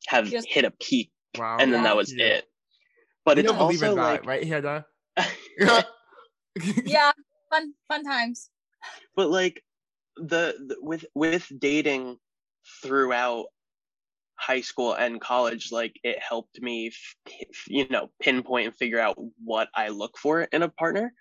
have 0.09 0.29
Just- 0.31 0.49
hit 0.49 0.65
a 0.65 0.71
peak 0.81 1.11
wow. 1.39 1.57
and 1.61 1.73
then 1.73 1.81
Yeah. 1.83 1.89
that 1.91 1.97
was 1.97 2.13
Yeah. 2.15 2.27
it 2.27 2.45
but 3.25 3.37
We 3.37 3.43
it's 3.43 3.51
don't 3.51 3.59
believe 3.59 3.83
also 3.83 3.91
in 3.93 3.97
that, 3.97 4.03
like 4.03 4.27
right, 4.27 4.45
Hannah? 4.45 4.85
Yeah, 6.85 7.11
fun 7.51 7.75
fun 7.89 8.05
times. 8.05 8.51
but 9.17 9.29
like 9.31 9.63
the, 10.17 10.55
the 10.69 10.77
with 10.81 11.05
with 11.15 11.51
dating 11.59 12.17
throughout 12.83 13.47
high 14.37 14.61
school 14.61 14.93
and 14.95 15.21
college 15.21 15.71
like 15.73 15.95
it 16.05 16.19
helped 16.23 16.61
me 16.61 16.89
f- 16.89 17.17
f- 17.41 17.65
you 17.69 17.89
know 17.89 18.09
pinpoint 18.21 18.67
and 18.69 18.77
figure 18.77 18.99
out 19.01 19.17
what 19.45 19.69
i 19.75 19.89
look 19.89 20.19
for 20.19 20.43
in 20.43 20.63
a 20.63 20.69
partner 20.69 21.13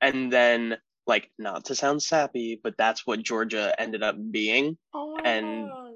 and 0.00 0.30
then 0.32 0.76
like 1.06 1.30
not 1.38 1.66
to 1.66 1.74
sound 1.74 2.02
sappy 2.02 2.58
but 2.62 2.76
that's 2.78 3.06
what 3.06 3.22
georgia 3.22 3.74
ended 3.78 4.02
up 4.02 4.16
being 4.30 4.76
Oh 4.94 5.14
my 5.16 5.22
And- 5.30 5.68
God. 5.68 5.92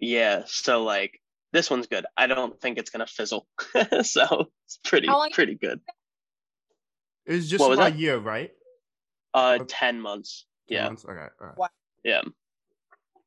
yeah 0.00 0.42
so 0.46 0.82
like 0.84 1.20
this 1.52 1.70
one's 1.70 1.86
good 1.86 2.04
i 2.16 2.26
don't 2.26 2.60
think 2.60 2.78
it's 2.78 2.90
gonna 2.90 3.06
fizzle 3.06 3.46
so 4.02 4.50
it's 4.66 4.78
pretty 4.84 5.06
How 5.06 5.18
long- 5.18 5.30
pretty 5.32 5.54
good 5.54 5.80
it 7.26 7.32
was 7.32 7.48
just 7.48 7.60
What 7.60 7.70
was 7.70 7.78
a 7.78 7.82
that? 7.84 7.98
year, 7.98 8.18
right? 8.18 8.50
uh 9.32 9.58
Okay. 9.60 9.64
10 9.68 10.00
months 10.00 10.46
Two 10.68 10.74
yeah 10.74 10.84
months? 10.84 11.04
Okay. 11.04 11.26
All 11.40 11.54
right. 11.58 11.70
yeah 12.04 12.20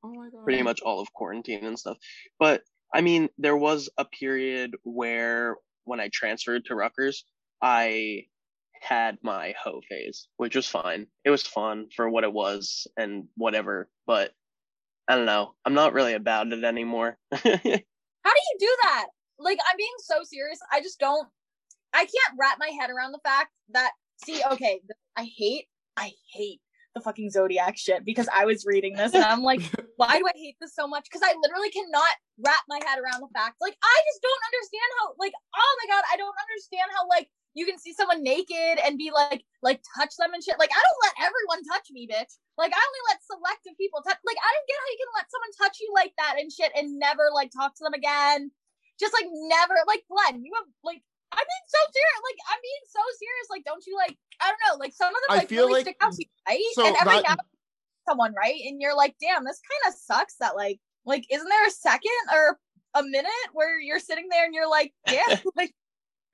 Oh 0.03 0.13
my 0.13 0.29
god. 0.29 0.43
pretty 0.43 0.61
much 0.61 0.81
all 0.81 0.99
of 1.01 1.11
quarantine 1.11 1.65
and 1.65 1.77
stuff. 1.77 1.97
But 2.39 2.61
I 2.93 3.01
mean, 3.01 3.27
there 3.39 3.57
was 3.57 3.89
a 3.97 4.05
period 4.05 4.75
where 4.83 5.57
when 5.83 5.99
I 5.99 6.09
transferred 6.13 6.65
to 6.65 6.75
Rutgers, 6.75 7.25
I 7.61 8.27
had 8.81 9.17
my 9.21 9.53
hoe 9.61 9.81
phase, 9.89 10.27
which 10.37 10.55
was 10.55 10.67
fine. 10.67 11.07
It 11.23 11.29
was 11.29 11.43
fun 11.43 11.87
for 11.95 12.09
what 12.09 12.23
it 12.23 12.33
was 12.33 12.87
and 12.97 13.25
whatever, 13.35 13.89
but 14.05 14.31
I 15.07 15.15
don't 15.15 15.25
know. 15.25 15.53
I'm 15.65 15.73
not 15.73 15.93
really 15.93 16.13
about 16.13 16.51
it 16.51 16.63
anymore. 16.63 17.17
How 17.31 17.39
do 17.41 17.49
you 17.53 18.57
do 18.59 18.75
that? 18.83 19.07
Like, 19.39 19.59
I'm 19.69 19.77
being 19.77 19.89
so 19.99 20.23
serious. 20.23 20.59
I 20.71 20.81
just 20.81 20.99
don't. 20.99 21.27
I 21.93 21.99
can't 21.99 22.37
wrap 22.39 22.57
my 22.59 22.69
head 22.79 22.89
around 22.89 23.13
the 23.13 23.21
fact 23.23 23.49
that. 23.69 23.91
See, 24.25 24.41
okay, 24.51 24.81
I 25.15 25.29
hate, 25.37 25.65
I 25.95 26.11
hate 26.33 26.59
the 26.97 27.01
fucking 27.01 27.29
zodiac 27.29 27.77
shit 27.77 28.03
because 28.03 28.27
I 28.33 28.45
was 28.45 28.65
reading 28.65 28.97
this 28.97 29.13
and 29.13 29.23
I'm 29.23 29.43
like, 29.43 29.61
why 29.95 30.17
do 30.17 30.25
I 30.25 30.33
hate 30.35 30.57
this 30.59 30.73
so 30.73 30.87
much? 30.87 31.05
Because 31.05 31.21
I 31.21 31.37
literally 31.39 31.69
cannot 31.69 32.13
wrap 32.41 32.65
my 32.67 32.81
head 32.81 32.97
around 32.97 33.21
the 33.21 33.29
fact. 33.33 33.61
Like, 33.61 33.77
I 33.77 33.95
just 34.09 34.21
don't 34.21 34.43
understand 34.49 34.89
how. 34.99 35.05
Like, 35.19 35.33
oh 35.55 35.71
my 35.85 35.87
god, 35.93 36.03
I 36.11 36.17
don't 36.17 36.35
understand 36.35 36.89
how 36.97 37.07
like 37.07 37.29
you 37.57 37.65
can 37.65 37.79
see 37.81 37.91
someone 37.93 38.21
naked 38.21 38.77
and 38.85 38.97
be 38.97 39.09
like, 39.09 39.41
like 39.65 39.81
touch 39.97 40.13
them 40.21 40.33
and 40.33 40.43
shit. 40.43 40.59
Like, 40.61 40.69
I 40.69 40.81
don't 40.81 41.03
let 41.09 41.25
everyone 41.25 41.65
touch 41.65 41.89
me, 41.89 42.05
bitch. 42.05 42.37
Like, 42.57 42.71
I 42.71 42.79
only 42.79 43.03
let 43.09 43.25
selective 43.25 43.75
people 43.81 44.01
touch. 44.05 44.21
Like, 44.21 44.37
I 44.37 44.49
don't 44.53 44.67
get 44.69 44.77
how 44.77 44.89
you 44.93 44.99
can 45.01 45.13
let 45.17 45.31
someone 45.33 45.53
touch 45.57 45.75
you 45.81 45.89
like 45.93 46.13
that 46.21 46.37
and 46.37 46.53
shit 46.53 46.71
and 46.77 47.01
never 47.01 47.33
like 47.33 47.49
talk 47.49 47.73
to 47.77 47.83
them 47.83 47.97
again. 47.97 48.53
Just 49.01 49.13
like 49.13 49.25
never, 49.29 49.75
like 49.89 50.05
Glenn, 50.05 50.45
you 50.45 50.53
have 50.55 50.69
like. 50.83 51.01
I'm 51.27 51.43
being 51.43 51.67
so 51.67 51.81
serious. 51.91 52.19
Like 52.23 52.39
I'm 52.47 52.61
being 52.63 52.85
so 52.87 53.03
serious. 53.19 53.47
Like, 53.51 53.63
don't 53.67 53.83
you 53.85 53.99
like? 53.99 54.15
I 54.39 54.47
don't 54.47 54.63
know. 54.63 54.79
Like 54.79 54.93
some 54.95 55.09
of 55.11 55.19
them 55.27 55.35
I 55.35 55.37
like 55.43 55.49
feel 55.49 55.67
really 55.67 55.83
like- 55.83 55.91
stick 55.91 55.97
out 55.99 56.13
to 56.13 56.23
you, 56.23 56.31
right? 56.47 56.63
so 56.71 56.87
and 56.87 56.95
every 56.95 57.19
that- 57.19 57.35
now 57.35 57.43
someone, 58.07 58.33
right? 58.33 58.55
And 58.65 58.79
you're 58.81 58.95
like, 58.95 59.15
damn, 59.19 59.43
this 59.43 59.59
kind 59.59 59.93
of 59.93 59.99
sucks 59.99 60.35
that 60.39 60.55
like 60.55 60.79
like 61.05 61.25
isn't 61.29 61.47
there 61.47 61.67
a 61.67 61.71
second 61.71 62.23
or 62.33 62.57
a 62.95 63.03
minute 63.03 63.47
where 63.51 63.79
you're 63.79 63.99
sitting 63.99 64.29
there 64.29 64.45
and 64.45 64.55
you're 64.55 64.69
like, 64.69 64.93
damn, 65.05 65.39
like 65.55 65.75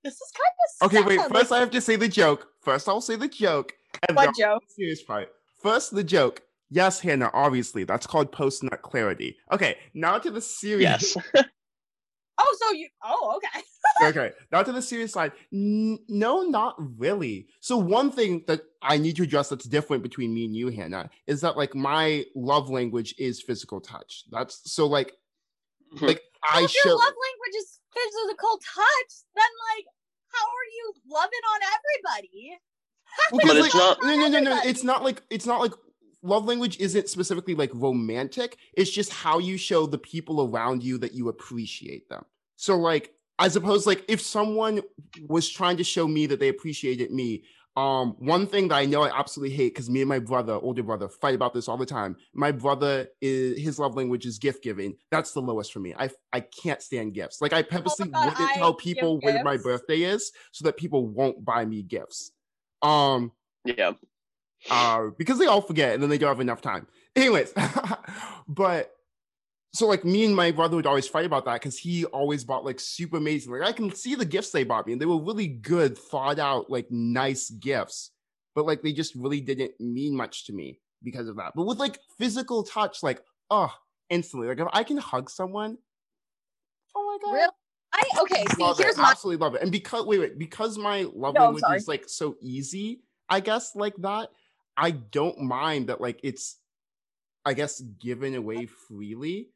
this 0.03 0.13
is 0.13 0.31
kind 0.31 0.91
of 0.91 0.91
Okay, 0.91 1.01
wait. 1.07 1.19
First, 1.31 1.51
like, 1.51 1.57
I 1.57 1.59
have 1.61 1.71
to 1.71 1.81
say 1.81 1.95
the 1.95 2.07
joke. 2.07 2.47
First, 2.61 2.87
I'll 2.89 3.01
say 3.01 3.15
the 3.15 3.27
joke. 3.27 3.73
And 4.07 4.15
what 4.17 4.35
joke? 4.35 4.61
the 4.67 4.73
serious 4.73 5.03
part. 5.03 5.29
First, 5.61 5.95
the 5.95 6.03
joke. 6.03 6.41
Yes, 6.69 6.99
Hannah, 6.99 7.29
obviously. 7.33 7.83
That's 7.83 8.07
called 8.07 8.31
post 8.31 8.63
nut 8.63 8.81
clarity. 8.81 9.37
Okay, 9.51 9.77
now 9.93 10.17
to 10.17 10.31
the 10.31 10.41
serious. 10.41 11.15
yes. 11.33 11.45
Oh, 12.39 12.57
so 12.59 12.71
you 12.71 12.87
oh, 13.03 13.37
okay. 13.37 14.07
okay, 14.09 14.31
now 14.51 14.63
to 14.63 14.71
the 14.71 14.81
serious 14.81 15.13
side. 15.13 15.33
N- 15.53 15.99
no, 16.09 16.41
not 16.41 16.75
really. 16.97 17.45
So 17.59 17.77
one 17.77 18.11
thing 18.11 18.43
that 18.47 18.61
I 18.81 18.97
need 18.97 19.17
to 19.17 19.23
address 19.23 19.49
that's 19.49 19.65
different 19.65 20.01
between 20.01 20.33
me 20.33 20.45
and 20.45 20.55
you, 20.55 20.69
Hannah, 20.69 21.11
is 21.27 21.41
that 21.41 21.57
like 21.57 21.75
my 21.75 22.25
love 22.35 22.71
language 22.71 23.13
is 23.19 23.39
physical 23.39 23.79
touch. 23.81 24.23
That's 24.31 24.59
so 24.71 24.87
like 24.87 25.13
Mhm. 25.95 26.07
like 26.07 26.21
Well, 26.51 26.61
I 26.61 26.65
if 26.65 26.73
your 26.73 26.83
show. 26.85 26.95
love 26.95 27.13
language 27.13 27.55
is 27.55 27.72
physical 27.93 28.57
touch, 28.59 29.11
then 29.35 29.51
like 29.75 29.85
how 30.29 30.45
are 30.45 30.69
you 30.73 30.93
loving 31.07 31.45
on 31.53 31.59
everybody? 31.77 32.57
Well, 33.31 33.41
But 33.43 33.47
'cause, 33.47 33.65
it's 33.67 33.75
like, 33.75 33.99
not- 33.99 34.03
No, 34.03 34.15
no, 34.15 34.27
no, 34.27 34.39
no. 34.39 34.61
It's 34.65 34.83
not 34.83 35.03
like 35.03 35.21
it's 35.29 35.45
not 35.45 35.59
like 35.61 35.73
love 36.23 36.45
language 36.45 36.79
isn't 36.79 37.09
specifically 37.09 37.53
like 37.55 37.71
romantic. 37.73 38.57
It's 38.73 38.89
just 38.89 39.11
how 39.11 39.39
you 39.39 39.57
show 39.57 39.85
the 39.85 39.97
people 39.99 40.41
around 40.49 40.83
you 40.83 40.97
that 40.99 41.13
you 41.13 41.29
appreciate 41.29 42.07
them. 42.09 42.23
So 42.55 42.77
like, 42.77 43.13
I 43.39 43.49
suppose 43.49 43.85
like 43.85 44.05
if 44.07 44.21
someone 44.21 44.81
was 45.27 45.49
trying 45.49 45.77
to 45.77 45.83
show 45.83 46.07
me 46.07 46.25
that 46.27 46.39
they 46.39 46.47
appreciated 46.49 47.11
me, 47.11 47.43
Um, 47.75 48.15
one 48.19 48.45
thing 48.45 48.67
that 48.67 48.75
I 48.75 48.85
know 48.85 49.01
I 49.01 49.17
absolutely 49.17 49.55
hate 49.55 49.73
because 49.73 49.89
me 49.89 50.01
and 50.01 50.09
my 50.09 50.19
brother, 50.19 50.53
older 50.53 50.83
brother, 50.83 51.09
fight 51.09 51.33
about 51.33 51.55
this 51.55 51.67
all 51.67 51.77
the 51.77 51.87
time. 51.87 52.15
My 52.33 52.51
brother 52.51 53.07
is 53.19 53.59
his 53.59 53.79
love 53.79 53.95
language 53.95 54.27
is 54.27 54.37
gift 54.37 54.63
giving. 54.63 54.95
That's 55.09 55.31
the 55.31 55.41
lowest 55.41 55.73
for 55.73 55.79
me. 55.79 55.95
I 55.97 56.11
I 56.31 56.41
can't 56.41 56.81
stand 56.83 57.15
gifts. 57.15 57.41
Like 57.41 57.51
I 57.51 57.63
purposely 57.63 58.09
God, 58.09 58.25
wouldn't 58.25 58.49
I 58.51 58.53
tell 58.53 58.75
people 58.75 59.19
when 59.21 59.43
my 59.43 59.57
birthday 59.57 60.03
is 60.03 60.31
so 60.51 60.65
that 60.65 60.77
people 60.77 61.07
won't 61.07 61.43
buy 61.43 61.65
me 61.65 61.81
gifts. 61.81 62.31
Um, 62.83 63.31
Yeah. 63.65 63.93
uh, 64.69 65.07
because 65.17 65.39
they 65.39 65.47
all 65.47 65.61
forget 65.61 65.93
and 65.95 66.03
then 66.03 66.11
they 66.11 66.19
don't 66.19 66.29
have 66.29 66.41
enough 66.41 66.61
time. 66.61 66.85
Anyways, 67.15 67.53
but 68.47 68.93
so 69.73 69.87
like 69.87 70.05
me 70.05 70.23
and 70.23 70.35
my 70.35 70.51
brother 70.51 70.75
would 70.75 70.85
always 70.85 71.07
fight 71.07 71.25
about 71.25 71.45
that 71.45 71.53
because 71.55 71.77
he 71.77 72.05
always 72.05 72.43
bought 72.43 72.63
like 72.63 72.79
super 72.79 73.17
amazing. 73.17 73.51
Like 73.51 73.67
I 73.67 73.71
can 73.71 73.93
see 73.93 74.13
the 74.13 74.25
gifts 74.25 74.51
they 74.51 74.63
bought 74.63 74.85
me, 74.85 74.93
and 74.93 75.01
they 75.01 75.07
were 75.07 75.21
really 75.21 75.47
good, 75.47 75.97
thought 75.97 76.37
out, 76.37 76.69
like 76.69 76.89
nice 76.91 77.49
gifts. 77.49 78.11
But 78.53 78.65
like 78.67 78.83
they 78.83 78.93
just 78.93 79.15
really 79.15 79.41
didn't 79.41 79.71
mean 79.79 80.15
much 80.15 80.45
to 80.45 80.53
me 80.53 80.79
because 81.01 81.27
of 81.27 81.37
that. 81.37 81.53
But 81.55 81.65
with 81.65 81.79
like 81.79 81.97
physical 82.19 82.63
touch, 82.63 83.01
like 83.01 83.21
oh, 83.49 83.73
instantly, 84.11 84.47
like 84.47 84.59
if 84.59 84.67
I 84.71 84.83
can 84.83 84.97
hug 84.97 85.29
someone, 85.29 85.77
oh 86.95 87.03
my 87.03 87.17
god, 87.25 87.33
Really? 87.35 87.53
I 87.93 88.03
okay. 88.21 88.45
See, 88.55 88.61
love 88.61 88.77
here's 88.77 88.97
it. 88.97 89.01
my 89.01 89.09
absolutely 89.11 89.43
love 89.43 89.55
it. 89.55 89.63
And 89.63 89.71
because 89.71 90.05
wait, 90.05 90.19
wait, 90.19 90.37
because 90.37 90.77
my 90.77 91.07
love 91.15 91.33
No, 91.33 91.45
language 91.45 91.63
is 91.75 91.87
like 91.87 92.07
so 92.07 92.35
easy, 92.41 93.01
I 93.27 93.39
guess 93.39 93.75
like 93.75 93.95
that. 93.97 94.29
I 94.77 94.91
don't 94.91 95.41
mind 95.41 95.87
that 95.87 95.99
like 95.99 96.19
it's, 96.23 96.57
I 97.43 97.53
guess, 97.53 97.79
given 97.79 98.35
away 98.35 98.67
freely. 98.67 99.49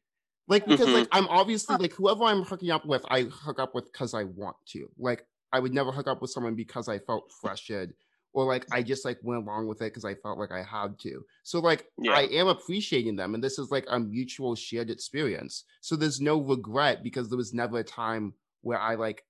Like 0.48 0.66
because 0.66 0.88
Mhm. 0.88 0.94
like 0.94 1.08
I'm 1.12 1.28
obviously 1.28 1.76
like 1.76 1.92
whoever 1.92 2.24
I'm 2.24 2.42
hooking 2.42 2.70
up 2.70 2.86
with, 2.86 3.04
I 3.08 3.22
hook 3.22 3.58
up 3.60 3.74
with 3.74 3.92
because 3.92 4.14
I 4.14 4.24
want 4.24 4.56
to. 4.68 4.88
Like 4.98 5.26
I 5.52 5.60
would 5.60 5.74
never 5.74 5.92
hook 5.92 6.08
up 6.08 6.20
with 6.20 6.30
someone 6.30 6.54
because 6.54 6.88
I 6.88 6.98
felt 6.98 7.30
pressured 7.42 7.94
or 8.32 8.44
like 8.44 8.66
I 8.72 8.82
just 8.82 9.04
like 9.04 9.18
went 9.22 9.42
along 9.42 9.66
with 9.66 9.80
it 9.82 9.86
because 9.92 10.04
I 10.04 10.14
felt 10.14 10.38
like 10.38 10.52
I 10.52 10.62
had 10.62 10.98
to. 11.00 11.24
So 11.42 11.60
like 11.60 11.90
Yeah. 11.98 12.12
I 12.12 12.22
am 12.22 12.48
appreciating 12.48 13.16
them, 13.16 13.34
and 13.34 13.44
this 13.44 13.58
is 13.58 13.70
like 13.70 13.84
a 13.88 14.00
mutual 14.00 14.54
shared 14.54 14.90
experience. 14.90 15.64
So 15.80 15.96
there's 15.96 16.20
no 16.20 16.40
regret 16.40 17.02
because 17.02 17.28
there 17.28 17.38
was 17.38 17.52
never 17.54 17.78
a 17.78 17.84
time 17.84 18.34
where 18.62 18.78
I 18.78 18.94
like 18.94 19.24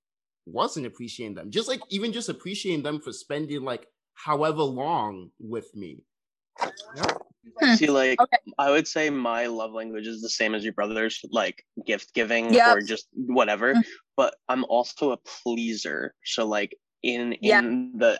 wasn't 0.46 0.86
appreciating 0.86 1.34
them. 1.34 1.50
Just 1.50 1.68
like 1.68 1.80
even 1.90 2.12
just 2.12 2.28
appreciating 2.28 2.82
them 2.82 3.00
for 3.00 3.12
spending 3.12 3.62
like 3.64 3.86
however 4.14 4.62
long 4.62 5.30
with 5.38 5.74
me. 5.74 6.04
Yeah. 6.96 7.18
See, 7.76 7.88
like 7.88 8.20
Okay. 8.20 8.36
I 8.58 8.70
would 8.70 8.86
say 8.88 9.10
my 9.10 9.46
love 9.46 9.72
language 9.72 10.06
is 10.06 10.22
the 10.22 10.28
same 10.28 10.54
as 10.54 10.64
your 10.64 10.72
brother's, 10.72 11.20
like 11.30 11.64
gift 11.86 12.14
giving 12.14 12.52
Yep. 12.52 12.76
or 12.76 12.80
just 12.82 13.08
whatever. 13.12 13.74
Mm. 13.74 13.82
But 14.16 14.34
I'm 14.48 14.64
also 14.64 15.12
a 15.12 15.16
pleaser. 15.18 16.14
So 16.24 16.46
like 16.46 16.76
in 17.02 17.36
Yeah. 17.40 17.60
in 17.60 17.92
the 17.98 18.18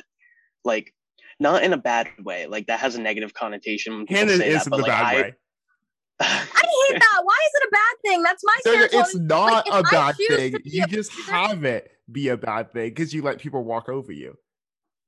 like 0.65 0.95
not 1.41 1.63
in 1.63 1.73
a 1.73 1.77
bad 1.79 2.09
way. 2.23 2.47
Like 2.47 2.67
that 2.67 2.81
has 2.81 2.97
a 2.97 3.01
negative 3.01 3.33
connotation 3.35 3.95
when 3.97 4.07
people 4.07 4.29
say 4.29 4.49
is 4.49 4.65
that. 4.65 4.71
But 4.71 4.77
the 4.79 4.83
like 4.83 4.91
bad 4.93 5.05
I, 5.05 5.21
way. 5.23 5.35
I 6.21 6.27
hate 6.27 6.99
that. 7.01 7.21
Why 7.23 7.39
is 7.47 7.51
it 7.55 7.69
a 7.69 7.71
bad 7.71 7.97
thing? 8.05 8.23
That's 8.23 8.43
my 8.45 8.57
No, 8.67 8.75
no, 8.75 8.89
it's 8.91 9.15
not 9.17 9.67
if 9.69 9.75
a 9.75 9.77
I 9.77 9.91
bad 9.91 10.17
thing. 10.17 10.57
You 10.65 10.85
a 10.85 10.87
just 10.87 11.13
have 11.29 11.65
it 11.65 11.91
be 12.11 12.29
a 12.29 12.37
bad 12.37 12.73
thing 12.73 12.91
because 12.91 13.15
you 13.15 13.23
let 13.23 13.39
people 13.39 13.63
walk 13.65 13.89
over 13.89 14.13
you. 14.13 14.35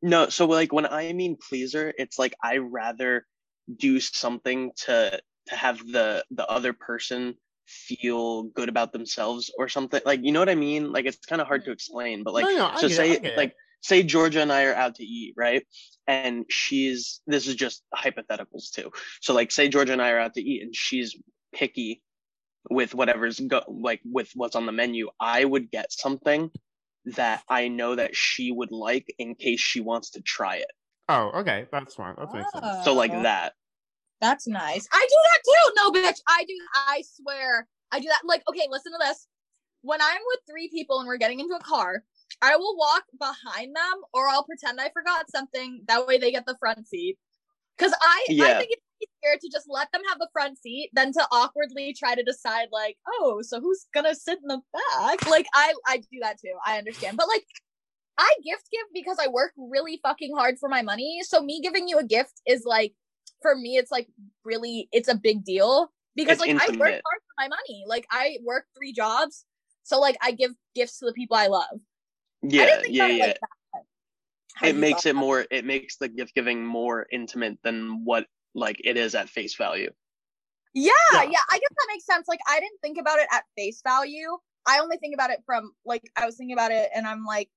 No, 0.02 0.28
so 0.28 0.46
like 0.46 0.72
when 0.72 0.86
I 0.86 1.12
mean 1.12 1.36
pleaser, 1.48 1.92
it's 1.98 2.18
like 2.18 2.34
I 2.42 2.58
rather 2.58 3.26
do 3.76 4.00
something 4.00 4.72
to 4.84 5.20
to 5.48 5.56
have 5.56 5.78
the 5.78 6.24
the 6.30 6.46
other 6.46 6.72
person 6.72 7.34
feel 7.66 8.44
good 8.44 8.68
about 8.68 8.92
themselves 8.92 9.52
or 9.56 9.68
something. 9.68 10.00
Like 10.04 10.20
you 10.22 10.32
know 10.32 10.40
what 10.40 10.48
I 10.48 10.54
mean? 10.54 10.92
Like 10.92 11.06
it's 11.06 11.18
kind 11.18 11.40
of 11.40 11.46
hard 11.46 11.64
to 11.64 11.72
explain, 11.72 12.22
but 12.24 12.34
like 12.34 12.44
no, 12.44 12.56
no, 12.56 12.76
so 12.76 12.88
say 12.88 13.12
it. 13.12 13.36
like 13.36 13.54
say 13.82 14.02
Georgia 14.02 14.42
and 14.42 14.52
I 14.52 14.64
are 14.64 14.74
out 14.74 14.96
to 14.96 15.04
eat, 15.04 15.34
right? 15.36 15.66
And 16.06 16.44
she's 16.48 17.20
this 17.26 17.46
is 17.46 17.54
just 17.54 17.82
hypotheticals 17.94 18.70
too. 18.72 18.90
So 19.20 19.34
like 19.34 19.50
say 19.50 19.68
Georgia 19.68 19.92
and 19.92 20.02
I 20.02 20.10
are 20.10 20.20
out 20.20 20.34
to 20.34 20.42
eat 20.42 20.62
and 20.62 20.74
she's 20.74 21.16
picky 21.52 22.02
with 22.68 22.94
whatever's 22.94 23.40
go 23.40 23.62
like 23.68 24.00
with 24.04 24.30
what's 24.34 24.56
on 24.56 24.66
the 24.66 24.72
menu. 24.72 25.08
I 25.18 25.44
would 25.44 25.70
get 25.70 25.92
something 25.92 26.50
that 27.06 27.42
I 27.48 27.68
know 27.68 27.94
that 27.94 28.14
she 28.14 28.52
would 28.52 28.72
like 28.72 29.06
in 29.18 29.34
case 29.34 29.60
she 29.60 29.80
wants 29.80 30.10
to 30.10 30.20
try 30.20 30.56
it. 30.56 30.70
Oh, 31.10 31.40
okay, 31.40 31.66
that's 31.72 31.94
fine. 31.94 32.14
That 32.16 32.32
makes 32.32 32.52
sense. 32.52 32.84
So 32.84 32.94
like 32.94 33.10
Oh. 33.12 33.22
that. 33.22 33.54
That's 34.20 34.46
nice. 34.46 34.86
I 34.92 35.06
do 35.08 35.16
that 35.24 35.42
too. 35.44 35.72
No, 35.76 35.92
bitch. 35.92 36.20
I 36.28 36.44
do. 36.44 36.54
I 36.74 37.02
swear. 37.02 37.66
I 37.90 38.00
do 38.00 38.08
that. 38.08 38.20
Like, 38.24 38.42
okay, 38.48 38.66
listen 38.68 38.92
to 38.92 38.98
this. 39.00 39.26
When 39.82 40.00
I'm 40.00 40.20
with 40.26 40.40
three 40.48 40.68
people 40.68 41.00
and 41.00 41.08
we're 41.08 41.16
getting 41.16 41.40
into 41.40 41.54
a 41.54 41.60
car, 41.60 42.04
I 42.42 42.56
will 42.56 42.76
walk 42.76 43.04
behind 43.18 43.74
them 43.74 44.00
or 44.12 44.28
I'll 44.28 44.44
pretend 44.44 44.78
I 44.80 44.90
forgot 44.90 45.30
something. 45.30 45.82
That 45.88 46.06
way 46.06 46.18
they 46.18 46.30
get 46.30 46.44
the 46.46 46.56
front 46.60 46.86
seat. 46.86 47.16
Cause 47.78 47.94
I, 48.00 48.26
yeah. 48.28 48.44
I 48.44 48.58
think 48.58 48.68
it's 48.72 48.82
easier 49.00 49.38
to 49.40 49.48
just 49.50 49.66
let 49.70 49.90
them 49.90 50.02
have 50.10 50.18
the 50.18 50.28
front 50.34 50.58
seat 50.58 50.90
than 50.92 51.12
to 51.14 51.26
awkwardly 51.32 51.94
try 51.98 52.14
to 52.14 52.22
decide 52.22 52.68
like, 52.70 52.98
oh, 53.08 53.40
so 53.40 53.58
who's 53.58 53.86
gonna 53.94 54.14
sit 54.14 54.38
in 54.42 54.48
the 54.48 54.60
back? 54.72 55.26
Like 55.26 55.46
I, 55.54 55.72
I 55.86 55.96
do 55.96 56.18
that 56.20 56.38
too. 56.38 56.52
I 56.66 56.76
understand. 56.76 57.16
But 57.16 57.28
like 57.28 57.46
I 58.18 58.34
gift 58.44 58.68
give 58.70 58.86
because 58.92 59.18
I 59.20 59.28
work 59.28 59.52
really 59.56 59.98
fucking 60.02 60.34
hard 60.36 60.58
for 60.58 60.68
my 60.68 60.82
money. 60.82 61.20
So 61.22 61.40
me 61.42 61.60
giving 61.60 61.88
you 61.88 61.98
a 61.98 62.04
gift 62.04 62.40
is 62.46 62.64
like 62.64 62.92
for 63.42 63.54
me 63.56 63.76
it's 63.76 63.90
like 63.90 64.08
really 64.44 64.88
it's 64.92 65.08
a 65.08 65.14
big 65.14 65.44
deal 65.44 65.90
because 66.14 66.40
It's 66.40 66.40
like 66.40 66.68
I 66.68 66.76
work 66.76 66.78
hard 66.78 67.00
for 67.00 67.34
my 67.38 67.48
money. 67.48 67.84
Like 67.86 68.06
I 68.10 68.38
work 68.44 68.66
three 68.76 68.92
jobs. 68.92 69.44
So 69.82 69.98
like 70.00 70.16
I 70.20 70.32
give 70.32 70.52
gifts 70.74 70.98
to 70.98 71.06
the 71.06 71.12
people 71.12 71.36
I 71.36 71.46
love. 71.46 71.80
I 72.44 72.48
Yeah, 72.48 72.80
think 72.82 72.94
yeah, 72.94 73.06
it 73.06 73.16
yeah. 73.16 73.26
like. 73.26 73.36
It 74.62 74.76
makes 74.76 75.06
it 75.06 75.14
that. 75.14 75.20
more 75.20 75.46
it 75.50 75.64
makes 75.64 75.96
the 75.96 76.08
gift 76.08 76.34
giving 76.34 76.64
more 76.64 77.06
intimate 77.10 77.58
than 77.62 78.04
what 78.04 78.26
like 78.54 78.80
it 78.84 78.96
is 78.96 79.14
at 79.14 79.28
face 79.30 79.54
value. 79.54 79.90
Yeah, 80.74 80.92
Yeah. 81.12 81.22
yeah, 81.22 81.38
I 81.50 81.58
guess 81.58 81.70
that 81.70 81.86
makes 81.88 82.04
sense. 82.04 82.28
Like 82.28 82.40
I 82.46 82.60
didn't 82.60 82.80
think 82.82 82.98
about 82.98 83.18
it 83.18 83.28
at 83.32 83.44
face 83.56 83.80
value. 83.82 84.36
I 84.66 84.80
only 84.80 84.98
think 84.98 85.14
about 85.14 85.30
it 85.30 85.40
from 85.46 85.72
like 85.86 86.02
I 86.16 86.26
was 86.26 86.36
thinking 86.36 86.52
about 86.52 86.72
it 86.72 86.90
and 86.94 87.06
I'm 87.06 87.24
like 87.24 87.48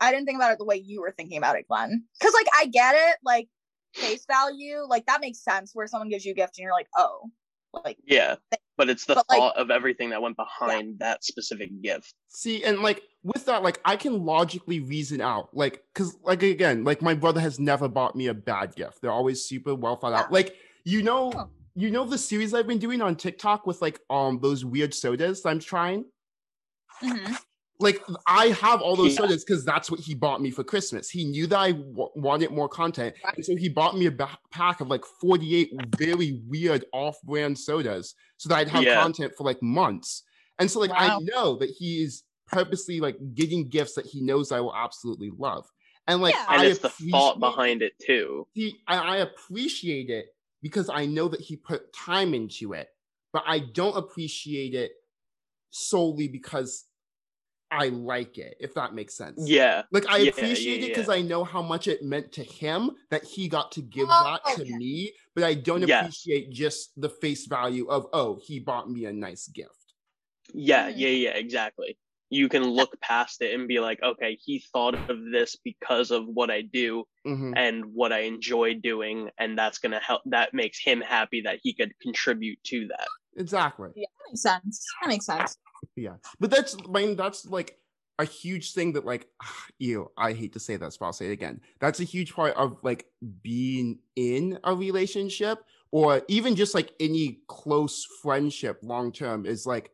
I 0.00 0.10
didn't 0.12 0.26
think 0.26 0.36
about 0.36 0.52
it 0.52 0.58
the 0.58 0.64
way 0.64 0.76
you 0.76 1.00
were 1.02 1.12
thinking 1.16 1.38
about 1.38 1.56
it, 1.56 1.66
Glenn. 1.68 2.04
Cuz 2.20 2.32
like 2.34 2.46
I 2.54 2.66
get 2.66 2.94
it 2.94 3.16
like 3.24 3.48
face 3.94 4.24
value, 4.26 4.78
like 4.88 5.06
that 5.06 5.20
makes 5.20 5.42
sense 5.42 5.70
where 5.74 5.86
someone 5.86 6.08
gives 6.08 6.24
you 6.24 6.32
a 6.32 6.34
gift 6.34 6.56
and 6.58 6.62
you're 6.64 6.72
like, 6.72 6.88
"Oh." 6.96 7.30
Like 7.84 7.98
Yeah. 8.04 8.34
But 8.76 8.88
it's 8.90 9.04
the 9.04 9.14
But, 9.14 9.26
like- 9.28 9.38
thought 9.38 9.56
of 9.56 9.70
everything 9.70 10.10
that 10.10 10.20
went 10.22 10.36
behind 10.36 10.98
that 11.00 11.22
specific 11.22 11.70
gift. 11.82 12.14
See, 12.28 12.64
and 12.64 12.80
like 12.82 13.02
with 13.22 13.44
that, 13.44 13.62
like 13.62 13.78
I 13.84 13.96
can 13.96 14.24
logically 14.24 14.80
reason 14.80 15.20
out, 15.20 15.54
like, 15.54 15.84
cause 15.94 16.16
like 16.24 16.42
again, 16.42 16.82
like 16.84 17.00
my 17.02 17.14
brother 17.14 17.40
has 17.40 17.60
never 17.60 17.86
bought 17.88 18.16
me 18.16 18.26
a 18.28 18.34
bad 18.34 18.74
gift. 18.74 19.00
They're 19.02 19.12
always 19.12 19.44
super 19.44 19.74
well 19.74 19.96
thought 19.96 20.14
out. 20.14 20.32
Like, 20.32 20.56
you 20.84 21.02
know, 21.02 21.32
Oh. 21.36 21.50
you 21.76 21.90
know 21.90 22.04
the 22.06 22.18
series 22.18 22.54
I've 22.54 22.66
been 22.66 22.78
doing 22.78 23.02
on 23.02 23.14
TikTok 23.16 23.66
with 23.66 23.80
like 23.82 24.00
um 24.10 24.40
those 24.40 24.64
weird 24.64 24.92
sodas 24.94 25.44
I'm 25.46 25.60
trying. 25.60 26.06
mhm. 27.02 27.38
Like 27.80 28.02
I 28.26 28.48
have 28.48 28.82
all 28.82 28.94
those 28.94 29.12
Yeah. 29.14 29.22
sodas 29.22 29.44
because 29.44 29.64
that's 29.64 29.90
what 29.90 30.00
he 30.00 30.14
bought 30.14 30.40
me 30.42 30.50
for 30.50 30.62
Christmas. 30.62 31.08
He 31.08 31.24
knew 31.24 31.46
that 31.46 31.58
I 31.58 31.72
w- 31.72 32.10
wanted 32.14 32.50
more 32.50 32.68
content, 32.68 33.16
Right. 33.24 33.36
and 33.36 33.44
so 33.44 33.56
he 33.56 33.68
bought 33.70 33.96
me 33.96 34.06
a 34.06 34.10
ba- 34.10 34.38
pack 34.50 34.80
of 34.80 34.88
like 34.88 35.04
48 35.20 35.72
very 35.96 36.42
weird 36.46 36.84
off-brand 36.92 37.58
sodas, 37.58 38.14
so 38.36 38.48
that 38.50 38.56
I'd 38.58 38.68
have 38.68 38.84
Yeah. 38.84 39.00
content 39.02 39.32
for 39.36 39.44
like 39.44 39.62
months. 39.62 40.22
And 40.58 40.70
so 40.70 40.78
like 40.80 40.90
I 40.94 41.18
know 41.20 41.56
that 41.56 41.70
he 41.70 42.02
is 42.02 42.22
purposely 42.46 43.00
like 43.00 43.16
getting 43.34 43.68
gifts 43.68 43.94
that 43.94 44.04
he 44.06 44.20
knows 44.20 44.52
I 44.52 44.60
will 44.60 44.74
absolutely 44.76 45.30
love, 45.38 45.66
and 46.06 46.20
like 46.20 46.34
Yeah. 46.34 46.46
And 46.50 46.62
I 46.62 46.66
it's 46.66 46.80
the 46.80 46.90
thought 46.90 47.40
behind 47.40 47.80
it 47.80 47.94
too. 47.98 48.46
he 48.52 48.78
I, 48.86 48.96
I 48.96 49.16
appreciate 49.18 50.10
it 50.10 50.26
because 50.60 50.90
I 50.90 51.06
know 51.06 51.28
that 51.28 51.40
he 51.40 51.56
put 51.56 51.92
time 51.94 52.34
into 52.34 52.74
it, 52.74 52.88
but 53.32 53.42
I 53.46 53.60
don't 53.60 53.96
appreciate 53.96 54.74
it 54.74 54.92
solely 55.70 56.28
because 56.28 56.84
I 57.70 57.88
like 57.88 58.38
it, 58.38 58.56
if 58.60 58.74
that 58.74 58.94
makes 58.94 59.14
sense. 59.14 59.46
Yeah. 59.46 59.82
Like 59.92 60.06
I 60.08 60.18
Yeah, 60.18 60.24
yeah, 60.24 60.30
appreciate 60.30 60.82
it 60.82 60.88
because 60.88 61.08
yeah. 61.08 61.14
I 61.14 61.22
know 61.22 61.44
how 61.44 61.62
much 61.62 61.88
it 61.88 62.02
meant 62.02 62.32
to 62.32 62.44
him 62.44 62.92
that 63.10 63.24
he 63.24 63.48
got 63.48 63.72
to 63.72 63.82
give 63.82 64.08
Oh, 64.08 64.38
that 64.44 64.54
to 64.56 64.62
okay. 64.62 64.76
me, 64.76 65.12
but 65.34 65.44
I 65.44 65.54
don't 65.54 65.82
Yes. 65.84 66.02
appreciate 66.02 66.50
just 66.50 66.92
the 67.00 67.08
face 67.08 67.46
value 67.46 67.88
of 67.88 68.06
oh, 68.12 68.38
he 68.42 68.60
bought 68.60 68.90
me 68.90 69.04
a 69.06 69.12
nice 69.12 69.48
gift. 69.48 69.94
Yeah, 70.54 70.88
Mm. 70.88 70.94
yeah, 70.96 71.08
yeah, 71.08 71.30
exactly. 71.30 71.98
You 72.30 72.48
can 72.48 72.62
look 72.64 73.00
past 73.00 73.42
it 73.42 73.54
and 73.54 73.66
be 73.66 73.80
like, 73.80 74.00
okay, 74.02 74.38
he 74.40 74.64
thought 74.72 74.94
of 75.10 75.18
this 75.32 75.56
because 75.64 76.10
of 76.12 76.26
what 76.26 76.50
I 76.50 76.62
do 76.62 77.04
Mhm. 77.26 77.56
and 77.56 77.84
what 77.86 78.12
I 78.12 78.20
enjoy 78.20 78.74
doing, 78.74 79.30
and 79.38 79.58
that's 79.58 79.78
gonna 79.78 80.00
help. 80.00 80.22
That 80.26 80.54
makes 80.54 80.78
him 80.82 81.00
happy 81.00 81.40
that 81.42 81.58
he 81.62 81.74
could 81.74 81.92
contribute 82.00 82.62
to 82.64 82.86
that. 82.88 83.08
Exactly. 83.36 83.90
Yeah, 83.94 84.06
that 84.18 84.30
makes 84.30 84.42
sense. 84.42 84.86
That 85.00 85.08
makes 85.08 85.26
sense. 85.26 85.56
Yeah, 86.00 86.16
but 86.38 86.50
that's 86.50 86.76
I 86.76 87.00
mean 87.00 87.16
that's 87.16 87.44
like 87.46 87.78
a 88.18 88.24
huge 88.24 88.72
thing 88.74 88.92
that 88.94 89.04
like 89.04 89.28
you 89.78 90.10
I 90.16 90.32
hate 90.32 90.52
to 90.54 90.60
say 90.60 90.76
this, 90.76 90.96
but 90.96 91.06
I'll 91.06 91.12
say 91.12 91.26
it 91.26 91.32
again. 91.32 91.60
That's 91.80 92.00
a 92.00 92.04
huge 92.04 92.34
part 92.34 92.54
of 92.56 92.78
like 92.82 93.06
being 93.42 94.00
in 94.16 94.58
a 94.64 94.74
relationship 94.74 95.64
or 95.92 96.22
even 96.28 96.56
just 96.56 96.74
like 96.74 96.92
any 97.00 97.40
close 97.48 98.06
friendship 98.22 98.78
long 98.82 99.12
term 99.12 99.44
is 99.46 99.66
like, 99.66 99.90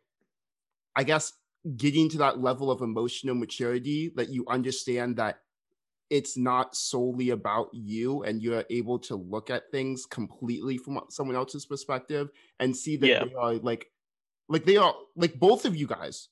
I 0.94 1.04
guess 1.04 1.32
getting 1.76 2.08
to 2.10 2.18
that 2.18 2.40
level 2.40 2.70
of 2.70 2.80
emotional 2.82 3.34
maturity 3.34 4.12
that 4.16 4.28
you 4.28 4.44
understand 4.48 5.16
that 5.16 5.40
it's 6.10 6.36
not 6.36 6.76
solely 6.76 7.30
about 7.30 7.68
you 7.72 8.22
and 8.22 8.42
you're 8.42 8.64
able 8.70 8.98
to 9.00 9.16
look 9.16 9.50
at 9.50 9.70
things 9.72 10.06
completely 10.06 10.78
from 10.78 11.00
someone 11.10 11.36
else's 11.36 11.66
perspective 11.66 12.30
and 12.60 12.76
see 12.76 12.96
that 12.96 13.08
Yeah. 13.08 13.24
they 13.24 13.34
are 13.34 13.54
like 13.54 13.90
like 14.48 14.64
they 14.64 14.76
are 14.76 14.94
like 15.16 15.34
both 15.38 15.64
of 15.64 15.76
you 15.76 15.86
guys 15.86 16.28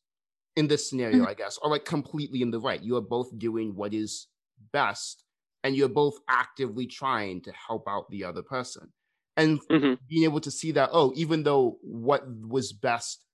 in 0.57 0.69
this 0.69 0.89
scenario 0.89 1.25
Mhm. 1.25 1.27
i 1.27 1.35
guess 1.35 1.59
are 1.63 1.71
like 1.71 1.85
completely 1.85 2.43
in 2.43 2.51
the 2.51 2.61
right 2.61 2.83
you 2.83 2.97
are 2.97 3.01
both 3.03 3.37
doing 3.39 3.75
what 3.75 3.95
is 3.95 4.29
best 4.73 5.25
and 5.65 5.77
you're 5.77 5.89
both 5.89 6.19
actively 6.29 6.87
trying 6.87 7.41
to 7.43 7.53
help 7.53 7.89
out 7.89 8.11
the 8.11 8.25
other 8.25 8.43
person 8.43 8.93
and 9.37 9.61
Mhm. 9.71 9.99
being 10.09 10.25
able 10.25 10.41
to 10.41 10.51
see 10.51 10.73
that 10.73 10.91
oh 10.93 11.13
even 11.17 11.43
though 11.43 11.79
what 11.83 12.25
was 12.49 12.73
best 12.73 13.25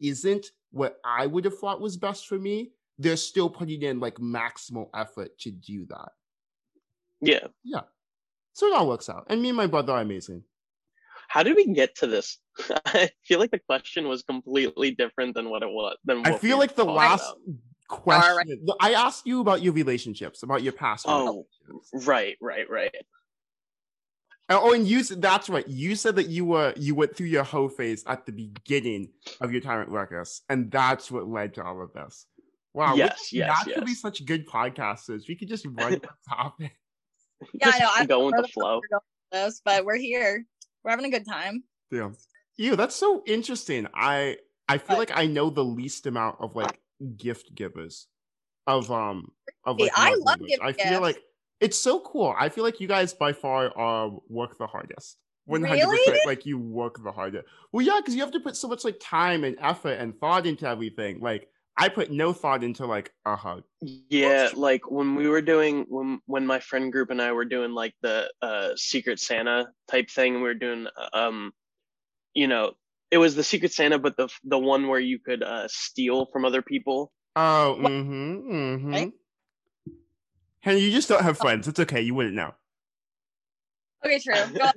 isn't 0.00 0.46
what 0.70 0.98
i 1.04 1.26
would 1.26 1.44
have 1.44 1.58
thought 1.58 1.80
was 1.80 1.96
best 1.96 2.26
for 2.26 2.38
me 2.38 2.72
they're 2.98 3.16
still 3.16 3.50
putting 3.50 3.82
in 3.82 4.00
like 4.00 4.16
maximal 4.16 4.88
effort 4.94 5.38
to 5.38 5.50
do 5.50 5.86
that 5.86 6.10
Yeah. 7.20 7.46
Yeah. 7.62 7.82
so 8.54 8.66
it 8.68 8.74
all 8.74 8.88
works 8.88 9.08
out 9.08 9.26
and 9.28 9.42
me 9.42 9.50
and 9.50 9.56
my 9.56 9.66
brother 9.66 9.92
are 9.94 10.02
amazing 10.02 10.44
How 11.32 11.42
did 11.42 11.56
we 11.56 11.64
get 11.72 11.94
to 11.96 12.06
this? 12.06 12.36
I 12.84 13.08
feel 13.24 13.38
like 13.38 13.50
the 13.52 13.58
question 13.58 14.06
was 14.06 14.22
completely 14.22 14.90
different 14.90 15.34
than 15.34 15.48
what 15.48 15.62
it 15.62 15.70
was. 15.70 15.96
Than 16.04 16.26
i 16.26 16.32
feel 16.36 16.58
like 16.58 16.74
the 16.74 16.84
last 16.84 17.24
about. 17.24 17.56
question 17.88 18.66
i 18.80 18.92
asked 18.92 19.26
you 19.26 19.40
about 19.40 19.62
your 19.62 19.72
relationships 19.72 20.42
about 20.42 20.62
your 20.62 20.74
past 20.74 21.06
Oh. 21.08 21.46
Right, 21.94 22.36
right, 22.42 22.68
right. 22.68 22.94
Oh, 24.50 24.60
oh 24.64 24.72
and 24.74 24.86
you 24.86 24.98
s- 25.00 25.08
that's 25.16 25.48
right 25.48 25.66
you 25.66 25.96
said 25.96 26.16
that 26.16 26.28
you 26.28 26.44
were 26.44 26.74
you 26.76 26.94
went 26.94 27.16
through 27.16 27.28
your 27.28 27.44
hoe 27.44 27.70
phase 27.70 28.04
at 28.06 28.26
the 28.26 28.32
beginning 28.32 29.08
of 29.40 29.52
your 29.52 29.62
time 29.62 29.80
at 29.80 29.88
Rutgers, 29.88 30.42
and 30.50 30.70
that's 30.70 31.10
what 31.10 31.26
led 31.26 31.54
to 31.54 31.64
all 31.64 31.80
of 31.82 31.94
this 31.94 32.26
wow 32.74 32.92
we 32.92 32.98
Yes, 32.98 33.28
could 33.30 33.38
yes, 33.38 33.66
naturally 33.66 33.92
yes. 33.92 34.00
such 34.02 34.26
good 34.26 34.46
podcasters 34.46 35.22
we 35.28 35.34
could 35.36 35.48
just 35.48 35.64
run 35.66 35.92
the 36.06 36.08
topic 36.28 36.76
Yeah, 37.54 37.70
I 37.74 37.78
know. 37.78 37.90
I 37.96 38.04
go 38.04 38.14
don't 38.18 38.26
with 38.26 38.34
know 38.34 38.42
the 38.42 38.46
the 38.48 38.52
flow. 38.52 38.74
we're 38.82 38.88
going 38.98 39.08
with 39.32 39.40
this, 39.46 39.62
but 39.64 39.84
we're 39.86 39.96
here. 39.96 40.44
We're 40.84 40.90
having 40.90 41.06
a 41.06 41.10
good 41.10 41.26
time. 41.26 41.64
Yeah. 41.90 42.10
Ew, 42.56 42.76
that's 42.76 42.96
so 42.96 43.22
interesting. 43.26 43.86
I 43.94 44.38
I 44.68 44.78
feel 44.78 44.96
What? 44.96 45.08
like 45.10 45.18
I 45.18 45.26
know 45.26 45.50
the 45.50 45.64
least 45.64 46.06
amount 46.06 46.36
of 46.40 46.54
like 46.54 46.80
gift 47.16 47.54
givers 47.54 48.06
of 48.66 48.90
um 48.90 49.32
of 49.64 49.78
like 49.78 49.92
I 49.94 50.10
love 50.10 50.18
love 50.20 50.26
language. 50.40 50.50
giving 50.50 50.66
I 50.66 50.72
feel 50.72 51.00
gifts. 51.00 51.00
like 51.00 51.18
it's 51.60 51.78
so 51.78 52.00
cool. 52.00 52.34
I 52.38 52.48
feel 52.48 52.64
like 52.64 52.80
you 52.80 52.88
guys 52.88 53.14
by 53.14 53.32
far 53.32 53.76
uh 53.78 54.10
work 54.28 54.58
the 54.58 54.66
hardest. 54.66 55.18
100% 55.48 55.62
Really? 55.72 56.20
like 56.24 56.46
you 56.46 56.56
work 56.58 57.02
the 57.02 57.10
hardest. 57.10 57.46
Well, 57.72 57.84
yeah, 57.84 57.98
because 57.98 58.14
you 58.14 58.20
have 58.20 58.30
to 58.32 58.40
put 58.40 58.56
so 58.56 58.68
much 58.68 58.84
like 58.84 58.98
time 59.00 59.42
and 59.42 59.56
effort 59.60 59.94
and 59.94 60.16
thought 60.20 60.46
into 60.46 60.68
everything. 60.68 61.20
Like 61.20 61.48
I 61.76 61.88
put 61.88 62.10
no 62.10 62.32
thought 62.32 62.62
into 62.62 62.86
like 62.86 63.12
a 63.24 63.34
hug. 63.34 63.64
Yeah, 63.80 64.50
like 64.54 64.90
when 64.90 65.14
we 65.14 65.26
were 65.28 65.40
doing 65.40 65.86
when 65.88 66.20
when 66.26 66.46
my 66.46 66.60
friend 66.60 66.92
group 66.92 67.10
and 67.10 67.20
I 67.20 67.32
were 67.32 67.46
doing 67.46 67.72
like 67.72 67.94
the 68.02 68.30
uh 68.42 68.70
Secret 68.76 69.18
Santa 69.18 69.68
type 69.90 70.10
thing, 70.10 70.34
we 70.34 70.42
were 70.42 70.54
doing 70.54 70.86
um 71.12 71.52
you 72.34 72.46
know, 72.46 72.72
it 73.10 73.18
was 73.18 73.34
the 73.34 73.42
Secret 73.42 73.72
Santa 73.72 73.98
but 73.98 74.16
the 74.16 74.28
the 74.44 74.58
one 74.58 74.88
where 74.88 75.00
you 75.00 75.18
could 75.18 75.42
uh 75.42 75.66
steal 75.68 76.26
from 76.26 76.44
other 76.44 76.62
people. 76.62 77.12
Oh, 77.36 77.78
mm-hmm. 77.80 78.52
Mm-hmm. 78.52 78.92
Right? 78.92 79.12
Henry, 80.60 80.82
you 80.82 80.92
just 80.92 81.08
don't 81.08 81.22
have 81.22 81.38
friends. 81.38 81.66
It's 81.68 81.80
okay, 81.80 82.02
you 82.02 82.14
wouldn't 82.14 82.34
know. 82.34 82.52
Okay, 84.04 84.18
true. 84.18 84.34
Go, 84.52 84.58
go 84.58 84.64
ahead. 84.64 84.76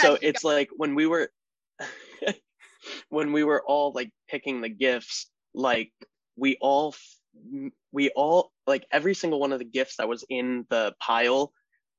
so 0.00 0.12
you 0.12 0.18
it's 0.22 0.44
like 0.44 0.68
when 0.76 0.94
we 0.94 1.06
were 1.06 1.30
when 3.08 3.32
we 3.32 3.42
were 3.42 3.62
all 3.66 3.92
like 3.92 4.10
picking 4.28 4.60
the 4.60 4.68
gifts 4.68 5.28
like 5.54 5.92
we 6.36 6.56
all 6.60 6.94
we 7.92 8.10
all 8.10 8.52
like 8.66 8.86
every 8.90 9.14
single 9.14 9.40
one 9.40 9.52
of 9.52 9.58
the 9.58 9.64
gifts 9.64 9.96
that 9.96 10.08
was 10.08 10.24
in 10.28 10.66
the 10.70 10.94
pile 11.00 11.52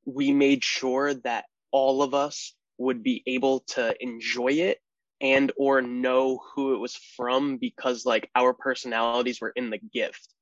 we 0.05 0.31
made 0.31 0.63
sure 0.63 1.13
that 1.13 1.45
all 1.71 2.01
of 2.01 2.13
us 2.13 2.55
would 2.77 3.03
be 3.03 3.23
able 3.27 3.61
to 3.61 3.95
enjoy 4.03 4.51
it 4.51 4.79
and 5.21 5.51
or 5.57 5.81
know 5.81 6.39
who 6.55 6.73
it 6.73 6.79
was 6.79 6.95
from 7.15 7.57
because 7.57 8.05
like 8.05 8.29
our 8.35 8.53
personalities 8.53 9.39
were 9.39 9.53
in 9.55 9.69
the 9.69 9.77
gift 9.93 10.33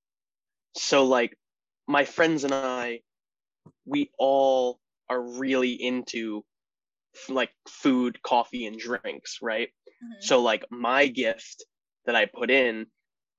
so 0.75 1.05
like 1.05 1.37
my 1.87 2.05
friends 2.05 2.43
and 2.43 2.53
i 2.53 3.01
we 3.85 4.11
all 4.17 4.79
are 5.09 5.21
really 5.21 5.71
into 5.71 6.45
like 7.27 7.49
food, 7.67 8.21
coffee, 8.21 8.65
and 8.67 8.77
drinks, 8.77 9.39
right? 9.41 9.69
Mhm. 10.03 10.21
So 10.23 10.41
like 10.41 10.65
my 10.69 11.07
gift 11.07 11.65
that 12.05 12.15
I 12.15 12.25
put 12.25 12.49
in 12.49 12.87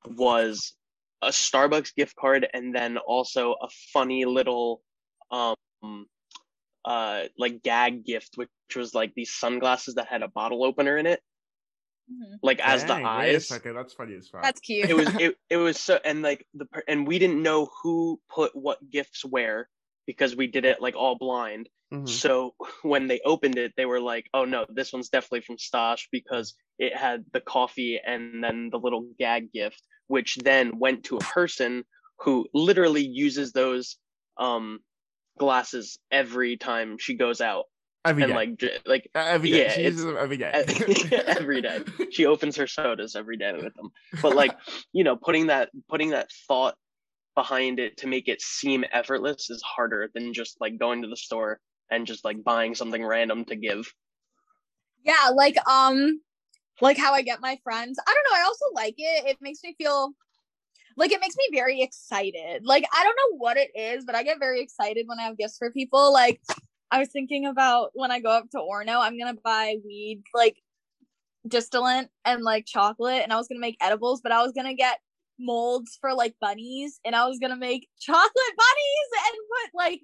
was 0.07 0.75
a 1.23 1.29
Starbucks 1.29 1.95
gift 1.95 2.17
card 2.17 2.47
and 2.53 2.75
then 2.75 2.99
also 2.99 3.53
a 3.61 3.69
funny 3.93 4.25
little 4.25 4.83
um 5.31 6.07
uh 6.85 7.25
like 7.39 7.63
gag 7.63 8.05
gift 8.05 8.31
which 8.37 8.49
was 8.75 8.95
like 8.95 9.13
these 9.15 9.33
sunglasses 9.33 9.95
that 9.97 10.09
had 10.09 10.23
a 10.23 10.29
bottle 10.29 10.65
opener 10.65 10.97
in 10.97 11.07
it 11.07 11.21
Mhm. 12.11 12.39
like 12.43 12.59
as 12.61 12.83
the 12.83 12.95
Dang, 12.95 13.03
wait 13.03 13.31
a 13.33 13.37
eyes 13.37 13.47
second, 13.49 13.75
that's 13.77 13.93
funny 13.95 14.15
as 14.17 14.29
fuck. 14.29 14.43
That's 14.43 14.61
cute. 14.61 14.89
it 14.91 14.95
was 14.95 15.09
it, 15.21 15.37
it 15.49 15.57
was 15.59 15.79
so 15.79 16.01
and 16.05 16.23
like 16.23 16.45
the 16.55 16.67
and 16.89 17.07
we 17.07 17.19
didn't 17.19 17.43
know 17.43 17.69
who 17.83 18.21
put 18.29 18.57
what 18.57 18.79
gifts 18.91 19.25
where 19.25 19.69
because 20.07 20.35
we 20.35 20.47
did 20.47 20.65
it 20.65 20.81
like 20.81 20.97
all 20.97 21.17
blind 21.17 21.69
Mhm. 21.93 22.09
so 22.09 22.55
when 22.83 23.09
they 23.09 23.21
opened 23.25 23.59
it, 23.59 23.75
they 23.77 23.85
were 23.85 24.01
like, 24.01 24.27
"Oh 24.33 24.45
no, 24.45 24.65
this 24.69 24.93
one's 24.93 25.09
definitely 25.09 25.43
from 25.43 25.59
Stas 25.59 26.07
because 26.11 26.55
it 26.79 26.97
had 26.97 27.25
the 27.33 27.41
coffee 27.41 28.01
and 28.05 28.43
then 28.43 28.71
the 28.71 28.79
little 28.79 29.03
gag 29.19 29.53
gift, 29.53 29.83
which 30.11 30.37
then 30.43 30.79
went 30.79 31.05
to 31.05 31.17
a 31.17 31.21
person 31.21 31.85
who 32.19 32.47
literally 32.53 33.07
uses 33.07 33.53
those 33.53 33.97
um 34.39 34.81
glasses 35.39 35.99
every 36.11 36.57
time 36.57 36.99
she 36.99 37.15
goes 37.15 37.41
out 37.41 37.65
Every 38.05 38.23
and 38.25 38.31
day. 38.31 38.35
like 38.35 38.83
like 38.87 39.11
every 39.15 39.51
day. 39.51 39.65
Yeah, 39.65 39.73
she 39.73 39.83
uses 39.85 40.05
them 40.05 40.17
every 40.19 40.37
day. 40.39 40.51
every 41.27 41.61
day, 41.63 41.81
she 42.11 42.25
opens 42.27 42.57
her 42.57 42.67
sodas 42.67 43.15
every 43.15 43.37
day 43.37 43.53
with 43.53 43.75
them. 43.75 43.91
But 44.23 44.35
like 44.35 44.57
you 44.93 45.05
know, 45.05 45.17
putting 45.17 45.47
that 45.49 45.69
putting 45.89 46.11
that 46.11 46.29
thought 46.49 46.77
behind 47.35 47.79
it 47.79 47.99
to 47.99 48.07
make 48.07 48.27
it 48.27 48.41
seem 48.41 48.85
effortless 48.91 49.51
is 49.51 49.63
harder 49.63 50.11
than 50.15 50.33
just 50.33 50.57
like 50.61 50.79
going 50.79 51.03
to 51.03 51.09
the 51.09 51.17
store 51.17 51.61
and 51.91 52.07
just 52.07 52.25
like 52.25 52.43
buying 52.43 52.75
something 52.75 53.05
random 53.05 53.45
to 53.45 53.55
give. 53.55 53.93
yeah, 55.05 55.31
like 55.35 55.57
um, 55.69 56.21
like 56.81 56.99
how 56.99 57.13
I 57.13 57.23
get 57.23 57.41
my 57.41 57.59
friends. 57.63 57.99
I 58.07 58.15
don't 58.15 58.33
know. 58.33 58.43
I 58.43 58.45
also 58.45 58.65
like 58.75 58.95
it. 58.97 59.27
It 59.27 59.39
makes 59.41 59.61
me 59.63 59.75
feel 59.79 60.13
like 60.97 61.13
it 61.13 61.21
makes 61.21 61.37
me 61.37 61.49
very 61.53 61.83
excited. 61.83 62.65
Like 62.65 62.85
I 62.95 63.05
don't 63.05 63.17
know 63.17 63.39
what 63.39 63.57
it 63.57 63.71
is, 63.75 64.05
but 64.05 64.15
I 64.15 64.23
get 64.23 64.39
very 64.39 64.61
excited 64.61 65.07
when 65.07 65.19
I 65.19 65.23
have 65.23 65.39
gifts 65.39 65.59
for 65.59 65.71
people. 65.71 66.13
Like 66.13 66.41
I 66.91 66.99
was 66.99 67.09
thinking 67.11 67.47
about 67.47 67.91
when 67.95 68.11
I 68.11 68.21
go 68.21 68.31
up 68.31 68.51
to 68.51 68.59
Orono, 68.59 69.01
I'm 69.01 69.19
gonna 69.19 69.39
buy 69.43 69.77
weed 69.85 70.23
like 70.35 70.57
distillate 71.47 72.09
and 72.25 72.43
like 72.43 72.67
chocolate, 72.67 73.23
and 73.23 73.33
I 73.33 73.37
was 73.37 73.49
gonna 73.49 73.61
make 73.61 73.77
edibles, 73.81 74.21
but 74.21 74.33
I 74.33 74.43
was 74.43 74.53
gonna 74.53 74.75
get 74.75 74.99
molds 75.39 75.97
for 76.01 76.13
like 76.15 76.35
bunnies, 76.41 77.01
and 77.05 77.15
I 77.17 77.27
was 77.27 77.39
gonna 77.39 77.57
make 77.57 77.89
chocolate 78.01 78.33
bunnies 78.35 79.27
and 79.27 79.35
put 79.49 79.79
like 79.79 80.01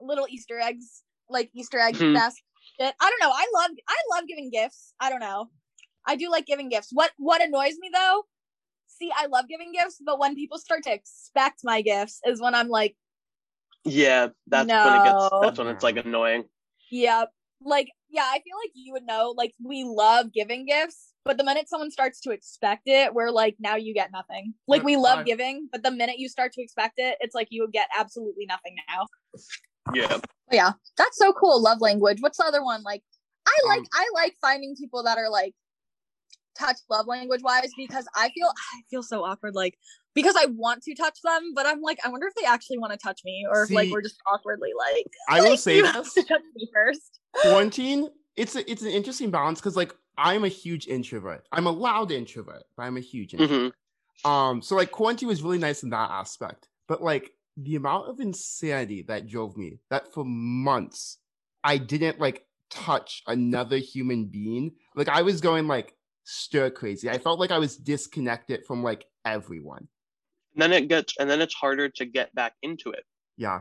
little 0.00 0.26
Easter 0.30 0.58
eggs, 0.58 1.02
like 1.28 1.50
Easter 1.54 1.78
egg 1.78 1.96
Hmm. 1.96 2.14
basket. 2.14 2.42
I 2.80 3.10
don't 3.10 3.20
know. 3.20 3.32
I 3.34 3.46
love 3.54 3.70
I 3.88 3.96
love 4.14 4.28
giving 4.28 4.50
gifts. 4.50 4.94
I 5.00 5.10
don't 5.10 5.20
know. 5.20 5.48
I 6.08 6.16
do 6.16 6.30
like 6.30 6.46
giving 6.46 6.70
gifts. 6.70 6.88
What 6.90 7.12
what 7.18 7.42
annoys 7.42 7.74
me 7.78 7.90
though? 7.92 8.24
See, 8.86 9.12
I 9.14 9.26
love 9.26 9.46
giving 9.46 9.72
gifts, 9.72 10.00
but 10.04 10.18
when 10.18 10.34
people 10.34 10.58
start 10.58 10.82
to 10.84 10.92
expect 10.92 11.60
my 11.62 11.82
gifts 11.82 12.20
is 12.26 12.40
when 12.40 12.54
I'm 12.54 12.68
like, 12.68 12.96
Yeah, 13.84 14.28
that's 14.46 14.66
when 14.68 14.94
it 14.94 15.04
gets 15.04 15.28
that's 15.42 15.58
when 15.58 15.68
it's 15.68 15.84
like 15.84 15.98
annoying. 15.98 16.44
yeah, 16.90 17.26
like 17.60 17.90
yeah, 18.08 18.24
I 18.24 18.40
feel 18.40 18.56
like 18.64 18.72
you 18.74 18.94
would 18.94 19.06
know. 19.06 19.34
Like 19.36 19.52
we 19.62 19.84
love 19.84 20.32
giving 20.32 20.64
gifts, 20.64 21.12
but 21.26 21.36
the 21.36 21.44
minute 21.44 21.68
someone 21.68 21.90
starts 21.90 22.20
to 22.22 22.30
expect 22.30 22.84
it, 22.86 23.12
we're 23.12 23.30
like, 23.30 23.56
now 23.60 23.76
you 23.76 23.92
get 23.92 24.10
nothing. 24.10 24.54
Like 24.66 24.82
we 24.82 24.96
love 24.96 25.26
giving, 25.26 25.68
but 25.70 25.82
the 25.82 25.90
minute 25.90 26.18
you 26.18 26.30
start 26.30 26.52
to 26.54 26.62
expect 26.62 26.94
it, 26.96 27.18
it's 27.20 27.34
like 27.34 27.48
you 27.50 27.62
would 27.62 27.72
get 27.72 27.88
absolutely 27.96 28.46
nothing 28.46 28.76
now. 28.88 29.06
Yeah. 29.94 30.18
Yeah, 30.50 30.72
that's 30.96 31.18
so 31.18 31.34
cool. 31.34 31.62
Love 31.62 31.82
language. 31.82 32.18
What's 32.20 32.38
the 32.38 32.46
other 32.46 32.64
one? 32.64 32.82
Like, 32.82 33.02
I 33.46 33.58
like 33.68 33.80
Um, 33.80 33.86
I 33.92 34.08
like 34.14 34.36
finding 34.40 34.74
people 34.74 35.02
that 35.02 35.18
are 35.18 35.28
like 35.28 35.54
touch 36.58 36.76
love 36.90 37.06
language 37.06 37.42
wise 37.42 37.70
because 37.76 38.06
I 38.16 38.30
feel 38.30 38.48
I 38.48 38.82
feel 38.90 39.02
so 39.02 39.24
awkward. 39.24 39.54
Like 39.54 39.78
because 40.14 40.34
I 40.36 40.46
want 40.46 40.82
to 40.82 40.94
touch 40.94 41.18
them, 41.22 41.52
but 41.54 41.66
I'm 41.66 41.80
like, 41.80 41.98
I 42.04 42.08
wonder 42.08 42.26
if 42.26 42.34
they 42.34 42.46
actually 42.46 42.78
want 42.78 42.92
to 42.92 42.98
touch 42.98 43.20
me 43.24 43.46
or 43.50 43.64
if 43.64 43.70
like 43.70 43.90
we're 43.90 44.02
just 44.02 44.20
awkwardly 44.26 44.70
like. 44.76 45.06
I 45.28 45.40
will 45.40 45.50
like, 45.50 45.58
say 45.60 45.76
you 45.76 45.84
have 45.84 46.12
to 46.12 46.22
touch 46.22 46.42
me 46.54 46.68
first. 46.72 47.20
quarantine 47.42 48.08
it's 48.38 48.54
a, 48.54 48.70
it's 48.70 48.82
an 48.82 48.88
interesting 48.88 49.30
balance 49.30 49.60
because 49.60 49.76
like 49.76 49.94
i'm 50.16 50.44
a 50.44 50.48
huge 50.48 50.86
introvert 50.86 51.46
i'm 51.52 51.66
a 51.66 51.70
loud 51.70 52.10
introvert 52.10 52.62
but 52.76 52.84
i'm 52.84 52.96
a 52.96 53.00
huge 53.00 53.34
introvert. 53.34 53.74
hmm 54.24 54.28
um 54.28 54.60
so 54.60 54.74
like 54.74 54.90
quarantine 54.90 55.28
was 55.28 55.42
really 55.42 55.58
nice 55.58 55.84
in 55.84 55.90
that 55.90 56.10
aspect 56.10 56.68
but 56.88 57.00
like 57.00 57.32
the 57.56 57.76
amount 57.76 58.08
of 58.08 58.18
insanity 58.18 59.02
that 59.02 59.28
drove 59.28 59.56
me 59.56 59.78
that 59.90 60.12
for 60.12 60.24
months 60.24 61.18
i 61.62 61.78
didn't 61.78 62.18
like 62.18 62.44
touch 62.68 63.22
another 63.28 63.76
human 63.76 64.24
being 64.24 64.72
like 64.96 65.08
i 65.08 65.22
was 65.22 65.40
going 65.40 65.68
like 65.68 65.94
stir 66.30 66.68
crazy 66.70 67.08
i 67.08 67.16
felt 67.16 67.38
like 67.40 67.50
i 67.50 67.58
was 67.58 67.76
disconnected 67.76 68.64
from 68.66 68.82
like 68.82 69.06
everyone 69.24 69.88
And 70.54 70.62
Then 70.62 70.72
it 70.72 70.88
gets 70.88 71.14
and 71.18 71.28
then 71.30 71.40
it's 71.40 71.54
harder 71.54 71.88
to 71.88 72.04
get 72.04 72.34
back 72.34 72.52
into 72.62 72.90
it. 72.90 73.04
yeah 73.38 73.60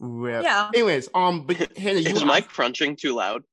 Rip. 0.00 0.42
Yeah. 0.42 0.70
Anyways, 0.74 1.08
um, 1.14 1.46
but 1.46 1.56
Hannah, 1.78 2.00
you 2.00 2.08
Is 2.10 2.16
asked- 2.16 2.26
Mike 2.26 2.48
crunching 2.48 2.96
too 2.96 3.14
loud? 3.14 3.44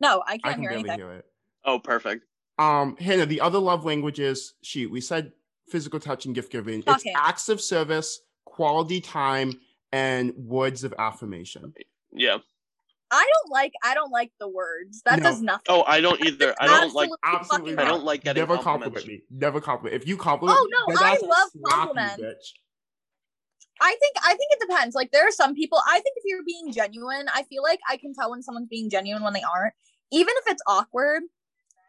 No, 0.00 0.22
I 0.26 0.34
I 0.34 0.38
can't 0.38 0.42
can 0.54 0.60
hear 0.60 0.70
barely 0.70 0.88
anything. 0.90 0.98
hear 1.00 1.12
it. 1.14 1.24
Oh, 1.64 1.80
perfect. 1.80 2.24
Um, 2.58 2.96
Hannah, 2.98 3.26
the 3.26 3.40
other 3.40 3.58
love 3.58 3.84
languages, 3.84 4.54
shoot, 4.62 4.88
we 4.90 5.00
said 5.00 5.32
physical 5.68 5.98
touch 5.98 6.26
and 6.26 6.34
gift 6.34 6.52
giving. 6.52 6.80
Okay. 6.86 6.92
It's 6.92 7.04
acts 7.16 7.48
of 7.48 7.60
service, 7.60 8.20
quality 8.44 9.00
time, 9.00 9.54
and 9.92 10.32
words 10.36 10.84
of 10.84 10.94
affirmation. 10.96 11.74
Yeah. 12.12 12.38
I 13.14 13.30
don't 13.32 13.50
like 13.52 13.72
I 13.82 13.94
don't 13.94 14.10
like 14.10 14.32
the 14.40 14.48
words. 14.48 15.02
That 15.06 15.18
No. 15.18 15.24
does 15.24 15.40
nothing. 15.40 15.64
Oh, 15.68 15.84
I 15.86 16.00
don't 16.00 16.20
either. 16.20 16.54
I 16.60 16.66
don't 16.66 16.94
like. 16.94 17.10
Absolutely 17.22 17.72
Absolutely 17.72 17.84
I 17.84 17.88
don't 17.88 18.04
like 18.04 18.24
getting 18.24 18.40
Never 18.40 18.58
compliment 18.58 19.06
me. 19.06 19.22
Never 19.30 19.60
compliment. 19.60 20.00
If 20.02 20.08
you 20.08 20.16
compliment 20.16 20.58
Oh, 20.60 20.64
me, 20.64 20.70
no, 20.94 20.94
dead 21.00 21.04
I 21.04 21.18
I'll 21.22 21.28
love 21.28 21.50
compliments. 21.66 22.22
bitch. 22.22 22.52
I 23.80 23.90
think 24.00 24.14
I 24.24 24.28
think 24.30 24.48
it 24.52 24.60
depends. 24.68 24.94
Like 24.94 25.10
there 25.12 25.26
are 25.26 25.32
some 25.32 25.54
people. 25.54 25.78
I 25.86 25.94
think 26.00 26.14
if 26.16 26.22
you're 26.26 26.44
being 26.44 26.72
genuine, 26.72 27.26
I 27.34 27.42
feel 27.44 27.62
like 27.62 27.80
I 27.88 27.96
can 27.96 28.14
tell 28.14 28.30
when 28.30 28.42
someone's 28.42 28.68
being 28.68 28.88
genuine 28.90 29.22
when 29.22 29.32
they 29.32 29.42
aren't. 29.42 29.74
Even 30.12 30.32
if 30.38 30.44
it's 30.52 30.62
awkward, 30.66 31.22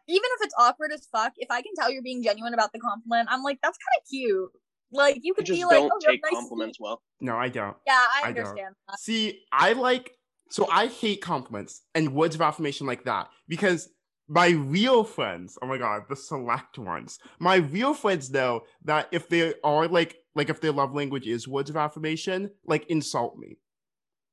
even 0.08 0.28
if 0.38 0.44
it's 0.46 0.54
awkward 0.58 0.92
as 0.92 1.06
fuck, 1.12 1.32
if 1.36 1.50
I 1.50 1.62
can 1.62 1.72
tell 1.78 1.90
you're 1.90 2.02
being 2.02 2.22
genuine 2.22 2.54
about 2.54 2.72
the 2.72 2.80
compliment, 2.80 3.28
I'm 3.30 3.42
like, 3.42 3.58
that's 3.62 3.78
kind 3.78 4.00
of 4.02 4.08
cute. 4.08 4.50
Like 4.92 5.16
you 5.16 5.20
You 5.24 5.34
could 5.34 5.46
just 5.46 5.58
be 5.58 5.64
like, 5.64 5.74
don't 5.74 5.92
oh, 5.92 5.98
you 6.00 6.06
have 6.06 6.12
take 6.14 6.22
nice 6.24 6.32
compliments 6.32 6.78
well. 6.80 7.02
No, 7.20 7.36
I 7.36 7.48
don't. 7.48 7.76
Yeah, 7.86 7.94
I 7.94 8.20
I 8.28 8.32
don't. 8.32 8.46
understand 8.46 8.74
that. 8.88 8.98
See, 9.00 9.42
I 9.52 9.72
like 9.74 10.12
so 10.50 10.68
I 10.70 10.86
hate 10.86 11.20
compliments 11.20 11.82
and 11.94 12.14
words 12.14 12.34
of 12.34 12.40
affirmation 12.42 12.86
like 12.86 13.04
that 13.04 13.28
because 13.48 13.88
my 14.28 14.48
real 14.48 15.04
friends, 15.04 15.56
oh 15.62 15.66
my 15.66 15.78
god, 15.78 16.02
the 16.08 16.16
select 16.16 16.78
ones, 16.78 17.18
my 17.38 17.56
real 17.56 17.94
friends 17.94 18.30
know 18.30 18.62
that 18.84 19.08
if 19.12 19.28
they 19.28 19.54
are 19.62 19.86
like 19.88 20.16
like 20.34 20.50
if 20.50 20.60
their 20.60 20.72
love 20.72 20.94
language 20.94 21.26
is 21.26 21.46
words 21.48 21.70
of 21.70 21.76
affirmation, 21.76 22.50
like 22.66 22.86
insult 22.86 23.38
me. 23.38 23.58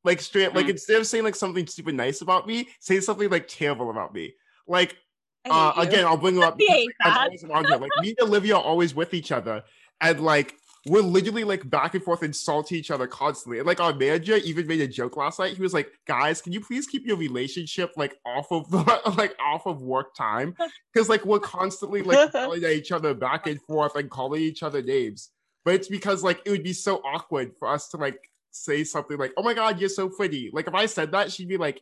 Like 0.04 0.20
straight 0.20 0.48
up, 0.48 0.56
like 0.56 0.66
Mm. 0.66 0.72
instead 0.72 1.00
of 1.00 1.08
saying 1.08 1.24
like 1.24 1.36
something 1.36 1.66
super 1.68 1.92
nice 1.92 2.22
about 2.22 2.46
me, 2.48 2.68
say 2.80 3.00
something 3.00 3.30
like 3.30 3.48
terrible 3.48 3.90
about 3.90 4.14
me. 4.14 4.34
Like 4.68 4.98
uh, 5.50 5.74
again, 5.78 6.06
I'll 6.06 6.18
bring 6.18 6.36
her 6.38 6.44
up. 6.44 6.58
We 6.58 6.66
because 6.66 6.78
hate 6.78 6.92
I'm 7.04 7.18
always 7.18 7.44
around 7.44 7.68
here. 7.68 7.78
Like 7.78 7.92
me 8.02 8.16
and 8.18 8.28
Olivia 8.30 8.56
are 8.56 8.64
always 8.64 8.96
with 8.96 9.14
each 9.14 9.32
other, 9.32 9.64
and 10.02 10.20
like 10.22 10.56
we're 10.86 11.02
literally 11.02 11.46
like 11.46 11.70
back 11.70 11.96
and 11.96 12.04
forth 12.04 12.24
insulting 12.24 12.78
each 12.78 12.92
other 12.92 13.08
constantly. 13.08 13.60
And 13.60 13.68
like 13.68 13.80
our 13.80 13.94
manager 13.94 14.36
even 14.38 14.68
made 14.68 14.82
a 14.82 14.88
joke 14.88 15.16
last 15.16 15.40
night. 15.40 15.56
He 15.56 15.62
was 15.62 15.74
like, 15.74 15.92
"Guys, 16.06 16.42
can 16.42 16.52
you 16.52 16.60
please 16.60 16.88
keep 16.88 17.06
your 17.06 17.16
relationship 17.16 17.94
like 17.96 18.20
off 18.26 18.52
of 18.52 18.70
the 18.70 18.78
like 19.18 19.36
off 19.40 19.66
of 19.66 19.82
work 19.82 20.14
time? 20.16 20.56
Because 20.94 21.10
like 21.10 21.26
we're 21.26 21.40
constantly 21.40 22.04
like 22.04 22.32
yelling 22.36 22.64
at 22.64 22.72
each 22.72 22.92
other 22.92 23.16
back 23.16 23.48
and 23.48 23.60
forth 23.64 23.96
and 23.96 24.12
calling 24.12 24.42
each 24.42 24.62
other 24.62 24.82
names. 24.82 25.30
But 25.66 25.74
it's 25.74 25.88
because 25.88 26.24
like 26.24 26.42
it 26.46 26.52
would 26.52 26.64
be 26.64 26.74
so 26.74 26.98
awkward 26.98 27.54
for 27.58 27.68
us 27.68 27.88
to 27.90 27.98
like 27.98 28.30
say 28.52 28.84
something 28.84 29.18
like, 29.18 29.34
"Oh 29.38 29.44
my 29.44 29.54
god, 29.54 29.80
you're 29.80 29.90
so 29.90 30.10
pretty." 30.10 30.52
Like 30.54 30.68
if 30.68 30.76
I 30.76 30.86
said 30.86 31.12
that, 31.14 31.32
she'd 31.32 31.48
be 31.48 31.58
like, 31.58 31.82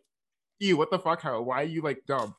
"Ew, 0.59 0.77
what 0.77 0.91
the 0.91 0.99
fuck? 0.99 1.21
How? 1.21 1.41
Why 1.41 1.63
are 1.63 1.65
you 1.65 1.81
like 1.81 2.05
dumb?" 2.07 2.35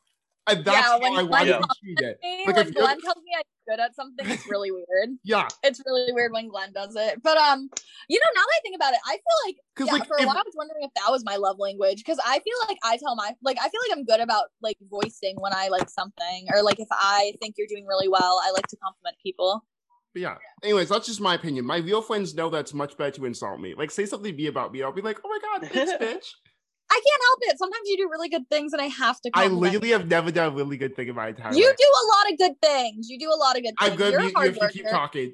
And 0.49 0.65
that's 0.65 0.77
Yeah, 0.77 0.83
how 0.83 0.99
I 1.01 1.23
want 1.23 1.49
to 1.49 1.69
be 1.69 1.95
treated. 1.97 2.17
Me, 2.23 2.45
Like, 2.47 2.57
when 2.57 2.73
Glenn 2.73 3.01
tells 3.01 3.17
me 3.17 3.31
I'm 3.37 3.43
good 3.69 3.81
at 3.81 3.95
something, 3.95 4.29
it's 4.29 4.47
really 4.49 4.73
weird. 4.73 5.11
Yeah, 5.25 5.49
It's 5.63 5.81
really 5.87 6.13
weird 6.13 6.33
when 6.33 6.49
Glenn 6.49 6.73
does 6.73 6.97
it. 6.97 7.23
But 7.23 7.37
um, 7.37 7.71
you 8.09 8.19
know, 8.19 8.27
now 8.35 8.41
that 8.41 8.59
I 8.59 8.61
think 8.63 8.75
about 8.75 8.93
it, 8.93 9.01
I 9.07 9.13
feel 9.13 9.39
like 9.47 9.57
yeah, 9.87 9.93
like 9.93 10.09
for 10.09 10.17
a 10.17 10.23
if- 10.23 10.27
while 10.27 10.37
I 10.37 10.43
was 10.45 10.55
wondering 10.57 10.83
if 10.83 10.91
that 10.95 11.11
was 11.11 11.25
my 11.25 11.37
love 11.37 11.59
language 11.59 11.99
because 11.99 12.19
I 12.25 12.41
feel 12.41 12.57
like 12.69 12.79
I 12.83 12.97
tell 12.97 13.15
my 13.15 13.35
like 13.43 13.59
I 13.61 13.69
feel 13.69 13.81
like 13.89 13.97
I'm 13.97 14.05
good 14.05 14.21
about 14.21 14.47
like 14.61 14.79
voicing 14.91 15.37
when 15.39 15.53
I 15.55 15.69
like 15.69 15.89
something 15.89 16.49
or 16.53 16.63
like 16.63 16.81
if 16.81 16.89
I 16.91 17.35
think 17.41 17.55
you're 17.57 17.69
doing 17.69 17.87
really 17.87 18.09
well, 18.09 18.41
I 18.45 18.51
like 18.51 18.67
to 18.69 18.77
compliment 18.77 19.17
people. 19.23 19.65
But 20.13 20.23
yeah. 20.23 20.37
Anyways, 20.63 20.89
that's 20.89 21.07
just 21.07 21.21
my 21.21 21.35
opinion. 21.35 21.65
My 21.65 21.79
real 21.79 22.03
friends 22.03 22.35
know 22.35 22.51
that's 22.51 22.75
much 22.75 22.97
better 22.99 23.13
to 23.13 23.25
insult 23.25 23.61
me. 23.61 23.75
Like, 23.75 23.91
say 23.91 24.05
something 24.05 24.37
be 24.37 24.47
about 24.47 24.71
me. 24.73 24.83
I'll 24.83 24.93
be 24.93 25.01
like, 25.01 25.19
oh 25.25 25.29
my 25.29 25.39
god, 25.41 25.71
thanks, 25.71 25.93
bitch. 25.93 26.27
I 26.93 27.01
can't 27.01 27.23
help 27.23 27.39
it. 27.43 27.59
Sometimes 27.59 27.89
you 27.89 27.97
do 27.97 28.09
really 28.11 28.29
good 28.29 28.47
things 28.51 28.75
and 28.75 28.83
I 28.83 28.87
have 28.87 29.19
to 29.23 29.31
I 29.33 29.47
literally 29.49 29.91
have 29.91 30.07
never 30.09 30.31
done 30.31 30.49
a 30.53 30.55
really 30.55 30.77
good 30.77 30.95
thing 30.95 31.09
in 31.09 31.15
my 31.15 31.29
entire 31.29 31.51
life. 31.51 31.57
you 31.59 31.67
life. 31.67 31.77
do 31.79 31.85
a 31.87 32.05
lot 32.15 32.33
of 32.33 32.39
good 32.39 32.61
things. 32.61 33.09
You 33.09 33.19
do 33.19 33.31
a 33.31 33.35
lot 33.37 33.57
of 33.57 33.63
good 33.63 33.75
things. 33.81 33.91
I'm 33.93 33.97
good. 33.97 34.13
You're 34.13 34.21
You, 34.21 34.27
a 34.27 34.31
you 34.31 34.37
hard 34.37 34.59
have 34.61 34.71
to 34.71 34.79
keep 34.79 34.89
talking. 34.89 35.33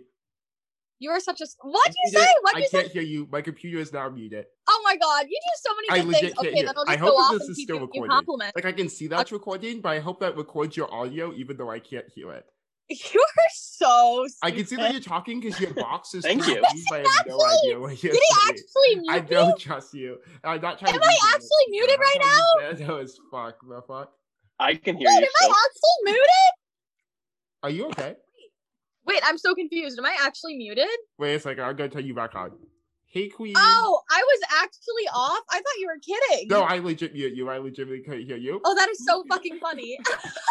You 1.01 1.11
are 1.11 1.21
such 1.21 1.41
a 1.41 1.47
what'd 1.63 1.95
you 1.95 2.11
Muted. 2.13 2.21
say? 2.29 2.35
What'd 2.43 2.57
I 2.57 2.61
you 2.61 2.69
say? 2.69 2.81
can't 2.83 2.93
hear 2.93 3.03
you. 3.03 3.29
My 3.31 3.41
computer 3.41 3.79
is 3.79 3.93
now 3.93 4.09
muted. 4.09 4.47
Oh 4.69 4.81
my 4.85 4.97
god, 4.97 5.27
you 5.29 5.39
do 5.41 5.55
so 5.63 5.75
many 5.75 6.03
good 6.03 6.09
legit 6.13 6.21
things. 6.37 6.39
Okay, 6.39 6.63
then 6.63 6.75
I'll 6.77 6.85
I 6.87 6.93
just 6.95 7.01
hope 7.01 7.11
go 7.11 7.17
off 7.17 7.33
this 7.39 7.49
is 7.49 7.63
still 7.63 7.77
you 7.77 7.83
recorded. 7.83 8.53
Like 8.55 8.65
I 8.65 8.73
can 8.73 8.89
see 8.89 9.07
that's 9.07 9.31
recording, 9.33 9.81
but 9.81 9.91
I 9.91 10.01
hope 10.01 10.21
that 10.21 10.37
records 10.37 10.77
your 10.77 10.93
audio, 10.93 11.33
even 11.35 11.57
though 11.57 11.71
I 11.71 11.79
can't 11.79 12.07
hear 12.15 12.33
it. 12.33 12.47
You 13.13 13.21
are 13.21 13.45
so. 13.53 14.27
I 14.43 14.51
can 14.51 14.65
see 14.67 14.77
that 14.77 14.93
you're 14.93 15.01
talking 15.01 15.41
because 15.41 15.61
your 15.61 15.75
box 15.75 16.15
is 16.15 16.25
Thank 16.25 16.47
you. 16.47 16.63
I 16.93 16.97
have 16.99 17.27
no 17.27 17.39
idea 17.45 17.79
what 17.79 18.03
you're 18.03 18.13
Did 18.15 18.23
he 18.29 18.37
actually 18.49 19.01
mute 19.01 19.11
I 19.11 19.21
don't 19.21 19.61
trust 19.61 19.93
you. 19.95 20.17
I'm 20.43 20.61
not 20.61 20.79
trying 20.79 20.95
Am 20.95 21.01
to 21.01 21.07
I 21.07 21.09
be 21.09 21.13
mean. 21.15 21.35
actually 21.35 21.67
muted 21.69 21.99
right 22.01 22.17
now? 22.21 22.69
to 22.71 22.77
be 22.77 22.85
bad 22.85 23.01
as 23.01 23.19
fuck. 23.31 23.57
The 23.69 23.83
fuck? 23.83 24.13
I 24.59 24.75
can 24.75 24.97
hear 24.97 25.07
Wait, 25.07 25.15
you 25.21 25.21
am 25.21 25.25
I 25.25 25.45
still. 25.45 25.51
actually 25.51 26.05
muted? 26.05 26.29
Are 27.63 27.71
you 27.71 27.87
okay? 27.89 28.15
Wait, 29.07 29.21
I'm 29.25 29.39
so 29.39 29.55
confused. 29.55 29.99
Am 29.99 30.07
I 30.07 30.17
actually 30.23 30.57
muted? 30.57 30.89
Wait 31.19 31.35
a 31.35 31.41
second. 31.41 31.65
I'm 31.65 31.77
gonna 31.77 31.91
turn 31.91 32.07
you 32.07 32.15
back 32.15 32.35
on. 32.35 32.53
Hey, 33.11 33.29
Queen. 33.29 33.55
Oh, 33.57 34.01
I 34.11 34.23
was 34.23 34.41
actually 34.63 35.09
off. 35.15 35.41
I 35.51 35.57
thought 35.57 35.79
you 35.79 35.87
were 35.87 35.99
kidding. 35.99 36.49
No, 36.49 36.63
I 36.63 36.79
legit 36.79 37.15
mute 37.15 37.35
you. 37.35 37.49
I 37.49 37.57
legitimately 37.57 38.03
couldn't 38.05 38.27
hear 38.27 38.37
you. 38.37 38.61
Oh, 38.65 38.75
that 38.75 38.89
is 38.91 39.03
so 39.07 39.25
fucking 39.31 39.59
funny. 39.61 39.99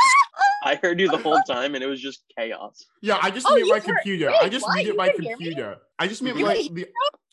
I 0.64 0.76
heard 0.76 1.00
you 1.00 1.08
the 1.10 1.18
whole 1.20 1.40
time, 1.48 1.76
and 1.76 1.84
it 1.84 1.88
was 1.88 2.02
just 2.02 2.24
chaos. 2.36 2.84
Yeah, 3.02 3.20
I 3.22 3.30
just 3.30 3.46
Oh, 3.48 3.54
muted 3.54 3.70
my 3.70 3.76
heard- 3.76 3.84
computer. 3.86 4.28
wait, 4.28 4.42
I 4.42 4.50
just 4.50 4.66
what? 4.66 4.76
muted 4.76 4.94
You 4.94 4.98
my 4.98 5.10
can 5.10 5.22
me? 5.22 5.30
computer. 5.30 5.78
I 6.00 6.08
just 6.08 6.24
muted 6.24 6.40
You 6.40 6.46
my. 6.48 6.56
can 6.56 6.74
The, 6.74 6.88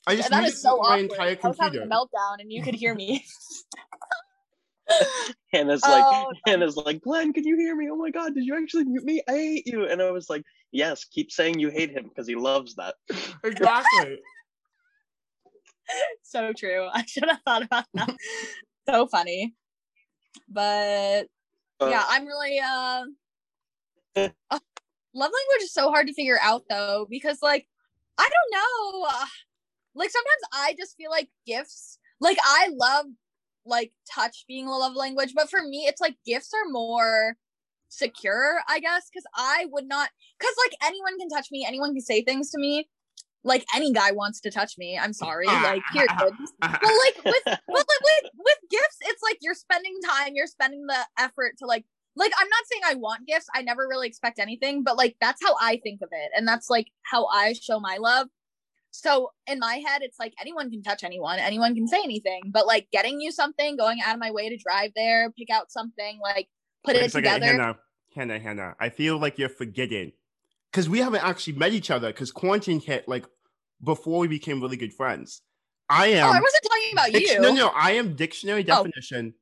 I 0.07 0.17
just 0.17 0.29
that 0.31 0.43
muted 0.43 0.59
so 0.59 0.77
my 0.77 0.83
awkward. 0.89 1.01
entire 1.11 1.39
I 1.43 1.49
was 1.49 1.59
having 1.59 1.83
a 1.83 1.87
meltdown, 1.87 2.41
and 2.41 2.53
you 2.53 2.63
could 2.63 2.75
hear 2.75 2.95
me. 2.95 3.25
Hannah's 5.53 5.81
oh, 5.85 5.91
like, 5.91 6.05
Oh, 6.07 6.33
Hannah's 6.47 6.77
like, 6.77 7.01
Glenn, 7.01 7.33
can 7.33 7.45
you 7.45 7.57
hear 7.57 7.75
me? 7.75 7.89
Oh 7.91 7.97
my 7.97 8.11
god, 8.11 8.35
did 8.35 8.45
you 8.45 8.57
actually 8.57 8.85
mute 8.85 9.05
me? 9.05 9.23
I 9.27 9.33
hate 9.33 9.67
you. 9.67 9.87
And 9.87 10.03
I 10.03 10.11
was 10.11 10.29
like, 10.29 10.45
yes, 10.73 11.05
keep 11.05 11.33
saying 11.33 11.59
you 11.59 11.71
hate 11.71 11.91
him 11.91 12.05
because 12.09 12.29
he 12.29 12.35
loves 12.35 12.75
that. 12.77 12.97
Exactly. 13.43 14.19
so 16.23 16.53
true. 16.53 16.89
I 16.93 17.05
should 17.07 17.29
have 17.29 17.41
thought 17.45 17.63
about 17.63 17.85
that. 17.95 18.17
so 18.89 19.07
funny. 19.07 19.55
But 20.49 21.29
Uh, 21.81 21.89
yeah, 21.89 22.05
I'm 22.09 22.27
really 22.27 22.61
uh 22.61 23.05
uh, 24.17 24.29
love 25.15 25.31
language 25.33 25.63
is 25.63 25.73
so 25.73 25.91
hard 25.91 26.07
to 26.07 26.15
figure 26.15 26.39
out 26.41 26.63
though 26.69 27.07
because 27.09 27.39
like 27.43 27.67
I 28.19 28.29
don't 28.29 28.61
know 28.61 29.09
uh, 29.09 29.27
like 29.95 30.11
sometimes 30.11 30.43
I 30.53 30.75
just 30.79 30.97
feel 30.97 31.11
like 31.11 31.29
gifts 31.47 31.99
like 32.21 32.39
I 32.45 32.71
love 32.73 33.07
like 33.67 33.93
touch 34.13 34.45
being 34.47 34.67
a 34.67 34.77
love 34.77 34.95
language 34.95 35.33
but 35.35 35.49
for 35.49 35.63
me 35.63 35.87
it's 35.89 36.01
like 36.01 36.17
gifts 36.27 36.53
are 36.53 36.71
more 36.71 37.37
secure 37.89 38.61
I 38.69 38.81
guess 38.81 39.09
cuz 39.11 39.25
I 39.35 39.67
would 39.71 39.87
not 39.87 40.11
cuz 40.39 40.55
like 40.65 40.77
anyone 40.83 41.19
can 41.19 41.29
touch 41.29 41.49
me 41.51 41.65
anyone 41.67 41.95
can 41.95 42.03
say 42.03 42.23
things 42.23 42.51
to 42.51 42.59
me 42.59 42.89
like 43.45 43.65
any 43.75 43.93
guy 43.93 44.11
wants 44.13 44.41
to 44.41 44.51
touch 44.51 44.75
me 44.79 44.99
I'm 45.01 45.13
sorry 45.13 45.47
ah. 45.49 45.61
like 45.63 45.83
period 45.93 46.11
but 46.19 46.33
like 46.83 47.25
with 47.25 47.43
but 47.45 47.57
like 47.69 47.87
with 48.03 48.31
with 48.39 48.59
gifts 48.71 48.99
it's 49.03 49.23
like 49.23 49.39
you're 49.41 49.55
spending 49.55 49.95
time 50.09 50.33
you're 50.35 50.47
spending 50.47 50.87
the 50.87 50.99
effort 51.19 51.55
to 51.59 51.67
like 51.67 51.85
like 52.17 52.33
i'm 52.39 52.49
not 52.49 52.65
saying 52.71 52.83
i 52.87 52.95
want 52.95 53.27
gifts 53.27 53.47
i 53.55 53.63
never 53.63 53.87
really 53.89 54.07
expect 54.07 54.39
anything 54.39 54.83
but 54.83 54.97
like 54.97 55.17
that's 55.21 55.43
how 55.45 55.55
i 55.61 55.81
think 55.83 56.01
of 56.01 56.09
it 56.13 56.31
and 56.37 56.47
that's 56.47 56.71
like 56.71 56.89
how 57.03 57.27
i 57.27 57.53
show 57.53 57.81
my 57.81 57.99
love. 57.99 58.29
So 58.97 59.33
in 59.49 59.59
my 59.59 59.83
head 59.85 60.03
it's 60.03 60.21
like 60.21 60.35
anyone 60.41 60.71
can 60.71 60.81
touch 60.81 61.03
anyone 61.03 61.41
anyone 61.41 61.75
can 61.75 61.89
say 61.89 62.01
anything 62.05 62.43
but 62.47 62.65
like 62.65 62.87
getting 62.93 63.21
you 63.21 63.33
something 63.33 63.77
going 63.77 63.99
out 64.01 64.15
of 64.15 64.21
my 64.21 64.31
way 64.31 64.49
to 64.49 64.57
drive 64.57 64.93
there 64.95 65.33
pick 65.37 65.51
out 65.51 65.73
something 65.73 66.21
like 66.23 66.49
put 66.85 66.95
Wait 66.95 67.05
it 67.05 67.13
second, 67.13 67.33
together. 67.33 67.53
Hannah, 67.53 67.79
Hannah, 68.15 68.39
Hannah. 68.39 68.77
I 68.79 68.91
feel 68.91 69.19
like 69.19 69.39
you're 69.39 69.49
forgetting 69.49 70.13
because 70.71 70.89
we 70.89 71.01
haven't 71.01 71.25
actually 71.25 71.55
met 71.55 71.73
each 71.73 71.91
other 71.91 72.09
because 72.09 72.31
quarantine 72.31 72.81
hit 72.81 73.09
like 73.09 73.27
before 73.85 74.19
we 74.21 74.29
became 74.29 74.61
really 74.61 74.77
good 74.77 74.93
friends. 74.95 75.43
I 75.91 76.07
am. 76.09 76.27
oh 76.27 76.33
i 76.33 76.41
wasn't 76.41 76.63
talking 76.65 76.93
about 76.93 77.11
dic- 77.13 77.31
you 77.31 77.41
No, 77.41 77.53
no, 77.53 77.69
I 77.75 77.93
am 77.93 78.17
dictionary 78.17 78.63
Oh. 78.71 78.83
definition 78.85 79.35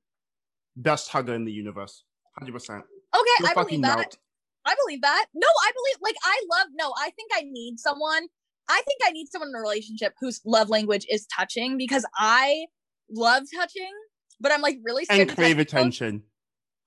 best 0.76 1.08
hugger 1.08 1.34
in 1.34 1.44
the 1.44 1.52
universe. 1.52 2.02
Hundred 2.38 2.52
percent. 2.52 2.82
okay 3.14 3.30
You'll 3.40 3.48
i 3.48 3.54
believe 3.54 3.82
that 3.82 3.96
melt. 3.98 4.16
I 4.64 4.74
believe 4.86 5.02
that. 5.02 5.26
No, 5.34 5.46
I 5.66 5.70
believe 5.74 5.96
like 6.02 6.16
I 6.24 6.36
love 6.50 6.68
no, 6.74 6.92
I 6.98 7.10
think 7.10 7.30
I 7.34 7.42
need 7.44 7.78
someone. 7.78 8.26
I 8.68 8.80
think 8.86 9.00
I 9.04 9.10
need 9.10 9.26
someone 9.30 9.48
in 9.50 9.54
a 9.56 9.60
relationship 9.60 10.14
whose 10.20 10.40
love 10.44 10.68
language 10.68 11.04
is 11.10 11.26
touching 11.26 11.76
because 11.76 12.06
I 12.16 12.66
love 13.10 13.42
touching, 13.54 13.90
but 14.40 14.52
I'm 14.52 14.62
like 14.62 14.78
really 14.84 15.04
scared 15.04 15.20
And 15.20 15.30
to 15.30 15.34
crave 15.36 15.56
touch 15.56 15.66
people. 15.66 15.78
attention. 15.80 16.22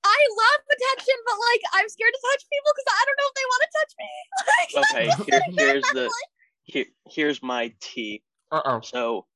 I 0.04 0.20
love 0.42 0.60
attention, 0.72 1.14
but 1.26 1.36
like 1.52 1.62
I'm 1.74 1.88
scared 1.88 2.12
to 2.12 2.20
touch 2.32 2.42
people 2.52 2.72
because 2.74 2.88
I 2.92 3.02
don't 3.06 3.18
know 3.20 3.28
if 3.28 3.34
they 3.36 3.46
want 3.52 3.62
to 3.66 3.70
touch 3.78 3.92
me. 4.02 4.10
Like, 4.56 4.70
Okay, 4.84 5.06
here, 5.56 5.72
here's 5.72 5.84
the 5.92 6.10
here, 6.66 6.86
here's 7.08 7.42
my 7.42 7.74
tea. 7.80 8.24
Uh 8.50 8.62
oh. 8.64 8.82
So 8.82 9.26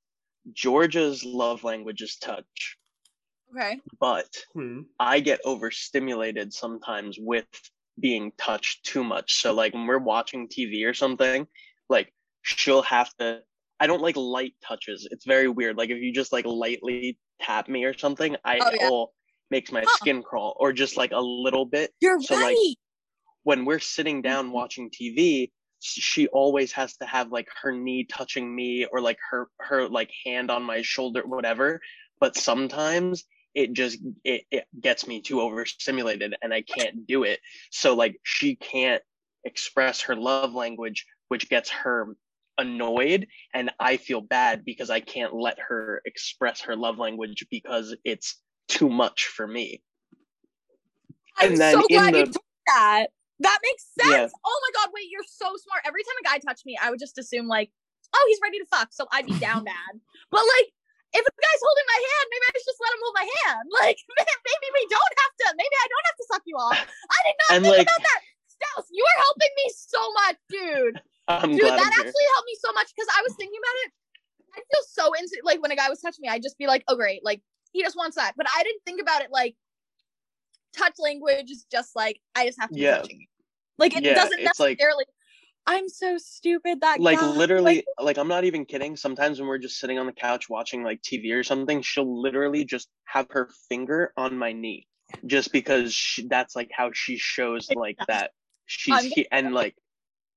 Georgia's 0.53 1.25
love 1.25 1.65
language 1.65 2.03
is 2.03 2.17
touch, 2.19 2.79
okay. 3.51 3.81
but 3.99 4.29
Hmm. 4.55 4.83
I 4.99 5.21
get 5.21 5.41
overstimulated 5.45 6.53
sometimes 6.53 7.19
with 7.21 7.47
being 8.01 8.33
touched 8.39 8.85
too 8.87 9.05
much. 9.05 9.35
So 9.35 9.55
like 9.55 9.75
when 9.75 9.87
we're 9.87 9.99
watching 9.99 10.49
TV 10.49 10.87
or 10.87 10.95
something, 10.95 11.47
like 11.89 12.13
she'll 12.43 12.83
have 12.83 13.15
to 13.19 13.43
I 13.81 13.87
don't 13.87 14.03
like 14.03 14.17
light 14.17 14.55
touches. 14.63 15.09
It's 15.11 15.27
very 15.27 15.49
weird. 15.49 15.77
Like 15.79 15.91
if 15.91 15.99
you 16.03 16.13
just 16.13 16.33
like 16.33 16.47
lightly 16.47 17.19
tap 17.41 17.69
me 17.69 17.85
or 17.85 17.97
something, 17.99 18.37
I 18.45 18.61
Oh, 18.61 18.71
yeah. 18.81 18.91
will 18.91 19.15
makes 19.51 19.73
my 19.73 19.85
Huh. 19.85 19.99
skin 19.99 20.23
crawl 20.23 20.57
or 20.61 20.73
just 20.73 20.97
like 20.97 21.13
a 21.13 21.21
little 21.21 21.67
bit. 21.67 21.93
You're 22.01 22.19
So, 22.19 22.37
like, 22.37 22.61
right. 22.61 22.77
When 23.43 23.65
we're 23.67 23.81
sitting 23.81 24.23
down 24.23 24.53
watching 24.53 24.91
TV, 24.91 25.53
she 25.81 26.29
always 26.29 26.73
has 26.73 26.97
to 26.99 27.07
have 27.07 27.33
like 27.33 27.49
her 27.63 27.73
knee 27.73 28.05
touching 28.05 28.55
me 28.55 28.87
or 28.87 29.01
like 29.01 29.19
her 29.31 29.49
her 29.59 29.89
like 29.89 30.11
hand 30.25 30.51
on 30.51 30.63
my 30.63 30.83
shoulder 30.83 31.23
whatever. 31.27 31.81
But 32.21 32.37
sometimes 32.37 33.25
it 33.55 33.73
just 33.73 33.99
it, 34.25 34.43
it 34.51 34.67
gets 34.81 35.07
me 35.07 35.21
too 35.21 35.41
overstimulated 35.41 36.35
and 36.43 36.55
i 36.55 36.63
can't 36.63 37.07
do 37.07 37.25
it. 37.25 37.41
So 37.71 37.95
like 37.95 38.21
she 38.23 38.57
can't 38.57 39.03
express 39.45 40.03
her 40.03 40.15
love 40.15 40.55
language 40.55 41.07
which 41.29 41.49
gets 41.49 41.71
her 41.71 42.15
annoyed 42.59 43.27
and 43.55 43.71
i 43.81 43.97
feel 43.97 44.21
bad 44.21 44.67
because 44.67 44.91
i 44.91 45.01
can't 45.01 45.35
let 45.35 45.59
her 45.59 46.03
express 46.05 46.61
her 46.61 46.77
love 46.77 46.99
language 46.99 47.47
because 47.51 47.97
it's 48.05 48.37
too 48.69 48.89
much 48.91 49.27
for 49.27 49.47
me. 49.47 49.83
I'm 51.39 51.53
and 51.53 51.61
then 51.61 51.75
so 51.75 51.87
in 51.89 51.97
glad 51.97 52.17
you 52.17 52.27
the- 52.27 52.33
told 52.33 52.45
that. 52.67 53.07
That 53.41 53.59
makes 53.65 53.85
sense. 53.97 54.33
Yeah. 54.33 54.45
Oh 54.45 54.59
my 54.69 54.71
god, 54.77 54.93
wait, 54.93 55.09
you're 55.09 55.25
so 55.27 55.49
smart. 55.65 55.83
Every 55.89 56.05
time 56.05 56.17
a 56.21 56.27
guy 56.29 56.39
touched 56.45 56.65
me, 56.69 56.77
I 56.77 56.91
would 56.93 57.01
just 57.01 57.17
assume 57.17 57.49
like, 57.49 57.73
oh, 58.13 58.25
he's 58.29 58.41
ready 58.45 58.59
to 58.61 58.69
fuck, 58.69 58.93
so 58.93 59.09
I'd 59.13 59.25
be 59.27 59.37
down 59.41 59.65
bad. 59.73 59.93
But 60.31 60.45
like, 60.45 60.69
if 61.17 61.25
a 61.27 61.33
guy's 61.33 61.63
holding 61.65 61.89
my 61.91 62.01
hand, 62.05 62.25
maybe 62.31 62.45
I 62.47 62.53
should 62.61 62.71
just 62.71 62.83
let 62.85 62.93
him 62.95 63.01
hold 63.03 63.17
my 63.19 63.29
hand. 63.43 63.65
Like, 63.81 63.99
maybe 64.47 64.67
we 64.77 64.85
don't 64.93 65.15
have 65.25 65.33
to. 65.41 65.47
Maybe 65.57 65.77
I 65.81 65.87
don't 65.89 66.07
have 66.13 66.19
to 66.21 66.27
suck 66.31 66.43
you 66.47 66.57
off. 66.61 66.79
I 66.79 67.19
did 67.27 67.37
not 67.41 67.51
And, 67.57 67.61
think 67.65 67.77
like- 67.81 67.89
about 67.89 68.03
that. 68.05 68.21
Stas, 68.53 68.87
you 68.93 69.01
are 69.01 69.19
helping 69.25 69.53
me 69.57 69.67
so 69.73 70.03
much, 70.21 70.37
dude. 70.53 70.97
i'm 71.33 71.51
Dude, 71.57 71.65
that 71.65 71.81
I'm 71.81 71.97
here. 71.97 72.05
actually 72.05 72.29
helped 72.37 72.45
me 72.53 72.57
so 72.61 72.71
much 72.77 72.93
because 72.93 73.09
I 73.09 73.25
was 73.25 73.33
thinking 73.41 73.57
about 73.57 73.77
it. 73.89 73.91
I 74.53 74.61
feel 74.69 74.85
so 74.85 75.05
into 75.17 75.33
like 75.49 75.63
when 75.65 75.73
a 75.73 75.77
guy 75.81 75.89
was 75.89 76.01
touching 76.05 76.21
me, 76.23 76.29
I'd 76.29 76.43
just 76.45 76.59
be 76.59 76.67
like, 76.69 76.85
oh 76.87 76.95
great, 76.97 77.25
like 77.25 77.41
he 77.73 77.81
just 77.83 77.97
wants 77.97 78.17
that. 78.21 78.35
But 78.37 78.47
I 78.53 78.63
didn't 78.63 78.83
think 78.85 79.01
about 79.01 79.23
it 79.23 79.31
like 79.33 79.57
touch 80.77 80.95
language 80.99 81.51
is 81.51 81.65
just 81.71 81.95
like 81.97 82.21
I 82.35 82.47
just 82.47 82.61
have 82.61 82.71
to 82.71 82.75
be 82.75 82.83
touching 82.85 83.21
you. 83.21 83.27
Like 83.79 83.97
it 83.97 84.03
Yeah, 84.05 84.15
doesn't 84.15 84.39
it's 84.41 84.61
like- 84.61 84.79
necessarily 84.79 85.05
I'm 85.67 85.89
so 85.89 86.17
stupid 86.19 86.81
that 86.81 87.01
like 87.01 87.21
guy. 87.21 87.27
literally 87.27 87.85
like, 88.01 88.17
i'm 88.17 88.27
not 88.29 88.45
even 88.45 88.65
kidding 88.65 88.97
sometimes 88.97 89.39
when 89.39 89.47
we're 89.47 89.59
just 89.59 89.79
sitting 89.79 89.99
on 89.99 90.07
the 90.07 90.13
couch 90.13 90.49
watching 90.49 90.83
like 90.83 91.03
tv 91.03 91.35
or 91.35 91.43
something 91.45 91.83
she'll 91.83 92.21
literally 92.23 92.65
just 92.65 92.89
have 93.05 93.27
her 93.31 93.51
finger 93.69 94.13
on 94.17 94.37
my 94.39 94.53
knee 94.53 94.87
just 95.27 95.53
because 95.53 95.93
she, 95.93 96.27
that's 96.29 96.57
like 96.57 96.71
how 96.73 96.91
she 96.95 97.19
shows 97.19 97.69
like 97.77 97.99
that 98.09 98.31
she's 98.65 99.03
he- 99.03 99.29
and 99.31 99.53
like 99.53 99.77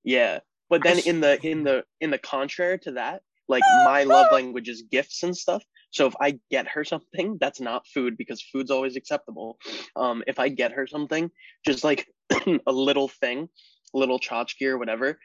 yeah 0.04 0.40
but 0.70 0.84
then 0.84 1.00
in 1.00 1.22
the 1.22 1.42
in 1.48 1.64
the 1.64 1.84
in 2.02 2.10
the 2.12 2.18
contrary 2.20 2.78
to 2.80 2.92
that 2.92 3.22
like 3.48 3.64
my 3.86 4.04
love 4.04 4.32
language 4.32 4.70
is 4.70 4.84
gifts 4.84 5.24
and 5.24 5.36
stuff. 5.36 5.64
So 5.92 6.08
if 6.08 6.16
i 6.20 6.40
get 6.50 6.68
her 6.70 6.84
something 6.84 7.38
that's 7.40 7.62
not 7.62 7.88
food 7.88 8.18
because 8.18 8.42
food's 8.42 8.72
always 8.72 8.96
acceptable. 8.96 9.58
Um 9.96 10.24
if 10.28 10.40
i 10.40 10.50
get 10.50 10.74
her 10.74 10.88
something 10.88 11.30
just 11.66 11.84
like 11.84 12.08
a 12.68 12.72
little 12.72 13.08
thing 13.08 13.50
little 13.94 14.20
tchotchke 14.20 14.68
or 14.68 14.78
whatever 14.78 15.20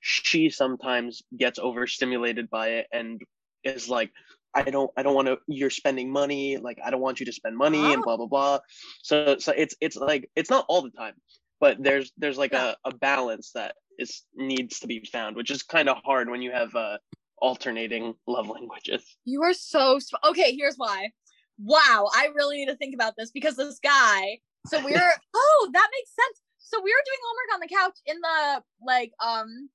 she 0.00 0.50
sometimes 0.50 1.22
gets 1.36 1.58
overstimulated 1.58 2.50
by 2.50 2.68
it 2.68 2.86
and 2.92 3.22
is 3.64 3.88
like 3.88 4.10
i 4.54 4.62
don't 4.62 4.90
i 4.96 5.02
don't 5.02 5.14
want 5.14 5.26
to 5.26 5.38
you're 5.48 5.70
spending 5.70 6.12
money 6.12 6.58
like 6.58 6.78
i 6.84 6.90
don't 6.90 7.00
want 7.00 7.20
you 7.20 7.26
to 7.26 7.32
spend 7.32 7.56
money 7.56 7.92
and 7.92 8.02
blah 8.02 8.16
blah 8.16 8.26
blah. 8.26 8.58
So 9.02 9.36
so 9.38 9.52
it's 9.56 9.74
it's 9.80 9.96
like 9.96 10.30
it's 10.36 10.50
not 10.50 10.66
all 10.68 10.82
the 10.82 10.90
time 10.90 11.14
but 11.60 11.82
there's 11.82 12.12
there's 12.18 12.38
like 12.38 12.52
a, 12.52 12.76
a 12.84 12.94
balance 12.94 13.52
that 13.54 13.74
is 13.98 14.22
needs 14.34 14.80
to 14.80 14.86
be 14.86 15.04
found 15.10 15.36
which 15.36 15.50
is 15.50 15.62
kind 15.62 15.88
of 15.88 15.96
hard 16.04 16.28
when 16.28 16.42
you 16.42 16.52
have 16.52 16.74
uh 16.74 16.98
alternating 17.38 18.14
love 18.26 18.48
languages 18.48 19.16
You 19.24 19.42
are 19.42 19.52
so 19.54 19.98
sp- 20.00 20.22
okay. 20.28 20.54
Here's 20.56 20.76
why. 20.76 21.10
Wow, 21.58 22.08
I 22.14 22.28
really 22.34 22.56
need 22.58 22.66
to 22.66 22.76
think 22.76 22.94
about 22.94 23.14
this 23.16 23.30
because 23.30 23.56
this 23.56 23.78
guy. 23.80 24.38
So 24.66 24.82
we're 24.84 25.12
oh, 25.34 25.70
that 25.72 25.88
makes 25.92 26.10
sense. 26.14 26.40
So 26.58 26.80
we 26.82 26.90
were 26.90 27.04
doing 27.04 27.18
homework 27.26 27.54
on 27.54 27.60
the 27.60 27.74
couch 27.74 27.98
in 28.06 28.16
the 28.20 28.62
like 28.84 29.12
um, 29.24 29.68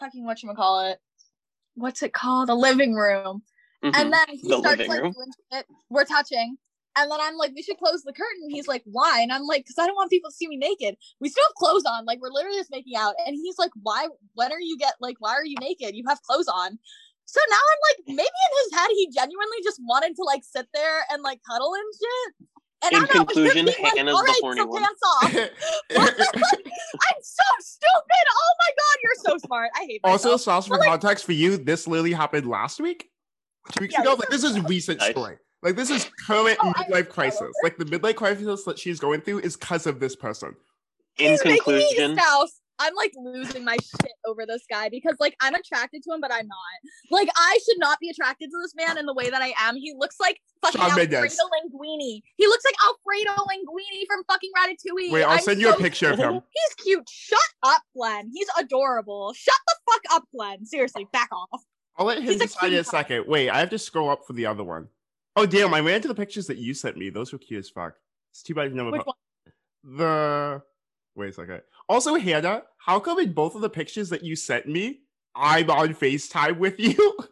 fucking 0.00 0.24
what 0.24 0.42
you 0.42 0.52
call 0.54 0.90
it? 0.90 0.98
What's 1.74 2.02
it 2.02 2.12
called? 2.12 2.48
The 2.48 2.54
living 2.54 2.94
room. 2.94 3.42
Mhm. 3.84 3.92
And 3.94 4.12
then 4.12 4.26
he 4.30 4.48
The 4.48 4.58
starts 4.58 4.88
like 4.88 5.00
room. 5.02 5.12
doing 5.12 5.28
it. 5.52 5.66
We're 5.88 6.04
touching. 6.04 6.58
And 6.98 7.10
then 7.10 7.18
I'm 7.20 7.36
like, 7.36 7.52
we 7.54 7.62
should 7.62 7.78
close 7.78 8.02
the 8.02 8.12
curtain. 8.12 8.50
He's 8.50 8.66
like, 8.66 8.82
why? 8.84 9.20
And 9.22 9.30
I'm 9.32 9.44
like, 9.46 9.60
because 9.64 9.78
I 9.78 9.86
don't 9.86 9.94
want 9.94 10.10
people 10.10 10.30
to 10.30 10.34
see 10.36 10.48
me 10.48 10.56
naked. 10.56 10.96
We 11.20 11.28
still 11.28 11.44
have 11.46 11.54
clothes 11.54 11.84
on. 11.86 12.04
Like, 12.04 12.20
we're 12.20 12.30
literally 12.32 12.58
just 12.58 12.70
making 12.70 12.96
out. 12.96 13.14
And 13.26 13.36
he's 13.36 13.58
like, 13.58 13.70
why? 13.82 14.08
When 14.34 14.50
are 14.52 14.60
you 14.60 14.76
get 14.76 14.94
like, 15.00 15.16
why 15.20 15.32
are 15.32 15.44
you 15.44 15.56
naked? 15.60 15.94
You 15.94 16.04
have 16.08 16.20
clothes 16.22 16.48
on. 16.48 16.78
So 17.26 17.40
now 17.50 17.56
I'm 17.56 17.78
like, 17.90 18.16
maybe 18.16 18.22
in 18.22 18.52
his 18.64 18.78
head, 18.78 18.88
he 18.90 19.08
genuinely 19.14 19.58
just 19.62 19.80
wanted 19.84 20.16
to 20.16 20.22
like 20.24 20.42
sit 20.44 20.66
there 20.74 21.00
and 21.12 21.22
like 21.22 21.40
cuddle 21.48 21.72
and 21.74 21.84
shit. 21.94 22.48
And 22.80 22.92
In 22.94 23.02
I'm 23.02 23.08
conclusion, 23.08 23.64
being 23.66 23.76
like, 23.82 23.96
Hannah's 23.96 24.14
"All 24.14 24.20
the 24.22 24.28
right, 24.28 24.40
horny 24.40 24.60
so 24.60 24.66
one." 24.66 24.82
pants 24.82 25.00
off. 25.02 25.34
I'm 25.98 27.20
so 27.22 27.44
stupid. 27.58 28.24
Oh 28.30 28.52
my 28.58 28.70
god, 28.76 28.96
you're 29.02 29.12
so 29.26 29.38
smart. 29.46 29.70
I 29.76 29.84
hate 29.84 30.00
myself. 30.02 30.24
also, 30.26 30.36
sauce 30.36 30.66
for 30.68 30.78
like- 30.78 30.88
context 30.88 31.24
for 31.24 31.32
you, 31.32 31.56
this 31.56 31.86
literally 31.86 32.12
happened 32.12 32.46
last 32.48 32.80
week, 32.80 33.08
two 33.72 33.82
weeks 33.82 33.94
Yeah, 33.94 34.02
ago. 34.02 34.10
this 34.12 34.20
Like 34.20 34.28
this 34.30 34.44
is 34.44 34.60
recent 34.64 35.00
Nice. 35.00 35.10
story. 35.10 35.36
Like 35.62 35.76
this 35.76 35.90
is 35.90 36.08
current 36.26 36.58
Oh, 36.62 36.72
midlife 36.76 37.08
crisis. 37.08 37.52
Like 37.62 37.76
the 37.78 37.84
midlife 37.84 38.16
crisis 38.16 38.64
that 38.64 38.78
she's 38.78 39.00
going 39.00 39.20
through 39.20 39.40
is 39.40 39.56
because 39.56 39.86
of 39.86 40.00
this 40.00 40.14
person. 40.16 40.54
in 41.18 41.30
He's 41.32 41.42
conclusion 41.42 42.16
spouse. 42.16 42.60
I'm 42.80 42.94
like 42.94 43.12
losing 43.16 43.64
my 43.64 43.76
shit 43.82 44.12
over 44.24 44.46
this 44.46 44.62
guy 44.70 44.88
because 44.88 45.16
like 45.18 45.34
I'm 45.40 45.52
attracted 45.54 46.00
to 46.04 46.14
him, 46.14 46.20
but 46.20 46.32
I'm 46.32 46.46
not. 46.46 46.58
Like 47.10 47.28
I 47.36 47.58
should 47.66 47.78
not 47.80 47.98
be 47.98 48.08
attracted 48.08 48.50
to 48.50 48.56
this 48.62 48.72
man 48.76 48.96
in 48.98 49.04
the 49.06 49.14
way 49.14 49.30
that 49.30 49.42
I 49.42 49.52
am. 49.58 49.74
He 49.74 49.94
looks 49.98 50.20
like 50.20 50.38
fucking 50.62 50.80
Shawn 50.80 50.90
Alfredo 50.90 51.20
Mendes. 51.22 51.36
Linguini. 51.40 52.20
He 52.36 52.46
looks 52.46 52.64
like 52.64 52.76
Alfredo 52.86 53.42
Linguini 53.42 54.06
from 54.06 54.22
fucking 54.30 54.50
Ratatouille. 54.56 55.10
Wait, 55.12 55.24
I'll 55.24 55.30
I'm 55.30 55.40
send 55.40 55.60
you 55.60 55.70
a 55.70 55.72
so 55.72 55.78
picture 55.78 56.12
of 56.12 56.18
him. 56.20 56.34
He's 56.34 56.84
cute. 56.84 57.02
Shut 57.10 57.40
up, 57.64 57.82
Glenn. 57.96 58.30
He's 58.32 58.46
adorable. 58.60 59.32
Shut 59.32 59.56
the 59.66 59.74
fuck 59.90 60.02
up, 60.16 60.24
Glenn. 60.32 60.64
Seriously, 60.64 61.08
back 61.12 61.30
off. 61.32 61.62
I'll 61.96 62.06
let 62.06 62.18
him 62.18 62.24
He's 62.26 62.36
a 62.36 62.46
decide 62.46 62.72
in 62.72 62.78
a 62.78 62.84
second. 62.84 63.24
Wait, 63.26 63.50
I 63.50 63.58
have 63.58 63.70
to 63.70 63.78
scroll 63.78 64.08
up 64.08 64.20
for 64.24 64.34
the 64.34 64.46
other 64.46 64.62
one. 64.62 64.86
Oh 65.38 65.46
damn, 65.46 65.72
I 65.74 65.80
ran 65.80 66.00
to 66.02 66.08
the 66.08 66.14
pictures 66.14 66.46
that 66.48 66.58
you 66.58 66.74
sent 66.74 66.96
me. 66.96 67.10
Those 67.10 67.32
were 67.32 67.38
cute 67.38 67.60
as 67.60 67.70
fuck. 67.70 67.94
It's 68.32 68.42
too 68.42 68.54
bad 68.54 68.70
you 68.70 68.76
never 68.76 68.90
Which 68.90 69.02
po- 69.02 69.12
one? 69.84 69.96
the 69.96 70.62
wait 71.14 71.30
a 71.30 71.32
second. 71.32 71.62
Also, 71.88 72.14
Hannah, 72.16 72.62
how 72.78 73.00
come 73.00 73.18
in 73.18 73.32
both 73.32 73.54
of 73.54 73.60
the 73.60 73.70
pictures 73.70 74.08
that 74.10 74.22
you 74.22 74.36
sent 74.36 74.66
me, 74.66 75.00
I'm 75.34 75.70
on 75.70 75.94
FaceTime 75.94 76.58
with 76.58 76.78
you? 76.78 76.94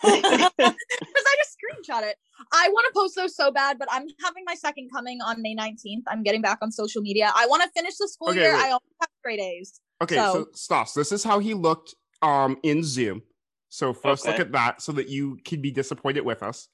Because 0.00 1.24
I 1.26 1.34
just 1.42 1.56
screenshot 1.58 2.02
it. 2.08 2.16
I 2.52 2.68
want 2.68 2.86
to 2.86 2.92
post 2.94 3.16
those 3.16 3.34
so 3.34 3.50
bad, 3.50 3.78
but 3.80 3.88
I'm 3.90 4.06
having 4.24 4.44
my 4.46 4.54
second 4.54 4.90
coming 4.92 5.20
on 5.20 5.42
May 5.42 5.56
19th. 5.56 6.02
I'm 6.06 6.22
getting 6.22 6.40
back 6.40 6.58
on 6.62 6.70
social 6.70 7.02
media. 7.02 7.32
I 7.34 7.46
want 7.48 7.64
to 7.64 7.68
finish 7.76 7.96
the 7.96 8.06
school 8.08 8.28
Okay, 8.30 8.40
year. 8.42 8.52
wait. 8.52 8.60
I 8.60 8.66
only 8.68 8.80
have 9.00 9.08
straight 9.18 9.40
A's. 9.40 9.80
Okay, 10.00 10.14
so, 10.14 10.32
So- 10.32 10.46
Stas, 10.54 10.94
this 10.94 11.10
is 11.10 11.24
how 11.24 11.40
he 11.40 11.52
looked 11.54 11.94
um 12.22 12.58
in 12.62 12.84
Zoom. 12.84 13.22
So 13.70 13.92
first 13.92 14.24
look 14.26 14.38
at 14.40 14.52
that 14.52 14.80
so 14.82 14.92
that 14.92 15.08
you 15.08 15.36
can 15.44 15.60
be 15.60 15.70
disappointed 15.72 16.20
with 16.24 16.42
us. 16.44 16.68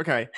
Okay. 0.00 0.28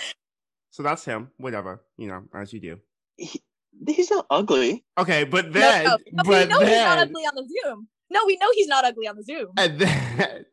So 0.70 0.82
that's 0.82 1.04
him. 1.04 1.30
Whatever, 1.36 1.82
you 1.96 2.08
know, 2.08 2.24
as 2.34 2.52
you 2.52 2.60
do. 2.60 2.78
he, 3.16 3.40
he's 3.86 4.10
not 4.10 4.26
ugly 4.30 4.84
Okay, 4.98 5.24
but 5.24 5.46
No, 5.46 5.52
then 5.52 5.84
no, 5.84 5.90
no, 5.90 6.22
we 6.24 6.34
but 6.34 6.48
know 6.48 6.60
he's 6.60 6.68
not 6.78 6.98
ugly 6.98 7.22
on 7.24 7.34
the 7.36 7.48
Zoom. 7.62 7.88
No, 8.10 8.24
we 8.26 8.36
know 8.38 8.48
he's 8.54 8.66
not 8.68 8.84
ugly 8.84 9.06
on 9.08 9.16
the 9.16 9.22
Zoom. 9.24 9.48
and 9.56 9.78
then 9.78 9.88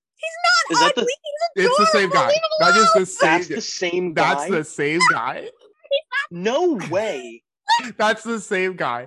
is 0.72 0.80
that 0.80 0.94
the 0.96 1.02
ugly. 1.02 1.14
He's 1.56 1.66
it's 1.66 1.78
the 1.78 1.86
same 1.88 2.10
adorable. 2.12 2.32
guy. 2.32 2.40
That 2.60 2.78
is 2.78 2.94
the 2.94 3.00
alone. 3.00 3.06
same 3.06 3.30
that's 3.32 3.48
the 3.48 3.62
same 3.62 4.14
guy 4.14 4.34
that's 4.36 4.50
the 4.52 4.64
same 4.64 5.00
guy. 5.12 5.50
no 6.32 6.80
way 6.90 7.44
That's 7.98 8.24
the 8.24 8.40
same 8.40 8.76
guy. 8.76 9.02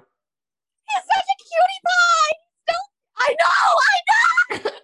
He's 0.88 1.02
such 1.14 1.24
a 1.24 1.36
cutie 1.48 1.80
pie. 1.86 2.34
Still, 2.62 2.84
I 3.16 3.36
know. 3.40 4.60
I 4.60 4.64
know. 4.64 4.70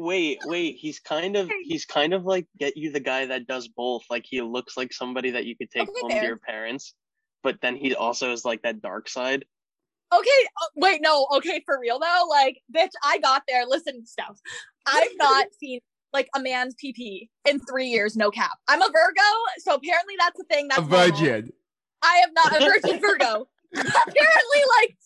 wait 0.00 0.38
wait 0.46 0.76
he's 0.76 0.98
kind 1.00 1.36
of 1.36 1.50
he's 1.64 1.84
kind 1.84 2.12
of 2.14 2.24
like 2.24 2.46
get 2.58 2.76
you 2.76 2.90
the 2.92 3.00
guy 3.00 3.26
that 3.26 3.46
does 3.46 3.68
both 3.68 4.02
like 4.10 4.24
he 4.28 4.40
looks 4.42 4.76
like 4.76 4.92
somebody 4.92 5.30
that 5.30 5.44
you 5.44 5.56
could 5.56 5.70
take 5.70 5.88
Okay, 5.88 6.00
home 6.00 6.10
fair. 6.10 6.20
to 6.20 6.26
your 6.26 6.36
parents 6.38 6.94
but 7.42 7.56
then 7.62 7.76
he 7.76 7.94
also 7.94 8.32
is 8.32 8.44
like 8.44 8.62
that 8.62 8.80
dark 8.82 9.08
side 9.08 9.44
Okay, 10.12 10.28
uh, 10.60 10.66
wait, 10.74 11.00
no, 11.00 11.28
okay, 11.36 11.62
for 11.64 11.78
real 11.80 12.00
though, 12.00 12.24
like, 12.28 12.58
bitch, 12.76 12.90
I 13.04 13.18
got 13.18 13.44
there. 13.46 13.64
Listen, 13.64 14.04
stuff. 14.04 14.40
I've 14.84 15.06
not 15.16 15.46
seen 15.60 15.78
like 16.12 16.28
a 16.34 16.40
man's 16.40 16.74
PP 16.74 17.28
in 17.48 17.60
three 17.60 17.86
years, 17.86 18.16
no 18.16 18.28
cap. 18.28 18.58
I'm 18.66 18.82
a 18.82 18.86
Virgo, 18.86 19.22
so 19.58 19.74
apparently 19.74 20.14
that's 20.18 20.40
a 20.40 20.44
thing. 20.52 20.66
That's 20.66 20.80
a 20.80 20.82
normal. 20.82 21.06
virgin. 21.10 21.52
I 22.02 22.22
am 22.26 22.32
not 22.34 22.60
a 22.60 22.64
virgin 22.64 23.00
Virgo. 23.00 23.46
apparently, 23.72 24.62
like, 24.80 24.96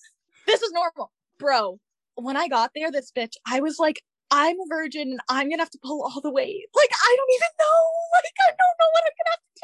this 0.47 0.63
is 0.63 0.73
normal, 0.73 1.13
bro. 1.39 1.79
When 2.15 2.39
I 2.39 2.49
got 2.49 2.71
there, 2.75 2.91
this 2.91 3.13
bitch, 3.15 3.35
I 3.47 3.61
was 3.61 3.79
like, 3.79 4.01
I'm 4.35 4.57
a 4.59 4.65
virgin. 4.69 5.13
and 5.13 5.21
I'm 5.29 5.49
gonna 5.49 5.63
have 5.63 5.71
to 5.71 5.79
pull 5.83 6.03
all 6.03 6.21
the 6.21 6.31
weight. 6.31 6.67
Like, 6.75 6.91
I 6.93 7.17
don't 7.17 7.31
even 7.35 7.53
know. 7.61 7.81
Like, 8.15 8.33
I 8.47 8.51
don't 8.51 8.77
know 8.81 8.91
what 8.95 9.05
I'm 9.07 9.17
gonna 9.19 9.35
have 9.35 9.45
to 9.49 9.55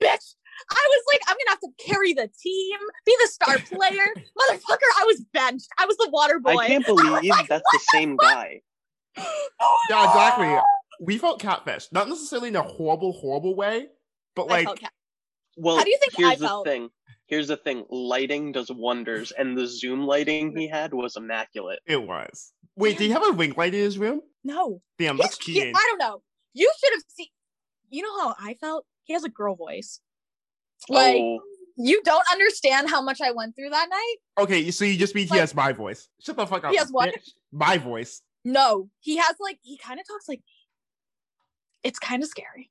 do, 0.00 0.06
bitch. 0.06 0.34
I 0.70 0.86
was 0.90 1.02
like, 1.12 1.20
I'm 1.28 1.36
gonna 1.36 1.50
have 1.50 1.60
to 1.60 1.84
carry 1.84 2.12
the 2.14 2.30
team, 2.42 2.78
be 3.04 3.14
the 3.20 3.28
star 3.28 3.58
player. 3.78 4.06
Motherfucker, 4.16 4.90
I 4.98 5.04
was 5.06 5.22
benched. 5.32 5.68
I 5.78 5.84
was 5.86 5.96
the 5.98 6.08
water 6.10 6.38
boy. 6.40 6.50
i 6.58 6.66
can't 6.68 6.86
believe 6.86 7.32
that's 7.48 7.70
the 7.72 7.78
same 7.92 8.16
guy 8.16 8.60
Oh, 9.18 9.78
Yeah, 9.90 10.04
exactly. 10.08 10.58
We 11.00 11.18
felt 11.18 11.40
catfish, 11.40 11.88
not 11.92 12.08
necessarily 12.08 12.48
in 12.48 12.56
a 12.56 12.62
horrible, 12.62 13.12
horrible 13.12 13.54
way, 13.54 13.86
but 14.34 14.44
I 14.44 14.62
like 14.64 14.80
cat- 14.80 14.92
Well, 15.56 15.76
How 15.76 15.84
do 15.84 15.90
you 15.90 15.98
think 16.00 16.14
here's 16.16 16.32
I 16.32 16.36
the 16.36 16.46
felt? 16.46 16.66
thing. 16.66 16.88
Here's 17.26 17.48
the 17.48 17.56
thing. 17.58 17.84
Lighting 17.90 18.52
does 18.52 18.70
wonders, 18.70 19.30
and 19.32 19.56
the 19.56 19.66
Zoom 19.66 20.06
lighting 20.06 20.56
he 20.56 20.66
had 20.66 20.94
was 20.94 21.16
immaculate. 21.16 21.80
it 21.86 22.02
was. 22.02 22.52
Wait, 22.78 22.96
do 22.98 23.04
you 23.04 23.12
have 23.12 23.26
a 23.28 23.32
ring 23.32 23.52
light 23.56 23.74
in 23.74 23.80
his 23.80 23.98
room? 23.98 24.20
no. 24.44 24.80
Damn, 24.98 25.16
He's 25.16 25.24
that's 25.24 25.36
cute. 25.36 25.56
cheating. 25.56 25.74
I 25.76 25.86
don't 25.90 25.98
know. 25.98 26.22
You 26.54 26.72
should 26.80 26.92
have 26.94 27.02
seen. 27.08 27.26
You 27.90 28.02
know 28.02 28.18
how 28.20 28.34
I 28.40 28.54
felt? 28.54 28.84
He 29.04 29.12
has 29.12 29.24
a 29.24 29.28
girl 29.28 29.54
voice. 29.54 30.00
Like 30.88 31.16
oh, 31.16 31.40
you 31.76 32.02
don't 32.02 32.24
understand 32.32 32.88
how 32.88 33.00
much 33.02 33.20
I 33.20 33.30
went 33.32 33.54
through 33.56 33.70
that 33.70 33.88
night. 33.90 34.16
Okay, 34.44 34.70
so 34.70 34.84
you 34.84 34.96
just 34.96 35.14
mean 35.14 35.26
he 35.28 35.36
has 35.38 35.54
my 35.54 35.72
voice. 35.72 36.08
Shut 36.20 36.36
the 36.36 36.46
fuck 36.46 36.64
up. 36.64 36.70
He 36.72 36.76
has 36.78 36.90
what? 36.90 37.10
bitch. 37.10 37.30
My 37.52 37.78
voice. 37.78 38.22
No, 38.44 38.88
he 39.00 39.16
has 39.16 39.34
like 39.40 39.58
he 39.62 39.76
kind 39.78 39.98
of 40.00 40.06
talks 40.06 40.28
like 40.28 40.38
me. 40.38 40.44
It's 41.84 41.98
kind 41.98 42.22
of 42.22 42.28
scary. 42.28 42.70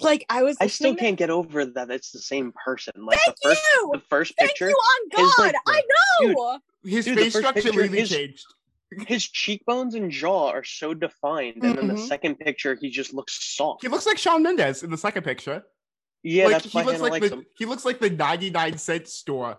Like 0.00 0.24
I 0.28 0.42
was. 0.42 0.56
I 0.60 0.66
still 0.66 0.94
can't 0.96 1.16
get 1.16 1.30
over 1.30 1.64
that 1.64 1.90
it's 1.90 2.10
the 2.10 2.18
same 2.18 2.52
person. 2.64 2.92
Like 2.96 3.18
Thank 3.24 3.36
the 3.42 3.48
first, 3.50 3.62
you. 3.76 3.90
the 3.92 4.00
first 4.10 4.34
Thank 4.38 4.50
picture, 4.50 4.68
you 4.68 4.74
on 4.74 5.08
God. 5.16 5.38
like, 5.38 5.54
I 5.68 5.82
dude, 6.20 6.36
know. 6.36 6.58
His 6.84 7.04
Dude, 7.04 7.18
face 7.18 7.34
structure 7.36 7.62
picture 7.62 7.78
really 7.80 8.00
is- 8.00 8.10
changed. 8.10 8.44
His 9.06 9.26
cheekbones 9.28 9.94
and 9.94 10.10
jaw 10.10 10.48
are 10.50 10.64
so 10.64 10.94
defined, 10.94 11.62
and 11.64 11.76
then 11.78 11.88
the 11.88 11.94
Mhm. 11.94 12.08
second 12.08 12.38
picture, 12.38 12.74
he 12.80 12.90
just 12.90 13.12
looks 13.14 13.54
soft. 13.56 13.82
He 13.82 13.88
looks 13.88 14.06
like 14.06 14.18
Shawn 14.18 14.42
Mendes 14.42 14.82
in 14.82 14.90
the 14.90 14.96
second 14.98 15.22
picture. 15.24 15.64
yeah, 16.22 16.44
like 16.44 16.52
that's 16.52 16.64
he 16.72 16.78
looks 16.78 16.92
Hannah 16.92 17.02
like 17.10 17.22
the 17.22 17.28
him. 17.28 17.46
he 17.58 17.66
looks 17.66 17.84
like 17.84 18.00
the 18.00 18.10
99 18.10 18.78
cent 18.78 19.08
store 19.08 19.58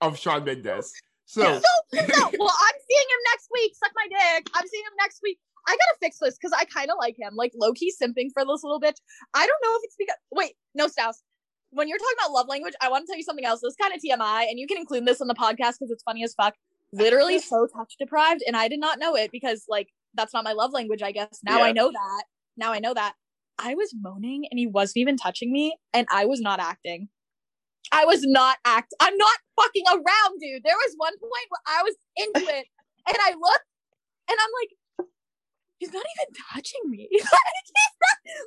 of 0.00 0.18
Shawn 0.18 0.44
Mendes. 0.44 0.92
So 1.26 1.40
Yeah. 1.42 1.58
So, 1.58 2.06
so 2.06 2.30
well, 2.38 2.54
I'm 2.60 2.74
seeing 2.88 3.06
him 3.08 3.20
next 3.32 3.48
week. 3.52 3.72
Suck 3.76 3.92
my 3.96 4.06
dick. 4.08 4.48
I'm 4.54 4.66
seeing 4.68 4.84
him 4.84 4.92
next 4.98 5.20
week. 5.22 5.38
I 5.66 5.70
gotta 5.72 5.96
fix 6.02 6.18
this 6.18 6.36
because 6.36 6.52
I 6.52 6.66
kind 6.66 6.90
of 6.90 6.96
like 6.98 7.16
him. 7.18 7.34
Like 7.36 7.52
low 7.54 7.72
key 7.72 7.90
simping 7.90 8.28
for 8.34 8.44
this 8.44 8.62
little 8.62 8.78
bitch. 8.80 8.98
I 9.32 9.46
don't 9.46 9.60
know 9.64 9.74
if 9.76 9.80
it's 9.84 9.96
because. 9.96 10.16
Wait, 10.32 10.52
no, 10.74 10.88
Stas. 10.88 11.22
When 11.70 11.88
you're 11.88 11.98
talking 11.98 12.16
about 12.20 12.32
love 12.32 12.48
language, 12.48 12.74
I 12.82 12.88
want 12.90 13.04
to 13.04 13.06
tell 13.10 13.16
you 13.16 13.24
something 13.24 13.44
else. 13.46 13.60
This 13.62 13.74
kind 13.80 13.94
of 13.94 14.00
TMI, 14.00 14.44
and 14.50 14.60
you 14.60 14.66
can 14.66 14.76
include 14.76 15.06
this 15.06 15.20
in 15.22 15.26
the 15.28 15.34
podcast 15.34 15.78
because 15.78 15.90
it's 15.90 16.02
funny 16.04 16.22
as 16.22 16.34
fuck. 16.34 16.54
Literally 16.94 17.38
so 17.52 17.66
touch 17.66 17.94
deprived, 17.98 18.42
and 18.46 18.56
I 18.56 18.68
did 18.68 18.80
not 18.80 18.98
know 18.98 19.14
it 19.14 19.30
because 19.32 19.64
like 19.68 19.88
that's 20.14 20.32
not 20.32 20.44
my 20.44 20.52
love 20.52 20.72
language. 20.72 21.02
I 21.02 21.12
guess 21.12 21.40
now 21.44 21.62
I 21.62 21.72
know 21.72 21.90
that. 21.90 22.24
Now 22.56 22.72
I 22.72 22.78
know 22.78 22.94
that. 22.94 23.14
I 23.58 23.74
was 23.74 23.94
moaning 24.00 24.44
and 24.50 24.58
he 24.58 24.66
wasn't 24.66 24.96
even 24.98 25.16
touching 25.16 25.52
me, 25.52 25.76
and 25.92 26.06
I 26.10 26.24
was 26.26 26.40
not 26.40 26.60
acting. 26.60 27.08
I 27.92 28.04
was 28.04 28.22
not 28.24 28.56
act. 28.64 28.94
I'm 29.00 29.16
not 29.16 29.36
fucking 29.60 29.84
around, 29.88 30.40
dude. 30.40 30.62
There 30.64 30.74
was 30.76 30.94
one 30.96 31.16
point 31.18 31.46
where 31.50 31.60
I 31.78 31.82
was 31.82 31.94
into 32.16 32.40
it, 32.58 32.66
and 33.06 33.16
I 33.20 33.30
looked, 33.30 33.66
and 34.30 34.38
I'm 34.40 34.50
like, 34.60 35.08
he's 35.78 35.92
not 35.92 36.04
even 36.16 36.34
touching 36.52 36.80
me. 36.90 37.08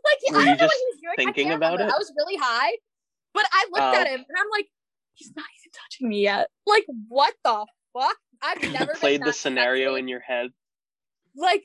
Like 0.03 0.33
Were 0.33 0.39
I 0.41 0.45
don't 0.45 0.57
know 0.59 0.65
what 0.65 0.75
he 0.75 0.85
was 0.91 0.99
doing. 1.01 1.13
I 1.17 1.23
thinking 1.23 1.51
about 1.53 1.73
remember. 1.73 1.91
it? 1.93 1.95
I 1.95 1.97
was 1.99 2.11
really 2.17 2.35
high, 2.35 2.71
but 3.33 3.45
I 3.53 3.65
looked 3.71 3.95
Oh. 3.95 4.01
at 4.01 4.07
him, 4.07 4.25
and 4.27 4.37
I'm 4.37 4.47
like, 4.51 4.67
he's 5.13 5.31
not 5.35 5.45
even 5.45 5.71
touching 5.71 6.09
me 6.09 6.23
yet. 6.23 6.49
Like, 6.65 6.85
what 7.07 7.33
the 7.45 7.65
fuck? 7.93 8.17
I've 8.41 8.63
You 8.63 8.71
never 8.79 8.93
played 8.93 9.19
been 9.21 9.27
the 9.27 9.33
scenario 9.33 9.85
sexually- 9.89 9.99
in 10.01 10.07
your 10.07 10.19
head. 10.21 10.49
like 11.35 11.63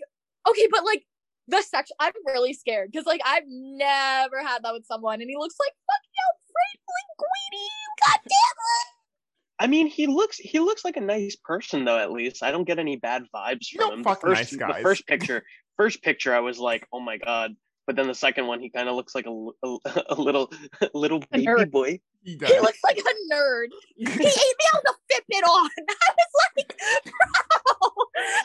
okay 0.49 0.67
but 0.71 0.85
like 0.85 1.05
the 1.49 1.61
sex 1.63 1.91
i'm 1.99 2.13
really 2.27 2.53
scared 2.53 2.89
because 2.93 3.05
like 3.07 3.21
i've 3.25 3.43
never 3.49 4.43
had 4.43 4.63
that 4.63 4.73
with 4.73 4.87
someone 4.87 5.21
and 5.21 5.29
he 5.29 5.37
looks 5.37 5.57
like 5.59 5.73
fucking 5.73 6.13
Alfred 6.29 6.79
Linguini 6.95 7.69
god 8.07 8.21
damn 8.25 8.31
it 8.31 8.89
I 9.59 9.69
mean, 9.69 9.87
he 9.87 10.09
looks 10.09 10.39
he 10.39 10.59
looks 10.59 10.85
like 10.85 10.97
a 10.97 11.01
nice 11.01 11.37
person 11.37 11.85
though. 11.85 11.97
At 11.97 12.11
least 12.11 12.43
I 12.43 12.51
don't 12.51 12.65
get 12.65 12.81
any 12.81 12.97
bad 12.97 13.23
vibes 13.33 13.71
You 13.71 13.79
from 13.79 13.91
don't 13.91 13.99
him. 13.99 14.05
fuck 14.05 14.21
the 14.21 14.27
first, 14.35 14.53
nice 14.59 14.77
The 14.77 14.83
first 14.83 15.07
picture, 15.07 15.45
first 15.77 16.03
picture, 16.03 16.35
I 16.35 16.41
was 16.41 16.59
like, 16.59 16.85
oh 16.93 16.99
my 16.99 17.19
god. 17.19 17.55
But 17.93 17.97
then 17.97 18.09
the 18.09 18.15
second 18.15 18.47
one, 18.47 18.59
he 18.59 18.71
kind 18.71 18.89
of 18.89 18.95
looks 18.97 19.15
like 19.15 19.27
a, 19.27 19.29
l- 19.29 19.55
a, 19.63 19.77
a 20.09 20.15
little 20.15 20.51
a 20.81 20.89
little 20.97 21.19
A 21.31 21.37
baby 21.37 21.45
nerd. 21.45 21.71
boy. 21.71 22.01
he 22.25 22.31
he 22.33 22.37
does. 22.39 22.51
looks 22.63 22.79
like 22.83 22.97
a 22.97 23.35
nerd 23.35 23.67
he 23.97 24.05
ate 24.07 24.17
me 24.17 24.67
out 24.73 24.81
the 24.89 24.95
fitbit 25.13 25.45
on 25.45 25.69
i 25.77 26.09
was 26.17 26.33
like 26.57 26.73
bro 27.05 27.29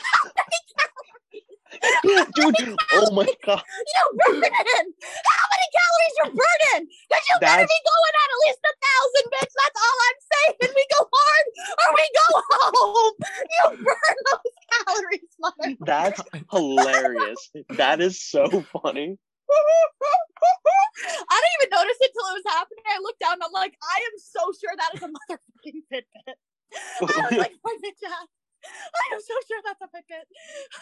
how 0.04 0.24
many 0.36 0.60
calories 0.76 2.28
Dude, 2.34 2.76
oh 2.92 3.10
my 3.14 3.24
god. 3.44 3.62
you 3.64 4.02
burning 4.26 4.42
how 4.52 5.44
many 5.48 5.68
calories 5.78 6.14
you're 6.18 6.34
burning 6.36 6.84
because 7.08 7.24
you 7.28 7.34
better 7.40 7.64
That's- 7.64 7.68
be 7.72 7.80
going 7.88 8.14
at 8.20 8.28
at 8.28 8.38
least 8.44 8.60
a 8.68 8.74
thousand 8.84 9.24
bitch 9.32 9.52
that's 9.56 9.78
all 9.80 9.98
i'm 10.08 10.20
saying 10.28 10.72
we 10.76 10.84
go 10.92 11.00
hard 11.08 11.46
or 11.80 11.88
we 11.96 12.04
go 12.20 12.26
home 12.52 13.14
you 13.56 13.64
burn 13.84 14.16
those 14.28 14.52
calories 14.74 15.32
mother 15.40 15.76
That's 15.80 16.20
hilarious. 16.50 17.50
That 17.70 18.00
is 18.00 18.20
so 18.20 18.64
funny. 18.82 19.18
I 21.30 21.36
didn't 21.40 21.56
even 21.60 21.70
notice 21.72 21.98
it 22.00 22.10
till 22.12 22.28
it 22.28 22.36
was 22.42 22.48
happening. 22.52 22.84
I 22.86 22.98
looked 23.00 23.20
down 23.20 23.34
and 23.34 23.44
I'm 23.44 23.52
like, 23.52 23.74
I 23.82 23.96
am 23.96 24.16
so 24.18 24.52
sure 24.52 24.74
that 24.76 24.94
is 24.94 25.02
a 25.02 25.08
motherfucking 25.16 25.80
Fitbit. 25.88 26.36
I 27.16 27.28
was 27.30 27.38
like, 27.38 27.56
my 27.64 27.76
bitch 27.80 28.02
ass. 28.04 28.28
I 28.66 29.14
am 29.14 29.20
so 29.20 29.34
sure 29.46 29.60
that's 29.64 29.80
a 29.80 29.86
Fitbit. 29.86 30.26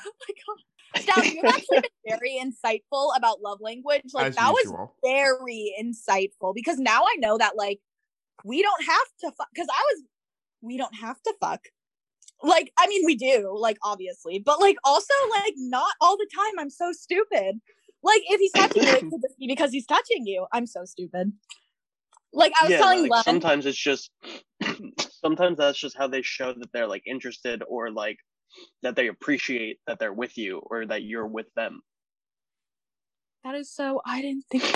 Oh 0.06 0.12
my 0.24 0.32
god. 0.42 0.60
Stas, 1.02 1.34
you've 1.34 1.44
actually 1.44 1.80
been 1.80 2.18
very 2.18 2.40
insightful 2.42 3.16
about 3.16 3.42
love 3.42 3.60
language. 3.60 4.14
Like 4.14 4.28
as 4.28 4.36
that 4.36 4.50
was 4.50 4.90
very 5.04 5.74
insightful 5.78 6.54
because 6.54 6.78
now 6.78 7.02
I 7.02 7.16
know 7.18 7.36
that 7.38 7.56
like 7.56 7.80
we 8.44 8.62
don't 8.62 8.84
have 8.84 9.08
to 9.20 9.30
fuck 9.36 9.48
because 9.54 9.68
I 9.70 9.82
was 9.92 10.04
we 10.62 10.76
don't 10.76 10.94
have 10.94 11.20
to 11.22 11.34
fuck. 11.40 11.60
Like, 12.42 12.70
I 12.78 12.86
mean, 12.86 13.02
we 13.06 13.16
do, 13.16 13.56
like, 13.58 13.78
obviously, 13.82 14.38
but 14.38 14.60
like, 14.60 14.76
also, 14.84 15.14
like, 15.30 15.54
not 15.56 15.92
all 16.02 16.18
the 16.18 16.28
time. 16.34 16.58
I'm 16.58 16.70
so 16.70 16.92
stupid. 16.92 17.60
Like, 18.02 18.22
if 18.28 18.40
he's 18.40 18.52
touching 18.52 18.82
you, 18.82 18.88
it 18.88 19.00
could 19.10 19.22
just 19.22 19.38
be 19.38 19.46
because 19.46 19.72
he's 19.72 19.86
touching 19.86 20.26
you. 20.26 20.46
I'm 20.52 20.66
so 20.66 20.84
stupid. 20.84 21.32
Like, 22.32 22.52
I 22.60 22.64
was 22.64 22.72
yeah, 22.72 22.78
telling 22.78 23.02
like, 23.02 23.10
Len, 23.10 23.22
sometimes 23.24 23.66
it's 23.66 23.78
just 23.78 24.10
sometimes 25.24 25.58
that's 25.58 25.78
just 25.78 25.96
how 25.96 26.06
they 26.06 26.22
show 26.22 26.52
that 26.52 26.72
they're 26.72 26.86
like 26.86 27.02
interested 27.06 27.62
or 27.66 27.90
like 27.90 28.18
that 28.82 28.96
they 28.96 29.08
appreciate 29.08 29.78
that 29.86 29.98
they're 29.98 30.12
with 30.12 30.36
you 30.36 30.58
or 30.58 30.86
that 30.86 31.02
you're 31.02 31.26
with 31.26 31.46
them. 31.56 31.80
that 33.44 33.54
is 33.54 33.72
so, 33.72 34.00
I 34.04 34.20
didn't 34.22 34.44
think. 34.50 34.64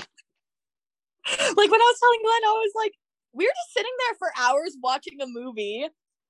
like, 1.28 1.70
when 1.70 1.80
I 1.80 1.92
was 1.92 2.00
telling 2.00 2.20
Glen, 2.22 2.44
I 2.44 2.52
was 2.52 2.72
like, 2.76 2.92
we 3.32 3.44
were 3.44 3.50
just 3.50 3.74
sitting 3.74 3.92
there 3.98 4.16
for 4.18 4.32
hours 4.38 4.76
watching 4.82 5.20
a 5.20 5.26
movie. 5.26 5.86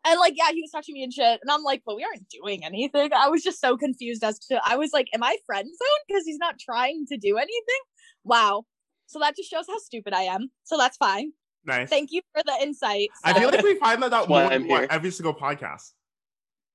And 0.07 0.19
like, 0.19 0.35
yeah, 0.37 0.51
he 0.53 0.63
was 0.63 0.71
touching 0.71 0.95
me 0.95 1.03
and 1.03 1.13
shit. 1.13 1.41
And 1.43 1.51
I'm 1.51 1.63
like, 1.63 1.83
but 1.85 1.97
we 1.97 2.05
aren't 2.05 2.29
doing 2.29 2.65
anything. 2.65 3.13
I 3.13 3.29
was 3.29 3.43
just 3.43 3.61
so 3.61 3.77
confused 3.77 4.25
as 4.25 4.39
to, 4.47 4.61
I 4.65 4.77
was 4.77 4.93
like, 4.93 5.09
am 5.15 5.23
I 5.23 5.37
friend 5.45 5.67
zoned? 5.67 6.05
Because 6.09 6.25
he's 6.25 6.39
not 6.39 6.59
trying 6.59 7.05
to 7.09 7.19
do 7.19 7.37
anything. 7.37 7.81
Wow. 8.25 8.65
So 9.07 9.19
that 9.19 9.37
just 9.37 9.51
shows 9.51 9.67
how 9.69 9.79
stupid 9.79 10.15
I 10.15 10.23
am. 10.23 10.51
So 10.65 10.79
that's 10.79 10.97
fine. 10.97 11.33
Nice. 11.67 11.91
Thank 11.91 12.13
you 12.13 12.23
for 12.33 12.43
the 12.45 12.57
insight. 12.63 13.09
I 13.25 13.39
feel 13.39 13.51
like 13.51 13.63
we 13.63 13.77
find 13.77 14.03
that 14.03 14.13
out 14.13 14.29
why 14.29 14.45
more 14.45 14.53
I'm 14.53 14.61
and 14.63 14.69
more 14.69 14.87
every 14.91 15.11
single 15.11 15.35
podcast. 15.35 15.93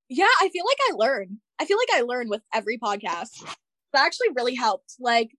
yeah, 0.10 0.28
I 0.42 0.50
feel 0.50 0.66
like 0.66 0.78
I 0.90 0.94
learn. 0.96 1.40
I 1.60 1.66
feel 1.66 1.78
like 1.78 2.00
I 2.00 2.02
learn 2.02 2.30
with 2.30 2.42
every 2.54 2.78
podcast. 2.78 3.44
That 3.94 4.06
actually 4.06 4.28
really 4.36 4.54
helped. 4.54 4.96
Like, 5.00 5.32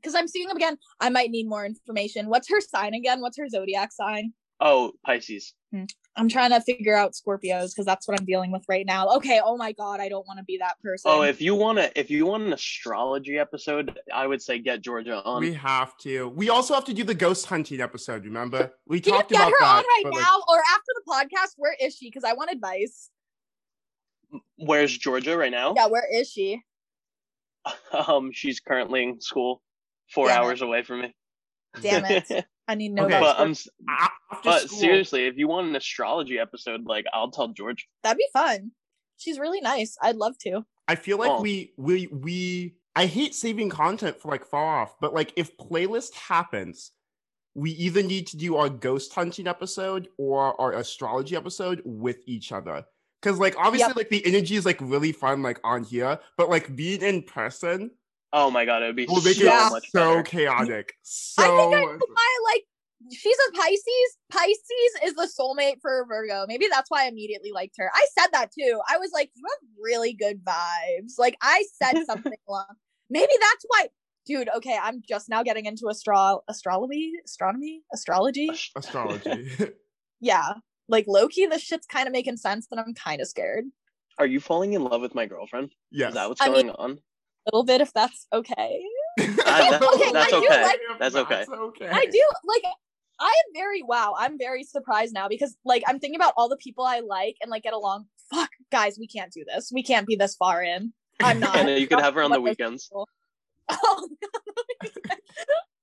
because 0.00 0.14
I'm 0.14 0.28
seeing 0.28 0.48
him 0.48 0.56
again. 0.56 0.76
I 1.00 1.08
might 1.08 1.30
need 1.30 1.48
more 1.48 1.64
information. 1.64 2.28
What's 2.28 2.48
her 2.50 2.60
sign 2.60 2.94
again? 2.94 3.20
What's 3.20 3.38
her 3.38 3.48
zodiac 3.48 3.90
sign? 3.92 4.32
Oh, 4.60 4.92
Pisces. 5.04 5.54
Hmm. 5.72 5.84
I'm 6.14 6.28
trying 6.28 6.50
to 6.50 6.60
figure 6.60 6.94
out 6.94 7.12
Scorpios 7.12 7.70
because 7.70 7.86
that's 7.86 8.06
what 8.06 8.18
I'm 8.18 8.26
dealing 8.26 8.52
with 8.52 8.64
right 8.68 8.84
now. 8.84 9.08
Okay. 9.16 9.40
Oh 9.42 9.56
my 9.56 9.72
god, 9.72 9.98
I 9.98 10.08
don't 10.08 10.26
want 10.26 10.38
to 10.38 10.44
be 10.44 10.58
that 10.58 10.78
person. 10.82 11.10
Oh, 11.10 11.22
if 11.22 11.40
you 11.40 11.54
want 11.54 11.78
to 11.78 11.98
if 11.98 12.10
you 12.10 12.26
want 12.26 12.42
an 12.42 12.52
astrology 12.52 13.38
episode, 13.38 13.98
I 14.12 14.26
would 14.26 14.42
say 14.42 14.58
get 14.58 14.82
Georgia 14.82 15.22
on. 15.24 15.40
we 15.40 15.54
have 15.54 15.96
to. 15.98 16.28
We 16.28 16.50
also 16.50 16.74
have 16.74 16.84
to 16.86 16.94
do 16.94 17.02
the 17.02 17.14
ghost 17.14 17.46
hunting 17.46 17.80
episode. 17.80 18.24
Remember? 18.24 18.72
We 18.86 19.00
Can 19.00 19.14
you 19.14 19.20
get 19.20 19.30
about 19.30 19.50
her 19.50 19.56
that. 19.60 19.76
on 19.78 19.84
right 19.84 20.02
but, 20.04 20.12
like, 20.12 20.22
now 20.22 20.42
or 20.48 20.58
after 20.70 20.92
the 20.94 21.02
podcast? 21.10 21.54
Where 21.56 21.76
is 21.80 21.96
she? 21.96 22.08
Because 22.08 22.24
I 22.24 22.34
want 22.34 22.50
advice. 22.50 23.10
Where's 24.56 24.96
Georgia 24.96 25.36
right 25.36 25.50
now? 25.50 25.72
Yeah, 25.74 25.86
where 25.86 26.06
is 26.12 26.30
she? 26.30 26.62
Um, 27.92 28.32
she's 28.32 28.58
currently 28.58 29.04
in 29.04 29.20
school, 29.20 29.62
four 30.12 30.26
Damn 30.26 30.42
it. 30.42 30.44
hours 30.44 30.62
away 30.62 30.82
from 30.82 31.02
me. 31.02 31.14
Damn 31.80 32.04
it. 32.06 32.44
I 32.72 32.74
need 32.74 32.88
to 32.90 32.94
know 32.94 33.04
Okay. 33.06 33.20
but 33.20 33.36
I'm 33.38 33.48
um, 33.48 33.52
Scorp- 33.52 33.52
s- 33.52 33.68
after 34.30 34.40
but 34.50 34.60
school, 34.62 34.78
seriously, 34.78 35.26
if 35.26 35.36
you 35.36 35.46
want 35.48 35.68
an 35.68 35.76
astrology 35.76 36.38
episode, 36.38 36.84
like 36.86 37.04
I'll 37.12 37.30
tell 37.30 37.48
George. 37.48 37.86
That'd 38.02 38.18
be 38.18 38.26
fun. 38.32 38.72
She's 39.18 39.38
really 39.38 39.60
nice. 39.60 39.96
I'd 40.02 40.16
love 40.16 40.36
to. 40.38 40.64
I 40.88 40.96
feel 40.96 41.18
like 41.18 41.30
Oh. 41.30 41.40
we 41.40 41.72
we 41.76 42.08
we 42.08 42.74
I 42.96 43.06
hate 43.06 43.34
saving 43.34 43.70
content 43.70 44.20
for 44.20 44.28
like 44.30 44.44
far 44.44 44.82
off, 44.82 44.96
but 45.00 45.14
like 45.14 45.32
if 45.36 45.56
playlist 45.56 46.14
happens, 46.14 46.90
we 47.54 47.70
either 47.72 48.02
need 48.02 48.26
to 48.28 48.36
do 48.36 48.56
our 48.56 48.68
ghost 48.68 49.12
hunting 49.14 49.46
episode 49.46 50.08
or 50.18 50.60
our 50.60 50.72
astrology 50.72 51.36
episode 51.36 51.82
with 51.84 52.18
each 52.26 52.50
other. 52.52 52.84
Cause 53.22 53.38
like 53.38 53.54
obviously 53.56 53.88
Yep. 53.90 53.96
like 53.96 54.08
the 54.08 54.26
energy 54.26 54.56
is 54.56 54.66
like 54.66 54.78
really 54.80 55.12
fun 55.12 55.42
like 55.42 55.60
on 55.62 55.84
here, 55.84 56.18
but 56.36 56.48
like 56.50 56.74
being 56.74 57.02
in 57.02 57.22
person 57.22 57.90
Oh 58.32 58.50
my 58.50 58.64
god, 58.64 58.82
it 58.82 58.86
would 58.86 58.96
be 58.96 59.06
will 59.06 59.20
make 59.22 59.36
so 59.36 59.46
it 59.46 59.70
much 59.70 59.90
so 59.90 60.08
better. 60.16 60.22
chaotic. 60.22 60.92
I 61.38 61.42
think 61.46 61.74
I 61.74 61.80
So 61.82 61.98
put 61.98 62.08
my 62.10 62.38
like 62.52 62.64
she's 63.12 63.36
a 63.48 63.52
Pisces. 63.52 64.18
Pisces 64.30 64.92
is 65.04 65.14
the 65.14 65.28
soulmate 65.38 65.76
for 65.82 66.06
Virgo. 66.08 66.46
Maybe 66.48 66.66
that's 66.70 66.90
why 66.90 67.04
I 67.04 67.08
immediately 67.08 67.50
liked 67.52 67.74
her. 67.78 67.90
I 67.92 68.06
said 68.18 68.28
that 68.32 68.50
too. 68.58 68.80
I 68.88 68.98
was 68.98 69.10
like, 69.12 69.30
you 69.34 69.42
have 69.48 69.68
really 69.82 70.12
good 70.14 70.42
vibes. 70.44 71.18
Like 71.18 71.36
I 71.42 71.64
said 71.82 72.04
something 72.06 72.32
along. 72.48 72.66
Maybe 73.10 73.32
that's 73.40 73.64
why. 73.68 73.88
Dude, 74.24 74.48
okay, 74.56 74.78
I'm 74.80 75.02
just 75.06 75.28
now 75.28 75.42
getting 75.42 75.66
into 75.66 75.90
astro 75.90 76.42
astrology, 76.48 77.12
astronomy, 77.24 77.82
astrology. 77.92 78.50
Astrology. 78.76 79.50
Yeah. 80.20 80.52
Like 80.88 81.06
Loki, 81.08 81.46
this 81.46 81.62
shit's 81.62 81.86
kind 81.86 82.06
of 82.06 82.12
making 82.12 82.36
sense, 82.36 82.68
and 82.70 82.78
I'm 82.78 82.94
kind 82.94 83.20
of 83.20 83.26
scared. 83.26 83.64
Are 84.18 84.26
you 84.26 84.38
falling 84.38 84.74
in 84.74 84.84
love 84.84 85.00
with 85.00 85.14
my 85.16 85.26
girlfriend? 85.26 85.72
yes. 85.90 86.10
Is 86.10 86.14
that 86.14 86.28
what's 86.28 86.40
I 86.40 86.46
going 86.46 86.66
mean- 86.68 86.76
on? 86.78 86.98
A 87.46 87.50
little 87.52 87.64
bit, 87.64 87.80
if 87.80 87.92
that's 87.92 88.26
okay. 88.32 88.82
that- 89.18 89.82
Okay, 89.94 90.12
that's 90.12 90.32
okay. 90.32 90.62
like- 90.62 90.80
That's 90.98 91.14
okay. 91.16 91.44
Okay. 91.50 91.88
I 91.88 92.06
do 92.06 92.22
like 92.44 92.62
I 93.20 93.26
am 93.28 93.52
very 93.54 93.82
wow. 93.82 94.14
I'm 94.18 94.38
very 94.38 94.64
surprised 94.64 95.12
now 95.14 95.28
because 95.28 95.56
like 95.64 95.82
I'm 95.86 95.98
thinking 95.98 96.16
about 96.16 96.32
all 96.36 96.48
the 96.48 96.56
people 96.56 96.84
I 96.84 97.00
like 97.00 97.36
and 97.40 97.50
like 97.50 97.62
get 97.64 97.72
along. 97.74 98.06
Fuck, 98.32 98.50
guys, 98.70 98.96
we 98.98 99.06
can't 99.06 99.32
do 99.32 99.44
this. 99.46 99.70
We 99.72 99.82
can't 99.82 100.06
be 100.06 100.16
this 100.16 100.34
far 100.36 100.62
in. 100.62 100.92
I'm 101.22 101.38
not. 101.40 101.54
And 101.56 101.68
you 101.78 101.86
could 101.86 102.00
have 102.00 102.14
her 102.14 102.22
on 102.22 102.30
the 102.30 102.40
weekends. 102.40 102.86
people- 102.88 103.08
Oh, 103.68 104.08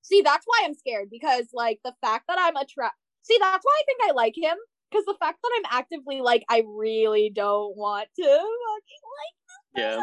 See, 0.01 0.21
that's 0.21 0.43
why 0.45 0.61
I'm 0.65 0.73
scared 0.73 1.09
because 1.11 1.47
like 1.53 1.79
the 1.83 1.93
fact 2.01 2.25
that 2.27 2.37
I'm 2.39 2.55
attract. 2.55 2.95
See, 3.21 3.37
that's 3.39 3.63
why 3.63 3.79
I 3.79 3.83
think 3.85 3.99
I 4.09 4.11
like 4.13 4.33
him 4.35 4.57
because 4.89 5.05
the 5.05 5.15
fact 5.19 5.39
that 5.43 5.51
I'm 5.57 5.77
actively 5.79 6.19
like 6.21 6.43
I 6.49 6.63
really 6.67 7.31
don't 7.33 7.77
want 7.77 8.07
to 8.15 8.23
fucking 8.23 8.39
like. 8.39 9.35
Yeah. 9.75 10.01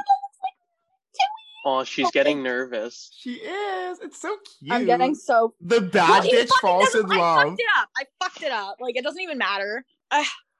This. 1.64 1.70
Oh, 1.72 1.84
she's 1.84 2.10
getting 2.10 2.42
nervous. 2.42 3.10
She 3.18 3.34
is. 3.34 3.98
It's 4.00 4.20
so 4.20 4.36
cute. 4.60 4.72
I'm 4.72 4.86
getting 4.86 5.14
so 5.14 5.54
the 5.60 5.80
bad 5.92 6.24
he 6.24 6.34
bitch 6.36 6.50
falls 6.60 6.94
in 6.94 7.02
doesn't- 7.02 7.12
I 7.12 7.16
love. 7.18 7.48
fucked 7.48 7.60
it 7.60 7.66
up. 7.78 7.88
I 7.96 8.04
fucked 8.22 8.42
it 8.42 8.52
up. 8.52 8.76
Like 8.80 8.96
it 8.96 9.04
doesn't 9.04 9.20
even 9.22 9.38
matter. 9.38 9.84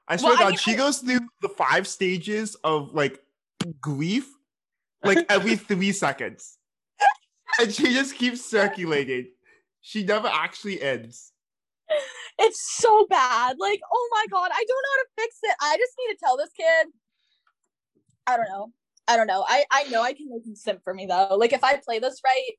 I 0.08 0.16
swear 0.16 0.30
Well, 0.32 0.36
to 0.36 0.38
I 0.38 0.44
God, 0.44 0.48
mean, 0.50 0.58
she 0.58 0.72
I- 0.72 0.76
goes 0.76 0.98
through 0.98 1.20
the 1.42 1.48
five 1.48 1.86
stages 1.86 2.54
of 2.64 2.94
like 2.94 3.20
grief, 3.80 4.28
like 5.04 5.24
every 5.30 5.56
three 5.56 5.92
seconds, 5.92 6.58
and 7.60 7.72
she 7.74 7.92
just 7.92 8.14
keeps 8.16 8.44
circulating. 8.48 9.28
She 9.80 10.04
never 10.04 10.28
actually 10.28 10.80
ends. 10.82 11.32
It's 12.38 12.60
so 12.78 13.06
bad. 13.08 13.56
Like, 13.58 13.80
oh 13.92 14.08
my 14.12 14.26
god, 14.30 14.50
I 14.52 14.64
don't 14.66 14.82
know 14.82 14.90
how 14.96 15.02
to 15.02 15.08
fix 15.16 15.38
it. 15.42 15.56
I 15.62 15.76
just 15.76 15.92
need 15.98 16.14
to 16.14 16.18
tell 16.22 16.36
this 16.36 16.50
kid. 16.56 16.88
I 18.26 18.36
don't 18.36 18.48
know. 18.48 18.72
I 19.08 19.16
don't 19.16 19.26
know. 19.26 19.44
I 19.46 19.64
I 19.70 19.84
know 19.84 20.02
I 20.02 20.12
can 20.12 20.28
make 20.28 20.46
him 20.46 20.56
simp 20.56 20.82
for 20.82 20.94
me 20.94 21.06
though. 21.06 21.36
Like 21.38 21.52
if 21.52 21.62
I 21.62 21.76
play 21.76 21.98
this 21.98 22.20
right, 22.24 22.52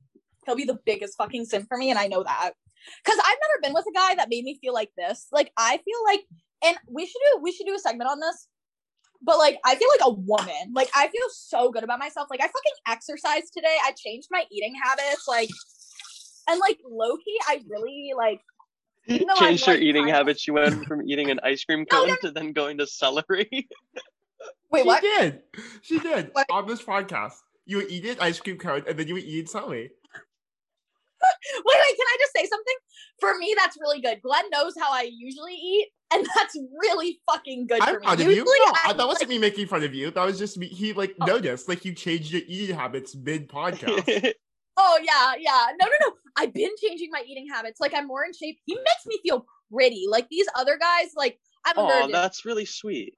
he'll 0.46 0.56
be 0.56 0.64
the 0.64 0.78
biggest 0.86 1.16
fucking 1.16 1.44
simp 1.44 1.66
for 1.68 1.76
me, 1.76 1.90
and 1.90 1.98
I 1.98 2.06
know 2.06 2.22
that. 2.22 2.52
Cause 3.04 3.16
I've 3.18 3.38
never 3.42 3.60
been 3.62 3.74
with 3.74 3.84
a 3.88 3.92
guy 3.92 4.14
that 4.14 4.28
made 4.30 4.44
me 4.44 4.58
feel 4.60 4.72
like 4.72 4.90
this. 4.96 5.26
Like 5.32 5.52
I 5.56 5.78
feel 5.78 5.98
like, 6.06 6.24
and 6.64 6.76
we 6.88 7.06
should 7.06 7.20
do 7.32 7.40
we 7.42 7.52
should 7.52 7.66
do 7.66 7.74
a 7.74 7.78
segment 7.78 8.10
on 8.10 8.20
this. 8.20 8.48
But 9.20 9.38
like 9.38 9.58
I 9.64 9.74
feel 9.74 9.88
like 9.88 10.06
a 10.06 10.14
woman. 10.14 10.72
Like 10.74 10.90
I 10.94 11.08
feel 11.08 11.26
so 11.30 11.70
good 11.70 11.84
about 11.84 11.98
myself. 11.98 12.28
Like 12.30 12.40
I 12.40 12.46
fucking 12.46 12.72
exercised 12.86 13.52
today. 13.54 13.76
I 13.84 13.92
changed 13.92 14.28
my 14.30 14.44
eating 14.50 14.74
habits. 14.82 15.26
Like 15.26 15.50
and 16.48 16.58
like 16.60 16.78
low 16.88 17.16
key, 17.16 17.38
I 17.46 17.60
really 17.68 18.12
like 18.16 18.40
Even 19.06 19.26
though 19.26 19.34
I'm, 19.34 19.48
Changed 19.48 19.66
her 19.66 19.74
like, 19.74 19.82
eating 19.82 20.08
habits. 20.08 20.40
She 20.40 20.50
went 20.50 20.86
from 20.86 21.08
eating 21.08 21.30
an 21.30 21.40
ice 21.42 21.64
cream 21.64 21.84
cone 21.90 22.08
no. 22.08 22.16
to 22.22 22.30
then 22.30 22.52
going 22.52 22.78
to 22.78 22.86
celery. 22.86 23.68
wait, 24.70 24.82
she 24.82 24.86
what? 24.86 25.02
did. 25.02 25.40
She 25.82 25.98
did 25.98 26.30
What? 26.32 26.46
on 26.50 26.66
this 26.66 26.82
podcast. 26.82 27.34
You 27.66 27.78
would 27.78 27.90
eat 27.90 28.04
an 28.06 28.16
ice 28.20 28.40
cream 28.40 28.56
cone 28.58 28.82
and 28.88 28.98
then 28.98 29.06
you 29.08 29.14
would 29.14 29.24
eat 29.24 29.48
celery. 29.48 29.90
Wait, 31.20 31.64
wait, 31.64 31.96
can 31.96 32.06
I 32.06 32.16
just 32.20 32.32
say 32.32 32.46
something? 32.46 32.74
For 33.18 33.36
me, 33.38 33.52
that's 33.58 33.76
really 33.80 34.00
good. 34.00 34.22
Glen 34.22 34.44
knows 34.50 34.74
how 34.78 34.92
I 34.92 35.10
usually 35.12 35.54
eat, 35.54 35.88
and 36.14 36.24
that's 36.36 36.56
really 36.80 37.18
fucking 37.28 37.66
good 37.66 37.80
I'm 37.82 37.94
for 37.94 38.00
me. 38.00 38.06
proud 38.06 38.20
of 38.20 38.30
you. 38.30 38.44
No, 38.44 38.50
I 38.52 38.80
I- 38.86 38.92
that 38.92 39.06
wasn't 39.06 39.22
like, 39.22 39.28
me 39.28 39.38
making 39.38 39.66
fun 39.66 39.82
of 39.82 39.92
you. 39.94 40.12
That 40.12 40.24
was 40.24 40.38
just 40.38 40.56
me. 40.58 40.68
He 40.68 40.92
like 40.92 41.16
Oh. 41.20 41.26
noticed, 41.26 41.68
like 41.68 41.84
you 41.84 41.92
changed 41.92 42.30
your 42.32 42.42
eating 42.46 42.76
habits 42.76 43.16
mid 43.16 43.48
podcast. 43.48 44.32
oh 44.76 44.98
yeah, 45.02 45.32
yeah. 45.40 45.66
No, 45.80 45.86
no, 45.86 46.06
no. 46.06 46.12
I've 46.36 46.54
been 46.54 46.70
changing 46.80 47.08
my 47.10 47.24
eating 47.26 47.48
habits. 47.52 47.80
Like 47.80 47.94
I'm 47.94 48.06
more 48.06 48.24
in 48.24 48.32
shape. 48.32 48.60
He 48.64 48.76
makes 48.76 49.04
me 49.06 49.18
feel 49.24 49.44
pretty. 49.72 50.04
Like 50.08 50.28
these 50.30 50.46
other 50.54 50.78
guys, 50.78 51.08
like 51.16 51.38
I'm 51.66 51.76
a 51.78 51.80
oh, 51.80 51.88
virgin. 51.88 52.12
that's 52.12 52.44
really 52.44 52.64
sweet. 52.64 53.14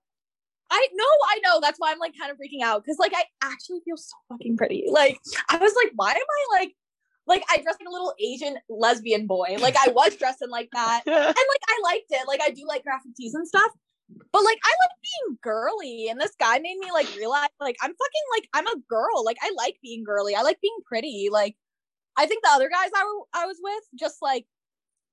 I 0.70 0.88
know, 0.94 1.04
I 1.04 1.40
know. 1.44 1.60
That's 1.60 1.78
why 1.78 1.90
I'm 1.90 1.98
like 1.98 2.14
kind 2.18 2.30
of 2.30 2.38
freaking 2.38 2.62
out 2.64 2.84
because 2.84 2.98
like 2.98 3.12
I 3.14 3.24
actually 3.42 3.80
feel 3.84 3.96
so 3.96 4.16
fucking 4.28 4.56
pretty. 4.56 4.86
Like 4.88 5.18
I 5.48 5.56
was 5.56 5.74
like, 5.82 5.92
why 5.96 6.10
am 6.10 6.16
I 6.16 6.60
like, 6.60 6.74
like 7.26 7.44
I 7.50 7.56
dress 7.62 7.76
like 7.80 7.88
a 7.88 7.92
little 7.92 8.14
Asian 8.20 8.56
lesbian 8.68 9.26
boy. 9.26 9.56
Like 9.58 9.76
I 9.76 9.90
was 9.90 10.16
dressing 10.16 10.50
like 10.50 10.68
that. 10.72 11.02
and 11.06 11.14
like 11.16 11.34
I 11.36 11.80
liked 11.82 12.06
it. 12.10 12.28
Like 12.28 12.40
I 12.42 12.50
do 12.50 12.66
like 12.66 12.84
graphic 12.84 13.14
tees 13.16 13.34
and 13.34 13.46
stuff. 13.46 13.70
But 14.32 14.44
like 14.44 14.58
I 14.64 14.70
like 14.82 14.96
being 15.02 15.38
girly, 15.42 16.08
and 16.08 16.20
this 16.20 16.34
guy 16.38 16.58
made 16.58 16.78
me 16.78 16.90
like 16.92 17.08
realize 17.16 17.48
like 17.60 17.76
I'm 17.80 17.90
fucking 17.90 18.26
like 18.36 18.48
I'm 18.54 18.66
a 18.66 18.80
girl. 18.88 19.24
Like 19.24 19.38
I 19.42 19.52
like 19.56 19.76
being 19.82 20.04
girly. 20.04 20.34
I 20.34 20.42
like 20.42 20.60
being 20.60 20.78
pretty. 20.84 21.28
Like 21.30 21.56
I 22.16 22.26
think 22.26 22.42
the 22.42 22.50
other 22.50 22.68
guys 22.68 22.90
I 22.94 23.04
were 23.04 23.24
I 23.34 23.46
was 23.46 23.58
with 23.62 23.84
just 23.98 24.16
like 24.20 24.46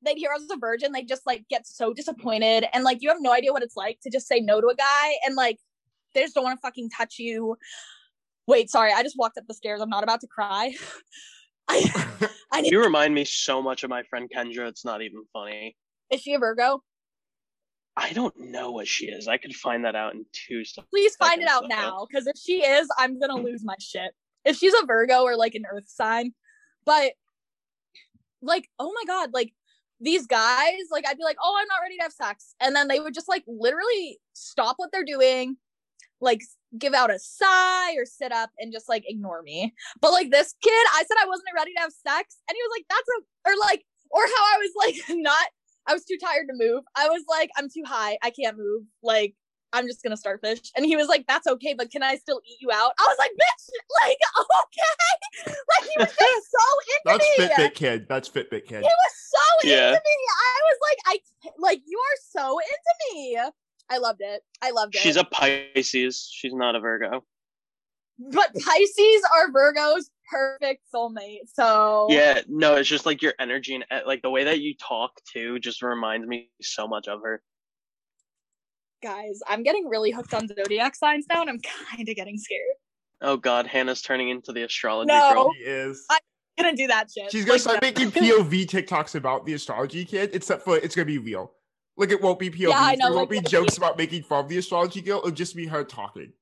they'd 0.03 0.17
hear 0.17 0.31
I 0.31 0.39
was 0.39 0.49
a 0.51 0.57
virgin, 0.57 0.91
they 0.91 1.03
just 1.03 1.25
like 1.25 1.45
get 1.49 1.67
so 1.67 1.93
disappointed, 1.93 2.65
and 2.73 2.83
like 2.83 2.99
you 3.01 3.09
have 3.09 3.21
no 3.21 3.31
idea 3.31 3.51
what 3.51 3.63
it's 3.63 3.75
like 3.75 3.99
to 4.03 4.09
just 4.09 4.27
say 4.27 4.39
no 4.39 4.61
to 4.61 4.67
a 4.67 4.75
guy, 4.75 5.13
and 5.25 5.35
like 5.35 5.57
they 6.13 6.21
just 6.21 6.35
don't 6.35 6.43
want 6.43 6.57
to 6.57 6.61
fucking 6.61 6.89
touch 6.89 7.19
you. 7.19 7.57
Wait, 8.47 8.69
sorry, 8.69 8.91
I 8.93 9.03
just 9.03 9.17
walked 9.17 9.37
up 9.37 9.45
the 9.47 9.53
stairs. 9.53 9.81
I'm 9.81 9.89
not 9.89 10.03
about 10.03 10.21
to 10.21 10.27
cry. 10.27 10.73
I 11.67 12.29
I 12.51 12.61
need. 12.61 12.71
you 12.71 12.81
remind 12.81 13.13
me 13.13 13.25
so 13.25 13.61
much 13.61 13.83
of 13.83 13.89
my 13.89 14.03
friend 14.03 14.29
Kendra. 14.33 14.67
It's 14.69 14.85
not 14.85 15.01
even 15.01 15.23
funny. 15.33 15.75
Is 16.09 16.21
she 16.21 16.33
a 16.33 16.39
Virgo? 16.39 16.81
I 17.97 18.13
don't 18.13 18.37
know 18.37 18.71
what 18.71 18.87
she 18.87 19.07
is. 19.07 19.27
I 19.27 19.37
could 19.37 19.55
find 19.55 19.83
that 19.83 19.95
out 19.95 20.13
in 20.13 20.23
two 20.31 20.63
seconds. 20.63 20.87
Please 20.91 21.15
find 21.15 21.41
it 21.41 21.49
out 21.49 21.63
so- 21.63 21.67
now, 21.67 22.07
because 22.09 22.27
if 22.27 22.37
she 22.37 22.63
is, 22.63 22.87
I'm 22.97 23.19
gonna 23.19 23.35
lose 23.41 23.63
my 23.63 23.75
shit. 23.79 24.11
If 24.45 24.57
she's 24.57 24.73
a 24.73 24.85
Virgo 24.85 25.23
or 25.23 25.35
like 25.35 25.55
an 25.55 25.63
Earth 25.69 25.89
sign, 25.89 26.33
but 26.85 27.13
like, 28.41 28.69
oh 28.79 28.93
my 28.93 29.03
god, 29.05 29.33
like 29.33 29.51
these 29.99 30.27
guys, 30.27 30.73
like 30.91 31.05
I'd 31.07 31.17
be 31.17 31.23
like, 31.23 31.37
oh, 31.43 31.55
I'm 31.59 31.67
not 31.67 31.81
ready 31.81 31.97
to 31.97 32.03
have 32.03 32.13
sex, 32.13 32.55
and 32.61 32.75
then 32.75 32.87
they 32.87 32.99
would 32.99 33.13
just 33.13 33.27
like 33.27 33.43
literally 33.47 34.19
stop 34.33 34.75
what 34.77 34.91
they're 34.91 35.03
doing, 35.03 35.57
like 36.21 36.41
give 36.77 36.93
out 36.93 37.11
a 37.11 37.19
sigh 37.19 37.93
or 37.95 38.05
sit 38.05 38.31
up 38.31 38.51
and 38.59 38.73
just 38.73 38.89
like 38.89 39.03
ignore 39.07 39.41
me. 39.41 39.73
But 40.01 40.11
like 40.11 40.31
this 40.31 40.53
kid, 40.61 40.87
I 40.93 41.03
said 41.07 41.17
I 41.21 41.27
wasn't 41.27 41.47
ready 41.55 41.73
to 41.75 41.81
have 41.81 41.91
sex, 41.91 42.37
and 42.47 42.55
he 42.55 42.61
was 42.61 42.71
like, 42.77 42.85
that's 42.89 43.09
a 43.09 43.49
or 43.49 43.55
like 43.67 43.85
or 44.09 44.21
how 44.21 44.43
I 44.55 44.57
was 44.59 44.71
like 44.77 44.95
not. 45.17 45.47
I 45.89 45.93
was 45.93 46.03
too 46.03 46.17
tired 46.21 46.47
to 46.49 46.53
move. 46.53 46.83
I 46.97 47.07
was 47.07 47.23
like, 47.29 47.49
I'm 47.57 47.69
too 47.69 47.83
high. 47.85 48.17
I 48.21 48.29
can't 48.29 48.57
move. 48.57 48.83
Like, 49.01 49.35
I'm 49.73 49.85
just 49.85 50.03
gonna 50.03 50.17
starfish. 50.17 50.71
And 50.75 50.85
he 50.85 50.95
was 50.95 51.07
like, 51.07 51.25
That's 51.27 51.47
okay, 51.47 51.73
but 51.73 51.91
can 51.91 52.03
I 52.03 52.15
still 52.15 52.41
eat 52.45 52.57
you 52.61 52.71
out? 52.71 52.91
I 52.99 53.03
was 53.07 53.17
like, 53.19 53.31
bitch, 53.31 53.69
like, 54.03 54.17
okay. 54.39 55.55
Like 55.55 55.89
he 55.89 55.99
was 55.99 56.09
just 56.09 56.51
so 56.51 56.63
into 56.87 57.03
That's 57.05 57.39
me. 57.39 57.47
That's 57.47 57.53
Fitbit 57.59 57.73
kid. 57.75 58.05
That's 58.07 58.29
Fitbit 58.29 58.65
kid. 58.65 58.81
He 58.81 58.89
was 58.89 59.13
so 59.15 59.67
Yeah. 59.69 59.87
into 59.89 60.01
me. 60.03 60.17
I 60.45 60.59
was 60.63 60.77
like, 60.81 60.97
I 61.05 61.49
like 61.57 61.81
you 61.85 61.99
are 61.99 62.41
so 62.43 62.59
into 62.59 63.15
me. 63.15 63.39
I 63.89 63.97
loved 63.97 64.21
it. 64.21 64.41
I 64.61 64.71
loved 64.71 64.95
it. 64.95 64.99
She's 64.99 65.17
a 65.17 65.23
Pisces. 65.23 66.29
She's 66.31 66.53
not 66.53 66.75
a 66.75 66.79
Virgo. 66.79 67.23
but 68.19 68.53
Pisces 68.53 69.21
are 69.35 69.51
Virgo's 69.51 70.09
perfect 70.29 70.83
soulmate. 70.93 71.47
So 71.53 72.07
Yeah, 72.09 72.41
no, 72.47 72.75
it's 72.75 72.89
just 72.89 73.05
like 73.05 73.21
your 73.21 73.33
energy 73.39 73.75
and 73.75 73.85
uh, 73.91 74.01
like 74.05 74.21
the 74.21 74.29
way 74.29 74.43
that 74.45 74.59
you 74.59 74.75
talk 74.75 75.11
too 75.31 75.59
just 75.59 75.81
reminds 75.81 76.27
me 76.27 76.49
so 76.61 76.87
much 76.87 77.07
of 77.07 77.21
her. 77.23 77.41
Guys, 79.01 79.39
I'm 79.47 79.63
getting 79.63 79.87
really 79.87 80.11
hooked 80.11 80.33
on 80.33 80.47
zodiac 80.47 80.95
signs 80.95 81.25
now, 81.29 81.41
and 81.41 81.49
I'm 81.49 81.59
kind 81.89 82.07
of 82.07 82.15
getting 82.15 82.37
scared. 82.37 82.61
Oh 83.21 83.37
God, 83.37 83.65
Hannah's 83.67 84.01
turning 84.01 84.29
into 84.29 84.51
the 84.51 84.63
astrology 84.63 85.07
No. 85.07 85.33
girl. 85.33 85.51
She 85.53 85.63
is. 85.63 86.05
I- 86.09 86.19
Gonna 86.59 86.75
do 86.75 86.87
that 86.87 87.07
shit. 87.15 87.31
She's 87.31 87.45
gonna 87.45 87.53
Like, 87.53 87.61
start 87.61 87.81
no. 87.83 87.87
making 87.87 88.09
POV 88.11 88.65
TikToks 88.65 89.13
about 89.13 89.45
the 89.45 89.53
astrology 89.53 90.03
kid, 90.03 90.31
except 90.33 90.63
for 90.63 90.75
it's 90.77 90.95
gonna 90.95 91.05
be 91.05 91.19
real. 91.19 91.51
Like 91.97 92.09
it 92.09 92.19
won't 92.19 92.39
be 92.39 92.49
POV. 92.49 92.71
I 92.73 92.95
know, 92.95 93.09
there 93.09 93.15
won't 93.15 93.29
like, 93.29 93.43
be 93.43 93.47
jokes 93.47 93.75
be- 93.77 93.83
about 93.85 93.95
making 93.95 94.23
fun 94.23 94.45
of 94.45 94.49
the 94.49 94.57
astrology 94.57 95.01
girl. 95.01 95.19
It'll 95.19 95.29
just 95.29 95.55
be 95.55 95.67
her 95.67 95.83
talking. 95.83 96.33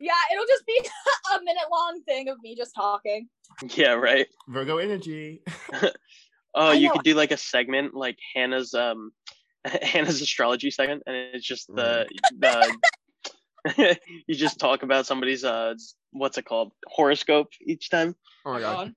Yeah, 0.00 0.12
it'll 0.32 0.46
just 0.46 0.64
be 0.66 0.80
a 1.36 1.42
minute 1.44 1.64
long 1.70 2.00
thing 2.06 2.28
of 2.30 2.38
me 2.40 2.56
just 2.56 2.74
talking. 2.74 3.28
Yeah, 3.74 3.92
right. 3.92 4.26
Virgo 4.48 4.78
energy. 4.78 5.42
Oh, 6.54 6.68
I 6.68 6.72
you 6.72 6.86
know. 6.88 6.94
could 6.94 7.02
do 7.04 7.12
like 7.14 7.30
a 7.30 7.36
segment 7.36 7.92
like 7.94 8.16
Hannah's 8.34 8.72
um 8.72 9.10
Hannah's 9.82 10.20
astrology 10.20 10.70
segment, 10.70 11.02
and 11.06 11.16
it's 11.16 11.46
just 11.46 11.66
the 11.74 12.06
the 12.38 12.76
you 14.26 14.34
just 14.34 14.58
talk 14.58 14.82
about 14.82 15.06
somebody's 15.06 15.44
uh 15.44 15.74
what's 16.12 16.38
it 16.38 16.44
called 16.44 16.72
horoscope 16.86 17.48
each 17.60 17.90
time. 17.90 18.14
Oh 18.44 18.52
my 18.52 18.60
god. 18.60 18.94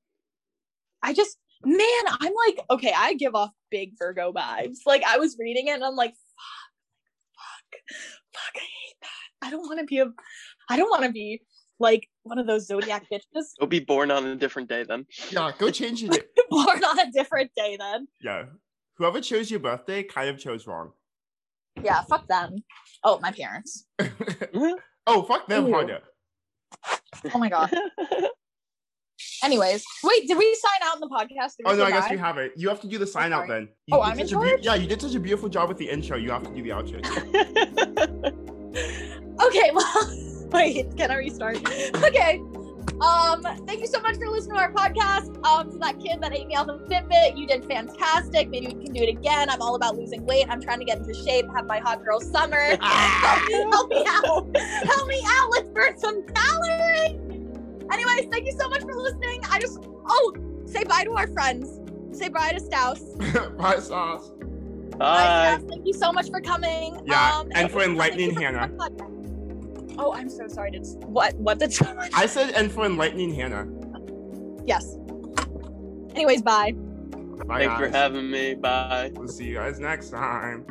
I 1.03 1.13
just, 1.13 1.37
man, 1.65 2.03
I'm 2.07 2.33
like, 2.47 2.65
okay, 2.69 2.93
I 2.95 3.15
give 3.15 3.35
off 3.35 3.51
big 3.69 3.93
Virgo 3.97 4.31
vibes. 4.31 4.77
Like, 4.85 5.03
I 5.03 5.17
was 5.17 5.35
reading 5.39 5.67
it 5.67 5.71
and 5.71 5.83
I'm 5.83 5.95
like, 5.95 6.11
fuck, 6.11 7.81
fuck, 7.81 7.81
fuck, 8.33 8.55
I 8.55 8.59
hate 8.59 8.95
that. 9.01 9.47
I 9.47 9.49
don't 9.49 9.61
want 9.61 9.79
to 9.79 9.85
be 9.85 9.99
a, 9.99 10.11
I 10.69 10.77
don't 10.77 10.89
want 10.89 11.03
to 11.03 11.11
be 11.11 11.41
like 11.79 12.07
one 12.23 12.37
of 12.37 12.45
those 12.45 12.67
zodiac 12.67 13.05
bitches 13.11 13.45
You'll 13.59 13.67
be 13.67 13.79
born 13.79 14.11
on 14.11 14.25
a 14.25 14.35
different 14.35 14.69
day 14.69 14.83
then. 14.83 15.07
Yeah, 15.31 15.51
go 15.57 15.71
change 15.71 16.03
it. 16.03 16.29
born 16.49 16.83
on 16.83 16.99
a 16.99 17.11
different 17.11 17.51
day 17.55 17.77
then. 17.79 18.07
Yeah. 18.21 18.43
Whoever 19.01 19.19
chose 19.19 19.49
your 19.49 19.59
birthday 19.59 20.03
kind 20.03 20.29
of 20.29 20.37
chose 20.37 20.67
wrong. 20.67 20.91
Yeah, 21.81 22.03
fuck 22.03 22.27
them. 22.27 22.57
Oh, 23.03 23.17
my 23.19 23.31
parents. 23.31 23.87
Mm-hmm. 23.99 24.73
oh, 25.07 25.23
fuck 25.23 25.47
them 25.47 25.65
Ew. 25.67 25.73
harder. 25.73 26.01
Oh 27.33 27.39
my 27.39 27.49
god. 27.49 27.73
Anyways, 29.43 29.83
wait, 30.03 30.27
did 30.27 30.37
we 30.37 30.55
sign 30.55 30.87
out 30.87 30.95
in 30.95 31.01
the 31.01 31.07
podcast? 31.07 31.57
Did 31.57 31.65
Oh 31.65 31.75
no, 31.75 31.83
I 31.85 31.89
guess 31.89 32.07
bye? 32.07 32.11
we 32.13 32.17
haven't. 32.19 32.51
You 32.55 32.69
have 32.69 32.79
to 32.81 32.87
do 32.87 32.99
the 32.99 33.07
sign 33.07 33.33
out 33.33 33.47
then. 33.47 33.69
You 33.87 33.97
Oh, 33.97 34.01
I'm 34.01 34.19
in 34.19 34.27
such 34.27 34.33
a 34.33 34.39
beau- 34.39 34.47
charge? 34.49 34.63
yeah, 34.65 34.75
you 34.75 34.85
did 34.85 35.01
such 35.01 35.15
a 35.15 35.19
beautiful 35.19 35.49
job 35.49 35.67
with 35.69 35.79
the 35.79 35.89
intro. 35.89 36.15
You 36.17 36.29
have 36.29 36.43
to 36.43 36.53
do 36.53 36.61
the 36.61 36.69
outro. 36.69 37.01
Okay, 39.43 39.71
well, 39.73 40.11
wait, 40.51 40.95
can 40.95 41.09
I 41.09 41.15
restart? 41.15 41.57
Okay. 42.03 42.39
Um, 43.01 43.41
thank 43.65 43.79
you 43.79 43.87
so 43.87 43.99
much 44.01 44.17
for 44.17 44.27
listening 44.27 44.57
to 44.57 44.61
our 44.61 44.71
podcast. 44.71 45.43
Um, 45.45 45.71
to 45.71 45.77
that 45.79 45.99
kid 45.99 46.21
that 46.21 46.33
ate 46.33 46.47
me 46.47 46.55
off 46.55 46.67
of 46.67 46.81
Fitbit, 46.81 47.37
you 47.37 47.47
did 47.47 47.65
fantastic. 47.65 48.49
Maybe 48.49 48.67
we 48.67 48.83
can 48.85 48.93
do 48.93 49.01
it 49.01 49.09
again. 49.09 49.49
I'm 49.49 49.61
all 49.61 49.75
about 49.75 49.97
losing 49.97 50.25
weight. 50.25 50.45
I'm 50.49 50.61
trying 50.61 50.79
to 50.79 50.85
get 50.85 50.99
into 50.99 51.13
shape, 51.13 51.45
have 51.55 51.65
my 51.65 51.79
hot 51.79 52.03
girl 52.03 52.19
summer. 52.19 52.77
help 52.81 53.47
me, 53.47 53.53
help 53.53 53.89
me 53.89 54.05
out. 54.07 54.57
Help 54.85 55.07
me 55.07 55.23
out. 55.25 55.51
Let's 55.51 55.69
burn 55.69 55.97
some 55.97 56.23
calories. 56.27 57.19
Anyways, 57.91 58.27
thank 58.31 58.45
you 58.45 58.53
so 58.57 58.69
much 58.69 58.81
for 58.81 58.93
listening. 58.95 59.41
I 59.49 59.59
just 59.59 59.79
oh, 60.07 60.35
say 60.65 60.83
bye 60.83 61.03
to 61.03 61.11
our 61.13 61.27
friends. 61.27 61.79
Say 62.17 62.29
bye 62.29 62.51
to 62.51 62.59
Stas. 62.59 62.99
Bye, 63.57 63.79
sauce. 63.79 64.29
Bye, 64.91 64.97
Bye. 64.97 65.57
Stas. 65.57 65.63
Thank 65.69 65.85
you 65.87 65.93
so 65.93 66.11
much 66.11 66.29
for 66.29 66.41
coming. 66.41 67.01
Yeah, 67.05 67.39
Um, 67.39 67.51
and 67.55 67.71
for 67.71 67.81
enlightening 67.81 68.35
Hannah. 68.35 68.69
Oh, 69.97 70.13
I'm 70.13 70.29
so 70.29 70.47
sorry. 70.47 70.71
Did 70.71 70.85
what? 71.05 71.35
What 71.35 71.59
did 71.59 71.73
someone? 71.81 72.09
I 72.13 72.25
said, 72.25 72.51
and 72.51 72.71
for 72.71 72.85
enlightening 72.85 73.33
Hannah. 73.33 73.67
Yes. 74.65 74.97
Anyways, 76.15 76.41
bye. 76.41 76.73
Bye, 77.47 77.65
Thanks 77.65 77.79
for 77.79 77.89
having 77.89 78.29
me. 78.29 78.53
Bye. 78.55 79.11
We'll 79.15 79.27
see 79.27 79.45
you 79.45 79.55
guys 79.55 79.79
next 79.79 80.09
time. 80.09 80.65